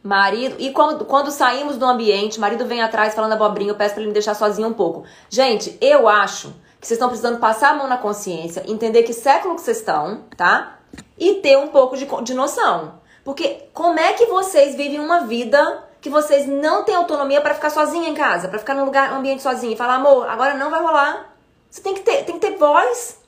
Marido, 0.03 0.55
e 0.57 0.71
quando, 0.71 1.05
quando 1.05 1.29
saímos 1.29 1.77
do 1.77 1.85
ambiente, 1.85 2.39
marido 2.39 2.65
vem 2.65 2.81
atrás 2.81 3.13
falando 3.13 3.33
abobrinha, 3.33 3.69
eu 3.69 3.75
peço 3.75 3.93
pra 3.93 4.01
ele 4.01 4.07
me 4.07 4.13
deixar 4.13 4.33
sozinho 4.33 4.67
um 4.67 4.73
pouco. 4.73 5.03
Gente, 5.29 5.77
eu 5.79 6.07
acho 6.07 6.47
que 6.79 6.87
vocês 6.87 6.97
estão 6.97 7.07
precisando 7.07 7.39
passar 7.39 7.69
a 7.69 7.73
mão 7.75 7.87
na 7.87 7.97
consciência, 7.97 8.63
entender 8.65 9.03
que 9.03 9.13
século 9.13 9.53
que 9.53 9.61
vocês 9.61 9.77
estão, 9.77 10.23
tá? 10.35 10.79
E 11.19 11.35
ter 11.35 11.55
um 11.55 11.67
pouco 11.67 11.95
de, 11.95 12.07
de 12.23 12.33
noção. 12.33 12.99
Porque 13.23 13.69
como 13.73 13.99
é 13.99 14.13
que 14.13 14.25
vocês 14.25 14.75
vivem 14.75 14.99
uma 14.99 15.21
vida 15.21 15.83
que 16.01 16.09
vocês 16.09 16.47
não 16.47 16.83
têm 16.83 16.95
autonomia 16.95 17.41
para 17.41 17.53
ficar 17.53 17.69
sozinha 17.69 18.09
em 18.09 18.15
casa, 18.15 18.47
para 18.47 18.57
ficar 18.57 18.73
num 18.73 18.85
lugar, 18.85 19.13
ambiente 19.13 19.43
sozinha 19.43 19.73
e 19.73 19.77
falar, 19.77 19.95
amor, 19.95 20.27
agora 20.27 20.55
não 20.55 20.71
vai 20.71 20.81
rolar. 20.81 21.31
Você 21.69 21.81
tem 21.81 21.93
que 21.93 22.01
ter, 22.01 22.25
tem 22.25 22.39
que 22.39 22.47
ter 22.47 22.57
voz. 22.57 23.21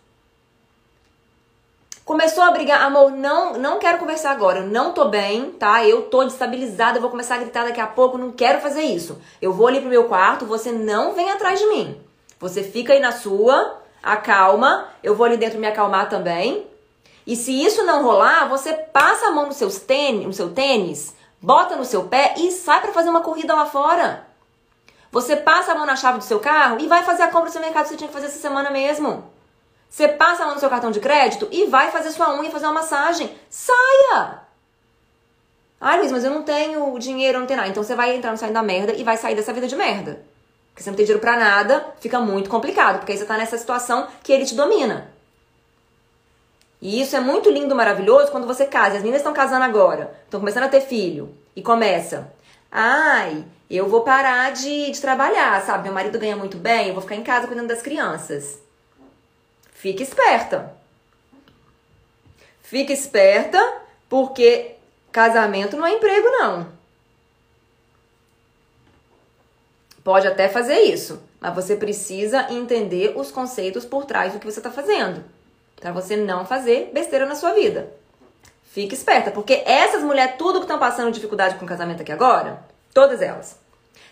Começou 2.04 2.44
a 2.44 2.52
brigar, 2.52 2.82
amor, 2.82 3.12
não, 3.12 3.54
não 3.54 3.80
quero 3.80 3.98
conversar 3.98 4.32
agora, 4.32 4.60
eu 4.60 4.68
não 4.68 4.91
tô 4.91 5.06
bem, 5.06 5.52
tá? 5.52 5.88
Eu 5.88 6.02
tô 6.10 6.26
destabilizada, 6.26 6.98
eu 6.98 7.02
vou 7.02 7.10
começar 7.10 7.36
a 7.36 7.38
gritar 7.38 7.64
daqui 7.64 7.80
a 7.80 7.88
pouco, 7.88 8.18
não 8.18 8.32
quero 8.32 8.60
fazer 8.60 8.82
isso. 8.82 9.22
Eu 9.41 9.54
vou 9.54 9.68
ali 9.68 9.80
pro 9.80 9.89
meu 9.89 10.06
quarto, 10.06 10.46
você 10.46 10.70
não 10.72 11.14
vem 11.14 11.32
atrás 11.32 11.60
de 11.60 11.66
mim. 11.68 12.02
Você 12.39 12.62
fica 12.62 12.91
aí 12.91 13.00
na 13.00 13.14
sua, 13.14 13.80
acalma, 14.02 14.89
eu 15.02 15.16
vou 15.16 15.26
ali 15.26 15.38
dentro 15.38 15.60
me 15.60 15.68
acalmar 15.68 16.10
também. 16.10 16.68
E 17.26 17.36
se 17.36 17.51
isso 17.51 17.84
não 17.84 18.03
rolar, 18.03 18.49
você 18.49 18.74
passa 18.74 19.28
a 19.28 19.32
mão 19.32 19.47
no, 19.47 19.53
seus 19.53 19.80
tênis, 19.80 20.26
no 20.26 20.34
seu 20.34 20.49
tênis, 20.53 21.15
bota 21.41 21.76
no 21.76 21.86
seu 21.86 22.03
pé 22.03 22.36
e 22.38 22.51
sai 22.51 22.82
para 22.82 22.91
fazer 22.91 23.09
uma 23.09 23.21
corrida 23.21 23.55
lá 23.55 23.65
fora. 23.65 24.28
Você 25.11 25.36
passa 25.36 25.71
a 25.71 25.76
mão 25.76 25.86
na 25.86 25.95
chave 25.95 26.17
do 26.17 26.24
seu 26.24 26.39
carro 26.39 26.80
e 26.80 26.88
vai 26.88 27.03
fazer 27.03 27.24
a 27.24 27.28
compra 27.28 27.49
do 27.49 27.53
seu 27.53 27.61
mercado 27.61 27.84
que 27.84 27.89
você 27.89 27.97
tinha 27.97 28.07
que 28.07 28.13
fazer 28.13 28.28
essa 28.28 28.39
semana 28.39 28.71
mesmo. 28.71 29.32
Você 29.89 30.07
passa 30.07 30.41
a 30.41 30.45
mão 30.47 30.55
no 30.55 30.59
seu 30.59 30.71
cartão 30.71 30.89
de 30.89 30.99
crédito 30.99 31.47
e 31.51 31.65
vai 31.67 31.91
fazer 31.91 32.09
sua 32.11 32.34
unha 32.34 32.49
e 32.49 32.51
fazer 32.51 32.65
uma 32.65 32.74
massagem. 32.74 33.30
Saia! 33.47 34.39
Ai, 35.80 35.99
Luiz, 35.99 36.11
mas 36.11 36.24
eu 36.24 36.32
não 36.32 36.41
tenho 36.41 36.97
dinheiro, 36.97 37.39
não 37.39 37.45
tenho 37.45 37.57
nada. 37.57 37.69
Então 37.69 37.84
você 37.84 37.93
vai 37.93 38.15
entrar 38.15 38.32
no 38.32 38.38
saindo 38.38 38.55
da 38.55 38.63
merda 38.63 38.93
e 38.93 39.03
vai 39.03 39.15
sair 39.17 39.36
dessa 39.36 39.53
vida 39.53 39.67
de 39.67 39.76
merda. 39.76 40.26
Porque 40.71 40.82
você 40.82 40.89
não 40.89 40.97
tem 40.97 41.05
dinheiro 41.05 41.21
pra 41.21 41.38
nada, 41.38 41.93
fica 41.99 42.19
muito 42.19 42.49
complicado. 42.49 42.97
Porque 42.97 43.11
aí 43.11 43.17
você 43.17 43.26
tá 43.26 43.38
nessa 43.38 43.55
situação 43.55 44.07
que 44.24 44.34
ele 44.34 44.45
te 44.45 44.55
domina. 44.55 45.12
E 46.84 46.99
isso 46.99 47.15
é 47.15 47.19
muito 47.21 47.49
lindo, 47.49 47.73
maravilhoso 47.73 48.29
quando 48.29 48.45
você 48.45 48.65
casa. 48.65 48.97
As 48.97 49.03
meninas 49.03 49.21
estão 49.21 49.31
casando 49.31 49.63
agora, 49.63 50.13
estão 50.25 50.41
começando 50.41 50.65
a 50.65 50.67
ter 50.67 50.81
filho. 50.81 51.34
E 51.55 51.61
começa. 51.61 52.34
Ai, 52.69 53.45
eu 53.69 53.88
vou 53.88 54.01
parar 54.01 54.51
de, 54.51 54.91
de 54.91 54.99
trabalhar, 54.99 55.61
sabe? 55.65 55.86
Meu 55.86 55.93
marido 55.93 56.19
ganha 56.19 56.36
muito 56.36 56.57
bem, 56.57 56.89
eu 56.89 56.93
vou 56.93 57.01
ficar 57.01 57.15
em 57.15 57.23
casa 57.23 57.47
cuidando 57.47 57.69
das 57.69 57.81
crianças. 57.81 58.59
Fique 59.71 60.03
esperta. 60.03 60.75
Fique 62.61 62.91
esperta, 62.91 63.77
porque 64.09 64.75
casamento 65.09 65.77
não 65.77 65.88
é 65.88 65.93
emprego, 65.93 66.27
não. 66.31 66.67
Pode 70.03 70.27
até 70.27 70.49
fazer 70.49 70.81
isso, 70.81 71.23
mas 71.39 71.55
você 71.55 71.77
precisa 71.77 72.51
entender 72.51 73.13
os 73.15 73.31
conceitos 73.31 73.86
por 73.86 74.03
trás 74.03 74.34
do 74.34 74.39
que 74.39 74.51
você 74.51 74.59
está 74.59 74.69
fazendo. 74.69 75.23
Para 75.84 75.91
você 75.91 76.15
não 76.15 76.45
fazer 76.45 76.91
besteira 76.93 77.25
na 77.25 77.36
sua 77.36 77.51
vida. 77.51 77.91
Fique 78.71 78.95
esperta, 78.95 79.31
porque 79.31 79.63
essas 79.65 80.01
mulheres, 80.01 80.36
tudo 80.38 80.59
que 80.59 80.63
estão 80.63 80.79
passando 80.79 81.11
dificuldade 81.11 81.55
com 81.55 81.65
o 81.65 81.67
casamento 81.67 82.01
aqui 82.01 82.11
agora, 82.13 82.63
todas 82.93 83.21
elas. 83.21 83.59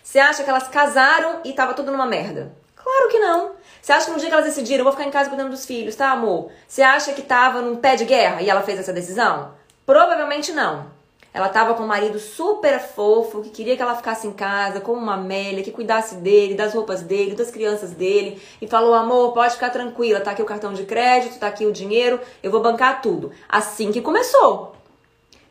Você 0.02 0.18
acha 0.18 0.44
que 0.44 0.50
elas 0.50 0.68
casaram 0.68 1.40
e 1.42 1.54
tava 1.54 1.72
tudo 1.72 1.90
numa 1.90 2.04
merda? 2.04 2.52
Claro 2.76 3.08
que 3.08 3.18
não. 3.18 3.52
Você 3.80 3.90
acha 3.90 4.04
que 4.04 4.12
no 4.12 4.18
dia 4.18 4.28
que 4.28 4.34
elas 4.34 4.44
decidiram, 4.44 4.80
eu 4.80 4.84
vou 4.84 4.92
ficar 4.92 5.06
em 5.06 5.10
casa 5.10 5.30
cuidando 5.30 5.48
dos 5.48 5.64
filhos, 5.64 5.96
tá, 5.96 6.10
amor? 6.10 6.52
Você 6.68 6.82
acha 6.82 7.14
que 7.14 7.22
tava 7.22 7.62
num 7.62 7.76
pé 7.76 7.96
de 7.96 8.04
guerra 8.04 8.42
e 8.42 8.50
ela 8.50 8.62
fez 8.62 8.78
essa 8.78 8.92
decisão? 8.92 9.54
Provavelmente 9.86 10.52
não. 10.52 10.88
Ela 11.34 11.48
tava 11.48 11.72
com 11.72 11.84
um 11.84 11.86
marido 11.86 12.18
super 12.18 12.78
fofo, 12.78 13.40
que 13.40 13.48
queria 13.48 13.74
que 13.74 13.82
ela 13.82 13.96
ficasse 13.96 14.26
em 14.26 14.32
casa, 14.32 14.80
como 14.80 15.00
uma 15.00 15.14
Amélia, 15.14 15.64
que 15.64 15.70
cuidasse 15.70 16.16
dele, 16.16 16.54
das 16.54 16.74
roupas 16.74 17.00
dele, 17.02 17.34
das 17.34 17.50
crianças 17.50 17.92
dele, 17.92 18.40
e 18.60 18.66
falou: 18.66 18.92
amor, 18.92 19.32
pode 19.32 19.54
ficar 19.54 19.70
tranquila, 19.70 20.20
tá 20.20 20.32
aqui 20.32 20.42
o 20.42 20.46
cartão 20.46 20.74
de 20.74 20.84
crédito, 20.84 21.38
tá 21.38 21.46
aqui 21.46 21.64
o 21.64 21.72
dinheiro, 21.72 22.20
eu 22.42 22.50
vou 22.50 22.60
bancar 22.60 23.00
tudo. 23.00 23.32
Assim 23.48 23.90
que 23.90 24.02
começou. 24.02 24.76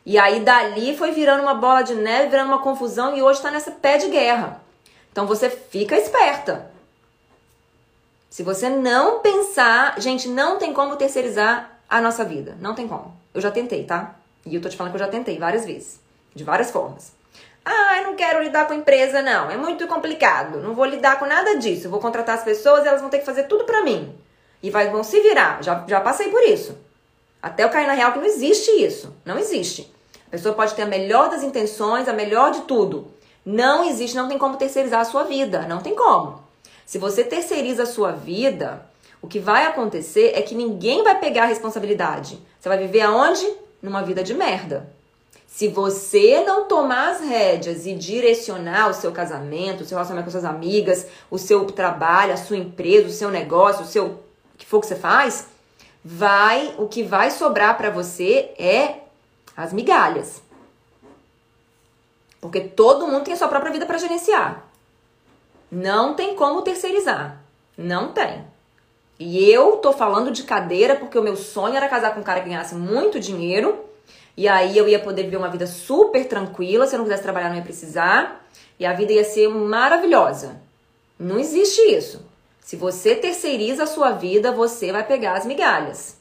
E 0.06 0.18
aí 0.18 0.40
dali 0.40 0.96
foi 0.96 1.10
virando 1.10 1.42
uma 1.42 1.54
bola 1.54 1.82
de 1.82 1.94
neve, 1.94 2.28
virando 2.28 2.48
uma 2.48 2.62
confusão, 2.62 3.16
e 3.16 3.22
hoje 3.22 3.42
tá 3.42 3.50
nessa 3.50 3.72
pé 3.72 3.98
de 3.98 4.08
guerra. 4.08 4.60
Então 5.10 5.26
você 5.26 5.50
fica 5.50 5.96
esperta. 5.96 6.70
Se 8.30 8.42
você 8.42 8.68
não 8.68 9.18
pensar, 9.20 10.00
gente, 10.00 10.28
não 10.28 10.58
tem 10.58 10.72
como 10.72 10.96
terceirizar 10.96 11.78
a 11.88 12.00
nossa 12.00 12.24
vida. 12.24 12.56
Não 12.60 12.74
tem 12.74 12.88
como. 12.88 13.14
Eu 13.34 13.40
já 13.40 13.50
tentei, 13.50 13.84
tá? 13.84 14.16
E 14.44 14.54
eu 14.54 14.60
tô 14.60 14.68
te 14.68 14.76
falando 14.76 14.92
que 14.92 14.96
eu 14.96 15.04
já 15.06 15.10
tentei 15.10 15.38
várias 15.38 15.64
vezes. 15.64 16.00
De 16.34 16.44
várias 16.44 16.70
formas. 16.70 17.12
Ah, 17.64 17.98
eu 17.98 18.04
não 18.04 18.16
quero 18.16 18.42
lidar 18.42 18.66
com 18.66 18.74
empresa, 18.74 19.22
não. 19.22 19.50
É 19.50 19.56
muito 19.56 19.86
complicado. 19.86 20.60
Não 20.60 20.74
vou 20.74 20.84
lidar 20.84 21.18
com 21.18 21.26
nada 21.26 21.56
disso. 21.58 21.86
Eu 21.86 21.90
vou 21.90 22.00
contratar 22.00 22.36
as 22.36 22.42
pessoas 22.42 22.84
e 22.84 22.88
elas 22.88 23.00
vão 23.00 23.10
ter 23.10 23.18
que 23.18 23.24
fazer 23.26 23.44
tudo 23.44 23.64
pra 23.64 23.82
mim. 23.82 24.14
E 24.62 24.70
vai, 24.70 24.90
vão 24.90 25.04
se 25.04 25.20
virar. 25.20 25.62
Já, 25.62 25.84
já 25.86 26.00
passei 26.00 26.28
por 26.28 26.42
isso. 26.42 26.76
Até 27.40 27.64
eu 27.64 27.70
cair 27.70 27.86
na 27.86 27.92
real 27.92 28.12
que 28.12 28.18
não 28.18 28.26
existe 28.26 28.70
isso. 28.70 29.14
Não 29.24 29.38
existe. 29.38 29.92
A 30.26 30.30
pessoa 30.30 30.54
pode 30.54 30.74
ter 30.74 30.82
a 30.82 30.86
melhor 30.86 31.28
das 31.28 31.42
intenções, 31.42 32.08
a 32.08 32.12
melhor 32.12 32.50
de 32.52 32.62
tudo. 32.62 33.12
Não 33.44 33.84
existe, 33.84 34.16
não 34.16 34.28
tem 34.28 34.38
como 34.38 34.56
terceirizar 34.56 35.00
a 35.00 35.04
sua 35.04 35.24
vida. 35.24 35.66
Não 35.68 35.80
tem 35.80 35.94
como. 35.94 36.42
Se 36.86 36.98
você 36.98 37.24
terceiriza 37.24 37.84
a 37.84 37.86
sua 37.86 38.12
vida, 38.12 38.86
o 39.20 39.28
que 39.28 39.38
vai 39.38 39.66
acontecer 39.66 40.32
é 40.34 40.42
que 40.42 40.54
ninguém 40.54 41.02
vai 41.02 41.18
pegar 41.18 41.44
a 41.44 41.46
responsabilidade. 41.46 42.40
Você 42.58 42.68
vai 42.68 42.78
viver 42.78 43.02
aonde? 43.02 43.46
Numa 43.82 44.02
vida 44.02 44.22
de 44.22 44.32
merda. 44.32 44.88
Se 45.46 45.68
você 45.68 46.42
não 46.46 46.66
tomar 46.66 47.10
as 47.10 47.20
rédeas 47.20 47.84
e 47.84 47.94
direcionar 47.94 48.88
o 48.88 48.94
seu 48.94 49.12
casamento, 49.12 49.82
o 49.82 49.84
seu 49.84 49.96
relacionamento 49.96 50.26
com 50.26 50.30
suas 50.30 50.44
amigas, 50.46 51.06
o 51.30 51.36
seu 51.36 51.66
trabalho, 51.66 52.32
a 52.32 52.38
sua 52.38 52.56
empresa, 52.56 53.08
o 53.08 53.12
seu 53.12 53.30
negócio, 53.30 53.82
o 53.84 53.86
seu 53.86 54.22
o 54.54 54.58
que 54.58 54.64
for 54.64 54.80
que 54.80 54.86
você 54.86 54.96
faz, 54.96 55.48
vai, 56.04 56.74
o 56.78 56.88
que 56.88 57.02
vai 57.02 57.30
sobrar 57.30 57.76
para 57.76 57.90
você 57.90 58.54
é 58.58 59.00
as 59.56 59.72
migalhas. 59.72 60.42
Porque 62.40 62.60
todo 62.60 63.06
mundo 63.06 63.24
tem 63.24 63.34
a 63.34 63.36
sua 63.36 63.48
própria 63.48 63.72
vida 63.72 63.86
para 63.86 63.98
gerenciar. 63.98 64.64
Não 65.70 66.14
tem 66.14 66.34
como 66.34 66.62
terceirizar. 66.62 67.40
Não 67.76 68.12
tem. 68.12 68.44
E 69.18 69.48
eu 69.50 69.76
tô 69.76 69.92
falando 69.92 70.30
de 70.30 70.42
cadeira 70.42 70.96
porque 70.96 71.18
o 71.18 71.22
meu 71.22 71.36
sonho 71.36 71.76
era 71.76 71.88
casar 71.88 72.14
com 72.14 72.20
um 72.20 72.24
cara 72.24 72.40
que 72.40 72.48
ganhasse 72.48 72.74
muito 72.74 73.20
dinheiro. 73.20 73.84
E 74.36 74.48
aí 74.48 74.76
eu 74.76 74.88
ia 74.88 74.98
poder 74.98 75.24
viver 75.24 75.36
uma 75.36 75.50
vida 75.50 75.66
super 75.66 76.26
tranquila. 76.26 76.86
Se 76.86 76.94
eu 76.94 76.98
não 76.98 77.04
quisesse 77.04 77.22
trabalhar, 77.22 77.48
não 77.48 77.56
ia 77.56 77.62
precisar. 77.62 78.44
E 78.78 78.86
a 78.86 78.92
vida 78.92 79.12
ia 79.12 79.24
ser 79.24 79.48
maravilhosa. 79.48 80.60
Não 81.18 81.38
existe 81.38 81.80
isso. 81.82 82.24
Se 82.60 82.76
você 82.76 83.14
terceiriza 83.14 83.84
a 83.84 83.86
sua 83.86 84.12
vida, 84.12 84.50
você 84.50 84.92
vai 84.92 85.06
pegar 85.06 85.34
as 85.34 85.44
migalhas. 85.44 86.16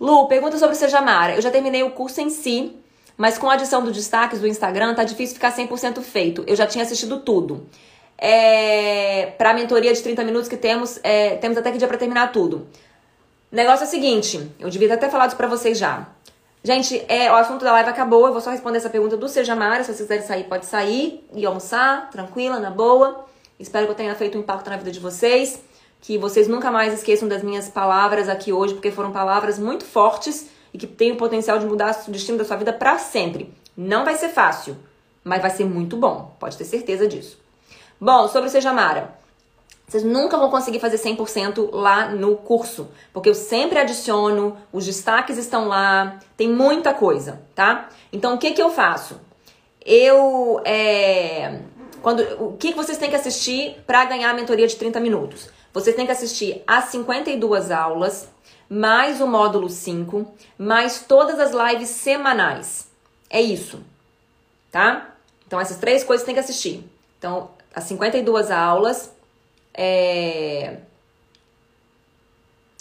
Lu, 0.00 0.26
pergunta 0.26 0.58
sobre 0.58 0.74
o 0.74 0.78
Sejamara. 0.78 1.34
Eu 1.34 1.42
já 1.42 1.50
terminei 1.50 1.82
o 1.82 1.90
curso 1.90 2.20
em 2.20 2.30
si, 2.30 2.76
mas 3.16 3.38
com 3.38 3.48
a 3.48 3.54
adição 3.54 3.82
dos 3.82 3.94
destaques 3.94 4.40
do 4.40 4.46
Instagram, 4.46 4.94
tá 4.94 5.04
difícil 5.04 5.34
ficar 5.34 5.54
100% 5.54 6.02
feito. 6.02 6.44
Eu 6.46 6.56
já 6.56 6.66
tinha 6.66 6.84
assistido 6.84 7.20
tudo 7.20 7.66
é, 8.18 9.26
para 9.38 9.50
a 9.50 9.54
mentoria 9.54 9.92
de 9.92 10.02
30 10.02 10.24
minutos 10.24 10.48
que 10.48 10.56
temos, 10.56 10.98
é, 11.02 11.36
temos 11.36 11.56
até 11.58 11.70
que 11.70 11.78
dia 11.78 11.88
para 11.88 11.98
terminar 11.98 12.32
tudo. 12.32 12.66
O 13.52 13.56
negócio 13.56 13.84
é 13.84 13.86
o 13.86 13.90
seguinte, 13.90 14.50
eu 14.58 14.68
devia 14.68 14.88
ter 14.88 14.94
até 14.94 15.08
falado 15.08 15.28
isso 15.28 15.36
pra 15.36 15.46
vocês 15.46 15.78
já. 15.78 16.08
Gente, 16.66 17.04
é, 17.08 17.30
o 17.30 17.34
assunto 17.34 17.62
da 17.62 17.72
live 17.72 17.90
acabou, 17.90 18.26
eu 18.26 18.32
vou 18.32 18.40
só 18.40 18.50
responder 18.50 18.78
essa 18.78 18.88
pergunta 18.88 19.18
do 19.18 19.28
Seja 19.28 19.54
Mara. 19.54 19.84
Se 19.84 19.92
vocês 19.92 20.08
quiserem 20.08 20.26
sair, 20.26 20.44
pode 20.44 20.64
sair 20.64 21.22
e 21.34 21.44
almoçar, 21.44 22.08
tranquila, 22.10 22.58
na 22.58 22.70
boa. 22.70 23.26
Espero 23.60 23.84
que 23.84 23.92
eu 23.92 23.96
tenha 23.96 24.14
feito 24.14 24.38
um 24.38 24.40
impacto 24.40 24.70
na 24.70 24.78
vida 24.78 24.90
de 24.90 24.98
vocês. 24.98 25.62
Que 26.00 26.16
vocês 26.16 26.48
nunca 26.48 26.70
mais 26.70 26.94
esqueçam 26.94 27.28
das 27.28 27.42
minhas 27.42 27.68
palavras 27.68 28.30
aqui 28.30 28.50
hoje, 28.50 28.72
porque 28.72 28.90
foram 28.90 29.12
palavras 29.12 29.58
muito 29.58 29.84
fortes 29.84 30.48
e 30.72 30.78
que 30.78 30.86
têm 30.86 31.12
o 31.12 31.16
potencial 31.16 31.58
de 31.58 31.66
mudar 31.66 32.02
o 32.08 32.10
destino 32.10 32.38
da 32.38 32.46
sua 32.46 32.56
vida 32.56 32.72
para 32.72 32.98
sempre. 32.98 33.52
Não 33.76 34.02
vai 34.02 34.16
ser 34.16 34.30
fácil, 34.30 34.74
mas 35.22 35.42
vai 35.42 35.50
ser 35.50 35.66
muito 35.66 35.98
bom. 35.98 36.34
Pode 36.40 36.56
ter 36.56 36.64
certeza 36.64 37.06
disso. 37.06 37.43
Bom, 38.00 38.28
sobre 38.28 38.48
o 38.48 38.50
Seja 38.50 38.72
Mara. 38.72 39.18
Vocês 39.86 40.02
nunca 40.02 40.36
vão 40.36 40.50
conseguir 40.50 40.80
fazer 40.80 40.96
100% 40.96 41.70
lá 41.72 42.08
no 42.08 42.36
curso, 42.36 42.88
porque 43.12 43.28
eu 43.28 43.34
sempre 43.34 43.78
adiciono, 43.78 44.56
os 44.72 44.84
destaques 44.84 45.36
estão 45.36 45.68
lá, 45.68 46.18
tem 46.36 46.48
muita 46.48 46.94
coisa, 46.94 47.42
tá? 47.54 47.88
Então, 48.12 48.34
o 48.34 48.38
que 48.38 48.52
que 48.52 48.62
eu 48.62 48.70
faço? 48.70 49.20
Eu, 49.84 50.60
é, 50.64 51.60
quando, 52.02 52.20
o 52.42 52.56
que 52.56 52.72
que 52.72 52.76
vocês 52.76 52.98
têm 52.98 53.10
que 53.10 53.16
assistir 53.16 53.76
para 53.86 54.04
ganhar 54.06 54.30
a 54.30 54.34
mentoria 54.34 54.66
de 54.66 54.74
30 54.74 54.98
minutos? 55.00 55.50
Vocês 55.72 55.94
têm 55.94 56.06
que 56.06 56.12
assistir 56.12 56.62
as 56.66 56.86
52 56.86 57.70
aulas, 57.70 58.28
mais 58.68 59.20
o 59.20 59.26
módulo 59.26 59.68
5, 59.68 60.26
mais 60.58 61.00
todas 61.00 61.38
as 61.38 61.52
lives 61.52 61.90
semanais. 61.90 62.88
É 63.28 63.40
isso, 63.40 63.80
tá? 64.72 65.14
Então, 65.46 65.60
essas 65.60 65.76
três 65.76 66.02
coisas 66.02 66.24
tem 66.24 66.34
que 66.34 66.40
assistir. 66.40 66.88
Então, 67.18 67.50
as 67.74 67.84
52 67.84 68.50
aulas. 68.50 69.12
É... 69.72 70.76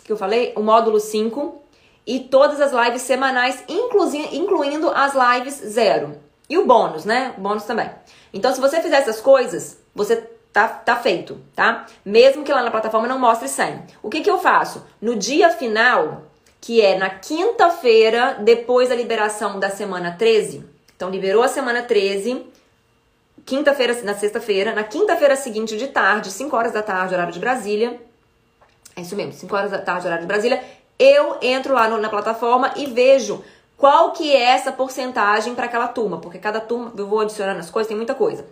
que 0.03 0.11
eu 0.11 0.17
falei? 0.17 0.53
O 0.55 0.61
módulo 0.61 0.99
5 0.99 1.61
e 2.05 2.19
todas 2.19 2.59
as 2.59 2.71
lives 2.71 3.01
semanais, 3.01 3.63
incluindo 3.67 4.89
as 4.89 5.13
lives 5.13 5.55
zero. 5.55 6.17
E 6.49 6.57
o 6.57 6.65
bônus, 6.65 7.05
né? 7.05 7.33
O 7.37 7.41
bônus 7.41 7.63
também. 7.63 7.89
Então, 8.33 8.53
se 8.53 8.59
você 8.59 8.81
fizer 8.81 8.97
essas 8.97 9.21
coisas, 9.21 9.79
você 9.95 10.17
tá, 10.51 10.67
tá 10.67 10.95
feito, 10.97 11.39
tá? 11.55 11.85
Mesmo 12.05 12.43
que 12.43 12.51
lá 12.51 12.61
na 12.61 12.71
plataforma 12.71 13.07
não 13.07 13.17
mostre 13.17 13.47
100. 13.47 13.83
O 14.03 14.09
que, 14.09 14.21
que 14.21 14.29
eu 14.29 14.37
faço? 14.37 14.85
No 15.01 15.15
dia 15.15 15.49
final, 15.51 16.23
que 16.59 16.81
é 16.81 16.97
na 16.97 17.09
quinta-feira, 17.09 18.37
depois 18.41 18.89
da 18.89 18.95
liberação 18.95 19.59
da 19.59 19.69
semana 19.69 20.15
13, 20.17 20.65
então 20.95 21.09
liberou 21.09 21.43
a 21.43 21.47
semana 21.47 21.81
13, 21.81 22.45
quinta-feira, 23.45 24.01
na 24.03 24.15
sexta-feira, 24.15 24.73
na 24.73 24.83
quinta-feira 24.83 25.35
seguinte 25.35 25.77
de 25.77 25.87
tarde, 25.87 26.31
5 26.31 26.55
horas 26.55 26.71
da 26.71 26.81
tarde, 26.81 27.13
horário 27.13 27.33
de 27.33 27.39
Brasília. 27.39 27.99
É 28.95 29.01
isso 29.01 29.15
mesmo, 29.15 29.33
5 29.33 29.55
horas 29.55 29.71
da 29.71 29.79
tarde, 29.79 30.05
horário 30.05 30.23
de 30.23 30.27
Brasília. 30.27 30.63
Eu 30.97 31.37
entro 31.41 31.73
lá 31.73 31.89
no, 31.89 31.97
na 31.97 32.09
plataforma 32.09 32.71
e 32.75 32.85
vejo 32.85 33.43
qual 33.77 34.11
que 34.11 34.31
é 34.31 34.41
essa 34.41 34.71
porcentagem 34.71 35.55
para 35.55 35.65
aquela 35.65 35.87
turma, 35.87 36.19
porque 36.19 36.39
cada 36.39 36.61
turma 36.61 36.93
eu 36.95 37.07
vou 37.07 37.19
adicionando 37.19 37.59
as 37.59 37.69
coisas, 37.69 37.87
tem 37.87 37.97
muita 37.97 38.15
coisa. 38.15 38.45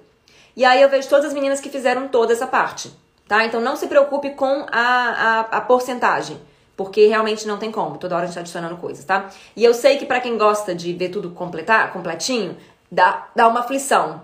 E 0.55 0.65
aí 0.65 0.81
eu 0.81 0.89
vejo 0.89 1.07
todas 1.07 1.27
as 1.27 1.33
meninas 1.33 1.61
que 1.61 1.69
fizeram 1.69 2.07
toda 2.07 2.33
essa 2.33 2.45
parte, 2.45 2.91
tá? 3.27 3.45
Então 3.45 3.61
não 3.61 3.75
se 3.75 3.87
preocupe 3.87 4.31
com 4.31 4.65
a, 4.69 4.81
a, 4.81 5.39
a 5.39 5.61
porcentagem, 5.61 6.37
porque 6.75 7.07
realmente 7.07 7.47
não 7.47 7.57
tem 7.57 7.71
como, 7.71 7.97
toda 7.97 8.15
hora 8.15 8.23
a 8.23 8.27
gente 8.27 8.35
tá 8.35 8.41
adicionando 8.41 8.75
coisas, 8.75 9.05
tá? 9.05 9.29
E 9.55 9.63
eu 9.63 9.73
sei 9.73 9.97
que 9.97 10.05
para 10.05 10.19
quem 10.19 10.37
gosta 10.37 10.75
de 10.75 10.91
ver 10.91 11.09
tudo 11.09 11.29
completar, 11.29 11.93
completinho, 11.93 12.57
dá, 12.91 13.29
dá 13.33 13.47
uma 13.47 13.61
aflição, 13.61 14.21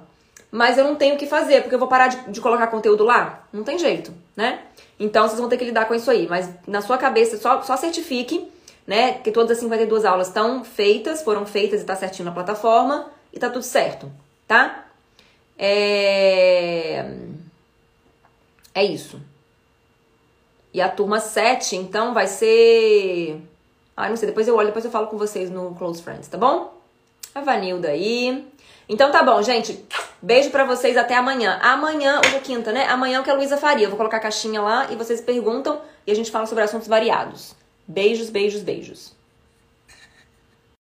mas 0.52 0.78
eu 0.78 0.84
não 0.84 0.95
tenho 0.95 1.16
o 1.16 1.18
que 1.18 1.28
fazer, 1.28 1.62
porque 1.62 1.76
eu 1.76 1.80
vou 1.80 1.88
parar 1.88 2.08
de, 2.08 2.32
de, 2.32 2.41
colocar 2.41 2.68
conteúdo 2.68 3.04
lá? 3.04 3.48
Não 3.52 3.64
tem 3.64 3.78
jeito, 3.78 4.14
né? 4.36 4.62
Então 5.00 5.28
vocês 5.28 5.39
vão 5.39 5.50
ter 5.50 5.58
que 5.58 5.66
lidar 5.66 5.86
com 5.86 5.93
isso 5.93 6.09
aí. 6.09 6.28
Mas 6.28 6.50
na 6.66 6.82
sua 6.82 6.97
cabeça, 6.97 7.38
só, 7.38 7.62
só 7.62 7.76
certifique, 7.76 8.50
né? 8.86 9.13
Que 9.13 9.32
todas 9.32 9.51
as 9.51 9.58
52 9.59 10.05
aulas 10.05 10.28
estão 10.28 10.63
feitas, 10.63 11.21
foram 11.21 11.46
feitas 11.46 11.82
e 11.82 11.86
tá 11.86 11.96
certinho 11.96 12.26
na 12.26 12.32
plataforma 12.32 13.12
e 13.34 13.39
tá 13.39 13.50
tudo 13.50 13.63
certo, 13.63 14.12
tá? 14.47 14.86
É. 15.58 17.05
É 18.74 18.84
isso. 18.84 19.20
E 20.74 20.80
a 20.80 20.89
turma 20.89 21.20
7, 21.20 21.76
então, 21.76 22.13
vai 22.13 22.28
ser. 22.28 23.42
Ah, 23.96 24.08
não 24.08 24.16
sei, 24.16 24.28
depois 24.28 24.47
eu 24.47 24.55
olho, 24.55 24.67
depois 24.67 24.86
eu 24.86 24.92
falo 24.92 25.08
com 25.08 25.17
vocês 25.17 25.50
no 25.50 25.74
Close 25.74 26.04
Friends, 26.04 26.28
tá 26.28 26.38
bom? 26.38 26.80
A 27.34 27.42
Vanilda 27.42 27.89
aí. 27.89 28.47
Então 28.89 29.12
tá 29.12 29.22
bom, 29.22 29.42
gente. 29.42 29.86
Beijo 30.22 30.50
para 30.50 30.64
vocês 30.64 30.96
até 30.96 31.16
amanhã. 31.16 31.59
Amanhã, 31.62 32.22
hoje 32.26 32.36
é 32.36 32.39
quinta, 32.39 32.72
né? 32.72 32.86
Amanhã 32.88 33.18
é 33.18 33.20
o 33.20 33.24
que 33.24 33.30
a 33.30 33.34
Luísa 33.34 33.58
faria. 33.58 33.86
Eu 33.86 33.89
vou 33.89 33.97
colocar 33.97 34.18
a 34.18 34.22
caixinha 34.22 34.62
lá 34.62 34.88
e 34.92 34.96
vocês 34.96 35.20
perguntam 35.20 35.82
e 36.05 36.12
a 36.12 36.16
gente 36.16 36.32
fala 36.32 36.46
sobre 36.46 36.64
assuntos 36.64 36.88
variados. 36.88 37.54
Beijos, 37.86 38.30
beijos, 38.30 38.62
beijos. 38.62 39.17